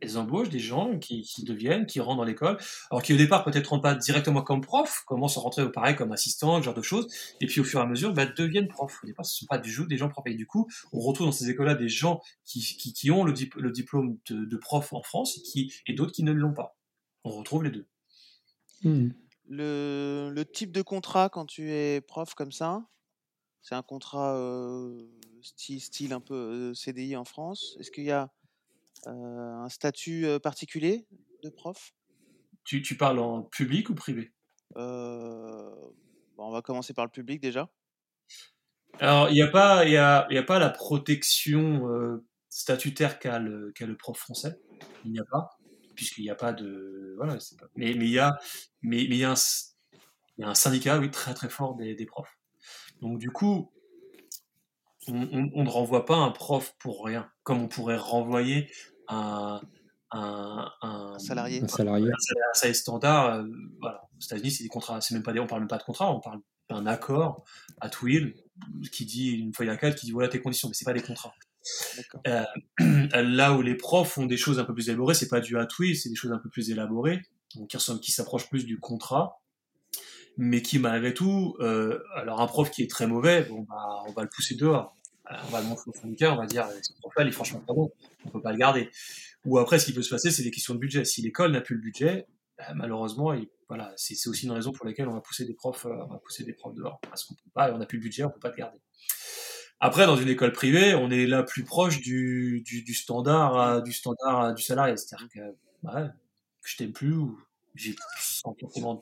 elles 0.00 0.18
embauchent 0.18 0.48
des 0.48 0.58
gens 0.58 0.98
qui, 0.98 1.24
deviennent, 1.44 1.86
qui 1.86 2.00
rentrent 2.00 2.18
dans 2.18 2.24
l'école, 2.24 2.58
alors 2.90 3.02
qui 3.02 3.14
au 3.14 3.16
départ 3.16 3.44
peut-être 3.44 3.68
rentrent 3.68 3.82
pas 3.82 3.94
directement 3.94 4.42
comme 4.42 4.60
prof, 4.60 5.02
commencent 5.06 5.36
à 5.36 5.40
rentrer 5.40 5.70
pareil 5.70 5.96
comme 5.96 6.12
assistant, 6.12 6.58
ce 6.58 6.64
genre 6.64 6.74
de 6.74 6.82
choses, 6.82 7.08
et 7.40 7.46
puis 7.46 7.60
au 7.60 7.64
fur 7.64 7.80
et 7.80 7.82
à 7.82 7.86
mesure 7.86 8.12
bah, 8.12 8.26
deviennent 8.26 8.68
profs. 8.68 9.02
Au 9.02 9.06
départ, 9.06 9.24
ce 9.24 9.34
ne 9.34 9.38
sont 9.40 9.46
pas 9.46 9.58
du 9.58 9.74
tout 9.74 9.86
des 9.86 9.96
gens 9.96 10.08
profs. 10.08 10.26
Et 10.26 10.34
du 10.34 10.46
coup, 10.46 10.68
on 10.92 11.00
retrouve 11.00 11.26
dans 11.26 11.32
ces 11.32 11.50
écoles-là 11.50 11.74
des 11.74 11.88
gens 11.88 12.20
qui, 12.44 12.60
qui, 12.60 13.10
ont 13.10 13.24
le, 13.24 13.34
le 13.56 13.70
diplôme 13.70 14.18
de, 14.30 14.56
prof 14.56 14.92
en 14.92 15.02
France 15.02 15.36
et, 15.38 15.42
qui, 15.42 15.72
et 15.86 15.94
d'autres 15.94 16.12
qui 16.12 16.22
ne 16.22 16.32
l'ont 16.32 16.54
pas. 16.54 16.76
On 17.24 17.30
retrouve 17.30 17.64
les 17.64 17.70
deux. 17.70 17.86
Hmm. 18.82 19.10
Le, 19.48 20.30
le, 20.32 20.44
type 20.44 20.72
de 20.72 20.82
contrat 20.82 21.28
quand 21.30 21.46
tu 21.46 21.72
es 21.72 22.00
prof 22.00 22.34
comme 22.34 22.52
ça, 22.52 22.86
c'est 23.62 23.74
un 23.74 23.82
contrat 23.82 24.36
euh, 24.36 25.06
style, 25.42 25.80
style, 25.80 26.12
un 26.12 26.20
peu 26.20 26.34
euh, 26.34 26.74
CDI 26.74 27.16
en 27.16 27.24
France. 27.24 27.76
Est-ce 27.80 27.90
qu'il 27.90 28.04
y 28.04 28.10
a 28.10 28.30
un 29.06 29.68
statut 29.68 30.26
particulier 30.42 31.06
de 31.42 31.50
prof? 31.50 31.92
Tu, 32.64 32.82
tu, 32.82 32.96
parles 32.96 33.18
en 33.18 33.42
public 33.42 33.88
ou 33.90 33.94
privé? 33.94 34.32
Euh, 34.76 35.70
On 36.36 36.50
va 36.50 36.62
commencer 36.62 36.92
par 36.92 37.04
le 37.04 37.10
public 37.10 37.40
déjà. 37.40 37.70
Alors, 39.00 39.30
il 39.30 39.34
n'y 39.34 39.42
a, 39.42 39.48
pas, 39.48 39.86
y 39.86 39.96
a, 39.96 40.26
y 40.30 40.38
a 40.38 40.42
pas 40.42 40.58
la 40.58 40.70
protection 40.70 42.20
statutaire 42.48 43.18
qu'a 43.18 43.38
le, 43.38 43.72
le, 43.78 43.96
prof 43.96 44.18
français. 44.18 44.58
Il 45.04 45.12
n'y 45.12 45.20
a 45.20 45.24
pas, 45.24 45.58
puisqu'il 45.94 46.24
n'y 46.24 46.30
a 46.30 46.34
pas 46.34 46.52
de. 46.52 47.14
Voilà, 47.16 47.34
pas... 47.34 47.66
Mais, 47.76 47.94
mais, 47.94 48.06
il 48.06 48.10
y 48.10 48.18
a, 48.18 48.38
mais, 48.82 49.06
mais 49.08 49.16
il 49.16 49.16
y 49.16 49.24
a 49.24 49.32
un, 49.32 49.34
y 50.38 50.44
a 50.44 50.48
un 50.48 50.54
syndicat, 50.54 50.98
oui, 50.98 51.10
très 51.10 51.34
très 51.34 51.48
fort 51.48 51.76
des, 51.76 51.94
des 51.94 52.06
profs. 52.06 52.38
Donc, 53.00 53.18
du 53.18 53.30
coup, 53.30 53.72
on, 55.08 55.64
ne 55.64 55.68
renvoie 55.68 56.04
pas 56.04 56.16
un 56.16 56.30
prof 56.30 56.74
pour 56.78 57.04
rien, 57.04 57.30
comme 57.42 57.62
on 57.62 57.68
pourrait 57.68 57.96
renvoyer 57.96 58.70
un, 59.08 59.60
salarié. 61.18 61.62
Un 61.62 61.68
salarié. 61.68 62.10
Un, 62.10 62.72
standard. 62.72 63.34
Euh, 63.34 63.44
voilà. 63.80 64.02
Aux 64.16 64.24
États-Unis, 64.24 64.50
c'est 64.50 64.62
des 64.62 64.68
contrats. 64.68 65.00
C'est 65.00 65.14
même 65.14 65.22
pas 65.22 65.32
des, 65.32 65.40
on 65.40 65.46
parle 65.46 65.62
même 65.62 65.68
pas 65.68 65.78
de 65.78 65.82
contrat, 65.82 66.12
on 66.12 66.20
parle 66.20 66.40
d'un 66.70 66.86
accord 66.86 67.44
à 67.80 67.90
will 68.02 68.34
qui 68.92 69.06
dit 69.06 69.30
une 69.30 69.54
feuille 69.54 69.70
à 69.70 69.76
quatre 69.76 69.96
qui 69.96 70.06
dit 70.06 70.12
voilà 70.12 70.28
tes 70.28 70.40
conditions, 70.40 70.68
mais 70.68 70.74
c'est 70.74 70.84
pas 70.84 70.92
des 70.92 71.02
contrats. 71.02 71.34
Euh, 72.26 72.44
là 73.22 73.54
où 73.54 73.62
les 73.62 73.74
profs 73.74 74.12
font 74.12 74.26
des 74.26 74.36
choses 74.36 74.58
un 74.58 74.64
peu 74.64 74.74
plus 74.74 74.88
élaborées, 74.88 75.14
c'est 75.14 75.28
pas 75.28 75.40
du 75.40 75.56
at 75.58 75.68
will, 75.78 75.96
c'est 75.96 76.08
des 76.08 76.14
choses 76.14 76.32
un 76.32 76.38
peu 76.38 76.50
plus 76.50 76.70
élaborées, 76.70 77.22
donc 77.54 77.68
qui 77.68 78.12
s'approchent 78.12 78.48
plus 78.48 78.66
du 78.66 78.78
contrat 78.78 79.40
mais 80.38 80.62
qui 80.62 80.78
malgré 80.78 81.12
tout, 81.12 81.56
euh, 81.58 81.98
alors 82.14 82.40
un 82.40 82.46
prof 82.46 82.70
qui 82.70 82.82
est 82.82 82.90
très 82.90 83.08
mauvais, 83.08 83.42
bon 83.42 83.66
bah 83.68 84.04
on 84.06 84.12
va 84.12 84.22
le 84.22 84.28
pousser 84.28 84.54
dehors, 84.54 84.96
on 85.30 85.50
va 85.50 85.60
le 85.60 85.66
montrer 85.66 85.90
au 85.90 86.14
cœur, 86.14 86.34
on 86.34 86.36
va 86.36 86.46
dire 86.46 86.68
ce 86.82 86.92
prof-là 87.00 87.24
il 87.24 87.28
est 87.28 87.32
franchement 87.32 87.60
pas 87.60 87.74
bon, 87.74 87.90
on 88.24 88.30
peut 88.30 88.40
pas 88.40 88.52
le 88.52 88.58
garder. 88.58 88.90
Ou 89.44 89.58
après 89.58 89.78
ce 89.78 89.86
qui 89.86 89.92
peut 89.92 90.02
se 90.02 90.10
passer, 90.10 90.30
c'est 90.30 90.42
des 90.42 90.50
questions 90.50 90.74
de 90.74 90.78
budget. 90.78 91.04
Si 91.04 91.22
l'école 91.22 91.52
n'a 91.52 91.60
plus 91.60 91.76
le 91.76 91.80
budget, 91.80 92.26
bah, 92.56 92.74
malheureusement, 92.74 93.34
voilà, 93.68 93.92
c'est 93.96 94.14
aussi 94.28 94.46
une 94.46 94.52
raison 94.52 94.72
pour 94.72 94.86
laquelle 94.86 95.08
on 95.08 95.14
va 95.14 95.20
pousser 95.20 95.44
des 95.44 95.54
profs, 95.54 95.86
euh, 95.86 96.04
on 96.08 96.12
va 96.12 96.18
pousser 96.18 96.44
des 96.44 96.52
profs 96.52 96.74
dehors, 96.74 97.00
parce 97.02 97.24
qu'on 97.24 97.34
peut 97.34 97.50
pas, 97.54 97.72
on 97.72 97.78
n'a 97.78 97.86
plus 97.86 97.98
le 97.98 98.02
budget, 98.02 98.24
on 98.24 98.30
peut 98.30 98.40
pas 98.40 98.50
le 98.50 98.56
garder. 98.56 98.78
Après, 99.80 100.06
dans 100.06 100.16
une 100.16 100.28
école 100.28 100.52
privée, 100.52 100.94
on 100.94 101.10
est 101.10 101.26
là 101.26 101.44
plus 101.44 101.64
proche 101.64 102.00
du, 102.00 102.62
du, 102.62 102.94
standard, 102.94 103.82
du 103.82 103.92
standard 103.92 104.54
du 104.54 104.62
salarié, 104.62 104.96
c'est-à-dire 104.96 105.28
que 105.32 105.40
bah, 105.84 106.12
je 106.64 106.76
t'aime 106.76 106.92
plus 106.92 107.14
ou 107.14 107.38
j'ai 107.76 107.92
de 107.92 107.96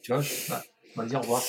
tu 0.02 0.12
vois, 0.12 0.22
bah, 0.50 0.62
on 0.96 1.00
va 1.00 1.06
dire 1.06 1.18
au 1.20 1.22
revoir. 1.22 1.42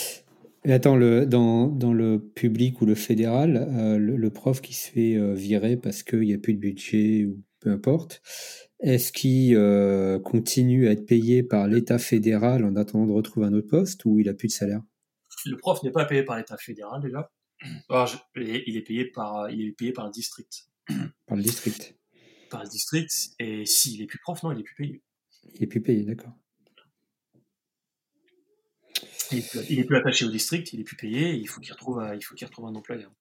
Et 0.67 0.73
attends, 0.73 0.97
le, 0.97 1.25
dans, 1.25 1.67
dans, 1.67 1.93
le 1.93 2.19
public 2.19 2.81
ou 2.81 2.85
le 2.85 2.93
fédéral, 2.93 3.69
euh, 3.71 3.97
le, 3.97 4.29
prof 4.29 4.59
qui 4.59 4.73
se 4.73 4.91
fait 4.91 5.15
euh, 5.15 5.33
virer 5.33 5.77
parce 5.77 6.03
qu'il 6.03 6.19
n'y 6.19 6.33
a 6.33 6.37
plus 6.37 6.53
de 6.53 6.59
budget 6.59 7.23
ou 7.23 7.41
peu 7.61 7.71
importe, 7.71 8.21
est-ce 8.81 9.13
qu'il 9.13 9.55
euh, 9.55 10.19
continue 10.19 10.89
à 10.89 10.91
être 10.91 11.05
payé 11.05 11.41
par 11.41 11.69
l'État 11.69 11.99
fédéral 11.99 12.65
en 12.65 12.75
attendant 12.75 13.07
de 13.07 13.13
retrouver 13.13 13.45
un 13.45 13.53
autre 13.53 13.69
poste 13.69 14.03
ou 14.03 14.19
il 14.19 14.27
a 14.27 14.33
plus 14.33 14.49
de 14.49 14.51
salaire? 14.51 14.81
Le 15.45 15.55
prof 15.55 15.81
n'est 15.83 15.91
pas 15.91 16.03
payé 16.03 16.23
par 16.23 16.35
l'État 16.35 16.57
fédéral 16.57 17.01
déjà. 17.01 17.31
il, 18.35 18.75
est 18.75 18.81
payé 18.81 19.05
par, 19.05 19.49
il 19.49 19.69
est 19.69 19.71
payé 19.71 19.93
par 19.93 20.05
le 20.05 20.11
district. 20.11 20.67
Par 21.27 21.37
le 21.37 21.43
district. 21.43 21.95
Par 22.49 22.61
le 22.61 22.67
district. 22.67 23.29
Et 23.39 23.65
s'il 23.65 24.01
est 24.01 24.05
plus 24.05 24.19
prof, 24.19 24.43
non, 24.43 24.51
il 24.51 24.59
est 24.59 24.63
plus 24.63 24.75
payé. 24.75 25.01
Il 25.55 25.63
est 25.63 25.67
plus 25.67 25.81
payé, 25.81 26.03
d'accord. 26.03 26.33
Il 29.31 29.39
est, 29.79 29.83
plus, 29.83 29.97
attaché 29.97 30.25
au 30.25 30.29
district, 30.29 30.73
il 30.73 30.79
est 30.79 30.83
plus 30.83 30.95
payé, 30.95 31.33
il 31.33 31.47
faut 31.47 31.59
qu'il 31.59 31.71
retrouve, 31.73 32.03
il 32.15 32.23
faut 32.23 32.35
qu'il 32.35 32.47
retrouve 32.47 32.65
un 32.65 32.75
employeur. 32.75 33.11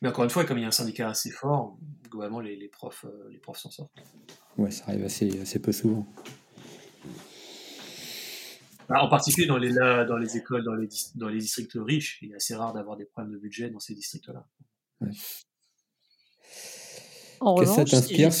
Mais 0.00 0.08
encore 0.08 0.24
une 0.24 0.30
fois, 0.30 0.44
comme 0.44 0.58
il 0.58 0.62
y 0.62 0.64
a 0.64 0.68
un 0.68 0.72
syndicat 0.72 1.08
assez 1.08 1.30
fort, 1.30 1.76
globalement 2.08 2.40
les, 2.40 2.68
profs, 2.68 3.04
euh, 3.04 3.28
les 3.30 3.38
profs 3.38 3.58
s'en 3.58 3.70
sortent. 3.70 3.92
Ouais, 4.56 4.70
ça 4.70 4.84
arrive 4.88 5.04
assez, 5.04 5.40
assez 5.40 5.58
peu 5.58 5.72
souvent. 5.72 6.06
Bah, 8.88 9.02
en 9.02 9.08
particulier 9.08 9.46
dans 9.46 9.58
les, 9.58 9.72
dans 9.72 10.16
les 10.16 10.36
écoles, 10.36 10.64
dans 10.64 10.74
les, 10.74 10.88
dans 11.16 11.28
les 11.28 11.38
districts 11.38 11.76
riches, 11.76 12.18
il 12.22 12.32
est 12.32 12.36
assez 12.36 12.54
rare 12.54 12.72
d'avoir 12.72 12.96
des 12.96 13.04
problèmes 13.04 13.32
de 13.32 13.38
budget 13.38 13.70
dans 13.70 13.80
ces 13.80 13.94
districts-là. 13.94 14.46
Qu'est-ce 15.00 15.44
que 17.60 17.66
ça 17.66 17.84
t'inspire, 17.84 18.32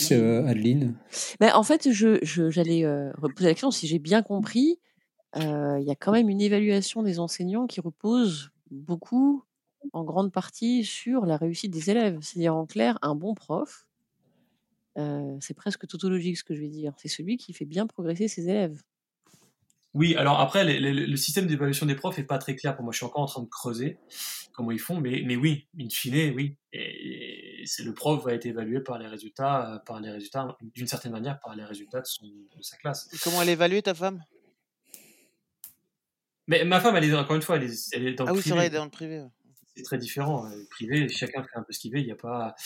Adeline? 0.46 0.96
Ben, 1.40 1.52
En 1.54 1.62
fait, 1.62 1.90
j'allais 1.92 2.20
je, 2.22 2.50
j'allais 2.50 2.84
euh, 2.84 3.10
reposer 3.18 3.48
la 3.48 3.54
question 3.54 3.70
si 3.70 3.86
j'ai 3.86 3.98
bien 3.98 4.22
compris. 4.22 4.80
Il 5.38 5.84
y 5.84 5.90
a 5.90 5.94
quand 5.94 6.12
même 6.12 6.28
une 6.28 6.40
évaluation 6.40 7.02
des 7.02 7.18
enseignants 7.18 7.66
qui 7.66 7.80
repose 7.80 8.50
beaucoup, 8.70 9.44
en 9.92 10.04
grande 10.04 10.32
partie, 10.32 10.84
sur 10.84 11.26
la 11.26 11.36
réussite 11.36 11.72
des 11.72 11.90
élèves. 11.90 12.18
C'est-à-dire, 12.20 12.54
en 12.54 12.66
clair, 12.66 12.98
un 13.02 13.14
bon 13.14 13.34
prof, 13.34 13.86
c'est 15.40 15.54
presque 15.54 15.86
tautologique 15.86 16.38
ce 16.38 16.44
que 16.44 16.54
je 16.54 16.60
vais 16.60 16.68
dire, 16.68 16.92
c'est 16.96 17.08
celui 17.08 17.36
qui 17.36 17.52
fait 17.52 17.64
bien 17.64 17.86
progresser 17.86 18.26
ses 18.26 18.48
élèves. 18.48 18.82
Oui, 19.94 20.14
alors 20.16 20.40
après, 20.40 20.64
le 20.78 21.16
système 21.16 21.46
d'évaluation 21.46 21.86
des 21.86 21.94
profs 21.94 22.18
est 22.18 22.24
pas 22.24 22.38
très 22.38 22.54
clair 22.54 22.76
pour 22.76 22.84
moi. 22.84 22.92
Je 22.92 22.98
suis 22.98 23.06
encore 23.06 23.22
en 23.22 23.26
train 23.26 23.42
de 23.42 23.48
creuser 23.48 23.98
comment 24.52 24.72
ils 24.72 24.80
font, 24.80 25.00
mais, 25.00 25.22
mais 25.24 25.36
oui, 25.36 25.68
in 25.80 25.88
fine, 25.88 26.34
oui. 26.34 26.56
Et, 26.72 27.62
c'est 27.64 27.84
le 27.84 27.94
prof 27.94 28.24
va 28.24 28.34
être 28.34 28.44
évalué 28.44 28.80
par 28.80 28.98
les 28.98 29.06
résultats, 29.06 29.74
euh, 29.74 29.78
par 29.78 30.00
les 30.00 30.10
résultats, 30.10 30.56
d'une 30.74 30.86
certaine 30.86 31.12
manière, 31.12 31.38
par 31.40 31.54
les 31.54 31.64
résultats 31.64 32.00
de, 32.00 32.06
son, 32.06 32.26
de 32.26 32.62
sa 32.62 32.76
classe. 32.76 33.08
comment 33.22 33.40
elle 33.40 33.50
évalue 33.50 33.78
ta 33.80 33.94
femme? 33.94 34.22
Mais 36.48 36.64
ma 36.64 36.80
femme, 36.80 36.96
elle 36.96 37.04
est 37.04 37.14
encore 37.14 37.36
une 37.36 37.42
fois, 37.42 37.56
elle 37.56 37.64
est, 37.64 37.94
elle 37.94 38.08
est 38.08 38.14
dans 38.14 38.24
ah 38.24 38.30
le 38.30 38.36
oui, 38.36 38.42
c'est 38.42 38.50
vrai, 38.50 38.66
elle 38.66 38.74
est 38.74 38.76
dans 38.76 38.84
le 38.84 38.90
privé. 38.90 39.22
C'est 39.76 39.82
très 39.84 39.98
différent. 39.98 40.48
Le 40.48 40.66
privé, 40.68 41.08
chacun 41.08 41.42
fait 41.42 41.56
un 41.56 41.62
peu 41.62 41.72
ce 41.72 41.78
qu'il 41.78 41.92
veut. 41.92 42.00
Il 42.00 42.06
n'y 42.06 42.12
a 42.12 42.16
pas, 42.16 42.56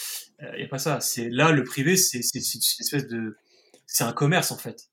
euh, 0.42 0.52
il 0.54 0.62
y 0.62 0.64
a 0.64 0.68
pas 0.68 0.78
ça. 0.78 1.00
C'est 1.00 1.28
là 1.28 1.52
le 1.52 1.62
privé, 1.64 1.96
c'est 1.96 2.18
une 2.18 2.40
espèce 2.40 3.06
de, 3.06 3.36
c'est 3.86 4.04
un 4.04 4.12
commerce 4.12 4.50
en 4.50 4.56
fait. 4.56 4.88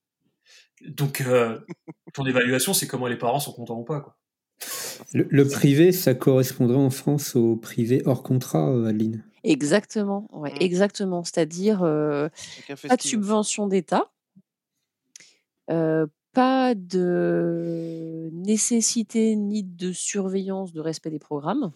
Donc, 0.82 1.22
euh, 1.22 1.60
ton 2.14 2.26
évaluation, 2.26 2.74
c'est 2.74 2.88
comment 2.88 3.07
les 3.07 3.18
parents 3.18 3.40
sont 3.40 3.53
contents 3.53 3.80
ou 3.80 3.84
pas. 3.84 4.02
Quoi. 4.02 4.18
Le, 5.14 5.48
privé, 5.48 5.91
ça 5.91 6.14
correspondrait 6.14 6.78
en 6.78 6.90
France 6.90 7.36
au 7.36 7.56
privé 7.56 8.02
hors 8.06 8.24
contrat, 8.24 8.70
euh, 8.70 8.88
Adeline? 8.88 9.24
Exactement, 9.44 10.28
ouais, 10.34 10.52
mmh. 10.52 10.61
exactement. 10.61 11.24
C'est-à-dire 11.24 11.84
euh, 11.84 12.28
pas 12.88 12.98
de 12.98 13.02
subvention 13.02 13.68
d'État, 13.68 14.11
pas 16.34 16.76
de 16.76 18.30
nécessité 18.34 19.35
ni 19.35 19.64
de 19.64 19.91
surveillance 19.91 20.73
de 20.73 20.81
respect 20.81 21.10
des 21.10 21.19
programmes 21.19 21.72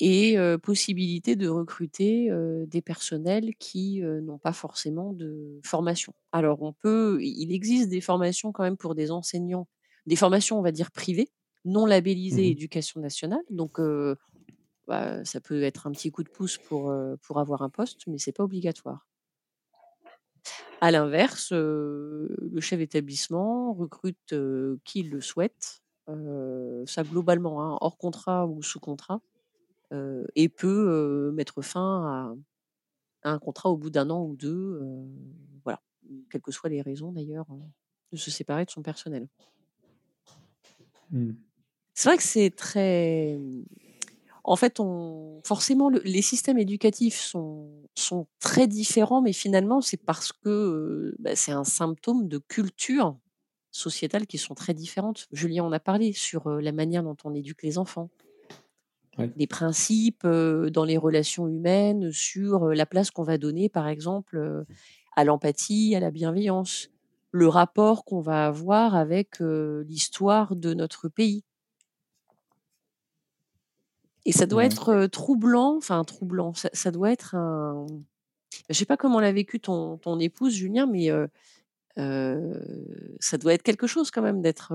et 0.00 0.36
possibilité 0.62 1.34
de 1.34 1.48
recruter 1.48 2.30
des 2.66 2.82
personnels 2.82 3.54
qui 3.58 4.00
n'ont 4.00 4.38
pas 4.38 4.52
forcément 4.52 5.12
de 5.12 5.60
formation. 5.64 6.12
Alors 6.32 6.62
on 6.62 6.72
peut, 6.72 7.18
il 7.20 7.52
existe 7.52 7.88
des 7.88 8.00
formations 8.00 8.52
quand 8.52 8.62
même 8.62 8.76
pour 8.76 8.94
des 8.94 9.10
enseignants, 9.10 9.66
des 10.06 10.16
formations 10.16 10.58
on 10.58 10.62
va 10.62 10.72
dire 10.72 10.92
privées, 10.92 11.30
non 11.64 11.84
labellisées 11.84 12.48
mmh 12.48 12.52
éducation 12.52 13.00
nationale, 13.00 13.42
donc 13.50 13.80
bah, 14.86 15.24
ça 15.24 15.40
peut 15.40 15.62
être 15.62 15.86
un 15.86 15.92
petit 15.92 16.10
coup 16.10 16.22
de 16.22 16.30
pouce 16.30 16.58
pour, 16.58 16.94
pour 17.22 17.40
avoir 17.40 17.62
un 17.62 17.70
poste, 17.70 18.06
mais 18.06 18.18
c'est 18.18 18.32
pas 18.32 18.44
obligatoire. 18.44 19.06
À 20.80 20.90
l'inverse, 20.90 21.52
le 21.52 22.60
chef 22.60 22.78
d'établissement 22.78 23.72
recrute 23.72 24.34
qui 24.84 25.02
le 25.02 25.20
souhaite, 25.20 25.82
ça 26.06 27.02
globalement, 27.02 27.62
hein, 27.62 27.78
hors 27.80 27.98
contrat 27.98 28.46
ou 28.46 28.62
sous 28.62 28.80
contrat 28.80 29.20
et 30.36 30.48
peut 30.48 31.32
mettre 31.34 31.62
fin 31.62 32.36
à, 33.24 33.30
un 33.30 33.38
contrat 33.38 33.70
au 33.70 33.76
bout 33.76 33.90
d'un 33.90 34.08
an 34.10 34.24
ou 34.24 34.36
deux, 34.36 34.80
voilà, 35.64 35.80
quelles 36.30 36.40
que 36.40 36.52
soient 36.52 36.70
les 36.70 36.82
raisons 36.82 37.12
d'ailleurs 37.12 37.46
de 38.12 38.16
se 38.16 38.30
séparer 38.30 38.64
de 38.64 38.70
son 38.70 38.82
personnel. 38.82 39.28
Mmh. 41.10 41.32
C'est 41.94 42.08
vrai 42.08 42.16
que 42.16 42.22
c'est 42.22 42.50
très. 42.50 43.38
En 44.48 44.56
fait, 44.56 44.80
on... 44.80 45.42
forcément, 45.44 45.90
les 45.90 46.22
systèmes 46.22 46.56
éducatifs 46.56 47.20
sont, 47.20 47.68
sont 47.94 48.26
très 48.40 48.66
différents, 48.66 49.20
mais 49.20 49.34
finalement, 49.34 49.82
c'est 49.82 50.02
parce 50.02 50.32
que 50.32 51.14
bah, 51.18 51.36
c'est 51.36 51.52
un 51.52 51.64
symptôme 51.64 52.28
de 52.28 52.38
culture 52.38 53.18
sociétale 53.72 54.26
qui 54.26 54.38
sont 54.38 54.54
très 54.54 54.72
différentes. 54.72 55.28
Julien 55.32 55.64
en 55.64 55.72
a 55.72 55.80
parlé 55.80 56.14
sur 56.14 56.48
la 56.48 56.72
manière 56.72 57.02
dont 57.02 57.16
on 57.24 57.34
éduque 57.34 57.62
les 57.62 57.76
enfants, 57.76 58.08
des 59.36 59.46
principes 59.46 60.26
dans 60.26 60.84
les 60.84 60.96
relations 60.96 61.46
humaines, 61.46 62.10
sur 62.10 62.68
la 62.68 62.86
place 62.86 63.10
qu'on 63.10 63.24
va 63.24 63.36
donner, 63.36 63.68
par 63.68 63.86
exemple, 63.86 64.64
à 65.14 65.24
l'empathie, 65.24 65.94
à 65.94 66.00
la 66.00 66.10
bienveillance, 66.10 66.88
le 67.32 67.48
rapport 67.48 68.06
qu'on 68.06 68.22
va 68.22 68.46
avoir 68.46 68.94
avec 68.94 69.40
l'histoire 69.40 70.56
de 70.56 70.72
notre 70.72 71.10
pays. 71.10 71.44
Et 74.28 74.32
ça 74.32 74.44
doit 74.44 74.64
être 74.64 75.06
troublant, 75.06 75.76
enfin 75.76 76.04
troublant, 76.04 76.52
ça, 76.54 76.90
doit 76.90 77.10
être 77.10 77.34
un... 77.34 77.86
Je 78.68 78.74
sais 78.74 78.84
pas 78.84 78.98
comment 78.98 79.20
l'a 79.20 79.32
vécu 79.32 79.58
ton, 79.58 79.96
ton, 79.96 80.20
épouse, 80.20 80.54
Julien, 80.54 80.86
mais 80.86 81.10
ça 81.96 83.38
doit 83.38 83.54
être 83.54 83.62
quelque 83.62 83.86
chose 83.86 84.10
quand 84.10 84.22
même 84.22 84.42
d'être 84.42 84.74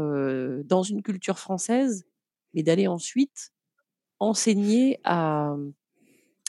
dans 0.65 0.81
une 0.81 1.03
culture 1.03 1.37
française, 1.37 2.05
mais 2.53 2.63
d'aller 2.63 2.87
ensuite 2.87 3.51
enseigner 4.19 4.99
à, 5.03 5.55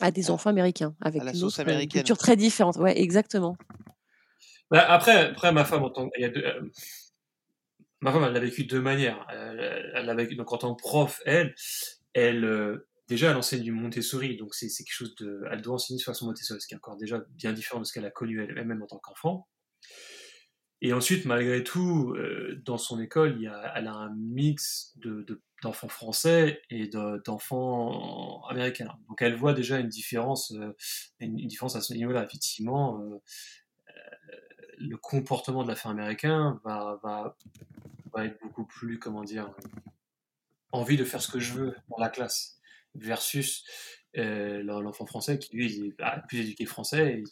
à 0.01 0.10
des 0.10 0.31
enfants 0.31 0.51
américains 0.51 0.94
avec 1.01 1.22
une, 1.22 1.89
culture 1.89 2.18
très 2.18 2.36
différente. 2.36 2.76
Ouais, 2.76 2.98
exactement. 3.01 3.56
Bah, 4.70 4.85
après, 4.89 5.31
après, 5.31 5.52
ma 5.52 5.64
femme, 5.64 5.85
en 5.85 5.90
tant, 5.90 6.10
il 6.16 6.22
y 6.22 6.24
a 6.24 6.31
deux, 6.31 6.44
euh, 6.44 6.62
ma 8.01 8.12
femme, 8.12 8.24
elle 8.24 8.32
l'a 8.32 8.40
vécu 8.40 8.64
de 8.64 8.68
deux 8.68 8.81
manières. 8.81 9.26
Elle, 9.31 10.06
l'a 10.06 10.14
vécu, 10.14 10.35
donc 10.36 10.52
en 10.52 10.59
tant 10.59 10.74
que 10.74 10.81
prof, 10.82 11.20
elle, 11.26 11.55
elle, 12.12 12.81
déjà, 13.09 13.31
elle 13.31 13.36
enseigne 13.36 13.62
du 13.62 13.72
Montessori, 13.72 14.36
donc 14.36 14.55
c'est, 14.55 14.68
quelque 14.68 14.93
chose 14.93 15.14
de, 15.16 15.43
elle 15.51 15.62
doit 15.62 15.74
enseigner 15.74 15.98
de 15.98 16.05
façon 16.05 16.26
Montessori, 16.26 16.60
ce 16.60 16.66
qui 16.66 16.74
est 16.74 16.76
encore 16.76 16.97
déjà 16.97 17.24
bien 17.31 17.52
différent 17.52 17.81
de 17.81 17.85
ce 17.85 17.93
qu'elle 17.93 18.06
a 18.06 18.10
connu 18.10 18.43
elle-même 18.43 18.82
en 18.82 18.86
tant 18.86 18.98
qu'enfant. 18.98 19.48
Et 20.81 20.93
ensuite, 20.93 21.24
malgré 21.24 21.64
tout, 21.64 22.12
euh, 22.14 22.60
dans 22.66 22.76
son 22.76 23.01
école, 23.01 23.36
il 23.36 23.44
y 23.44 23.47
a, 23.47 23.72
elle 23.74 23.86
a 23.86 23.94
un 23.94 24.14
mix 24.14 24.93
de, 24.97 25.24
d'enfants 25.62 25.89
français 25.89 26.60
et 26.68 26.89
d'enfants 27.24 28.44
américains. 28.51 28.94
Donc 29.09 29.22
elle 29.22 29.35
voit 29.35 29.55
déjà 29.55 29.78
une 29.78 29.89
différence, 29.89 30.52
euh, 30.52 30.76
une, 31.20 31.36
différence 31.36 31.74
à 31.74 31.81
ce 31.81 31.94
niveau-là. 31.94 32.24
Effectivement, 32.24 33.01
euh, 33.01 33.18
le 34.76 34.97
comportement 34.98 35.62
de 35.62 35.68
l'affaire 35.68 35.90
américain 35.90 36.60
va, 36.64 37.01
va, 37.02 37.36
être 38.22 38.39
beaucoup 38.43 38.66
plus, 38.66 38.98
comment 38.98 39.24
dire, 39.24 39.55
envie 40.70 40.98
de 40.98 41.05
faire 41.05 41.22
ce 41.22 41.32
que 41.32 41.40
je 41.40 41.55
veux 41.55 41.74
dans 41.89 41.98
la 41.98 42.10
classe, 42.10 42.60
versus 42.95 43.65
l'enfant 44.15 45.07
français 45.07 45.39
qui 45.39 45.57
lui 45.57 45.66
est 45.66 45.99
bah, 45.99 46.23
plus 46.29 46.41
éduqué 46.41 46.66
français 46.66 47.19
et 47.19 47.25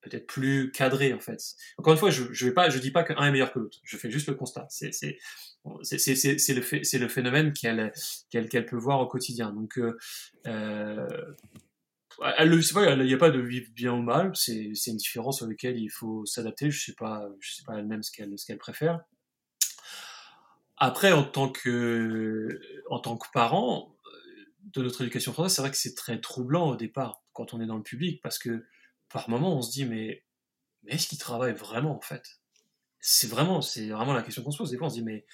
peut-être 0.00 0.26
plus 0.26 0.70
cadré 0.70 1.12
en 1.12 1.20
fait. 1.20 1.40
Encore 1.76 1.92
une 1.92 1.98
fois, 1.98 2.10
je 2.10 2.32
je 2.32 2.46
vais 2.46 2.52
pas, 2.52 2.70
je 2.70 2.78
dis 2.78 2.90
pas 2.90 3.04
qu'un 3.04 3.24
est 3.24 3.30
meilleur 3.30 3.52
que 3.52 3.58
l'autre. 3.58 3.78
Je 3.82 3.96
fais 3.96 4.10
juste 4.10 4.28
le 4.28 4.34
constat. 4.34 4.66
C'est 4.70 4.92
c'est 4.92 5.18
c'est 5.82 6.54
le 6.54 6.84
c'est 6.84 6.98
le 6.98 7.08
phénomène 7.08 7.52
qu'elle 7.52 7.92
qu'elle 8.30 8.48
qu'elle 8.48 8.66
peut 8.66 8.76
voir 8.76 9.00
au 9.00 9.06
quotidien. 9.06 9.52
Donc 9.52 9.78
euh, 9.78 9.96
euh 10.46 11.08
elle 12.36 12.48
le 12.48 12.74
pas, 12.74 12.94
il 12.94 13.06
n'y 13.06 13.14
a 13.14 13.18
pas 13.18 13.30
de 13.30 13.40
vivre 13.40 13.70
bien 13.74 13.92
ou 13.92 14.02
mal. 14.02 14.32
C'est 14.34 14.72
une 14.86 14.96
différence 14.96 15.36
sur 15.38 15.46
laquelle 15.46 15.78
il 15.78 15.88
faut 15.88 16.26
s'adapter. 16.26 16.68
Je 16.70 16.86
sais 16.86 16.94
pas, 16.94 17.28
je 17.38 17.54
sais 17.54 17.62
pas 17.64 17.78
elle-même 17.78 18.02
ce 18.02 18.10
qu'elle 18.10 18.36
ce 18.36 18.44
qu'elle 18.44 18.58
préfère. 18.58 19.00
Après, 20.78 21.12
en 21.12 21.24
tant 21.24 21.48
que 21.48 22.60
en 22.90 22.98
tant 22.98 23.16
que 23.16 23.26
parent 23.32 23.96
euh, 23.97 23.97
de 24.72 24.82
notre 24.82 25.02
éducation 25.02 25.32
française, 25.32 25.56
c'est 25.56 25.62
vrai 25.62 25.70
que 25.70 25.76
c'est 25.76 25.94
très 25.94 26.20
troublant 26.20 26.68
au 26.68 26.76
départ 26.76 27.22
quand 27.32 27.54
on 27.54 27.60
est 27.60 27.66
dans 27.66 27.76
le 27.76 27.82
public 27.82 28.20
parce 28.22 28.38
que 28.38 28.64
par 29.08 29.28
moment, 29.28 29.56
on 29.56 29.62
se 29.62 29.70
dit, 29.70 29.84
mais, 29.84 30.24
mais 30.82 30.92
est-ce 30.92 31.08
qu'ils 31.08 31.18
travaillent 31.18 31.54
vraiment, 31.54 31.96
en 31.96 32.00
fait? 32.00 32.40
C'est 33.00 33.28
vraiment, 33.28 33.62
c'est 33.62 33.88
vraiment 33.88 34.12
la 34.12 34.22
question 34.22 34.42
qu'on 34.42 34.50
se 34.50 34.58
pose. 34.58 34.70
Des 34.70 34.76
fois, 34.76 34.88
on 34.88 34.90
se 34.90 34.96
dit, 34.96 35.04
mais, 35.04 35.24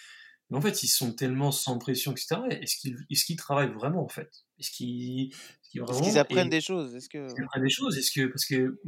mais 0.50 0.58
en 0.58 0.60
fait, 0.60 0.82
ils 0.82 0.88
sont 0.88 1.12
tellement 1.12 1.50
sans 1.50 1.78
pression, 1.78 2.12
etc. 2.12 2.36
Est-ce 2.50 2.76
qu'ils 2.76 2.96
est 3.10 3.24
qu'ils 3.24 3.36
travaillent 3.36 3.72
vraiment, 3.72 4.04
en 4.04 4.08
fait? 4.08 4.30
Est-ce 4.58 4.70
qu'ils 4.70 5.32
est 5.74 6.16
apprennent 6.16 6.50
des 6.50 6.60
choses? 6.60 6.94
Est-ce 6.94 7.08
que... 7.08 7.26
Ils 7.36 7.42
apprennent 7.42 7.64
des 7.64 7.70
choses 7.70 7.98
Est-ce 7.98 8.12
que, 8.12 8.26
parce 8.26 8.44
que 8.44 8.80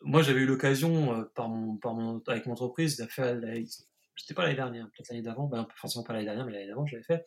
moi, 0.00 0.22
j'avais 0.22 0.40
eu 0.40 0.46
l'occasion, 0.46 1.14
euh, 1.14 1.24
par 1.34 1.48
mon, 1.48 1.76
par 1.76 1.94
mon, 1.94 2.22
avec 2.26 2.46
mon 2.46 2.52
entreprise, 2.52 2.96
de 2.96 3.06
faire, 3.06 3.38
c'était 4.16 4.34
pas 4.34 4.42
l'année 4.42 4.56
dernière, 4.56 4.86
peut-être 4.86 5.10
l'année 5.10 5.22
d'avant, 5.22 5.46
ben, 5.46 5.66
forcément 5.76 6.04
pas 6.04 6.12
l'année 6.12 6.24
dernière, 6.24 6.44
mais 6.44 6.52
l'année 6.52 6.66
d'avant, 6.66 6.86
j'avais 6.86 7.04
fait. 7.04 7.24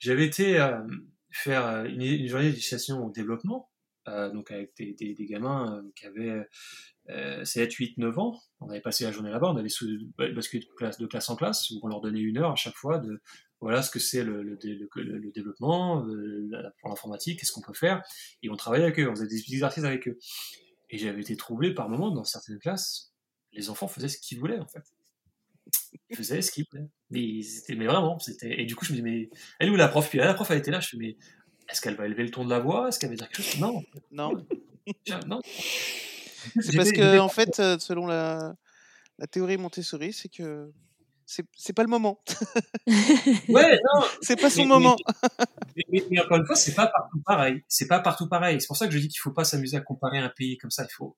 J'avais 0.00 0.26
été 0.26 0.60
euh, 0.60 0.82
faire 1.30 1.66
euh, 1.66 1.84
une, 1.84 2.02
une 2.02 2.28
journée 2.28 2.50
d'éducation 2.50 3.04
au 3.04 3.10
développement 3.10 3.70
euh, 4.08 4.30
donc 4.30 4.50
avec 4.50 4.76
des, 4.76 4.94
des, 4.94 5.14
des 5.14 5.26
gamins 5.26 5.78
euh, 5.78 5.92
qui 5.96 6.06
avaient 6.06 6.46
euh, 7.10 7.44
7, 7.44 7.72
8, 7.72 7.98
9 7.98 8.18
ans. 8.18 8.40
On 8.60 8.70
avait 8.70 8.80
passé 8.80 9.04
la 9.04 9.12
journée 9.12 9.30
là-bas, 9.30 9.50
on 9.50 9.56
allait 9.56 9.68
sous, 9.68 9.86
basculer 10.16 10.64
de 10.64 10.72
classe, 10.76 10.98
de 10.98 11.06
classe 11.06 11.28
en 11.28 11.36
classe, 11.36 11.70
où 11.70 11.80
on 11.82 11.88
leur 11.88 12.00
donnait 12.00 12.20
une 12.20 12.38
heure 12.38 12.52
à 12.52 12.56
chaque 12.56 12.76
fois 12.76 12.98
de 12.98 13.20
voilà 13.60 13.82
ce 13.82 13.90
que 13.90 13.98
c'est 13.98 14.22
le, 14.22 14.42
le, 14.42 14.58
le, 14.94 15.32
développement, 15.32 16.06
euh, 16.06 16.48
pour 16.80 16.90
l'informatique, 16.90 17.40
qu'est-ce 17.40 17.52
qu'on 17.52 17.62
peut 17.62 17.72
faire. 17.72 18.02
Et 18.42 18.50
on 18.50 18.56
travaillait 18.56 18.84
avec 18.84 19.00
eux, 19.00 19.08
on 19.08 19.14
faisait 19.14 19.26
des 19.26 19.38
exercices 19.38 19.84
avec 19.84 20.06
eux. 20.08 20.18
Et 20.90 20.98
j'avais 20.98 21.22
été 21.22 21.36
troublé 21.36 21.74
par 21.74 21.88
moments 21.88 22.10
dans 22.10 22.24
certaines 22.24 22.58
classes, 22.58 23.12
les 23.52 23.70
enfants 23.70 23.88
faisaient 23.88 24.08
ce 24.08 24.18
qu'ils 24.18 24.38
voulaient 24.38 24.60
en 24.60 24.68
fait. 24.68 24.84
Ils 26.10 26.16
faisaient 26.16 26.42
ce 26.42 26.52
qu'ils 26.52 26.66
voulaient. 26.70 26.88
Mais, 27.10 27.40
mais 27.76 27.86
vraiment, 27.86 28.18
c'était. 28.18 28.60
Et 28.60 28.64
du 28.64 28.74
coup, 28.74 28.84
je 28.84 28.92
me 28.92 28.96
dis, 28.96 29.02
mais 29.02 29.30
elle 29.58 29.68
est 29.68 29.70
où 29.70 29.76
la 29.76 29.88
prof? 29.88 30.08
Puis 30.08 30.18
la 30.18 30.34
prof, 30.34 30.50
elle 30.50 30.58
était 30.58 30.70
là, 30.70 30.80
je 30.80 30.96
me 30.96 31.02
dis, 31.02 31.08
mais 31.08 31.16
est-ce 31.70 31.80
qu'elle 31.80 31.94
va 31.94 32.06
élever 32.06 32.24
le 32.24 32.30
ton 32.30 32.44
de 32.44 32.50
la 32.50 32.58
voix? 32.58 32.88
Est-ce 32.88 32.98
qu'elle 32.98 33.10
va 33.10 33.16
dire 33.16 33.28
quelque 33.28 33.42
chose? 33.42 33.60
Non. 33.60 33.82
Non. 34.10 34.32
C'est 36.60 36.76
parce 36.76 36.92
que, 36.92 37.18
en 37.18 37.28
fait, 37.28 37.58
euh, 37.58 37.76
selon 37.78 38.06
la, 38.06 38.54
la 39.18 39.26
théorie 39.26 39.56
Montessori, 39.56 40.12
c'est 40.12 40.28
que 40.28 40.70
c'est 41.26 41.72
pas 41.72 41.82
le 41.82 41.88
moment. 41.88 42.22
ouais, 42.86 43.80
non. 43.94 44.04
C'est 44.22 44.40
pas 44.40 44.48
son 44.48 44.64
moment. 44.64 44.96
Mais, 45.90 46.04
mais, 46.08 46.20
encore 46.20 46.38
une 46.38 46.46
fois, 46.46 46.54
c'est 46.54 46.74
pas 46.74 46.86
partout 46.86 47.20
pareil. 47.26 47.64
C'est 47.66 47.88
pas 47.88 47.98
partout 47.98 48.28
pareil. 48.28 48.60
C'est 48.60 48.68
pour 48.68 48.76
ça 48.76 48.86
que 48.86 48.92
je 48.92 48.98
dis 48.98 49.08
qu'il 49.08 49.18
faut 49.18 49.32
pas 49.32 49.42
s'amuser 49.42 49.76
à 49.76 49.80
comparer 49.80 50.18
un 50.18 50.28
pays 50.28 50.56
comme 50.56 50.70
ça. 50.70 50.86
Il 50.88 50.92
faut, 50.92 51.16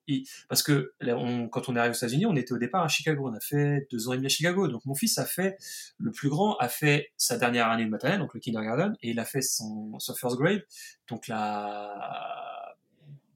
parce 0.49 0.63
que 0.63 0.95
on, 1.03 1.49
quand 1.49 1.69
on 1.69 1.77
est 1.77 1.79
arrivé 1.79 1.95
aux 1.95 1.99
États-Unis, 1.99 2.25
on 2.25 2.37
était 2.37 2.53
au 2.53 2.59
départ 2.59 2.83
à 2.83 2.89
Chicago. 2.89 3.29
On 3.29 3.35
a 3.35 3.41
fait 3.41 3.87
deux 3.91 4.09
ans 4.09 4.15
et 4.15 4.17
demi 4.17 4.27
à 4.27 4.31
Chicago. 4.31 4.67
Donc 4.67 4.85
mon 4.87 4.95
fils 4.95 5.19
a 5.19 5.27
fait, 5.27 5.59
le 5.99 6.11
plus 6.11 6.31
grand 6.31 6.57
a 6.57 6.69
fait 6.69 7.13
sa 7.19 7.37
dernière 7.37 7.69
année 7.69 7.85
de 7.85 7.91
maternelle, 7.91 8.19
donc 8.19 8.33
le 8.33 8.41
kindergarten, 8.41 8.97
et 9.03 9.11
il 9.11 9.21
a 9.21 9.27
fait 9.27 9.43
son, 9.43 9.99
son 9.99 10.15
first 10.15 10.39
grade, 10.39 10.65
donc 11.09 11.29
la, 11.29 12.75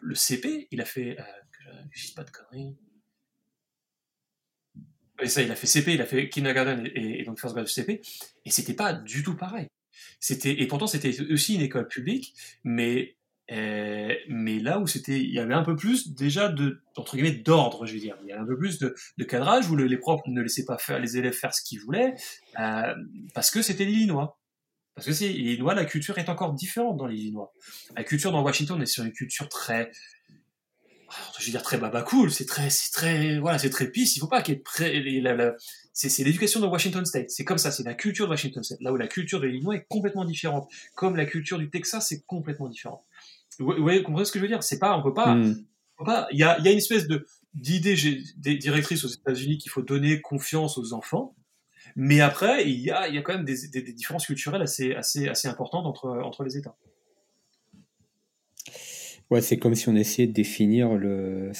le 0.00 0.14
CP. 0.14 0.68
Il 0.70 0.80
a 0.80 0.86
fait, 0.86 1.18
euh, 1.20 1.72
je 1.90 2.06
dis 2.06 2.14
pas 2.14 2.24
de 2.24 2.30
conneries 2.30 2.76
et 5.22 5.28
ça, 5.28 5.42
il 5.42 5.50
a 5.50 5.56
fait 5.56 5.66
CP, 5.66 5.94
il 5.94 6.02
a 6.02 6.06
fait 6.06 6.28
kindergarten 6.28 6.88
et, 6.94 7.22
donc 7.24 7.40
first 7.40 7.54
grade 7.54 7.68
CP, 7.68 8.00
et 8.44 8.50
c'était 8.50 8.74
pas 8.74 8.92
du 8.92 9.22
tout 9.22 9.36
pareil. 9.36 9.68
C'était 10.20 10.60
et 10.60 10.66
pourtant 10.66 10.86
c'était 10.86 11.14
aussi 11.32 11.54
une 11.54 11.62
école 11.62 11.88
publique, 11.88 12.34
mais 12.64 13.16
euh, 13.50 14.14
mais 14.28 14.60
là 14.60 14.78
où 14.78 14.86
c'était, 14.86 15.20
il 15.20 15.32
y 15.32 15.38
avait 15.38 15.54
un 15.54 15.64
peu 15.64 15.76
plus 15.76 16.14
déjà 16.14 16.48
de 16.48 16.80
entre 16.96 17.16
guillemets 17.16 17.32
d'ordre, 17.32 17.86
je 17.86 17.94
veux 17.94 18.00
dire, 18.00 18.16
il 18.22 18.28
y 18.28 18.32
avait 18.32 18.40
un 18.40 18.46
peu 18.46 18.56
plus 18.56 18.78
de, 18.78 18.94
de 19.18 19.24
cadrage 19.24 19.68
où 19.68 19.76
les 19.76 19.96
profs 19.96 20.20
ne 20.26 20.40
laissaient 20.40 20.64
pas 20.64 20.78
faire 20.78 20.98
les 20.98 21.16
élèves 21.16 21.34
faire 21.34 21.54
ce 21.54 21.62
qu'ils 21.62 21.80
voulaient 21.80 22.14
euh, 22.60 22.94
parce 23.34 23.50
que 23.50 23.62
c'était 23.62 23.84
l'Illinois. 23.84 24.38
Parce 24.94 25.06
que 25.06 25.12
c'est 25.12 25.28
l'Illinois, 25.28 25.74
la 25.74 25.86
culture 25.86 26.18
est 26.18 26.28
encore 26.28 26.52
différente 26.52 26.98
dans 26.98 27.06
l'Illinois. 27.06 27.52
La 27.96 28.04
culture 28.04 28.30
dans 28.30 28.42
Washington 28.42 28.80
est 28.82 28.86
sur 28.86 29.04
une 29.04 29.12
culture 29.12 29.48
très 29.48 29.90
je 31.38 31.46
veux 31.46 31.50
dire 31.50 31.62
très 31.62 31.78
baba 31.78 32.02
cool, 32.02 32.30
c'est 32.30 32.46
très, 32.46 32.70
c'est 32.70 32.90
très, 32.92 33.38
voilà, 33.38 33.58
c'est 33.58 33.70
très 33.70 33.90
pisse. 33.90 34.16
Il 34.16 34.20
faut 34.20 34.28
pas 34.28 34.42
qu'il 34.42 34.54
y 34.54 34.58
ait 34.58 35.52
c'est, 35.92 36.24
l'éducation 36.24 36.60
de 36.60 36.66
Washington 36.66 37.04
State. 37.04 37.30
C'est 37.30 37.44
comme 37.44 37.58
ça, 37.58 37.70
c'est 37.70 37.82
la 37.82 37.94
culture 37.94 38.26
de 38.26 38.30
Washington 38.30 38.62
State. 38.62 38.80
Là 38.80 38.92
où 38.92 38.96
la 38.96 39.08
culture 39.08 39.40
de 39.40 39.46
l'Illinois 39.46 39.76
est 39.76 39.86
complètement 39.88 40.24
différente, 40.24 40.70
comme 40.94 41.16
la 41.16 41.26
culture 41.26 41.58
du 41.58 41.70
Texas 41.70 42.08
c'est 42.08 42.22
complètement 42.26 42.68
différent. 42.68 43.04
Vous, 43.58 43.74
voyez, 43.78 44.02
comprenez 44.02 44.24
ce 44.24 44.32
que 44.32 44.38
je 44.38 44.44
veux 44.44 44.48
dire? 44.48 44.62
C'est 44.62 44.78
pas, 44.78 44.96
on 44.96 45.02
peut 45.02 45.12
pas, 45.12 45.34
hmm. 45.34 45.64
pas. 46.04 46.26
Il 46.32 46.38
y 46.38 46.44
a, 46.44 46.58
y 46.60 46.68
a 46.68 46.70
une 46.70 46.78
espèce 46.78 47.06
de 47.06 47.26
d'idée 47.54 47.94
directrice 48.56 49.04
aux 49.04 49.08
États-Unis 49.08 49.58
qu'il 49.58 49.70
faut 49.70 49.82
donner 49.82 50.22
confiance 50.22 50.78
aux 50.78 50.94
enfants. 50.94 51.34
Mais 51.96 52.20
après, 52.20 52.66
il 52.66 52.80
y 52.80 52.90
a, 52.90 53.08
il 53.08 53.14
y 53.14 53.18
a 53.18 53.22
quand 53.22 53.34
même 53.34 53.44
des, 53.44 53.68
des, 53.68 53.82
des 53.82 53.92
différences 53.92 54.24
culturelles 54.24 54.62
assez, 54.62 54.94
assez, 54.94 55.28
assez 55.28 55.48
importantes 55.48 55.84
entre, 55.84 56.08
entre 56.08 56.44
les 56.44 56.56
États. 56.56 56.74
Ouais, 59.32 59.40
c'est 59.40 59.58
comme 59.58 59.74
si 59.74 59.88
on 59.88 59.96
essayait 59.96 60.28
de 60.28 60.34
définir 60.34 60.92
le, 60.92 61.52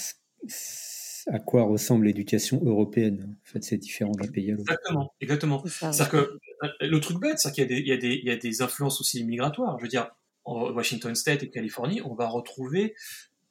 à 1.29 1.39
quoi 1.39 1.63
ressemble 1.63 2.05
l'éducation 2.05 2.63
européenne. 2.63 3.35
En 3.41 3.51
fait, 3.51 3.65
c'est 3.65 3.79
différent 3.79 4.13
d'un 4.13 4.31
pays 4.31 4.53
à 4.53 4.57
l'autre. 4.57 4.71
Exactement, 4.71 5.15
exactement. 5.23 5.63
C'est-à-dire 5.91 6.11
que 6.11 6.17
euh, 6.65 6.69
le 6.83 7.01
truc 7.01 7.19
bête, 7.19 7.39
c'est 7.39 7.51
qu'il 7.51 7.71
y, 7.73 7.95
y, 7.95 8.25
y, 8.27 8.31
a 8.31 8.37
des 8.37 8.61
influences 8.61 9.01
aussi 9.01 9.25
migratoires. 9.25 9.79
Je 9.79 9.85
veux 9.85 9.89
dire, 9.89 10.11
en 10.45 10.71
Washington 10.71 11.15
State 11.15 11.45
et 11.45 11.49
Californie, 11.49 12.03
on 12.05 12.15
va 12.15 12.29
retrouver, 12.29 12.95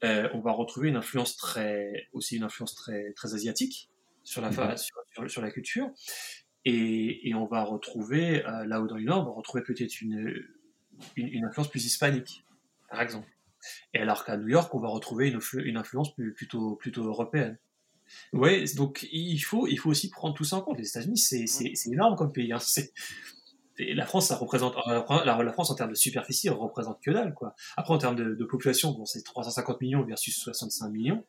euh, 0.04 0.30
on 0.36 0.40
va 0.40 0.52
retrouver 0.52 0.90
une 0.90 0.98
influence 0.98 1.36
très, 1.36 2.08
aussi 2.14 2.36
une 2.36 2.44
influence 2.44 2.76
très, 2.76 3.14
très 3.14 3.34
asiatique 3.34 3.90
sur 4.24 4.44
la, 4.44 4.52
mm-hmm. 4.52 4.78
sur, 4.78 5.32
sur, 5.32 5.42
la 5.42 5.50
culture. 5.50 5.90
Et, 6.66 7.28
et, 7.28 7.34
on 7.34 7.48
va 7.48 7.64
retrouver, 7.64 8.46
euh, 8.46 8.68
là 8.68 8.82
haut 8.82 8.88
dans 8.88 8.98
le 8.98 9.04
Nord, 9.04 9.24
on 9.24 9.26
va 9.26 9.32
retrouver 9.32 9.64
peut-être 9.64 10.00
une, 10.00 10.32
une, 11.16 11.28
une 11.28 11.46
influence 11.46 11.70
plus 11.70 11.88
hispanique, 11.88 12.46
par 12.88 13.02
exemple. 13.02 13.28
Et 13.94 14.00
alors 14.00 14.26
qu'à 14.26 14.38
New 14.38 14.48
York, 14.48 14.74
on 14.74 14.80
va 14.80 14.90
retrouver 14.90 15.30
une, 15.30 15.40
une 15.64 15.78
influence 15.78 16.14
plutôt, 16.16 16.76
plutôt 16.76 17.04
européenne. 17.04 17.58
Ouais, 18.34 18.66
donc 18.76 19.08
il 19.12 19.40
faut, 19.40 19.68
il 19.68 19.78
faut 19.78 19.90
aussi 19.90 20.10
prendre 20.10 20.34
tout 20.34 20.44
ça 20.44 20.58
en 20.58 20.62
compte. 20.62 20.78
Les 20.78 20.88
États-Unis, 20.88 21.18
c'est, 21.18 21.46
énorme 21.88 22.16
comme 22.16 22.32
pays. 22.32 22.52
Hein. 22.52 22.60
La 23.80 24.06
France, 24.06 24.28
ça 24.28 24.36
représente, 24.36 24.76
euh, 24.88 25.02
la, 25.26 25.42
la, 25.42 25.54
France 25.54 25.72
en 25.72 25.76
termes 25.76 25.90
de 25.90 25.96
superficie, 25.96 26.48
elle 26.48 26.54
représente 26.54 27.02
que 27.02 27.12
dalle, 27.12 27.34
quoi. 27.34 27.56
Après, 27.78 27.94
en 27.94 27.98
termes 27.98 28.16
de, 28.16 28.36
de 28.36 28.46
population, 28.46 28.92
bon, 28.92 29.06
c'est 29.06 29.24
350 29.24 29.82
millions 29.82 30.04
versus 30.04 30.38
65 30.38 30.90
millions, 30.90 31.26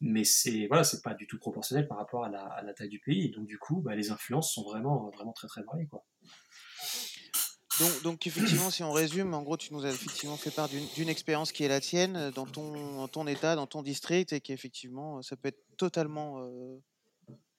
mais 0.00 0.24
c'est, 0.24 0.66
voilà, 0.66 0.84
c'est 0.84 1.02
pas 1.02 1.14
du 1.14 1.26
tout 1.26 1.38
proportionnel 1.38 1.88
par 1.88 1.98
rapport 1.98 2.24
à 2.24 2.28
la, 2.28 2.42
à 2.42 2.62
la 2.62 2.74
taille 2.74 2.88
du 2.88 3.00
pays. 3.00 3.30
Donc, 3.30 3.46
du 3.46 3.58
coup, 3.58 3.80
bah, 3.80 3.94
les 3.94 4.10
influences 4.10 4.52
sont 4.52 4.64
vraiment, 4.64 5.10
vraiment 5.10 5.32
très, 5.32 5.48
très 5.48 5.62
variées, 5.62 5.86
quoi. 5.86 6.04
Donc, 8.02 8.26
effectivement, 8.26 8.70
si 8.70 8.82
on 8.82 8.92
résume, 8.92 9.34
en 9.34 9.42
gros, 9.42 9.56
tu 9.56 9.72
nous 9.72 9.84
as 9.84 9.90
effectivement 9.90 10.36
fait 10.36 10.50
part 10.50 10.68
d'une 10.68 11.08
expérience 11.08 11.52
qui 11.52 11.64
est 11.64 11.68
la 11.68 11.80
tienne 11.80 12.16
euh, 12.16 12.30
dans 12.30 12.46
ton, 12.46 13.06
ton 13.08 13.26
état, 13.26 13.54
dans 13.54 13.66
ton 13.66 13.82
district, 13.82 14.32
et 14.32 14.40
qu'effectivement, 14.40 15.22
ça 15.22 15.36
peut 15.36 15.48
être 15.48 15.62
totalement 15.76 16.40
euh, 16.40 16.78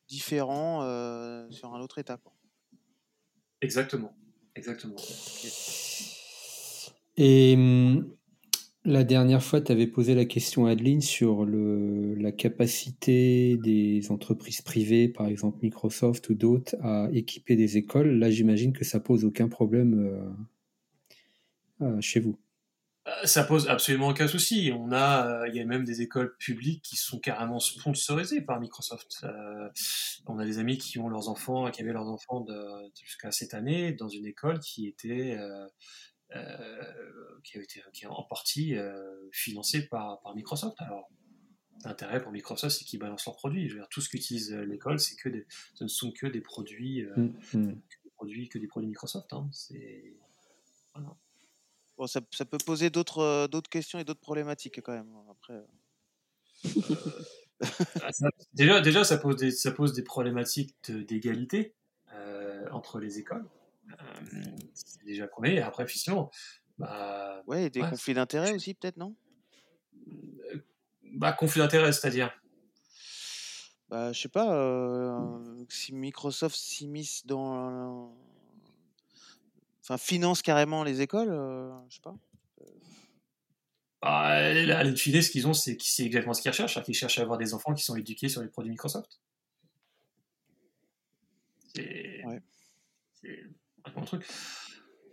différent 0.08 0.82
euh, 0.84 1.50
sur 1.52 1.74
un 1.74 1.80
autre 1.80 2.00
état. 2.00 2.20
Exactement, 3.62 4.14
exactement. 4.56 4.96
Et 7.18 7.54
hum, 7.56 8.16
la 8.86 9.04
dernière 9.04 9.44
fois, 9.44 9.60
tu 9.60 9.72
avais 9.74 9.88
posé 9.88 10.16
la 10.16 10.24
question 10.24 10.66
Adeline 10.66 11.02
sur 11.02 11.46
la 11.46 12.32
capacité 12.32 13.58
des 13.58 14.10
entreprises 14.10 14.62
privées, 14.62 15.10
par 15.10 15.28
exemple 15.28 15.60
Microsoft 15.62 16.30
ou 16.30 16.34
d'autres, 16.34 16.76
à 16.82 17.10
équiper 17.12 17.58
des 17.58 17.76
écoles. 17.76 18.18
Là, 18.18 18.30
j'imagine 18.30 18.72
que 18.72 18.86
ça 18.86 19.02
pose 19.02 19.26
aucun 19.26 19.50
problème 19.50 20.40
euh, 21.82 21.86
euh, 21.86 22.02
chez 22.02 22.22
vous. 22.22 22.40
Euh, 23.08 23.12
ça 23.26 23.44
pose 23.44 23.68
absolument 23.68 24.08
aucun 24.08 24.30
souci. 24.30 24.72
On 24.74 24.94
a, 24.94 25.46
il 25.50 25.56
y 25.56 25.60
a 25.60 25.66
même 25.66 25.84
des 25.84 26.02
écoles 26.02 26.38
publiques 26.38 26.82
qui 26.82 26.96
sont 26.96 27.20
carrément 27.20 27.60
sponsorisées 27.60 28.40
par 28.40 28.62
Microsoft. 28.62 29.26
on 30.26 30.40
a 30.40 30.46
des 30.46 30.58
amis 30.58 30.78
qui 30.78 31.00
ont 31.00 31.10
leurs 31.10 31.28
enfants, 31.28 31.70
qui 31.70 31.82
avaient 31.82 31.92
leurs 31.92 32.08
enfants 32.08 32.46
jusqu'à 33.04 33.32
cette 33.32 33.54
année 33.54 33.92
dans 33.92 34.08
une 34.08 34.26
école 34.26 34.60
qui 34.60 34.88
était 34.88 35.38
qui 37.44 37.58
a 37.58 37.62
été 37.62 37.82
qui 37.94 38.06
est 38.06 38.08
en 38.08 38.24
partie 38.24 38.76
euh, 38.76 39.30
financé 39.32 39.88
par, 39.88 40.22
par 40.22 40.36
Microsoft. 40.36 40.78
Alors, 40.82 41.10
l'intérêt 41.86 42.22
pour 42.22 42.32
Microsoft, 42.32 42.78
c'est 42.78 42.86
qu'ils 42.86 43.00
balancent 43.00 43.26
leurs 43.26 43.36
produits. 43.36 43.68
Je 43.68 43.76
veux 43.76 43.80
dire, 43.80 43.90
tout 43.90 44.02
ce 44.02 44.10
qu'utilise 44.10 44.54
euh, 44.54 44.66
l'école, 44.66 45.00
c'est 45.00 45.16
que 45.16 45.30
des, 45.30 45.46
ce 45.74 45.84
ne 45.84 45.90
sont 45.90 46.12
que 46.12 46.28
des 46.28 46.42
produits, 46.42 47.04
mm, 47.04 47.34
mm. 47.54 47.82
que 47.82 48.04
des 48.04 48.12
produits, 48.16 48.50
que 48.50 48.60
des 48.60 48.68
produits 48.68 48.88
Microsoft. 48.88 49.32
Hein. 49.34 49.50
C'est 49.52 50.16
voilà. 50.94 51.16
Bon, 51.98 52.08
ça, 52.08 52.22
ça, 52.32 52.46
peut 52.46 52.58
poser 52.66 52.90
d'autres 52.90 53.48
d'autres 53.48 53.70
questions 53.70 54.00
et 54.00 54.04
d'autres 54.04 54.22
problématiques 54.22 54.82
quand 54.82 54.94
même. 54.94 55.14
Après. 55.30 55.66
Ah, 58.02 58.10
déjà, 58.54 58.80
déjà, 58.80 59.04
ça 59.04 59.18
pose 59.18 59.36
des, 59.36 59.52
ça 59.52 59.72
pose 59.72 59.94
des 59.94 60.04
problématiques 60.04 60.76
d'égalité 60.90 61.76
euh, 62.14 62.68
entre 62.72 63.00
les 63.00 63.20
écoles. 63.20 63.46
Euh, 63.92 64.42
c'est 64.74 65.04
déjà 65.04 65.28
est. 65.44 65.60
Après, 65.60 65.84
effectivement, 65.84 66.32
bah, 66.78 67.42
ouais, 67.48 67.70
des 67.70 67.82
conflits 67.82 68.14
d'intérêts 68.14 68.54
aussi, 68.54 68.74
peut-être, 68.74 68.98
non? 68.98 69.16
Euh, 70.54 70.64
Bah, 71.14 71.34
conflits 71.34 71.60
d'intérêts, 71.62 71.92
c'est-à-dire? 71.92 72.32
Bah, 73.90 74.14
je 74.14 74.22
sais 74.22 74.30
pas, 74.30 74.54
euh, 74.54 75.66
si 75.70 75.94
Microsoft 75.94 76.56
s'immisce 76.56 77.26
dans. 77.26 78.16
Enfin, 79.82 79.98
finance 79.98 80.44
carrément 80.44 80.84
les 80.84 81.02
écoles, 81.02 81.30
je 81.90 81.96
sais 81.96 82.02
pas. 82.02 82.16
Bah, 84.02 84.28
à 84.28 84.84
l'utiliser, 84.84 85.22
ce 85.22 85.32
qu'ils 85.32 85.48
ont, 85.48 85.54
c'est 85.54 85.78
exactement 86.00 86.34
ce 86.34 86.42
qu'ils 86.42 86.52
recherchent. 86.52 86.80
Ils 86.88 86.94
cherchent 86.94 87.20
à 87.20 87.24
avoir 87.24 87.38
des 87.38 87.54
enfants 87.54 87.74
qui 87.74 87.84
sont 87.84 87.96
éduqués 87.96 88.30
sur 88.30 88.42
les 88.42 88.48
produits 88.48 88.72
Microsoft. 88.72 89.20
C'est. 91.76 92.24
Ouais. 92.26 92.42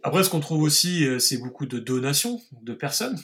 Après, 0.07 0.23
ce 0.23 0.31
qu'on 0.31 0.39
trouve 0.39 0.63
aussi, 0.63 1.05
euh, 1.05 1.19
c'est 1.19 1.39
beaucoup 1.39 1.67
de 1.67 1.81
donations 1.81 2.41
de 2.63 2.75
personnes. 2.75 3.19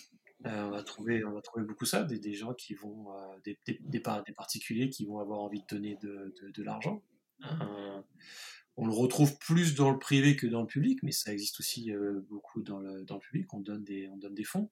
Euh, 0.47 0.65
on, 0.65 0.71
va 0.71 0.83
trouver, 0.83 1.25
on 1.25 1.31
va 1.31 1.41
trouver 1.41 1.65
beaucoup 1.65 1.85
ça, 1.85 2.03
des, 2.03 2.35
gens 2.35 2.55
qui 2.55 2.75
vont, 2.75 3.17
euh, 3.17 3.55
des, 3.65 4.01
particuliers 4.01 4.91
qui 4.91 5.05
vont 5.07 5.21
avoir 5.21 5.39
envie 5.39 5.61
de 5.61 5.67
donner 5.69 5.97
de, 6.03 6.63
l'argent. 6.65 7.01
on 8.77 8.85
le 8.85 8.93
retrouve 8.93 9.39
plus 9.39 9.77
dans 9.77 9.93
le 9.93 9.99
privé 10.01 10.35
que 10.35 10.49
dans 10.49 10.63
le 10.63 10.67
public, 10.67 10.99
mais 11.05 11.13
ça 11.13 11.33
existe 11.33 11.61
aussi 11.61 11.93
beaucoup 12.29 12.63
dans 12.63 12.81
le, 12.81 13.05
dans 13.05 13.15
le 13.15 13.21
public. 13.21 13.55
On 13.55 13.61
donne 13.61 13.85
des, 13.85 14.09
on 14.09 14.17
donne 14.17 14.35
des 14.35 14.43
fonds. 14.43 14.69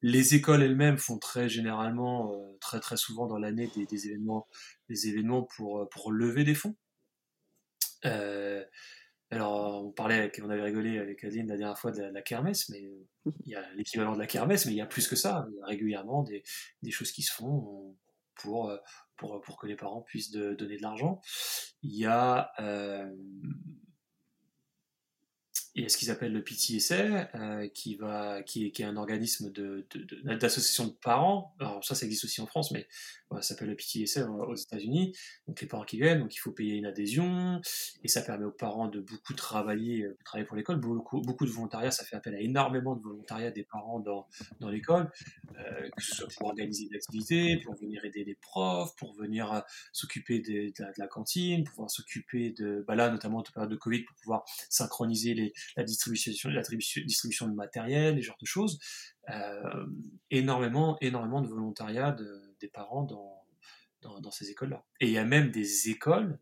Les 0.00 0.36
écoles 0.36 0.62
elles-mêmes 0.62 0.98
font 0.98 1.18
très 1.18 1.48
généralement, 1.48 2.32
très 2.60 2.78
très 2.78 2.96
souvent 2.96 3.26
dans 3.26 3.38
l'année, 3.38 3.68
des, 3.74 4.06
événements, 4.06 4.46
des 4.88 5.08
événements 5.08 5.42
pour, 5.42 5.88
pour 5.88 6.12
lever 6.12 6.44
des 6.44 6.54
fonds. 6.54 6.76
Alors, 9.36 9.84
on 9.84 9.90
parlait, 9.90 10.30
on 10.42 10.50
avait 10.50 10.62
rigolé 10.62 10.98
avec 10.98 11.24
Adeline 11.24 11.48
la 11.48 11.56
dernière 11.56 11.78
fois 11.78 11.90
de 11.90 12.02
la, 12.02 12.22
kermesse, 12.22 12.68
mais 12.68 12.84
euh, 12.84 13.32
il 13.46 13.52
y 13.52 13.54
a 13.54 13.64
l'équivalent 13.74 14.12
de 14.12 14.18
la 14.18 14.26
kermesse, 14.26 14.66
mais 14.66 14.72
il 14.72 14.76
y 14.76 14.82
a 14.82 14.86
plus 14.86 15.08
que 15.08 15.16
ça. 15.16 15.46
Il 15.50 15.58
y 15.58 15.62
a 15.62 15.66
régulièrement 15.66 16.22
des, 16.22 16.42
des 16.82 16.90
choses 16.90 17.12
qui 17.12 17.22
se 17.22 17.32
font 17.32 17.96
pour, 18.34 18.68
euh, 18.68 18.76
pour, 19.16 19.40
pour 19.40 19.56
que 19.56 19.66
les 19.66 19.76
parents 19.76 20.02
puissent 20.02 20.32
donner 20.32 20.76
de 20.76 20.82
l'argent. 20.82 21.20
Il 21.82 21.96
y 21.96 22.04
a, 22.04 22.50
euh, 22.60 23.10
il 25.74 25.82
y 25.82 25.86
a 25.86 25.88
ce 25.88 25.96
qu'ils 25.96 26.10
appellent 26.10 26.32
le 26.32 26.44
PTSA, 26.44 27.30
euh, 27.34 27.68
qui, 27.68 27.96
va, 27.96 28.42
qui, 28.42 28.66
est, 28.66 28.70
qui 28.72 28.82
est 28.82 28.84
un 28.84 28.96
organisme 28.96 29.50
d'association 29.50 30.84
de, 30.84 30.90
de, 30.90 30.94
de, 30.94 31.00
parents. 31.00 31.54
Alors 31.58 31.82
ça, 31.84 31.94
ça 31.94 32.04
existe 32.04 32.24
aussi 32.24 32.40
en 32.40 32.46
France, 32.46 32.70
mais 32.72 32.86
ça 33.36 33.42
s'appelle 33.42 33.68
le 33.68 33.76
PTSA 33.76 34.30
aux 34.30 34.54
États-Unis. 34.54 35.14
Donc 35.46 35.60
les 35.60 35.66
parents 35.66 35.84
qui 35.84 35.96
viennent, 35.96 36.20
donc 36.20 36.34
il 36.34 36.38
faut 36.38 36.52
payer 36.52 36.74
une 36.74 36.86
adhésion, 36.86 37.60
et 38.02 38.08
ça 38.08 38.22
permet 38.22 38.44
aux 38.44 38.52
parents 38.52 38.88
de 38.88 39.00
beaucoup 39.00 39.34
travailler, 39.34 40.04
euh, 40.04 40.16
travailler 40.24 40.46
pour 40.46 40.56
l'école. 40.56 40.80
Beaucoup, 40.80 41.46
de 41.46 41.50
volontariat, 41.50 41.90
ça 41.90 42.04
fait 42.04 42.16
appel 42.16 42.34
à 42.34 42.40
énormément 42.40 42.94
de 42.94 43.02
volontariat 43.02 43.50
des 43.50 43.64
parents 43.64 44.00
dans, 44.00 44.26
dans 44.60 44.68
l'école, 44.68 45.10
euh, 45.56 45.88
que 45.96 46.02
ce 46.02 46.14
soit 46.14 46.28
pour 46.36 46.48
organiser 46.48 46.88
des 46.88 46.96
activités, 46.96 47.58
pour 47.58 47.74
venir 47.74 48.04
aider 48.04 48.24
les 48.24 48.34
profs, 48.34 48.94
pour 48.96 49.14
venir 49.14 49.52
euh, 49.52 49.60
s'occuper 49.92 50.40
de, 50.40 50.72
la 50.98 51.06
cantine, 51.06 51.64
pour 51.64 51.74
pouvoir 51.74 51.90
s'occuper 51.90 52.50
de, 52.50 52.84
bah 52.86 52.94
là 52.94 53.10
notamment 53.10 53.38
en 53.38 53.42
période 53.42 53.70
de 53.70 53.76
Covid, 53.76 54.04
pour 54.04 54.16
pouvoir 54.16 54.44
synchroniser 54.68 55.52
la 55.76 55.84
distribution, 55.84 56.50
la 56.50 56.62
de 56.62 57.54
matériel, 57.54 58.16
les 58.16 58.22
genres 58.22 58.38
de 58.40 58.46
choses. 58.46 58.78
Énormément, 60.30 60.96
énormément 61.00 61.40
de 61.40 61.48
volontariat 61.48 62.12
des 62.62 62.68
parents 62.68 63.02
dans, 63.04 63.44
dans, 64.00 64.20
dans 64.20 64.30
ces 64.30 64.50
écoles-là. 64.50 64.84
Et 65.00 65.06
il 65.06 65.12
y 65.12 65.18
a 65.18 65.24
même 65.24 65.50
des 65.50 65.90
écoles, 65.90 66.38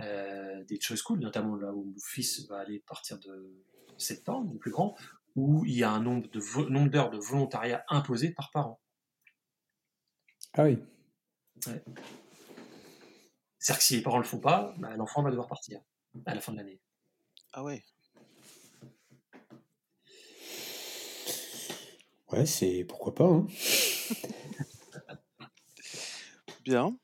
euh, 0.00 0.64
des 0.64 0.80
choice 0.80 0.96
schools, 0.96 1.18
notamment 1.18 1.56
là 1.56 1.72
où 1.72 1.84
mon 1.84 1.98
fils 1.98 2.46
va 2.48 2.58
aller 2.58 2.80
partir 2.80 3.18
de 3.18 3.52
septembre, 3.98 4.52
le 4.52 4.58
plus 4.58 4.70
grand, 4.70 4.96
où 5.34 5.64
il 5.64 5.76
y 5.76 5.84
a 5.84 5.90
un 5.90 6.00
nombre 6.00 6.28
de 6.28 6.70
nombre 6.70 6.90
d'heures 6.90 7.10
de 7.10 7.18
volontariat 7.18 7.84
imposé 7.88 8.30
par 8.30 8.50
parent. 8.50 8.80
Ah 10.54 10.64
oui. 10.64 10.78
Ouais. 11.66 11.82
C'est-à-dire 13.58 13.78
que 13.78 13.84
si 13.84 13.96
les 13.96 14.02
parents 14.02 14.18
ne 14.18 14.22
le 14.22 14.28
font 14.28 14.40
pas, 14.40 14.74
bah, 14.78 14.96
l'enfant 14.96 15.22
va 15.22 15.30
devoir 15.30 15.48
partir 15.48 15.80
à 16.24 16.34
la 16.34 16.40
fin 16.40 16.52
de 16.52 16.58
l'année. 16.58 16.80
Ah 17.52 17.62
ouais. 17.62 17.84
Ouais, 22.32 22.46
c'est 22.46 22.84
pourquoi 22.84 23.14
pas. 23.14 23.24
Hein. 23.24 23.46
Bien. 26.66 26.96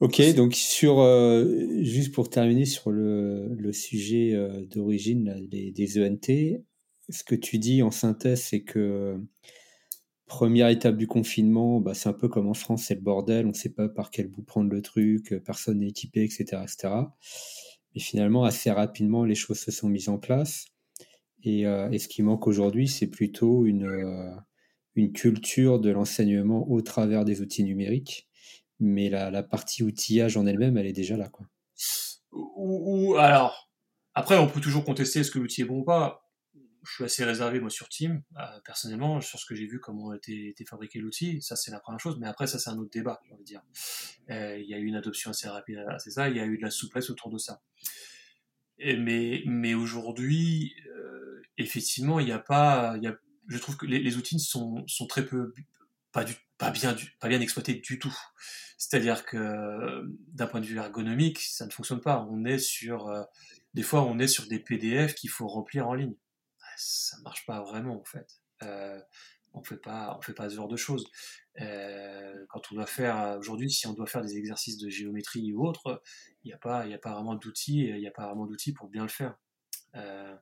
Ok, 0.00 0.20
donc 0.34 0.54
sur 0.54 0.98
euh, 1.00 1.46
juste 1.80 2.12
pour 2.12 2.28
terminer 2.28 2.64
sur 2.64 2.90
le, 2.90 3.48
le 3.54 3.72
sujet 3.72 4.34
euh, 4.34 4.66
d'origine 4.66 5.46
des, 5.48 5.70
des, 5.70 6.04
ENT, 6.04 6.60
ce 7.08 7.24
que 7.24 7.34
tu 7.34 7.58
dis 7.58 7.82
en 7.82 7.90
synthèse, 7.90 8.42
c'est 8.42 8.62
que 8.62 9.16
première 10.26 10.68
étape 10.68 10.96
du 10.96 11.06
confinement, 11.06 11.80
bah, 11.80 11.94
c'est 11.94 12.08
un 12.08 12.14
peu 12.14 12.28
comme 12.28 12.48
en 12.48 12.54
France, 12.54 12.84
c'est 12.84 12.94
le 12.96 13.00
bordel, 13.00 13.46
on 13.46 13.50
ne 13.50 13.54
sait 13.54 13.72
pas 13.72 13.88
par 13.88 14.10
quel 14.10 14.28
bout 14.28 14.42
prendre 14.42 14.70
le 14.70 14.82
truc, 14.82 15.34
personne 15.44 15.78
n'est 15.78 15.88
équipé, 15.88 16.24
etc., 16.24 16.62
etc. 16.62 16.94
Mais 17.94 18.00
finalement, 18.00 18.44
assez 18.44 18.70
rapidement, 18.70 19.24
les 19.24 19.34
choses 19.34 19.58
se 19.58 19.70
sont 19.70 19.88
mises 19.88 20.08
en 20.08 20.18
place. 20.18 20.66
Et, 21.44 21.66
euh, 21.66 21.90
et 21.90 21.98
ce 21.98 22.08
qui 22.08 22.22
manque 22.22 22.46
aujourd'hui, 22.46 22.88
c'est 22.88 23.08
plutôt 23.08 23.66
une, 23.66 23.84
euh, 23.86 24.30
une 24.94 25.12
culture 25.12 25.80
de 25.80 25.90
l'enseignement 25.90 26.70
au 26.70 26.80
travers 26.82 27.24
des 27.24 27.40
outils 27.40 27.64
numériques. 27.64 28.28
Mais 28.80 29.08
la, 29.08 29.42
partie 29.42 29.82
outillage 29.84 30.36
en 30.36 30.46
elle-même, 30.46 30.76
elle 30.76 30.86
est 30.86 30.92
déjà 30.92 31.16
là. 31.16 31.28
Quoi. 31.28 31.46
Ou, 32.32 33.14
alors, 33.16 33.70
après, 34.14 34.38
on 34.38 34.48
peut 34.48 34.60
toujours 34.60 34.84
contester 34.84 35.20
est-ce 35.20 35.30
que 35.30 35.38
l'outil 35.38 35.62
est 35.62 35.64
bon 35.64 35.80
ou 35.80 35.84
pas. 35.84 36.28
Je 36.84 36.94
suis 36.94 37.04
assez 37.04 37.24
réservé, 37.24 37.60
moi, 37.60 37.70
sur 37.70 37.88
Team, 37.88 38.24
euh, 38.36 38.60
personnellement, 38.64 39.20
sur 39.20 39.38
ce 39.38 39.46
que 39.46 39.54
j'ai 39.54 39.66
vu, 39.66 39.78
comment 39.78 40.12
été, 40.14 40.48
été 40.48 40.64
fabriqué 40.64 40.98
l'outil. 40.98 41.40
Ça, 41.40 41.54
c'est 41.54 41.70
la 41.70 41.78
première 41.78 42.00
chose. 42.00 42.18
Mais 42.18 42.26
après, 42.26 42.48
ça, 42.48 42.58
c'est 42.58 42.70
un 42.70 42.78
autre 42.78 42.90
débat, 42.90 43.20
j'ai 43.24 43.32
envie 43.34 43.44
de 43.44 43.46
dire. 43.46 43.62
Euh, 44.30 44.58
il 44.58 44.68
y 44.68 44.74
a 44.74 44.78
eu 44.78 44.86
une 44.86 44.96
adoption 44.96 45.30
assez 45.30 45.48
rapide, 45.48 45.84
c'est 45.98 46.10
ça. 46.10 46.28
Il 46.28 46.36
y 46.36 46.40
a 46.40 46.44
eu 46.44 46.56
de 46.56 46.62
la 46.62 46.70
souplesse 46.70 47.08
autour 47.08 47.30
de 47.30 47.38
ça. 47.38 47.62
Mais 48.78 49.42
mais 49.46 49.74
aujourd'hui, 49.74 50.74
euh, 50.88 51.40
effectivement, 51.56 52.18
il 52.18 52.26
n'y 52.26 52.32
a 52.32 52.40
pas. 52.40 52.96
Y 53.00 53.06
a, 53.06 53.16
je 53.48 53.58
trouve 53.58 53.76
que 53.76 53.86
les, 53.86 54.16
outils 54.16 54.38
sont, 54.38 54.84
sont 54.86 55.06
très 55.06 55.24
peu. 55.24 55.52
Pas, 56.12 56.24
bien, 56.70 57.40
exploités 57.40 57.74
du 57.74 57.98
tout. 57.98 58.16
C'est-à-dire 58.76 59.24
que 59.24 60.04
d'un 60.28 60.46
point 60.46 60.60
de 60.60 60.66
vue 60.66 60.76
ergonomique, 60.76 61.40
ça 61.40 61.66
ne 61.66 61.70
fonctionne 61.70 62.00
pas. 62.00 62.26
On 62.30 62.44
est 62.44 62.58
sur. 62.58 63.08
Euh, 63.08 63.22
des 63.74 63.82
fois, 63.82 64.02
on 64.02 64.18
est 64.18 64.28
sur 64.28 64.46
des 64.46 64.58
PDF 64.58 65.14
qu'il 65.14 65.30
faut 65.30 65.48
remplir 65.48 65.88
en 65.88 65.94
ligne. 65.94 66.14
Ça 66.76 67.16
marche 67.24 67.46
pas 67.46 67.62
vraiment, 67.62 67.98
en 67.98 68.04
fait. 68.04 68.40
Euh, 68.62 69.00
on 69.54 69.60
on 69.60 69.62
fait 70.22 70.32
pas 70.34 70.48
ce 70.48 70.54
genre 70.54 70.68
de 70.68 70.76
choses. 70.76 71.10
Euh, 71.60 72.46
quand 72.48 72.72
on 72.72 72.76
doit 72.76 72.86
faire 72.86 73.36
aujourd'hui, 73.38 73.70
si 73.70 73.86
on 73.86 73.92
doit 73.92 74.06
faire 74.06 74.22
des 74.22 74.36
exercices 74.36 74.78
de 74.78 74.88
géométrie 74.88 75.52
ou 75.52 75.66
autre, 75.66 76.02
il 76.44 76.48
n'y 76.48 76.52
a 76.54 76.58
pas, 76.58 76.86
vraiment 77.04 77.34
d'outils, 77.34 77.92
a 78.06 78.10
pas 78.10 78.26
vraiment 78.26 78.46
d'outils 78.46 78.72
pour 78.72 78.88
bien 78.88 79.02
le 79.02 79.08
faire. 79.08 79.36
Euh, 79.94 80.34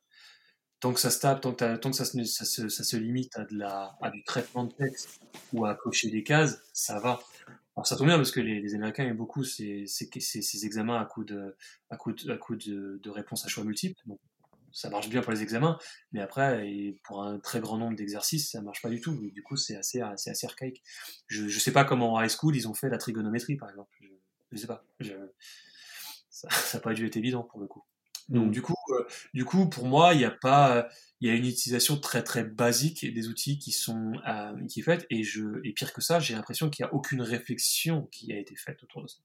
tant 0.80 0.92
que 0.92 1.00
ça 1.00 1.10
se 1.10 1.20
tape, 1.20 1.40
tant 1.40 1.52
que, 1.52 1.96
ça, 1.96 2.04
se, 2.04 2.96
limite 2.96 3.36
à, 3.36 3.44
de 3.44 3.56
la, 3.56 3.96
à 4.00 4.10
du 4.10 4.24
traitement 4.24 4.64
de 4.64 4.72
texte 4.72 5.20
ou 5.52 5.66
à 5.66 5.74
cocher 5.74 6.10
des 6.10 6.22
cases, 6.22 6.60
ça 6.72 6.98
va. 6.98 7.20
Alors 7.76 7.86
ça 7.86 7.96
tombe 7.96 8.08
bien 8.08 8.16
parce 8.16 8.30
que 8.30 8.40
les, 8.40 8.74
Américains 8.74 9.04
aiment 9.04 9.16
beaucoup 9.16 9.44
ces, 9.44 9.86
ces, 9.86 10.08
ces, 10.20 10.66
examens 10.66 11.00
à 11.00 11.04
coup 11.04 11.24
de, 11.24 11.54
à 11.90 11.96
coup 11.96 12.12
de, 12.12 12.30
à 12.30 12.36
coup 12.36 12.56
de, 12.56 13.10
réponses 13.10 13.44
à 13.44 13.48
choix 13.48 13.64
multiples. 13.64 14.00
Ça 14.72 14.88
marche 14.88 15.08
bien 15.08 15.20
pour 15.20 15.32
les 15.32 15.42
examens, 15.42 15.78
mais 16.12 16.20
après, 16.20 16.64
pour 17.02 17.24
un 17.24 17.40
très 17.40 17.58
grand 17.58 17.76
nombre 17.76 17.96
d'exercices, 17.96 18.52
ça 18.52 18.62
marche 18.62 18.80
pas 18.82 18.88
du 18.88 19.00
tout. 19.00 19.30
Du 19.32 19.42
coup, 19.42 19.56
c'est 19.56 19.76
assez, 19.76 20.00
assez, 20.00 20.30
assez 20.30 20.46
archaïque. 20.46 20.80
Je, 21.26 21.48
je 21.48 21.58
sais 21.58 21.72
pas 21.72 21.84
comment 21.84 22.14
en 22.14 22.22
high 22.22 22.30
school 22.30 22.54
ils 22.56 22.68
ont 22.68 22.74
fait 22.74 22.88
la 22.88 22.96
trigonométrie, 22.96 23.56
par 23.56 23.68
exemple. 23.68 23.90
Je, 24.00 24.06
je 24.52 24.58
sais 24.58 24.68
pas. 24.68 24.84
Je, 25.00 25.12
ça 26.30 26.48
n'a 26.74 26.80
pas 26.80 26.94
dû 26.94 27.06
être 27.06 27.16
évident 27.16 27.42
pour 27.42 27.60
le 27.60 27.66
coup. 27.66 27.82
Donc 28.30 28.48
mmh. 28.48 28.50
du 28.52 28.62
coup, 28.62 28.74
euh, 28.90 29.06
du 29.34 29.44
coup, 29.44 29.68
pour 29.68 29.86
moi, 29.86 30.14
il 30.14 30.18
n'y 30.18 30.24
a 30.24 30.30
pas, 30.30 30.88
il 31.20 31.28
y 31.28 31.32
a 31.32 31.34
une 31.34 31.46
utilisation 31.46 31.98
très 31.98 32.22
très 32.22 32.44
basique 32.44 33.12
des 33.12 33.28
outils 33.28 33.58
qui 33.58 33.72
sont 33.72 34.12
euh, 34.26 34.66
qui 34.68 34.80
est 34.80 34.84
faite 34.84 35.06
et 35.10 35.24
je 35.24 35.60
et 35.64 35.72
pire 35.72 35.92
que 35.92 36.00
ça, 36.00 36.20
j'ai 36.20 36.34
l'impression 36.34 36.70
qu'il 36.70 36.84
n'y 36.84 36.90
a 36.90 36.94
aucune 36.94 37.22
réflexion 37.22 38.08
qui 38.12 38.32
a 38.32 38.38
été 38.38 38.54
faite 38.56 38.82
autour 38.84 39.02
de 39.02 39.08
ça. 39.08 39.18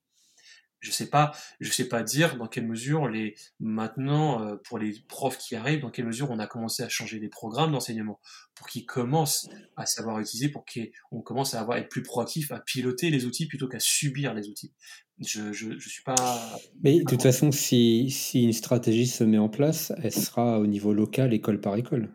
Je 0.82 0.92
sais 0.92 1.10
pas, 1.10 1.32
je 1.60 1.72
sais 1.72 1.88
pas 1.88 2.04
dire 2.04 2.38
dans 2.38 2.48
quelle 2.48 2.68
mesure 2.68 3.08
les 3.08 3.36
maintenant 3.60 4.44
euh, 4.44 4.56
pour 4.56 4.78
les 4.78 4.94
profs 5.08 5.38
qui 5.38 5.56
arrivent, 5.56 5.82
dans 5.82 5.90
quelle 5.90 6.06
mesure 6.06 6.30
on 6.30 6.38
a 6.38 6.46
commencé 6.46 6.84
à 6.84 6.90
changer 6.90 7.18
les 7.18 7.30
programmes 7.30 7.72
d'enseignement 7.72 8.20
pour 8.54 8.68
qu'ils 8.68 8.86
commencent 8.86 9.50
à 9.78 9.88
savoir 9.88 10.20
utiliser, 10.20 10.50
pour 10.50 10.64
qu'on 10.64 11.22
commence 11.22 11.56
à 11.56 11.62
avoir 11.62 11.78
être 11.78 11.90
plus 11.90 12.04
proactif, 12.04 12.52
à 12.52 12.60
piloter 12.60 13.10
les 13.10 13.26
outils 13.26 13.48
plutôt 13.48 13.68
qu'à 13.68 13.80
subir 13.80 14.36
les 14.36 14.48
outils. 14.48 14.74
Je, 15.20 15.54
je, 15.54 15.80
je 15.80 15.90
suis 15.90 16.04
pas. 16.04 16.60
Mais 16.84 17.00
de 17.00 17.06
toute 17.06 17.22
façon, 17.22 17.52
si, 17.52 18.10
si 18.12 18.44
une 18.44 18.54
stratégie 18.54 19.08
se 19.08 19.24
met 19.24 19.38
en 19.38 19.50
place, 19.50 19.94
elle 20.04 20.12
sera 20.12 20.60
au 20.60 20.68
niveau 20.68 20.94
local, 20.94 21.34
école 21.34 21.62
par 21.62 21.76
école. 21.76 22.12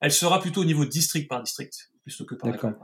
Elle 0.00 0.12
sera 0.12 0.40
plutôt 0.40 0.60
au 0.60 0.64
niveau 0.66 0.84
district 0.84 1.28
par 1.28 1.42
district, 1.42 1.90
plutôt 2.02 2.26
que 2.26 2.34
par 2.34 2.54
école. 2.54 2.76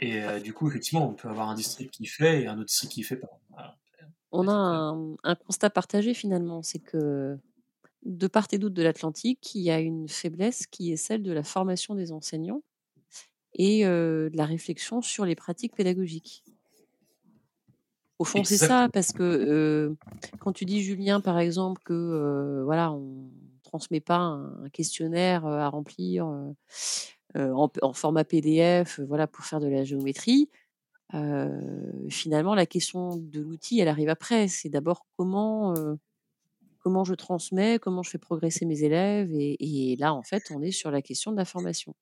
Et 0.00 0.22
euh, 0.22 0.40
du 0.40 0.52
coup, 0.52 0.68
effectivement, 0.68 1.08
on 1.08 1.14
peut 1.14 1.28
avoir 1.28 1.48
un 1.48 1.54
district 1.54 1.94
qui 1.94 2.06
fait 2.06 2.42
et 2.42 2.46
un 2.46 2.54
autre 2.54 2.66
district 2.66 2.92
qui 2.92 3.02
fait 3.02 3.16
pas. 3.16 3.40
Voilà. 3.50 3.76
On 4.30 4.46
a 4.46 4.52
un, 4.52 5.16
un, 5.24 5.34
constat 5.34 5.70
partagé 5.70 6.12
finalement, 6.12 6.62
c'est 6.62 6.78
que 6.78 7.38
de 8.04 8.26
part 8.28 8.46
et 8.52 8.58
d'autre 8.58 8.74
de 8.74 8.82
l'Atlantique, 8.82 9.54
il 9.54 9.62
y 9.62 9.70
a 9.70 9.80
une 9.80 10.08
faiblesse 10.08 10.66
qui 10.66 10.92
est 10.92 10.96
celle 10.96 11.22
de 11.22 11.32
la 11.32 11.42
formation 11.42 11.94
des 11.94 12.12
enseignants 12.12 12.62
et 13.54 13.86
euh, 13.86 14.30
de 14.30 14.36
la 14.36 14.44
réflexion 14.44 15.02
sur 15.02 15.24
les 15.24 15.34
pratiques 15.34 15.74
pédagogiques. 15.74 16.44
Au 18.18 18.24
fond, 18.24 18.44
c'est 18.44 18.56
ça, 18.56 18.88
parce 18.92 19.12
que 19.12 19.22
euh, 19.22 19.94
quand 20.38 20.52
tu 20.52 20.64
dis, 20.64 20.82
Julien, 20.82 21.20
par 21.20 21.38
exemple, 21.38 21.82
que 21.84 21.92
euh, 21.92 22.64
voilà, 22.64 22.92
on 22.92 23.30
transmet 23.62 24.00
pas 24.00 24.16
un, 24.16 24.68
questionnaire 24.72 25.44
à 25.44 25.68
remplir 25.68 26.26
euh, 27.36 27.52
en, 27.52 27.70
en, 27.82 27.92
format 27.92 28.24
PDF, 28.24 29.00
voilà, 29.00 29.26
pour 29.26 29.44
faire 29.44 29.60
de 29.60 29.68
la 29.68 29.84
géométrie, 29.84 30.48
finalement, 32.08 32.54
la 32.54 32.66
question 32.66 33.16
de 33.16 33.40
l'outil, 33.40 33.80
elle 33.80 33.88
arrive 33.88 34.08
après. 34.08 34.48
C'est 34.48 34.68
d'abord 34.68 35.06
comment 35.16 35.74
comment 36.78 37.04
je 37.04 37.14
transmets, 37.14 37.80
comment 37.80 38.04
je 38.04 38.10
fais 38.10 38.18
progresser 38.18 38.64
mes 38.64 38.84
élèves, 38.84 39.32
et, 39.32 39.56
et 39.92 39.96
là, 39.96 40.14
en 40.14 40.22
fait, 40.22 40.44
on 40.54 40.62
est 40.62 40.70
sur 40.70 40.90
la 40.90 41.02
question 41.02 41.32
de 41.32 41.36
la 41.36 41.44
formation. 41.44 41.94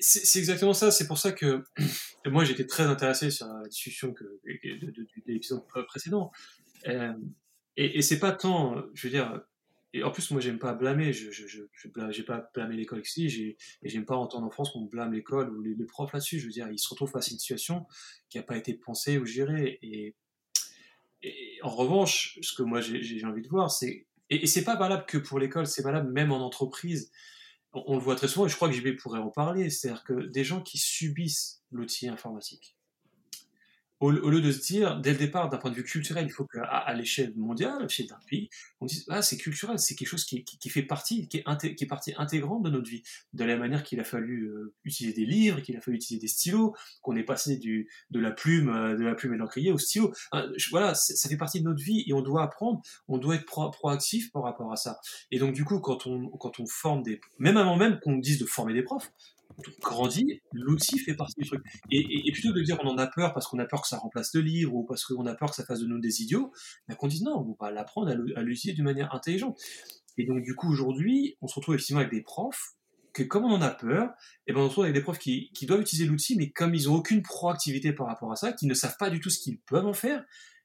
C'est 0.00 0.38
exactement 0.38 0.74
ça. 0.74 0.90
C'est 0.90 1.06
pour 1.06 1.18
ça 1.18 1.32
que 1.32 1.64
moi 2.26 2.44
j'étais 2.44 2.66
très 2.66 2.84
intéressé 2.84 3.30
sur 3.30 3.46
la 3.46 3.68
discussion 3.68 4.12
que, 4.12 4.24
de, 4.24 4.76
de, 4.86 4.90
de, 4.90 5.02
de 5.02 5.32
l'épisode 5.32 5.62
précédent. 5.86 6.30
Euh, 6.86 7.14
et, 7.76 7.98
et 7.98 8.02
c'est 8.02 8.18
pas 8.18 8.32
tant, 8.32 8.82
je 8.94 9.06
veux 9.06 9.10
dire, 9.10 9.42
et 9.92 10.02
en 10.02 10.10
plus 10.10 10.30
moi 10.30 10.40
j'aime 10.40 10.58
pas 10.58 10.74
blâmer. 10.74 11.12
Je 11.12 11.30
je 11.30 11.46
je, 11.46 12.22
pas 12.22 12.50
blâmé 12.54 12.76
l'école 12.76 13.00
ici. 13.00 13.56
Et 13.82 13.88
j'aime 13.88 14.04
pas 14.04 14.16
entendre 14.16 14.46
en 14.46 14.50
France 14.50 14.70
qu'on 14.70 14.82
blâme 14.82 15.12
l'école 15.12 15.50
ou 15.50 15.62
les, 15.62 15.74
profs 15.86 16.12
là-dessus. 16.12 16.38
Je 16.38 16.46
veux 16.46 16.52
dire, 16.52 16.68
ils 16.70 16.78
se 16.78 16.88
retrouvent 16.88 17.10
face 17.10 17.28
à 17.28 17.32
une 17.32 17.38
situation 17.38 17.86
qui 18.28 18.38
a 18.38 18.42
pas 18.42 18.56
été 18.56 18.74
pensée 18.74 19.18
ou 19.18 19.24
gérée. 19.24 19.78
Et, 19.82 20.14
et 21.22 21.58
en 21.62 21.70
revanche, 21.70 22.38
ce 22.42 22.54
que 22.54 22.62
moi 22.62 22.80
j'ai 22.80 23.24
envie 23.24 23.42
de 23.42 23.48
voir, 23.48 23.70
c'est 23.70 24.06
et, 24.28 24.42
et 24.42 24.46
c'est 24.46 24.64
pas 24.64 24.76
valable 24.76 25.06
que 25.06 25.18
pour 25.18 25.38
l'école, 25.38 25.66
c'est 25.66 25.82
valable 25.82 26.12
même 26.12 26.32
en 26.32 26.44
entreprise 26.44 27.10
on, 27.86 27.94
le 27.94 28.00
voit 28.00 28.16
très 28.16 28.28
souvent, 28.28 28.46
et 28.46 28.48
je 28.48 28.56
crois 28.56 28.68
que 28.68 28.74
JB 28.74 28.96
pourrait 28.98 29.20
en 29.20 29.30
parler, 29.30 29.70
c'est-à-dire 29.70 30.04
que 30.04 30.14
des 30.14 30.44
gens 30.44 30.60
qui 30.60 30.78
subissent 30.78 31.62
l'outil 31.70 32.08
informatique, 32.08 32.75
au, 34.00 34.10
lieu 34.10 34.40
de 34.40 34.52
se 34.52 34.60
dire, 34.60 35.00
dès 35.00 35.12
le 35.12 35.18
départ, 35.18 35.48
d'un 35.48 35.56
point 35.56 35.70
de 35.70 35.76
vue 35.76 35.84
culturel, 35.84 36.26
il 36.26 36.32
faut 36.32 36.44
qu'à 36.44 36.62
à, 36.62 36.94
l'échelle 36.94 37.32
mondiale, 37.36 37.82
l'échelle 37.82 38.06
d'un 38.06 38.18
pays, 38.28 38.50
on 38.80 38.86
dise, 38.86 39.06
ah, 39.08 39.22
c'est 39.22 39.38
culturel, 39.38 39.78
c'est 39.78 39.94
quelque 39.94 40.08
chose 40.08 40.24
qui, 40.24 40.44
qui, 40.44 40.68
fait 40.68 40.82
partie, 40.82 41.28
qui 41.28 41.38
est, 41.38 41.74
qui 41.74 41.84
est 41.84 41.86
partie 41.86 42.12
intégrante 42.18 42.62
de 42.62 42.70
notre 42.70 42.90
vie. 42.90 43.02
De 43.32 43.44
la 43.44 43.56
manière 43.56 43.82
qu'il 43.82 43.98
a 44.00 44.04
fallu 44.04 44.48
euh, 44.48 44.74
utiliser 44.84 45.14
des 45.14 45.24
livres, 45.24 45.60
qu'il 45.60 45.76
a 45.76 45.80
fallu 45.80 45.96
utiliser 45.96 46.20
des 46.20 46.28
stylos, 46.28 46.74
qu'on 47.00 47.16
est 47.16 47.24
passé 47.24 47.56
du, 47.56 47.88
de 48.10 48.20
la 48.20 48.32
plume, 48.32 48.68
euh, 48.68 48.96
de 48.96 49.04
la 49.04 49.14
plume 49.14 49.32
et 49.32 49.36
de 49.36 49.40
l'encrier 49.40 49.72
au 49.72 49.78
stylo. 49.78 50.12
Hein, 50.32 50.46
voilà, 50.70 50.94
ça 50.94 51.28
fait 51.28 51.38
partie 51.38 51.60
de 51.60 51.64
notre 51.64 51.82
vie 51.82 52.04
et 52.06 52.12
on 52.12 52.20
doit 52.20 52.42
apprendre, 52.42 52.82
on 53.08 53.16
doit 53.16 53.36
être 53.36 53.44
proactif 53.44 54.30
par 54.30 54.42
rapport 54.42 54.72
à 54.72 54.76
ça. 54.76 54.98
Et 55.30 55.38
donc, 55.38 55.54
du 55.54 55.64
coup, 55.64 55.80
quand 55.80 56.06
on, 56.06 56.28
quand 56.28 56.60
on 56.60 56.66
forme 56.66 57.02
des, 57.02 57.20
même 57.38 57.56
avant 57.56 57.76
même 57.76 57.98
qu'on 58.00 58.18
dise 58.18 58.38
de 58.38 58.44
former 58.44 58.74
des 58.74 58.82
profs, 58.82 59.10
grandit, 59.80 60.40
l'outil 60.52 60.98
fait 60.98 61.14
partie 61.14 61.40
du 61.40 61.46
truc. 61.46 61.62
Et, 61.90 62.30
plutôt 62.32 62.52
que 62.52 62.58
de 62.58 62.62
dire 62.62 62.78
on 62.82 62.88
en 62.88 62.98
a 62.98 63.06
peur 63.06 63.32
parce 63.32 63.46
qu'on 63.46 63.58
a 63.58 63.64
peur 63.64 63.82
que 63.82 63.88
ça 63.88 63.98
remplace 63.98 64.34
le 64.34 64.40
livre 64.40 64.74
ou 64.74 64.84
parce 64.84 65.04
qu'on 65.04 65.26
a 65.26 65.34
peur 65.34 65.50
que 65.50 65.56
ça 65.56 65.64
fasse 65.64 65.80
de 65.80 65.86
nous 65.86 65.98
des 65.98 66.22
idiots, 66.22 66.52
bah, 66.88 66.94
qu'on 66.94 67.08
dise 67.08 67.22
non, 67.22 67.36
on 67.36 67.64
va 67.64 67.70
l'apprendre 67.70 68.10
à 68.10 68.42
l'utiliser 68.42 68.74
d'une 68.74 68.84
manière 68.84 69.14
intelligente. 69.14 69.58
Et 70.18 70.26
donc 70.26 70.42
du 70.42 70.54
coup 70.54 70.70
aujourd'hui, 70.70 71.36
on 71.40 71.46
se 71.46 71.54
retrouve 71.54 71.74
effectivement 71.74 72.00
avec 72.00 72.12
des 72.12 72.22
profs 72.22 72.76
que 73.12 73.22
comme 73.22 73.44
on 73.44 73.52
en 73.52 73.62
a 73.62 73.70
peur, 73.70 74.10
et 74.46 74.50
eh 74.50 74.52
ben 74.52 74.60
on 74.60 74.64
se 74.64 74.68
retrouve 74.68 74.84
avec 74.84 74.94
des 74.94 75.00
profs 75.00 75.18
qui, 75.18 75.50
doivent 75.62 75.80
utiliser 75.80 76.06
l'outil, 76.06 76.36
mais 76.36 76.50
comme 76.50 76.74
ils 76.74 76.86
n'ont 76.86 76.96
aucune 76.96 77.22
proactivité 77.22 77.94
par 77.94 78.06
rapport 78.08 78.30
à 78.30 78.36
ça, 78.36 78.52
qui 78.52 78.66
ne 78.66 78.74
savent 78.74 78.96
pas 78.98 79.08
du 79.08 79.20
tout 79.20 79.30
ce 79.30 79.38
qu'ils 79.38 79.58
peuvent 79.60 79.86
en 79.86 79.94
faire, 79.94 80.20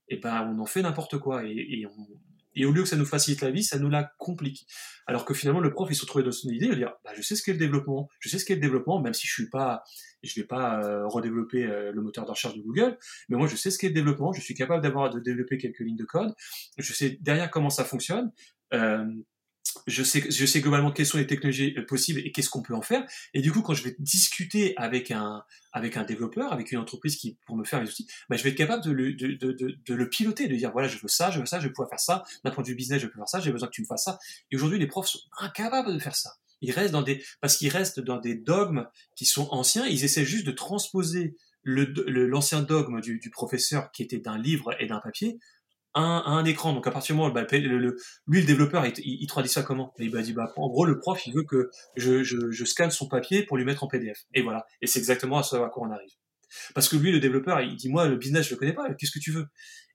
et 0.10 0.16
eh 0.16 0.18
ben 0.18 0.54
on 0.54 0.60
en 0.60 0.66
fait 0.66 0.82
n'importe 0.82 1.18
quoi 1.18 1.46
et, 1.46 1.54
et 1.56 1.86
on, 1.86 2.08
et 2.56 2.66
au 2.66 2.72
lieu 2.72 2.84
que 2.84 2.90
ça 2.90 2.96
nous 2.96 3.06
facilite 3.06 3.42
la 3.42 3.52
vie, 3.52 3.64
ça 3.64 3.80
nous 3.80 3.90
la 3.90 4.12
complique. 4.18 4.68
Alors 5.08 5.26
que 5.26 5.34
finalement, 5.34 5.60
le 5.60 5.72
prof, 5.72 5.90
il 5.90 5.96
se 5.96 6.02
retrouvait 6.02 6.24
dans 6.24 6.32
son 6.32 6.50
idée, 6.50 6.66
il 6.66 6.72
va 6.72 6.76
dire, 6.76 6.94
bah, 7.04 7.12
je 7.16 7.22
sais 7.22 7.36
ce 7.36 7.44
qu'est 7.44 7.54
le 7.54 7.58
développement, 7.58 8.10
je 8.20 8.30
sais 8.30 8.40
ce 8.40 8.46
qu'est 8.46 8.56
le 8.56 8.62
développement, 8.62 9.02
même 9.02 9.14
si 9.14 9.28
je 9.28 9.34
suis 9.34 9.50
pas, 9.50 9.84
je 10.24 10.34
vais 10.40 10.46
pas 10.46 10.84
euh, 10.84 11.08
redévelopper 11.08 11.66
euh, 11.66 11.92
le 11.92 12.02
moteur 12.02 12.26
de 12.26 12.32
recherche 12.32 12.56
de 12.56 12.62
Google, 12.62 12.98
mais 13.30 13.38
moi, 13.38 13.48
je 13.48 13.56
sais 13.56 13.72
ce 13.72 13.78
qu'est 13.78 13.90
le 13.90 13.94
développement, 13.94 14.34
je 14.34 14.42
suis 14.42 14.54
capable 14.54 14.84
d'avoir, 14.84 15.10
de 15.10 15.20
développer 15.20 15.58
quelques 15.58 15.80
lignes 15.80 15.98
de 15.98 16.06
code, 16.06 16.34
je 16.78 16.94
sais 16.94 17.18
derrière 17.22 17.50
comment 17.50 17.70
ça 17.70 17.84
fonctionne, 17.84 18.32
euh, 18.74 19.06
je 19.88 20.04
sais, 20.04 20.24
je 20.30 20.46
sais 20.46 20.62
globalement 20.62 20.92
quelles 20.92 21.06
sont 21.06 21.18
les 21.18 21.28
technologies 21.28 21.74
euh, 21.78 21.86
possibles 21.86 22.20
et 22.20 22.32
qu'est-ce 22.32 22.50
qu'on 22.50 22.62
peut 22.62 22.76
en 22.76 22.82
faire. 22.82 23.06
Et 23.34 23.42
du 23.42 23.52
coup, 23.52 23.62
quand 23.62 23.74
je 23.74 23.84
vais 23.84 23.96
discuter 24.00 24.74
avec 24.78 25.12
un, 25.12 25.44
avec 25.72 25.98
un 25.98 26.04
développeur, 26.04 26.52
avec 26.54 26.72
une 26.72 26.80
entreprise 26.80 27.16
qui, 27.16 27.38
pour 27.46 27.56
me 27.56 27.64
faire 27.64 27.82
les 27.82 27.90
outils, 27.90 28.08
bah, 28.30 28.38
je 28.38 28.44
vais 28.44 28.50
être 28.50 28.58
capable 28.58 28.84
de 28.84 28.92
le, 28.92 29.14
de, 29.14 29.28
de, 29.34 29.52
de, 29.52 29.78
de, 29.86 29.94
le 29.94 30.10
piloter, 30.10 30.48
de 30.48 30.56
dire, 30.56 30.72
voilà, 30.72 30.88
je 30.88 30.98
veux 30.98 31.08
ça, 31.08 31.32
je 31.32 31.40
veux 31.40 31.46
ça, 31.46 31.60
je 31.60 31.68
vais 31.68 31.74
pouvoir 31.74 31.90
faire 31.90 32.00
ça. 32.00 32.24
D'un 32.44 32.52
point 32.52 32.64
de 32.64 32.68
vue 32.68 32.76
business, 32.76 33.02
je 33.02 33.08
peux 33.08 33.18
faire 33.18 33.30
ça, 33.30 33.40
j'ai 33.40 33.52
besoin 33.52 33.68
que 33.68 33.74
tu 33.74 33.82
me 33.82 33.88
fasses 33.88 34.04
ça. 34.04 34.20
Et 34.52 34.56
aujourd'hui, 34.56 34.80
les 34.80 34.88
profs 34.88 35.08
sont 35.08 35.22
incapables 35.40 35.94
de 35.94 36.00
faire 36.00 36.16
ça. 36.16 36.34
Ils 36.62 36.72
restent 36.72 36.94
dans 36.94 37.02
des, 37.02 37.24
parce 37.42 37.58
qu'ils 37.58 37.70
restent 37.70 38.00
dans 38.00 38.20
des 38.20 38.36
dogmes 38.36 38.88
qui 39.16 39.26
sont 39.26 39.48
anciens, 39.52 39.88
ils 39.88 40.04
essaient 40.04 40.26
juste 40.26 40.46
de 40.46 40.52
transposer 40.52 41.36
l'ancien 41.64 42.60
le, 42.62 42.66
dogme 42.66 43.02
du, 43.02 43.20
du 43.20 43.30
professeur 43.30 43.92
qui 43.92 44.04
était 44.04 44.20
d'un 44.20 44.38
livre 44.38 44.76
et 44.80 44.88
d'un 44.88 45.00
papier 45.00 45.40
un, 45.94 46.24
un 46.26 46.46
écran. 46.46 46.74
Donc 46.74 46.88
à 46.88 46.92
partir 46.92 47.16
du 47.16 47.20
moment 47.20 47.32
où 47.32 47.34
bah, 47.34 47.46
lui, 47.52 48.42
le 48.42 48.46
développeur, 48.46 48.86
il, 48.86 48.94
il, 48.98 49.28
traduit 49.28 49.50
ça 49.50 49.64
comment? 49.64 49.94
Il 50.00 50.12
bah, 50.12 50.22
dit, 50.22 50.34
bah, 50.34 50.52
en 50.56 50.68
gros, 50.70 50.86
le 50.86 51.00
prof, 51.00 51.26
il 51.26 51.34
veut 51.34 51.44
que 51.44 51.70
je, 51.96 52.66
scanne 52.66 52.92
son 52.92 53.08
papier 53.08 53.46
pour 53.46 53.58
lui 53.58 53.66
mettre 53.66 53.84
en 53.84 53.88
PDF. 53.88 54.26
Et 54.34 54.42
voilà. 54.42 54.66
Et 54.82 54.88
c'est 54.88 55.00
exactement 55.00 55.38
à 55.38 55.44
ce 55.44 55.56
à 55.56 55.70
quoi 55.70 55.88
on 55.88 55.92
arrive. 55.92 56.12
Parce 56.76 56.90
que 56.90 56.98
lui, 56.98 57.12
le 57.12 57.20
développeur, 57.20 57.62
il 57.62 57.76
dit, 57.76 57.90
moi, 57.90 58.08
le 58.08 58.18
business, 58.18 58.46
je 58.48 58.52
le 58.52 58.58
connais 58.58 58.74
pas. 58.74 58.94
Qu'est-ce 58.94 59.12
que 59.12 59.20
tu 59.20 59.32
veux? 59.32 59.48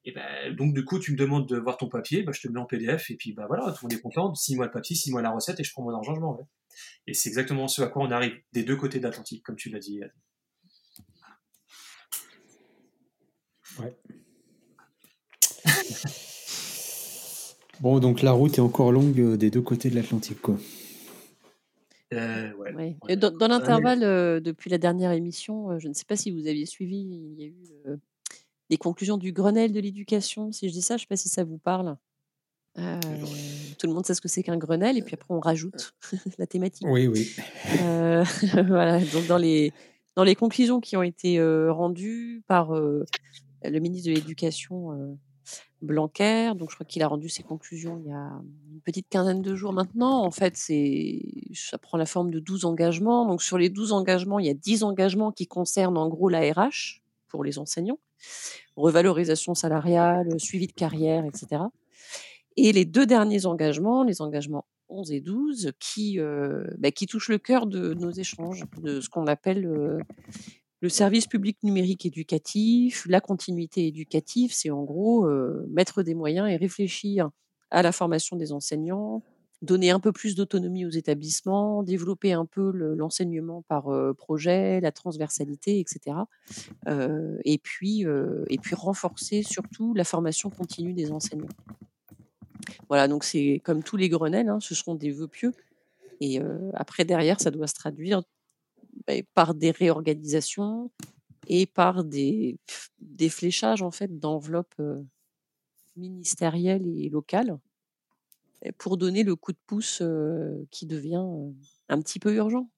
Et 0.05 0.13
ben, 0.13 0.55
donc 0.55 0.73
du 0.73 0.85
coup, 0.85 1.01
tu 1.01 1.13
me 1.13 1.17
demandes 1.17 1.49
de 1.49 1.59
voir 1.59 1.77
ton 1.77 1.89
papier, 1.89 2.23
bah, 2.23 2.33
je 2.33 2.41
te 2.41 2.47
le 2.47 2.55
mets 2.55 2.61
en 2.61 2.67
PDF. 2.67 3.11
Et 3.11 3.17
puis, 3.17 3.33
bah 3.33 3.47
voilà, 3.49 3.73
tout 3.73 3.87
le 3.87 3.89
monde 3.89 3.93
est 3.93 4.01
content. 4.01 4.35
Six 4.35 4.55
mois 4.55 4.67
le 4.67 4.71
papier, 4.71 4.95
six 4.95 5.11
mois 5.11 5.21
la 5.21 5.31
recette, 5.31 5.59
et 5.59 5.65
je 5.65 5.73
prends 5.73 5.83
mon 5.83 5.95
argent, 5.95 6.15
je 6.15 6.21
m'en 6.21 6.35
vais. 6.35 6.45
Et 7.07 7.15
c'est 7.15 7.29
exactement 7.29 7.67
ce 7.69 7.83
à 7.83 7.89
quoi 7.89 8.03
on 8.03 8.11
arrive 8.11 8.35
des 8.53 8.63
deux 8.63 8.77
côtés 8.77 8.99
de 8.99 9.05
l'Atlantique, 9.05 9.43
comme 9.43 9.57
tu 9.57 9.69
l'as 9.69 9.81
dit. 9.81 10.01
Ouais. 13.81 13.97
bon, 17.81 17.99
donc 17.99 18.23
la 18.23 18.33
route 18.33 18.59
est 18.59 18.61
encore 18.61 18.93
longue 18.93 19.19
euh, 19.21 19.37
des 19.37 19.51
deux 19.51 19.61
côtés 19.63 19.91
de 19.91 19.95
l'Atlantique, 19.95 20.41
quoi. 20.41 20.57
Euh, 22.15 22.53
ouais. 22.55 23.17
dans, 23.17 23.49
l'intervalle, 23.49 24.05
euh, 24.05 24.39
depuis 24.39 24.71
la 24.71 24.79
dernière 24.79 25.11
émission, 25.11 25.77
je 25.81 25.89
ne 25.89 25.93
sais 25.93 26.05
pas 26.05 26.15
si 26.15 26.31
vous 26.31 26.47
aviez 26.47 26.65
suivi, 26.65 26.99
il 26.99 27.41
y 27.41 27.45
a 27.45 27.47
eu 27.47 27.99
les 28.71 28.77
conclusions 28.77 29.17
du 29.17 29.33
Grenelle 29.33 29.73
de 29.73 29.81
l'éducation. 29.81 30.53
Si 30.53 30.69
je 30.69 30.73
dis 30.73 30.83
ça, 30.83 30.97
je 30.97 30.99
ne 30.99 31.01
sais 31.01 31.09
pas 31.09 31.17
si 31.17 31.29
ça 31.29 31.43
vous 31.43 31.59
parle. 31.59 31.97
tout 32.77 33.87
le 33.89 33.93
monde 33.93 34.07
sait 34.07 34.15
ce 34.15 34.21
que 34.21 34.29
c'est 34.29 34.45
qu'un 34.45 34.57
Grenelle, 34.57 34.97
et 34.97 35.03
puis 35.03 35.15
après 35.15 35.35
on 35.35 35.41
rajoute 35.41 35.95
la 36.39 36.47
thématique. 36.47 36.87
Oui, 36.89 37.09
oui. 37.09 37.35
voilà, 38.69 39.01
donc 39.01 39.27
dans 39.27 39.39
les, 39.39 39.73
dans 40.15 40.25
les 40.25 40.37
conclusions 40.37 40.81
qui 40.81 40.97
ont 40.97 41.03
été 41.03 41.43
rendues 41.69 42.45
par 42.47 42.73
le 42.73 43.05
ministre 43.81 44.11
de 44.11 44.15
l'Éducation 44.15 45.19
Blanquer. 45.87 46.53
Donc, 46.55 46.71
je 46.71 46.75
crois 46.75 46.87
qu'il 46.87 47.03
a 47.03 47.09
rendu 47.09 47.29
ses 47.29 47.43
conclusions 47.43 47.99
il 48.05 48.11
y 48.11 48.13
a 48.13 48.33
une 48.73 48.81
petite 48.85 49.09
quinzaine 49.09 49.43
de 49.43 49.55
jours 49.55 49.73
maintenant. 49.73 50.23
En 50.23 50.31
fait, 50.31 50.57
ça 50.57 51.79
prend 51.79 51.97
la 51.97 52.07
forme 52.07 52.31
de 52.31 52.41
12 52.41 52.65
engagements. 52.65 53.27
Donc, 53.27 53.43
sur 53.43 53.59
les 53.59 53.71
12 53.71 53.93
engagements, 53.93 54.39
il 54.39 54.47
y 54.47 54.51
a 54.51 54.55
10 54.55 54.83
engagements 54.83 55.33
qui 55.33 55.47
concernent 55.47 55.99
en 55.99 56.09
gros 56.09 56.29
la 56.29 56.41
RH 56.41 57.03
pour 57.29 57.45
les 57.45 57.59
enseignants, 57.59 57.99
revalorisation 58.77 59.55
salariale, 59.55 60.39
suivi 60.39 60.67
de 60.67 60.73
carrière, 60.73 61.25
etc. 61.25 61.63
Et 62.57 62.73
les 62.73 62.85
deux 62.85 63.07
derniers 63.07 63.47
engagements, 63.47 64.03
les 64.05 64.23
engagements 64.23 64.65
11 64.89 65.13
et 65.13 65.21
12, 65.21 65.73
qui, 65.79 66.21
euh, 66.21 66.65
bah, 66.79 66.91
qui 66.91 67.07
touchent 67.07 67.29
le 67.29 67.39
cœur 67.39 67.67
de 67.67 67.95
nos 67.95 68.11
échanges, 68.11 68.65
de 68.81 69.01
ce 69.01 69.09
qu'on 69.09 69.27
appelle 69.27 69.67
euh, 69.67 69.99
le 70.81 70.89
service 70.89 71.27
public 71.27 71.57
numérique 71.63 72.05
éducatif, 72.05 73.07
la 73.09 73.21
continuité 73.21 73.87
éducative, 73.87 74.53
c'est 74.53 74.71
en 74.71 74.85
gros 74.85 75.27
euh, 75.27 75.67
mettre 75.71 76.03
des 76.03 76.15
moyens 76.15 76.51
et 76.51 76.57
réfléchir 76.57 77.31
à 77.71 77.83
la 77.83 77.93
formation 77.93 78.37
des 78.37 78.53
enseignants, 78.53 79.23
donner 79.63 79.91
un 79.91 80.01
peu 80.01 80.13
plus 80.13 80.35
d'autonomie 80.35 80.85
aux 80.85 80.91
établissements, 80.91 81.83
développer 81.83 82.35
un 82.35 82.45
peu 82.45 82.71
l'enseignement 82.73 83.63
par 83.63 83.89
euh, 83.89 84.13
projet, 84.13 84.81
la 84.83 84.93
transversalité, 84.93 85.81
etc. 85.81 86.19
Euh, 86.89 87.39
et, 87.45 87.57
puis, 87.57 88.05
et 88.49 88.59
puis 88.59 88.75
renforcer 88.75 89.43
surtout 89.43 89.95
la 89.95 90.05
formation 90.05 90.51
continue 90.51 90.93
des 90.93 91.11
enseignants. 91.11 91.49
Voilà, 92.89 93.09
donc 93.09 93.25
c'est 93.25 93.63
comme 93.65 93.83
tous 93.83 93.97
les 93.97 94.11
Grenelles, 94.11 94.51
hein, 94.51 94.61
ce 94.61 94.75
seront 94.75 94.95
des 94.95 95.11
vœux 95.11 95.29
pieux. 95.29 95.55
Et 96.21 96.41
après, 96.75 97.05
derrière, 97.05 97.41
ça 97.41 97.51
doit 97.51 97.67
se 97.67 97.75
traduire 97.75 98.23
par 99.35 99.55
des 99.55 99.71
réorganisations 99.71 100.91
et 101.49 101.67
par 101.67 102.05
des, 102.05 102.59
des 103.01 103.29
fléchages 103.29 103.83
en 103.83 103.91
fait 103.91 104.19
d'enveloppes 104.19 104.75
euh, 104.81 105.03
ministérielles 105.97 106.87
et 106.87 107.09
locales 107.09 107.59
pour 108.79 108.97
donner 108.97 109.23
le 109.23 109.37
coup 109.37 109.53
de 109.53 109.59
pouce 109.67 110.01
euh, 110.03 110.65
qui 110.71 110.87
devient 110.87 111.25
euh, 111.25 111.51
un 111.89 112.01
petit 112.01 112.19
peu 112.19 112.35
urgent. 112.35 112.69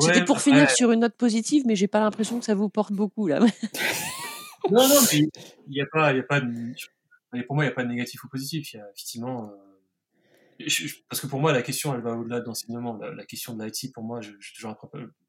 C'était 0.00 0.24
pour 0.24 0.40
finir 0.40 0.70
sur 0.70 0.90
une 0.90 1.00
note 1.00 1.14
positive, 1.14 1.64
mais 1.66 1.76
j'ai 1.76 1.86
pas 1.86 2.00
l'impression 2.00 2.38
que 2.38 2.44
ça 2.44 2.54
vous 2.54 2.68
porte 2.68 2.92
beaucoup 2.92 3.26
là. 3.26 3.40
non, 4.70 4.88
non, 4.88 5.00
il 5.12 5.28
n'y 5.68 5.82
a 5.82 5.86
pas, 5.86 6.12
il 6.12 6.20
a 6.20 6.22
pas 6.22 6.40
de, 6.40 6.74
pour 7.46 7.56
moi, 7.56 7.64
il 7.64 7.68
n'y 7.68 7.72
a 7.72 7.74
pas 7.74 7.84
de 7.84 7.88
négatif 7.88 8.24
ou 8.24 8.28
positif. 8.28 8.72
Il 8.72 8.78
y 8.78 8.80
a 8.80 8.88
effectivement 8.90 9.52
parce 11.08 11.20
que 11.20 11.26
pour 11.26 11.40
moi, 11.40 11.52
la 11.52 11.62
question, 11.62 11.94
elle 11.94 12.02
va 12.02 12.12
au-delà 12.12 12.40
de 12.40 12.46
l'enseignement. 12.46 12.98
La, 12.98 13.24
question 13.24 13.54
de 13.54 13.64
l'IT, 13.64 13.92
pour 13.92 14.04
moi, 14.04 14.20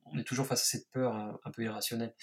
on 0.05 0.17
est 0.17 0.23
toujours 0.23 0.45
face 0.45 0.61
à 0.61 0.65
cette 0.65 0.89
peur 0.91 1.15
un, 1.15 1.51
peu 1.51 1.63
irrationnelle. 1.63 2.13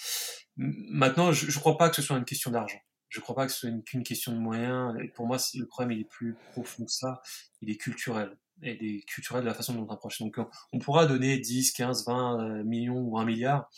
Maintenant, 0.56 1.32
je 1.32 1.46
ne 1.46 1.60
crois 1.60 1.76
pas 1.76 1.90
que 1.90 1.96
ce 1.96 2.02
soit 2.02 2.16
une 2.16 2.24
question 2.24 2.50
d'argent. 2.50 2.80
Je 3.08 3.18
ne 3.18 3.22
crois 3.22 3.34
pas 3.34 3.46
que 3.46 3.52
ce 3.52 3.58
soit 3.58 3.70
qu'une 3.84 4.04
question 4.04 4.32
de 4.32 4.38
moyens. 4.38 4.94
Pour 5.14 5.26
moi, 5.26 5.38
le 5.54 5.66
problème, 5.66 5.98
il 5.98 6.02
est 6.02 6.08
plus 6.08 6.36
profond 6.52 6.84
que 6.84 6.92
ça. 6.92 7.20
Il 7.60 7.70
est 7.70 7.76
culturel. 7.76 8.36
Et 8.62 8.78
il 8.80 8.96
est 8.98 9.02
culturel 9.02 9.42
de 9.42 9.48
la 9.48 9.54
façon 9.54 9.74
dont 9.74 9.86
on 9.88 9.92
approche. 9.92 10.20
Donc, 10.20 10.38
on, 10.72 10.78
pourra 10.78 11.06
donner 11.06 11.38
10, 11.38 11.72
15, 11.72 12.06
20 12.06 12.62
millions 12.64 13.00
ou 13.00 13.18
1 13.18 13.24
milliard 13.24 13.68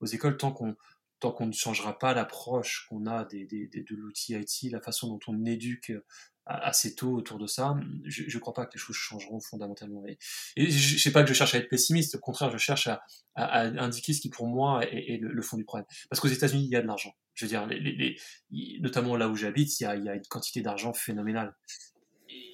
aux 0.00 0.06
écoles 0.06 0.36
tant 0.36 0.52
qu'on 0.52 0.76
tant 1.20 1.32
qu'on 1.32 1.46
ne 1.46 1.52
changera 1.52 1.98
pas 1.98 2.14
l'approche 2.14 2.86
qu'on 2.88 3.06
a 3.06 3.24
des, 3.24 3.44
des, 3.44 3.66
de 3.68 3.96
l'outil 3.96 4.34
IT, 4.34 4.70
la 4.72 4.80
façon 4.80 5.08
dont 5.08 5.20
on 5.26 5.44
éduque 5.44 5.92
assez 6.48 6.94
tôt 6.94 7.12
autour 7.12 7.38
de 7.38 7.46
ça, 7.46 7.76
je 8.04 8.22
ne 8.22 8.40
crois 8.40 8.54
pas 8.54 8.64
que 8.64 8.74
les 8.74 8.80
choses 8.80 8.96
changeront 8.96 9.40
fondamentalement. 9.40 10.02
Et, 10.06 10.18
je 10.56 10.94
ne 10.94 10.98
sais 10.98 11.12
pas 11.12 11.22
que 11.22 11.28
je 11.28 11.34
cherche 11.34 11.54
à 11.54 11.58
être 11.58 11.68
pessimiste, 11.68 12.14
au 12.14 12.20
contraire, 12.20 12.50
je 12.50 12.56
cherche 12.56 12.88
à, 12.88 13.02
indiquer 13.60 14.14
ce 14.14 14.20
qui 14.20 14.30
pour 14.30 14.46
moi 14.46 14.82
est, 14.84 15.18
le, 15.20 15.42
fond 15.42 15.56
du 15.56 15.64
problème. 15.64 15.86
Parce 16.08 16.20
qu'aux 16.20 16.28
États-Unis, 16.28 16.64
il 16.64 16.70
y 16.70 16.76
a 16.76 16.80
de 16.80 16.86
l'argent. 16.86 17.14
Je 17.34 17.44
veux 17.44 17.48
dire, 17.48 17.68
notamment 18.80 19.16
là 19.16 19.28
où 19.28 19.36
j'habite, 19.36 19.78
il 19.80 19.84
y 19.84 19.86
a 19.86 20.14
une 20.14 20.26
quantité 20.28 20.62
d'argent 20.62 20.92
phénoménale. 20.92 21.54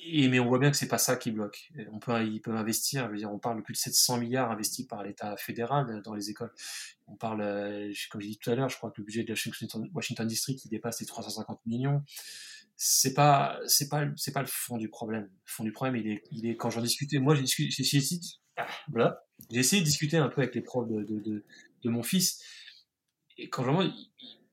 Et, 0.07 0.29
mais 0.29 0.39
on 0.39 0.47
voit 0.47 0.59
bien 0.59 0.71
que 0.71 0.77
c'est 0.77 0.89
pas 0.89 0.99
ça 0.99 1.17
qui 1.17 1.31
bloque. 1.31 1.73
On 1.93 1.99
peut, 1.99 2.13
ils 2.25 2.41
peuvent 2.41 2.57
investir. 2.57 3.07
Je 3.07 3.11
veux 3.13 3.17
dire, 3.17 3.33
on 3.33 3.39
parle 3.39 3.59
de 3.59 3.63
plus 3.63 3.73
de 3.73 3.79
700 3.79 4.19
milliards 4.19 4.51
investis 4.51 4.87
par 4.87 5.03
l'État 5.03 5.37
fédéral 5.37 6.03
dans 6.03 6.15
les 6.15 6.31
écoles. 6.31 6.53
On 7.07 7.17
parle, 7.17 7.41
euh, 7.41 7.93
comme 8.11 8.21
j'ai 8.21 8.29
dit 8.29 8.39
tout 8.39 8.51
à 8.51 8.55
l'heure, 8.55 8.69
je 8.69 8.77
crois 8.77 8.91
que 8.91 9.01
le 9.01 9.05
budget 9.05 9.25
de 9.25 9.33
Washington, 9.33 9.91
Washington 9.95 10.27
District 10.27 10.59
qui 10.59 10.69
dépasse 10.69 11.01
les 11.01 11.07
350 11.07 11.61
millions 11.67 12.03
c'est 12.77 13.15
pas 13.15 13.59
c'est 13.67 13.89
pas 13.89 14.05
c'est 14.17 14.33
pas 14.33 14.41
le 14.41 14.49
fond 14.49 14.77
du 14.77 14.89
problème. 14.89 15.25
Le 15.25 15.51
fond 15.51 15.65
du 15.65 15.73
problème, 15.73 15.97
il 15.97 16.11
est 16.11 16.23
il 16.33 16.47
est 16.47 16.57
quand 16.57 16.71
j'en 16.71 16.83
discutais. 16.83 17.19
Moi, 17.19 17.35
j'ai 17.35 17.43
discuté, 17.43 17.71
j'ai 17.71 17.99
essayé, 17.99 18.21
ah, 18.57 18.67
voilà, 18.89 19.25
j'ai 19.51 19.61
essayé 19.61 19.81
de 19.81 19.87
discuter 19.87 20.17
un 20.17 20.29
peu 20.29 20.43
avec 20.43 20.55
les 20.55 20.61
profs 20.61 20.89
de, 20.89 21.03
de, 21.03 21.45
de 21.83 21.91
mon 21.91 22.03
fils. 22.03 22.43
Et 23.39 23.49
quand 23.49 23.63
vraiment, 23.63 23.91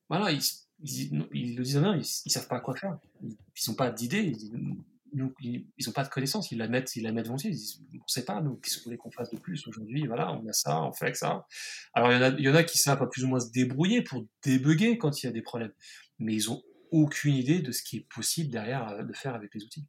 voilà, 0.10 0.32
ils, 0.32 0.42
ils, 0.84 1.56
le 1.56 1.64
disent 1.64 1.78
non, 1.78 1.94
ils, 1.94 2.06
ils 2.26 2.32
savent 2.32 2.48
pas 2.48 2.60
quoi 2.60 2.76
faire. 2.76 2.98
Ils, 3.24 3.38
n'ont 3.68 3.76
pas 3.76 3.92
d'idées, 3.92 4.24
ils, 4.24 4.78
n'ont 5.14 5.92
pas 5.94 6.04
de 6.04 6.10
connaissances, 6.10 6.52
ils 6.52 6.58
la 6.58 6.68
mettent, 6.68 6.96
ils 6.96 7.04
la 7.04 7.12
volontiers, 7.12 7.50
ils 7.50 7.56
disent, 7.56 7.82
on 7.94 8.08
sait 8.08 8.26
pas, 8.26 8.42
nous, 8.42 8.56
qu'est-ce 8.56 8.78
que 8.78 8.80
vous 8.82 8.86
voulez 8.86 8.98
qu'on 8.98 9.12
fasse 9.12 9.32
de 9.32 9.38
plus 9.38 9.68
aujourd'hui, 9.68 10.06
voilà, 10.08 10.34
on 10.34 10.48
a 10.48 10.54
ça, 10.54 10.82
on 10.84 10.94
fait 10.94 11.16
ça. 11.16 11.46
Alors, 11.94 12.12
il 12.12 12.16
y 12.16 12.18
en 12.18 12.22
a, 12.22 12.30
il 12.30 12.44
y 12.44 12.50
en 12.50 12.56
a 12.56 12.64
qui 12.64 12.78
savent 12.78 13.08
plus 13.10 13.24
ou 13.24 13.28
moins 13.28 13.40
se 13.40 13.52
débrouiller 13.52 14.02
pour 14.02 14.26
débugger 14.44 14.98
quand 14.98 15.22
il 15.22 15.26
y 15.26 15.30
a 15.30 15.32
des 15.32 15.42
problèmes, 15.42 15.74
mais 16.20 16.34
ils 16.34 16.50
ont 16.50 16.62
aucune 16.92 17.36
idée 17.36 17.62
de 17.62 17.72
ce 17.72 17.84
qui 17.84 17.98
est 17.98 18.08
possible 18.14 18.52
derrière 18.52 18.88
euh, 18.90 19.04
de 19.04 19.14
faire 19.14 19.34
avec 19.34 19.54
les 19.56 19.64
outils. 19.64 19.86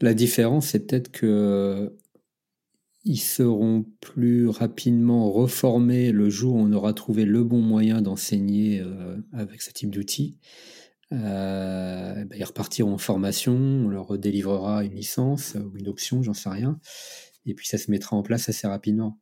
La 0.00 0.14
différence, 0.14 0.68
c'est 0.68 0.86
peut-être 0.86 1.10
que 1.10 1.96
ils 3.04 3.20
seront 3.20 3.84
plus 4.00 4.48
rapidement 4.48 5.30
reformés 5.32 6.12
le 6.12 6.30
jour 6.30 6.54
où 6.54 6.60
on 6.60 6.72
aura 6.72 6.94
trouvé 6.94 7.24
le 7.24 7.42
bon 7.42 7.60
moyen 7.60 8.00
d'enseigner 8.00 8.80
euh, 8.80 9.16
avec 9.32 9.60
ce 9.60 9.72
type 9.72 9.90
d'outils. 9.90 10.38
Euh, 11.12 12.24
ben, 12.24 12.36
ils 12.36 12.44
repartiront 12.44 12.94
en 12.94 12.98
formation, 12.98 13.54
on 13.54 13.88
leur 13.88 14.18
délivrera 14.18 14.84
une 14.84 14.94
licence 14.94 15.54
ou 15.54 15.76
une 15.76 15.88
option, 15.88 16.22
j'en 16.22 16.34
sais 16.34 16.48
rien, 16.48 16.78
et 17.46 17.54
puis 17.54 17.66
ça 17.66 17.78
se 17.78 17.90
mettra 17.90 18.16
en 18.16 18.22
place 18.22 18.48
assez 18.48 18.66
rapidement. 18.66 19.18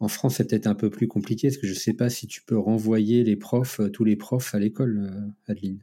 En 0.00 0.08
France, 0.08 0.36
c'est 0.36 0.48
peut-être 0.48 0.66
un 0.66 0.74
peu 0.74 0.90
plus 0.90 1.08
compliqué, 1.08 1.48
parce 1.48 1.58
que 1.58 1.66
je 1.66 1.72
ne 1.72 1.78
sais 1.78 1.94
pas 1.94 2.10
si 2.10 2.26
tu 2.26 2.42
peux 2.42 2.58
renvoyer 2.58 3.24
les 3.24 3.36
profs, 3.36 3.80
tous 3.92 4.04
les 4.04 4.16
profs 4.16 4.54
à 4.54 4.58
l'école, 4.58 5.10
Adeline. 5.46 5.82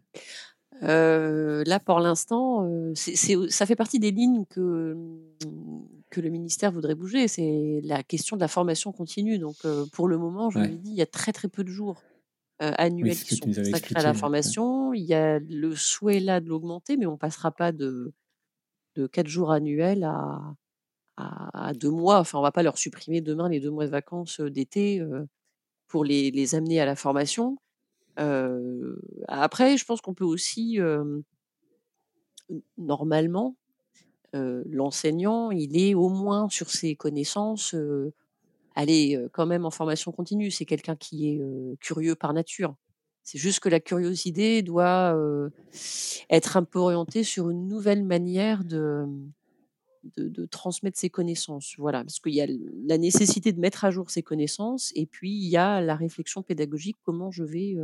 Euh, 0.84 1.64
là, 1.66 1.80
pour 1.80 2.00
l'instant, 2.00 2.68
euh, 2.70 2.94
ça 2.96 3.66
fait 3.66 3.76
partie 3.76 4.00
des 4.00 4.12
lignes 4.12 4.46
que, 4.50 4.96
que 6.10 6.22
le 6.22 6.30
ministère 6.30 6.72
voudrait 6.72 6.96
bouger. 6.96 7.28
C'est 7.28 7.82
la 7.84 8.04
question 8.04 8.36
de 8.36 8.42
la 8.42 8.48
formation 8.48 8.92
continue. 8.92 9.40
Donc, 9.40 9.56
euh, 9.66 9.86
pour 9.92 10.08
le 10.08 10.18
moment, 10.18 10.50
je 10.50 10.60
vous 10.60 10.66
l'ai 10.66 10.78
dit, 10.78 10.92
il 10.92 10.98
y 10.98 11.02
a 11.02 11.08
très 11.08 11.34
très 11.34 11.48
peu 11.48 11.64
de 11.64 11.70
jours 11.70 12.02
annuels 12.60 13.18
qui 13.18 13.36
sont 13.36 13.46
consacrés 13.46 13.96
à 13.96 14.04
la 14.04 14.14
formation. 14.14 14.94
Il 14.94 15.04
y 15.04 15.14
a 15.14 15.40
le 15.40 15.76
souhait 15.76 16.20
là 16.20 16.40
de 16.40 16.50
l'augmenter, 16.50 16.98
mais 16.98 17.06
on 17.06 17.18
passera 17.18 17.52
pas 17.52 17.72
de, 17.72 18.14
de 18.96 19.08
quatre 19.08 19.28
jours 19.28 19.52
annuels 19.52 20.04
à, 20.04 20.56
à, 21.18 21.74
deux 21.74 21.92
mois. 21.92 22.20
Enfin, 22.20 22.40
on 22.40 22.42
va 22.42 22.52
pas 22.52 22.64
leur 22.64 22.78
supprimer 22.78 23.22
demain 23.22 23.50
les 23.50 23.60
deux 23.60 23.72
mois 23.72 23.86
de 23.86 23.92
vacances 23.92 24.42
d'été 24.42 25.04
pour 25.88 26.04
les, 26.04 26.32
les 26.32 26.56
amener 26.56 26.80
à 26.80 26.86
la 26.86 26.96
formation 26.96 27.58
après, 29.28 29.78
je 29.78 29.86
pense 29.86 30.02
qu'on 30.02 30.14
peut 30.14 30.26
aussi, 30.26 30.80
normalement, 32.78 33.56
l'enseignant, 34.34 35.52
il 35.52 35.78
est 35.78 35.94
au 35.94 36.10
moins 36.10 36.50
sur 36.50 36.70
ses 36.70 36.96
connaissances, 36.96 37.76
aller 38.78 39.20
quand 39.34 39.45
même 39.45 39.66
en 39.66 39.72
formation 39.72 40.12
continue. 40.12 40.52
C'est 40.52 40.66
quelqu'un 40.66 40.95
qui 40.95 41.30
est 41.30 41.41
curieux 41.80 42.16
par 42.16 42.34
nature. 42.34 42.76
C'est 43.24 43.38
juste 43.38 43.60
que 43.60 43.70
la 43.70 43.80
curiosité 43.80 44.62
doit 44.62 45.18
être 46.30 46.58
un 46.58 46.64
peu 46.64 46.80
orientée 46.80 47.24
sur 47.24 47.49
une 47.49 47.68
nouvelle 47.68 48.04
manière 48.04 48.64
de, 48.64 49.06
de, 50.16 50.45
transmettre 50.45 50.98
ses 50.98 51.10
connaissances. 51.10 51.74
Voilà, 51.78 52.04
parce 52.04 52.20
qu'il 52.20 52.36
y 52.36 52.41
a 52.41 52.48
la 52.86 52.98
nécessité 52.98 53.52
de 53.52 53.60
mettre 53.60 53.84
à 53.84 53.91
jour 53.91 54.10
ses 54.10 54.24
connaissances, 54.24 54.91
et 54.95 55.06
puis 55.06 55.32
il 55.32 55.49
y 55.49 55.58
a 55.58 55.82
la 55.82 55.95
réflexion 55.95 56.44
pédagogique, 56.44 56.98
comment 57.04 57.32
je 57.32 57.44
vais 57.44 57.76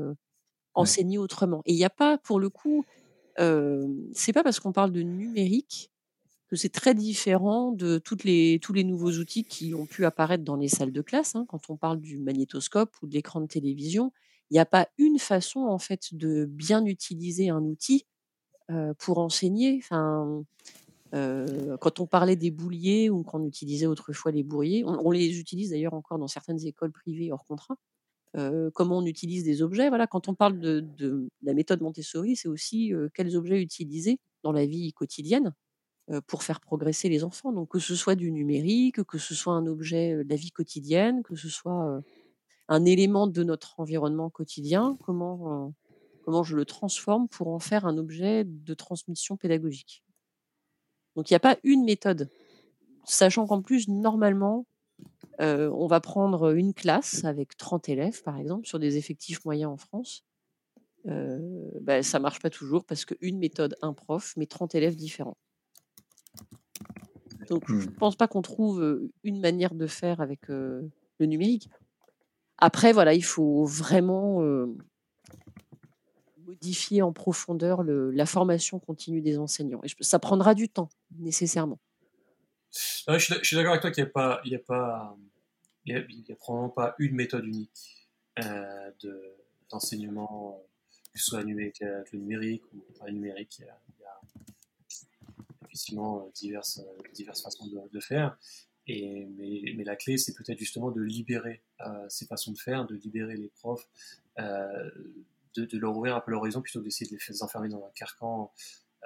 enseigner 0.74 1.18
autrement. 1.18 1.61
Et 1.65 1.74
il 1.74 1.78
n'y 1.78 1.86
a 1.86 1.90
pas, 1.90 2.18
pour 2.18 2.40
le 2.40 2.49
coup, 2.49 2.86
euh, 3.40 3.88
c'est 4.14 4.34
pas 4.34 4.44
parce 4.44 4.60
qu'on 4.60 4.72
parle 4.72 4.91
de 4.91 5.02
numérique 5.02 5.91
c'est 6.56 6.70
très 6.70 6.94
différent 6.94 7.72
de 7.72 8.02
les, 8.24 8.60
tous 8.62 8.74
les 8.74 8.84
nouveaux 8.84 9.12
outils 9.12 9.44
qui 9.44 9.74
ont 9.74 9.86
pu 9.86 10.06
apparaître 10.06 10.44
dans 10.44 10.56
les 10.56 10.68
salles 10.68 10.92
de 10.92 11.02
classe. 11.02 11.36
Hein. 11.36 11.46
Quand 11.48 11.70
on 11.70 11.78
parle 11.78 12.00
du 12.00 12.20
magnétoscope 12.20 12.96
ou 13.02 13.08
de 13.08 13.14
l'écran 13.14 13.42
de 13.42 13.48
télévision, 13.48 14.12
il 14.50 14.56
n'y 14.56 14.60
a 14.60 14.66
pas 14.66 14.88
une 14.98 15.20
façon 15.20 15.62
en 15.62 15.80
fait 15.80 16.14
de 16.14 16.46
bien 16.46 16.86
utiliser 16.86 17.50
un 17.50 17.64
outil 17.64 18.06
pour 18.98 19.20
enseigner. 19.20 19.80
Enfin, 19.82 20.44
quand 21.12 22.00
on 22.00 22.08
parlait 22.08 22.36
des 22.36 22.52
bouliers 22.52 23.10
ou 23.10 23.24
qu'on 23.24 23.46
utilisait 23.46 23.86
autrefois 23.86 24.32
les 24.32 24.44
bourriers, 24.44 24.84
on, 24.86 25.12
les 25.12 25.40
utilise 25.40 25.72
d'ailleurs 25.72 25.94
encore 25.94 26.18
dans 26.20 26.28
certaines 26.28 26.66
écoles 26.66 26.92
privées 26.92 27.32
hors 27.32 27.46
contrat. 27.46 27.76
comment 28.74 28.98
on 28.98 29.06
utilise 29.06 29.44
des 29.44 29.62
objets. 29.62 29.90
Voilà, 29.90 30.08
quand 30.08 30.28
on 30.28 30.36
parle 30.36 30.60
de, 30.60 31.30
la 31.42 31.54
méthode 31.54 31.82
Montessori, 31.82 32.36
c'est 32.36 32.48
aussi 32.48 32.92
quels 33.14 33.36
objets 33.36 33.62
utiliser 33.62 34.20
dans 34.44 34.52
la 34.52 34.66
vie 34.66 34.94
quotidienne 34.94 35.54
pour 36.28 36.44
faire 36.44 36.60
progresser 36.60 37.10
les 37.10 37.24
enfants. 37.24 37.52
Donc 37.52 37.70
que 37.70 37.80
ce 37.80 37.96
soit 37.96 38.16
du 38.16 38.32
numérique, 38.32 39.04
que 39.04 39.18
ce 39.18 39.36
soit 39.36 39.54
un 39.54 39.66
objet 39.68 40.24
de 40.24 40.30
la 40.30 40.36
vie 40.36 40.52
quotidienne, 40.52 41.24
que 41.24 41.36
ce 41.36 41.50
soit 41.50 42.02
un 42.68 42.86
élément 42.86 43.28
de 43.28 43.44
notre 43.44 43.80
environnement 43.80 44.30
quotidien, 44.30 44.98
comment, 45.06 45.74
comment 46.24 46.44
je 46.44 46.56
le 46.56 46.66
transforme 46.66 47.28
pour 47.28 47.50
en 47.50 47.60
faire 47.60 47.86
un 47.86 47.98
objet 47.98 48.44
de 48.46 48.74
transmission 48.74 49.38
pédagogique. 49.38 50.04
Donc 51.16 51.30
il 51.30 51.34
n'y 51.34 51.38
a 51.38 51.40
pas 51.42 51.58
une 51.64 51.84
méthode, 51.84 52.30
sachant 53.06 53.46
qu'en 53.46 53.62
plus, 53.62 53.88
normalement, 53.88 54.66
on 55.40 55.88
va 55.88 56.00
prendre 56.00 56.56
une 56.56 56.74
classe 56.74 57.24
avec 57.24 57.58
30 57.58 57.90
élèves, 57.90 58.24
par 58.24 58.38
exemple, 58.38 58.68
sur 58.68 58.80
des 58.80 58.98
effectifs 58.98 59.44
moyens 59.46 59.72
en 59.72 59.78
France. 59.78 60.24
Bah, 61.06 62.02
ça 62.02 62.18
ne 62.18 62.24
marche 62.24 62.40
pas 62.40 62.50
toujours 62.50 62.86
parce 62.86 63.06
qu'une 63.06 63.38
méthode, 63.38 63.76
un 63.82 63.94
prof, 63.94 64.34
mais 64.38 64.46
30 64.46 64.76
élèves 64.76 64.96
différents. 64.96 65.38
Donc, 67.54 67.64
je 67.68 67.74
ne 67.74 67.82
mmh. 67.82 67.96
pense 67.96 68.16
pas 68.16 68.28
qu'on 68.28 68.42
trouve 68.42 69.10
une 69.24 69.40
manière 69.40 69.76
de 69.76 69.88
faire 69.88 70.22
avec 70.22 70.48
le 70.48 70.92
numérique. 71.20 71.70
Après, 72.58 72.94
voilà, 72.94 73.14
il 73.14 73.24
faut 73.24 73.66
vraiment 73.66 74.42
modifier 76.46 77.02
en 77.02 77.12
profondeur 77.12 77.84
la 77.84 78.26
formation 78.26 78.80
continue 78.80 79.22
des 79.22 79.38
enseignants. 79.38 79.82
Et 79.84 79.90
ça 80.02 80.20
prendra 80.20 80.54
du 80.54 80.70
temps, 80.70 80.90
nécessairement. 81.18 81.80
je 82.72 83.40
suis, 83.44 83.56
d'accord 83.56 83.72
avec 83.72 83.82
toi 83.82 83.92
qu'il 83.92 84.04
n'y 84.04 84.10
a 84.10 84.12
pas, 84.12 84.42
il 84.46 84.52
y 84.52 84.56
a 84.56 84.60
pas, 84.60 85.18
il 85.86 85.96
n'y 85.96 86.32
a, 86.32 86.36
probablement 86.36 86.70
pas 86.70 86.96
une 87.00 87.16
méthode 87.16 87.46
unique 87.46 88.08
euh, 88.40 88.92
d'enseignement, 89.70 90.62
que 91.14 91.20
ce 91.20 91.26
soit 91.26 91.44
numérique, 91.44 91.82
avec 91.82 92.12
le 92.12 92.20
numérique 92.20 92.64
ou 92.74 92.84
pas 93.00 93.12
numérique. 93.12 93.60
Il 93.60 93.66
y 93.66 93.68
a, 93.68 94.03
effectivement 95.74 96.30
diverses, 96.36 96.82
diverses 97.14 97.41
façons 97.41 97.68
de, 97.68 97.90
de 97.91 98.00
faire. 98.00 98.38
Et, 98.86 99.26
mais, 99.38 99.62
mais, 99.76 99.84
la 99.84 99.95
clé, 99.95 100.18
c'est 100.18 100.34
peut-être 100.34 100.60
justement 100.60 100.91
de 100.91 101.02
libérer 101.02 101.64
euh, 101.82 102.06
ces 102.10 102.26
façons 102.26 102.52
de 102.52 102.58
faire, 102.58 102.86
de 102.86 102.95
libérer 102.95 103.38
les 103.38 103.48
profs, 103.48 103.88
euh, 104.40 104.90
de, 105.56 105.66
de, 105.66 105.78
leur 105.78 105.95
ouvrir 105.95 106.16
un 106.16 106.20
peu 106.20 106.32
l'horizon 106.32 106.62
plutôt 106.62 106.80
que 106.80 106.84
d'essayer 106.86 107.10
de 107.10 107.18
les 107.30 107.44
enfermer 107.44 107.70
dans 107.70 107.84
un 107.86 107.91
carcan 107.95 108.52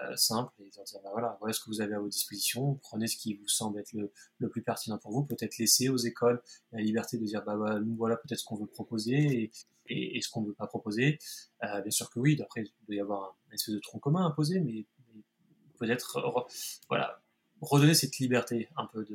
euh, 0.03 0.15
simple 0.15 0.51
et 0.59 0.69
dire 0.69 0.83
bah 1.03 1.09
voilà, 1.11 1.37
voilà 1.39 1.53
ce 1.53 1.59
que 1.59 1.67
vous 1.67 1.81
avez 1.81 1.93
à 1.93 1.99
vos 1.99 2.09
dispositions, 2.09 2.75
prenez 2.75 3.07
ce 3.07 3.17
qui 3.17 3.35
vous 3.35 3.47
semble 3.47 3.79
être 3.79 3.93
le, 3.93 4.11
le 4.39 4.49
plus 4.49 4.63
pertinent 4.63 4.97
pour 4.97 5.11
vous, 5.11 5.23
peut-être 5.23 5.57
laisser 5.57 5.89
aux 5.89 5.97
écoles 5.97 6.41
la 6.71 6.81
liberté 6.81 7.17
de 7.17 7.25
dire 7.25 7.43
bah, 7.43 7.55
bah 7.55 7.79
nous 7.79 7.95
voilà 7.95 8.15
peut-être 8.17 8.39
ce 8.39 8.45
qu'on 8.45 8.57
veut 8.57 8.67
proposer 8.67 9.51
et, 9.89 10.17
et, 10.17 10.21
ce 10.21 10.29
qu'on 10.29 10.41
ne 10.41 10.47
veut 10.47 10.53
pas 10.53 10.67
proposer. 10.67 11.19
Euh, 11.63 11.81
bien 11.81 11.91
sûr 11.91 12.09
que 12.09 12.19
oui, 12.19 12.35
d'après 12.35 12.61
il 12.61 12.85
doit 12.85 12.95
y 12.95 12.99
avoir 12.99 13.37
un, 13.49 13.53
espèce 13.53 13.75
de 13.75 13.79
tronc 13.79 13.99
commun 13.99 14.25
imposé, 14.25 14.59
mais, 14.59 14.85
peut-être 15.77 16.47
voilà 16.89 17.21
redonner 17.61 17.93
cette 17.93 18.17
liberté 18.17 18.69
un 18.77 18.85
peu 18.85 19.05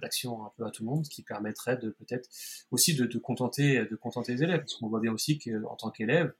d'action 0.00 0.46
un 0.46 0.52
peu 0.56 0.64
à 0.64 0.70
tout 0.70 0.82
le 0.82 0.90
monde, 0.90 1.06
qui 1.08 1.22
permettrait 1.22 1.76
de 1.76 1.90
peut-être 1.90 2.28
aussi 2.70 2.94
de, 2.94 3.04
de, 3.04 3.18
contenter 3.18 3.84
de 3.84 3.96
contenter 3.96 4.34
les 4.34 4.42
élèves, 4.42 4.60
parce 4.60 4.76
qu'on 4.76 4.88
voit 4.88 5.00
bien 5.00 5.12
aussi 5.12 5.38
qu'en 5.38 5.76
tant 5.76 5.90
qu'élève, 5.90 6.32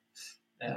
euh, 0.62 0.72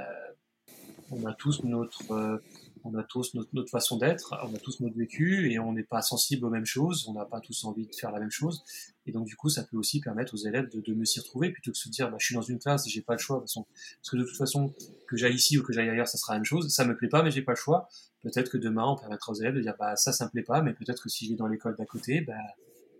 on 1.10 1.24
a 1.24 1.34
tous 1.34 1.62
notre 1.64 2.10
euh, 2.12 2.38
on 2.84 2.94
a 2.94 3.02
tous 3.02 3.34
notre, 3.34 3.70
façon 3.70 3.96
d'être, 3.96 4.34
on 4.44 4.54
a 4.54 4.58
tous 4.58 4.80
notre 4.80 4.96
vécu 4.96 5.50
et 5.50 5.58
on 5.58 5.72
n'est 5.72 5.82
pas 5.82 6.02
sensible 6.02 6.44
aux 6.44 6.50
mêmes 6.50 6.66
choses, 6.66 7.06
on 7.08 7.14
n'a 7.14 7.24
pas 7.24 7.40
tous 7.40 7.64
envie 7.64 7.86
de 7.86 7.94
faire 7.94 8.12
la 8.12 8.20
même 8.20 8.30
chose. 8.30 8.62
Et 9.06 9.12
donc, 9.12 9.26
du 9.26 9.36
coup, 9.36 9.48
ça 9.48 9.64
peut 9.64 9.76
aussi 9.76 10.00
permettre 10.00 10.34
aux 10.34 10.38
élèves 10.38 10.68
de, 10.68 10.80
de 10.80 10.94
mieux 10.94 11.04
s'y 11.04 11.20
retrouver 11.20 11.50
plutôt 11.50 11.70
que 11.70 11.76
de 11.76 11.78
se 11.78 11.88
dire, 11.88 12.10
bah, 12.10 12.16
je 12.18 12.26
suis 12.26 12.34
dans 12.34 12.42
une 12.42 12.58
classe 12.58 12.86
et 12.86 12.90
j'ai 12.90 13.02
pas 13.02 13.14
le 13.14 13.18
choix. 13.18 13.36
De 13.36 13.42
façon, 13.42 13.66
parce 13.96 14.10
que 14.10 14.16
de 14.16 14.24
toute 14.24 14.36
façon, 14.36 14.74
que 15.08 15.16
j'aille 15.16 15.34
ici 15.34 15.58
ou 15.58 15.62
que 15.62 15.72
j'aille 15.72 15.88
ailleurs, 15.88 16.08
ça 16.08 16.18
sera 16.18 16.34
la 16.34 16.40
même 16.40 16.44
chose. 16.44 16.68
Ça 16.68 16.84
me 16.84 16.96
plaît 16.96 17.08
pas, 17.08 17.22
mais 17.22 17.30
j'ai 17.30 17.42
pas 17.42 17.52
le 17.52 17.56
choix. 17.56 17.88
Peut-être 18.22 18.50
que 18.50 18.58
demain, 18.58 18.84
on 18.86 18.96
permettra 18.96 19.32
aux 19.32 19.36
élèves 19.36 19.54
de 19.54 19.60
dire, 19.60 19.74
bah, 19.78 19.96
ça, 19.96 20.12
ça 20.12 20.24
me 20.26 20.30
plaît 20.30 20.42
pas, 20.42 20.62
mais 20.62 20.74
peut-être 20.74 21.02
que 21.02 21.08
si 21.08 21.26
je 21.26 21.30
vais 21.30 21.36
dans 21.36 21.46
l'école 21.46 21.76
d'à 21.76 21.86
côté, 21.86 22.20
bah, 22.20 22.34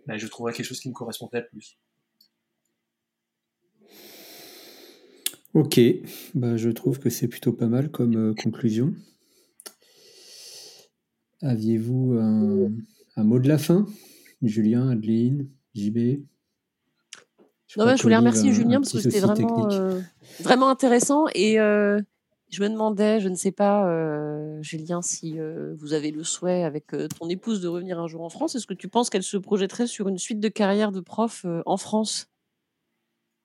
bah, 0.06 0.16
je 0.16 0.26
trouverai 0.26 0.52
quelque 0.52 0.66
chose 0.66 0.80
qui 0.80 0.88
me 0.88 0.94
correspond 0.94 1.28
peut-être 1.28 1.50
plus. 1.50 1.76
Ok, 5.54 5.80
bah, 6.34 6.56
je 6.56 6.68
trouve 6.68 6.98
que 6.98 7.08
c'est 7.08 7.28
plutôt 7.28 7.52
pas 7.52 7.66
mal 7.66 7.90
comme 7.90 8.30
euh, 8.30 8.34
conclusion. 8.34 8.94
Aviez-vous 11.42 12.18
un, 12.18 13.24
mot 13.24 13.38
de 13.38 13.48
la 13.48 13.58
fin? 13.58 13.86
Julien, 14.42 14.90
Adeline, 14.90 15.48
JB 15.74 16.24
je, 17.66 17.80
non, 17.80 17.96
je 17.96 18.02
voulais 18.02 18.16
remercier 18.16 18.52
Julien 18.52 18.80
parce 18.80 18.92
que 18.92 19.00
c'était 19.00 19.20
vraiment, 19.20 19.70
euh, 19.72 20.00
vraiment 20.40 20.68
intéressant 20.68 21.26
et 21.34 21.58
euh, 21.58 22.00
je 22.48 22.62
me 22.62 22.68
demandais, 22.68 23.18
je 23.20 23.28
ne 23.28 23.34
sais 23.34 23.50
pas, 23.50 23.88
euh, 23.90 24.62
Julien, 24.62 25.02
si 25.02 25.38
vous 25.76 25.92
avez 25.92 26.12
le 26.12 26.22
souhait 26.22 26.62
avec 26.62 26.86
ton 27.18 27.28
épouse 27.28 27.60
de 27.60 27.68
revenir 27.68 27.98
un 27.98 28.06
jour 28.06 28.22
en 28.22 28.30
France, 28.30 28.54
est-ce 28.54 28.66
que 28.66 28.74
tu 28.74 28.88
penses 28.88 29.10
qu'elle 29.10 29.24
se 29.24 29.36
projetterait 29.36 29.88
sur 29.88 30.08
une 30.08 30.18
suite 30.18 30.38
de 30.38 30.48
carrière 30.48 30.92
de 30.92 31.00
prof 31.00 31.44
en 31.66 31.76
France? 31.76 32.30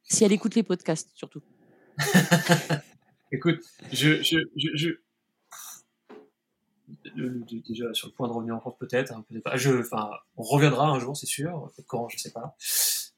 Si 0.03 0.23
elle 0.23 0.33
écoute 0.33 0.55
les 0.55 0.63
podcasts, 0.63 1.09
surtout. 1.15 1.41
Écoute, 3.33 3.61
je, 3.93 4.21
je, 4.21 4.39
je... 4.55 4.89
déjà 7.67 7.93
sur 7.93 8.07
le 8.07 8.13
point 8.13 8.27
de 8.27 8.33
revenir 8.33 8.55
en 8.55 8.59
France 8.59 8.75
peut-être, 8.79 9.13
hein, 9.13 9.25
peut 9.29 9.41
Je, 9.55 9.79
enfin, 9.79 10.11
on 10.37 10.43
reviendra 10.43 10.87
un 10.87 10.99
jour, 10.99 11.15
c'est 11.15 11.25
sûr. 11.25 11.71
Quand, 11.87 12.09
je 12.09 12.17
sais 12.17 12.31
pas. 12.31 12.55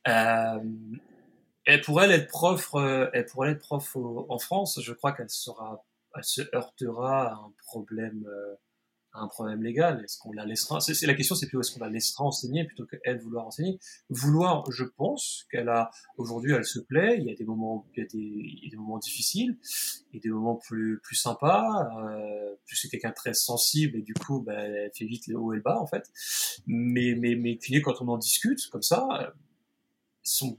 Euh, 0.08 0.60
elle 1.66 1.82
pourrait 1.82 2.12
être 2.12 2.28
prof, 2.28 2.72
euh, 2.76 3.10
elle 3.14 3.26
pourrait 3.26 3.52
être 3.52 3.60
prof 3.60 3.96
en 3.96 4.38
France. 4.38 4.80
Je 4.82 4.94
crois 4.94 5.14
qu'elle 5.14 5.30
sera, 5.30 5.84
elle 6.16 6.24
se 6.24 6.42
heurtera 6.54 7.30
à 7.30 7.34
un 7.34 7.54
problème, 7.66 8.26
euh, 8.28 8.56
un 9.14 9.28
problème 9.28 9.64
légal. 9.64 10.04
Est-ce 10.04 10.18
qu'on 10.18 10.32
la 10.32 10.46
laissera 10.46 10.80
C'est 10.80 11.06
la 11.06 11.14
question, 11.14 11.36
c'est 11.36 11.48
plus 11.48 11.60
est-ce 11.60 11.74
qu'on 11.74 11.84
la 11.84 11.90
laissera 11.90 12.24
enseigner 12.24 12.66
plutôt 12.66 12.86
qu'elle 12.86 13.20
vouloir 13.20 13.48
enseigner? 13.48 13.80
Vouloir, 14.10 14.70
je 14.72 14.84
pense 14.84 15.46
qu'elle 15.52 15.70
a 15.70 15.92
aujourd'hui, 16.18 16.54
elle 16.54 16.66
se 16.66 16.80
plaît. 16.80 17.18
Il 17.20 17.26
y 17.26 17.32
a 17.32 17.36
des 17.36 17.46
moments, 17.46 17.86
il 17.96 18.00
y 18.00 18.04
a 18.04 18.08
des, 18.08 18.18
il 18.18 18.64
y 18.64 18.68
a 18.68 18.72
des 18.72 18.78
moments 18.78 19.00
difficiles, 19.00 19.58
et 20.14 20.20
des 20.20 20.30
moments 20.30 20.56
plus 20.56 21.00
plus 21.04 21.16
sympas. 21.16 21.90
Euh, 22.02 22.56
plus 22.66 22.76
c'est 22.76 22.90
quelqu'un 22.90 23.12
très 23.12 23.34
sensible 23.34 23.98
et 23.98 24.02
du 24.02 24.14
coup, 24.14 24.42
bah, 24.42 24.54
elle 24.54 24.92
fait 24.96 25.06
vite 25.06 25.28
le 25.28 25.38
haut 25.38 25.54
et 25.54 25.58
le 25.58 25.62
bas 25.62 25.80
en 25.80 25.88
fait. 25.88 26.12
Mais 26.68 27.16
mais 27.18 27.36
mais 27.36 27.58
quand 27.82 28.02
on 28.02 28.08
en 28.08 28.18
discute 28.18 28.68
comme 28.70 28.84
ça 28.84 29.34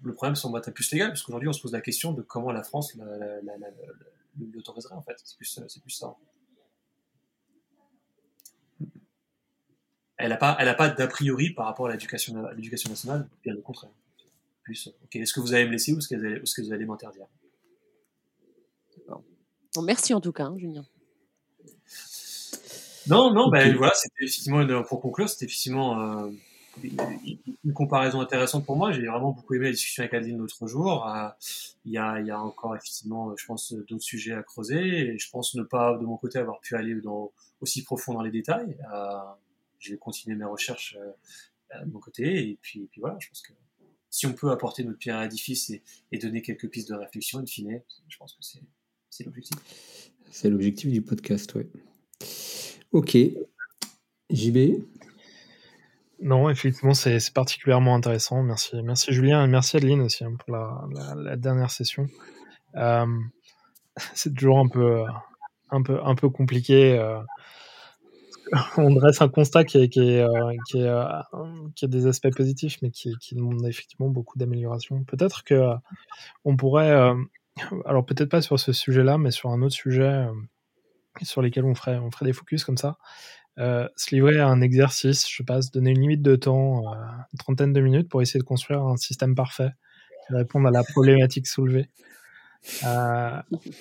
le 0.02 0.12
problème 0.12 0.34
semble 0.34 0.58
être 0.58 0.70
plus 0.70 0.90
légal, 0.92 1.08
parce 1.08 1.22
qu'aujourd'hui 1.22 1.48
on 1.48 1.52
se 1.52 1.62
pose 1.62 1.72
la 1.72 1.80
question 1.80 2.12
de 2.12 2.22
comment 2.22 2.52
la 2.52 2.62
France 2.62 2.94
l'autoriserait 4.38 4.94
en 4.94 5.02
fait. 5.02 5.16
C'est 5.24 5.36
plus, 5.36 5.60
plus, 5.82 5.90
ça. 5.90 6.16
Elle 10.24 10.30
n'a 10.30 10.38
pas, 10.38 10.56
elle 10.58 10.68
a 10.68 10.74
pas 10.74 10.88
d'a 10.88 11.06
priori 11.06 11.50
par 11.50 11.66
rapport 11.66 11.86
à 11.86 11.92
l'éducation 11.92 12.32
nationale, 12.88 13.28
bien 13.42 13.54
au 13.54 13.60
contraire. 13.60 13.90
Plus, 14.62 14.88
ok, 15.04 15.16
est-ce 15.16 15.34
que 15.34 15.40
vous 15.40 15.52
allez 15.52 15.66
me 15.66 15.72
laisser 15.72 15.92
ou 15.92 15.98
est-ce 15.98 16.08
que, 16.08 16.62
vous 16.62 16.72
allez 16.72 16.86
m'interdire? 16.86 17.26
Bon, 19.06 19.82
Merci 19.82 20.14
en 20.14 20.22
tout 20.22 20.32
cas, 20.32 20.44
hein, 20.44 20.56
Julien. 20.56 20.86
Non, 23.06 23.34
non, 23.34 23.50
ben 23.50 23.76
voilà, 23.76 23.92
c'était 23.94 24.24
effectivement, 24.24 24.82
pour 24.84 25.02
conclure, 25.02 25.28
c'était 25.28 25.44
effectivement. 25.44 26.00
Euh, 26.00 26.30
une 26.82 27.72
comparaison 27.72 28.20
intéressante 28.20 28.64
pour 28.64 28.76
moi. 28.76 28.90
J'ai 28.92 29.06
vraiment 29.06 29.30
beaucoup 29.30 29.54
aimé 29.54 29.66
la 29.66 29.70
discussion 29.72 30.02
avec 30.02 30.14
Adeline 30.14 30.38
l'autre 30.38 30.66
jour. 30.66 31.06
Euh, 31.06 31.28
il 31.84 31.92
y, 31.92 31.98
a, 31.98 32.18
il 32.18 32.26
y 32.26 32.32
a 32.32 32.40
encore 32.40 32.74
effectivement, 32.74 33.36
je 33.36 33.46
pense, 33.46 33.72
d'autres 33.72 34.02
sujets 34.02 34.32
à 34.32 34.42
creuser. 34.42 35.10
Et 35.10 35.18
je 35.18 35.30
pense 35.30 35.54
ne 35.54 35.62
pas, 35.62 35.96
de 35.96 36.04
mon 36.04 36.16
côté, 36.16 36.38
avoir 36.38 36.58
pu 36.60 36.74
aller 36.74 36.94
dans, 37.00 37.30
aussi 37.60 37.84
profond 37.84 38.14
dans 38.14 38.22
les 38.22 38.32
détails. 38.32 38.76
Euh, 38.92 39.18
je 39.84 39.92
vais 39.92 39.98
continuer 39.98 40.36
mes 40.36 40.44
recherches 40.44 40.96
euh, 41.00 41.84
de 41.84 41.90
mon 41.90 42.00
côté. 42.00 42.50
Et 42.50 42.58
puis, 42.60 42.88
puis 42.90 43.00
voilà, 43.00 43.16
je 43.20 43.28
pense 43.28 43.42
que 43.42 43.52
si 44.10 44.26
on 44.26 44.32
peut 44.32 44.50
apporter 44.50 44.84
notre 44.84 44.98
pierre 44.98 45.16
à 45.16 45.24
l'édifice 45.24 45.70
et, 45.70 45.82
et, 46.12 46.18
donner 46.18 46.40
quelques 46.40 46.70
pistes 46.70 46.88
de 46.88 46.94
réflexion, 46.94 47.40
in 47.40 47.46
fine, 47.46 47.82
je 48.08 48.16
pense 48.16 48.34
que 48.34 48.42
c'est 49.10 49.24
l'objectif. 49.24 49.58
C'est 50.30 50.50
l'objectif 50.50 50.90
du 50.90 51.02
podcast, 51.02 51.54
oui. 51.54 51.64
Ok. 52.92 53.16
JB 54.30 54.82
non, 56.20 56.48
effectivement, 56.48 56.94
c'est 56.94 57.18
particulièrement 57.34 57.94
intéressant. 57.94 58.42
Merci, 58.42 58.82
merci 58.82 59.12
Julien 59.12 59.44
et 59.44 59.46
merci 59.46 59.76
Adeline 59.76 60.00
aussi 60.00 60.24
hein, 60.24 60.34
pour 60.38 60.56
la, 60.56 61.36
dernière 61.36 61.70
session. 61.70 62.06
Euh, 62.76 63.04
c'est 64.14 64.32
toujours 64.32 64.58
un 64.58 64.68
peu, 64.68 65.04
un 65.70 65.82
peu, 65.82 66.00
un 66.02 66.14
peu 66.14 66.30
compliqué. 66.30 66.98
Euh, 66.98 67.20
on 68.76 68.92
dresse 68.92 69.20
un 69.22 69.28
constat 69.28 69.64
qui, 69.64 69.78
est, 69.78 70.20
euh, 70.20 70.98
a 71.00 71.28
des 71.82 72.06
aspects 72.06 72.34
positifs, 72.34 72.78
mais 72.82 72.90
qui, 72.90 73.14
demande 73.32 73.66
effectivement 73.66 74.08
beaucoup 74.08 74.38
d'amélioration. 74.38 75.04
Peut-être 75.04 75.44
que 75.44 75.74
on 76.44 76.56
pourrait, 76.56 77.12
alors 77.84 78.04
peut-être 78.04 78.30
pas 78.30 78.42
sur 78.42 78.58
ce 78.58 78.72
sujet-là, 78.72 79.18
mais 79.18 79.30
sur 79.30 79.50
un 79.50 79.62
autre 79.62 79.74
sujet 79.74 80.26
sur 81.22 81.42
lesquels 81.42 81.64
on 81.64 81.74
ferait, 81.74 82.00
des 82.22 82.32
focus 82.32 82.64
comme 82.64 82.76
ça. 82.76 82.96
Euh, 83.58 83.88
se 83.96 84.14
livrer 84.14 84.40
à 84.40 84.48
un 84.48 84.60
exercice, 84.60 85.28
je 85.30 85.42
passe, 85.44 85.70
donner 85.70 85.90
une 85.90 86.00
limite 86.00 86.22
de 86.22 86.34
temps, 86.34 86.92
euh, 86.92 86.96
une 87.32 87.38
trentaine 87.38 87.72
de 87.72 87.80
minutes 87.80 88.08
pour 88.08 88.20
essayer 88.20 88.40
de 88.40 88.44
construire 88.44 88.82
un 88.82 88.96
système 88.96 89.36
parfait 89.36 89.70
qui 90.26 90.34
répond 90.34 90.64
à 90.64 90.70
la 90.72 90.82
problématique 90.82 91.46
soulevée. 91.46 91.88
Euh, 92.84 93.40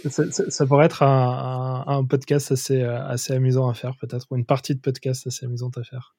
ça, 0.09 0.65
pourrait 0.65 0.85
être 0.85 1.03
un, 1.03 2.05
podcast 2.05 2.51
assez, 2.51 2.83
assez 2.83 3.33
amusant 3.33 3.69
à 3.69 3.73
faire, 3.73 3.95
peut-être, 3.97 4.27
ou 4.31 4.35
une 4.35 4.45
partie 4.45 4.75
de 4.75 4.81
podcast 4.81 5.27
assez 5.27 5.45
amusante 5.45 5.77
à 5.77 5.83
faire. 5.83 6.15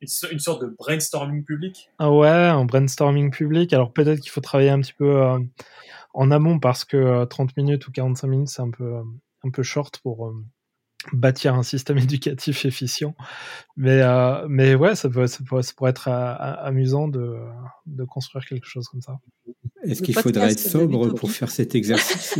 Une 0.00 0.38
sorte 0.38 0.62
de 0.62 0.68
brainstorming 0.78 1.44
public? 1.44 1.90
Ah 1.98 2.12
ouais, 2.12 2.28
un 2.28 2.64
brainstorming 2.64 3.30
public. 3.30 3.72
Alors 3.72 3.92
peut-être 3.92 4.20
qu'il 4.20 4.30
faut 4.30 4.40
travailler 4.40 4.70
un 4.70 4.80
petit 4.80 4.92
peu 4.92 5.24
en 6.14 6.30
amont 6.30 6.60
parce 6.60 6.84
que 6.84 7.24
30 7.24 7.56
minutes 7.56 7.88
ou 7.88 7.92
45 7.92 8.26
minutes, 8.28 8.48
c'est 8.48 8.62
un 8.62 8.70
peu, 8.70 9.00
un 9.42 9.50
peu 9.50 9.64
short 9.64 9.98
pour 9.98 10.32
bâtir 11.12 11.54
un 11.54 11.62
système 11.62 11.98
éducatif 11.98 12.64
efficient. 12.64 13.14
Mais, 13.76 14.02
euh, 14.02 14.46
mais 14.48 14.74
ouais, 14.74 14.94
ça, 14.94 15.08
peut, 15.08 15.26
ça, 15.26 15.42
pourrait, 15.44 15.62
ça 15.62 15.72
pourrait 15.76 15.90
être 15.90 16.08
euh, 16.08 16.34
amusant 16.60 17.08
de, 17.08 17.38
de, 17.86 18.04
construire 18.04 18.44
quelque 18.44 18.66
chose 18.66 18.88
comme 18.88 19.00
ça. 19.00 19.18
Est-ce 19.84 20.02
qu'il 20.02 20.14
faudrait 20.14 20.52
être 20.52 20.58
sobre 20.58 21.14
pour 21.14 21.30
faire 21.30 21.50
cet 21.50 21.74
exercice 21.74 22.36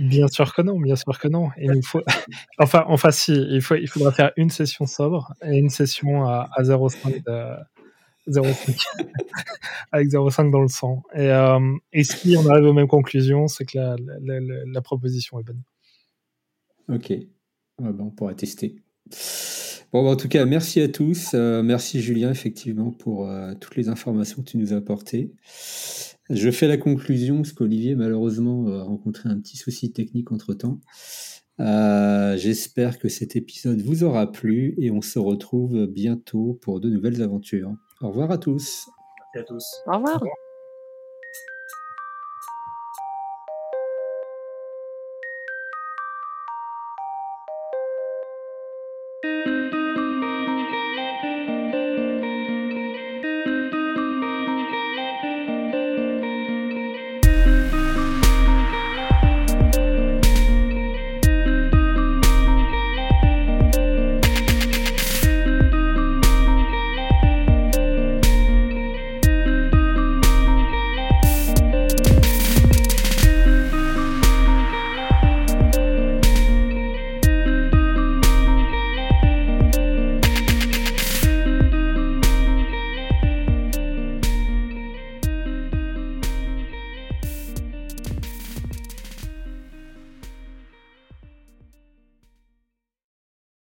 bien, 0.00 0.28
sûr 0.28 0.54
que 0.54 0.62
non, 0.62 0.78
bien 0.78 0.96
sûr 0.96 1.18
que 1.18 1.28
non. 1.28 1.48
il 1.58 1.82
faut... 1.82 2.02
enfin, 2.58 2.84
enfin, 2.88 3.10
si, 3.10 3.32
il, 3.32 3.62
faut, 3.62 3.74
il 3.76 3.88
faudra 3.88 4.12
faire 4.12 4.32
une 4.36 4.50
session 4.50 4.86
sobre 4.86 5.32
et 5.42 5.56
une 5.56 5.70
session 5.70 6.24
à, 6.24 6.48
à 6.54 6.62
0,5 6.62 7.22
avec 9.92 10.08
0,5 10.08 10.50
dans 10.50 10.60
le 10.60 10.68
sang. 10.68 11.02
Et, 11.14 11.28
euh, 11.30 11.58
et 11.92 12.04
si 12.04 12.36
on 12.36 12.46
arrive 12.48 12.64
aux 12.64 12.72
mêmes 12.72 12.88
conclusions, 12.88 13.48
c'est 13.48 13.64
que 13.64 13.78
la, 13.78 13.96
la, 14.22 14.40
la, 14.66 14.80
proposition 14.82 15.40
est 15.40 15.42
bonne. 15.42 15.62
Ok. 16.88 17.12
Ben, 17.80 17.96
on 17.98 18.10
pourra 18.10 18.34
tester. 18.34 18.76
Bon, 19.92 20.02
ben, 20.02 20.10
en 20.10 20.16
tout 20.16 20.28
cas, 20.28 20.44
merci 20.44 20.80
à 20.80 20.88
tous. 20.88 21.32
Euh, 21.34 21.62
merci 21.62 22.00
Julien, 22.00 22.30
effectivement, 22.30 22.90
pour 22.90 23.28
euh, 23.28 23.54
toutes 23.60 23.76
les 23.76 23.88
informations 23.88 24.42
que 24.42 24.50
tu 24.50 24.58
nous 24.58 24.72
as 24.72 24.76
apportées. 24.76 25.32
Je 26.30 26.50
fais 26.50 26.66
la 26.66 26.76
conclusion, 26.76 27.36
parce 27.36 27.52
qu'Olivier, 27.52 27.94
malheureusement, 27.94 28.66
a 28.68 28.82
rencontré 28.82 29.28
un 29.28 29.38
petit 29.38 29.56
souci 29.56 29.92
technique 29.92 30.32
entre-temps. 30.32 30.80
Euh, 31.60 32.36
j'espère 32.36 32.98
que 32.98 33.08
cet 33.08 33.36
épisode 33.36 33.80
vous 33.80 34.02
aura 34.02 34.30
plu 34.30 34.74
et 34.78 34.90
on 34.90 35.02
se 35.02 35.18
retrouve 35.18 35.86
bientôt 35.86 36.58
pour 36.62 36.80
de 36.80 36.88
nouvelles 36.90 37.22
aventures. 37.22 37.72
Au 38.00 38.08
revoir 38.08 38.30
à 38.30 38.38
tous. 38.38 38.88
Merci 39.34 39.38
à 39.38 39.42
tous. 39.42 39.64
Au 39.86 39.96
revoir. 39.98 40.22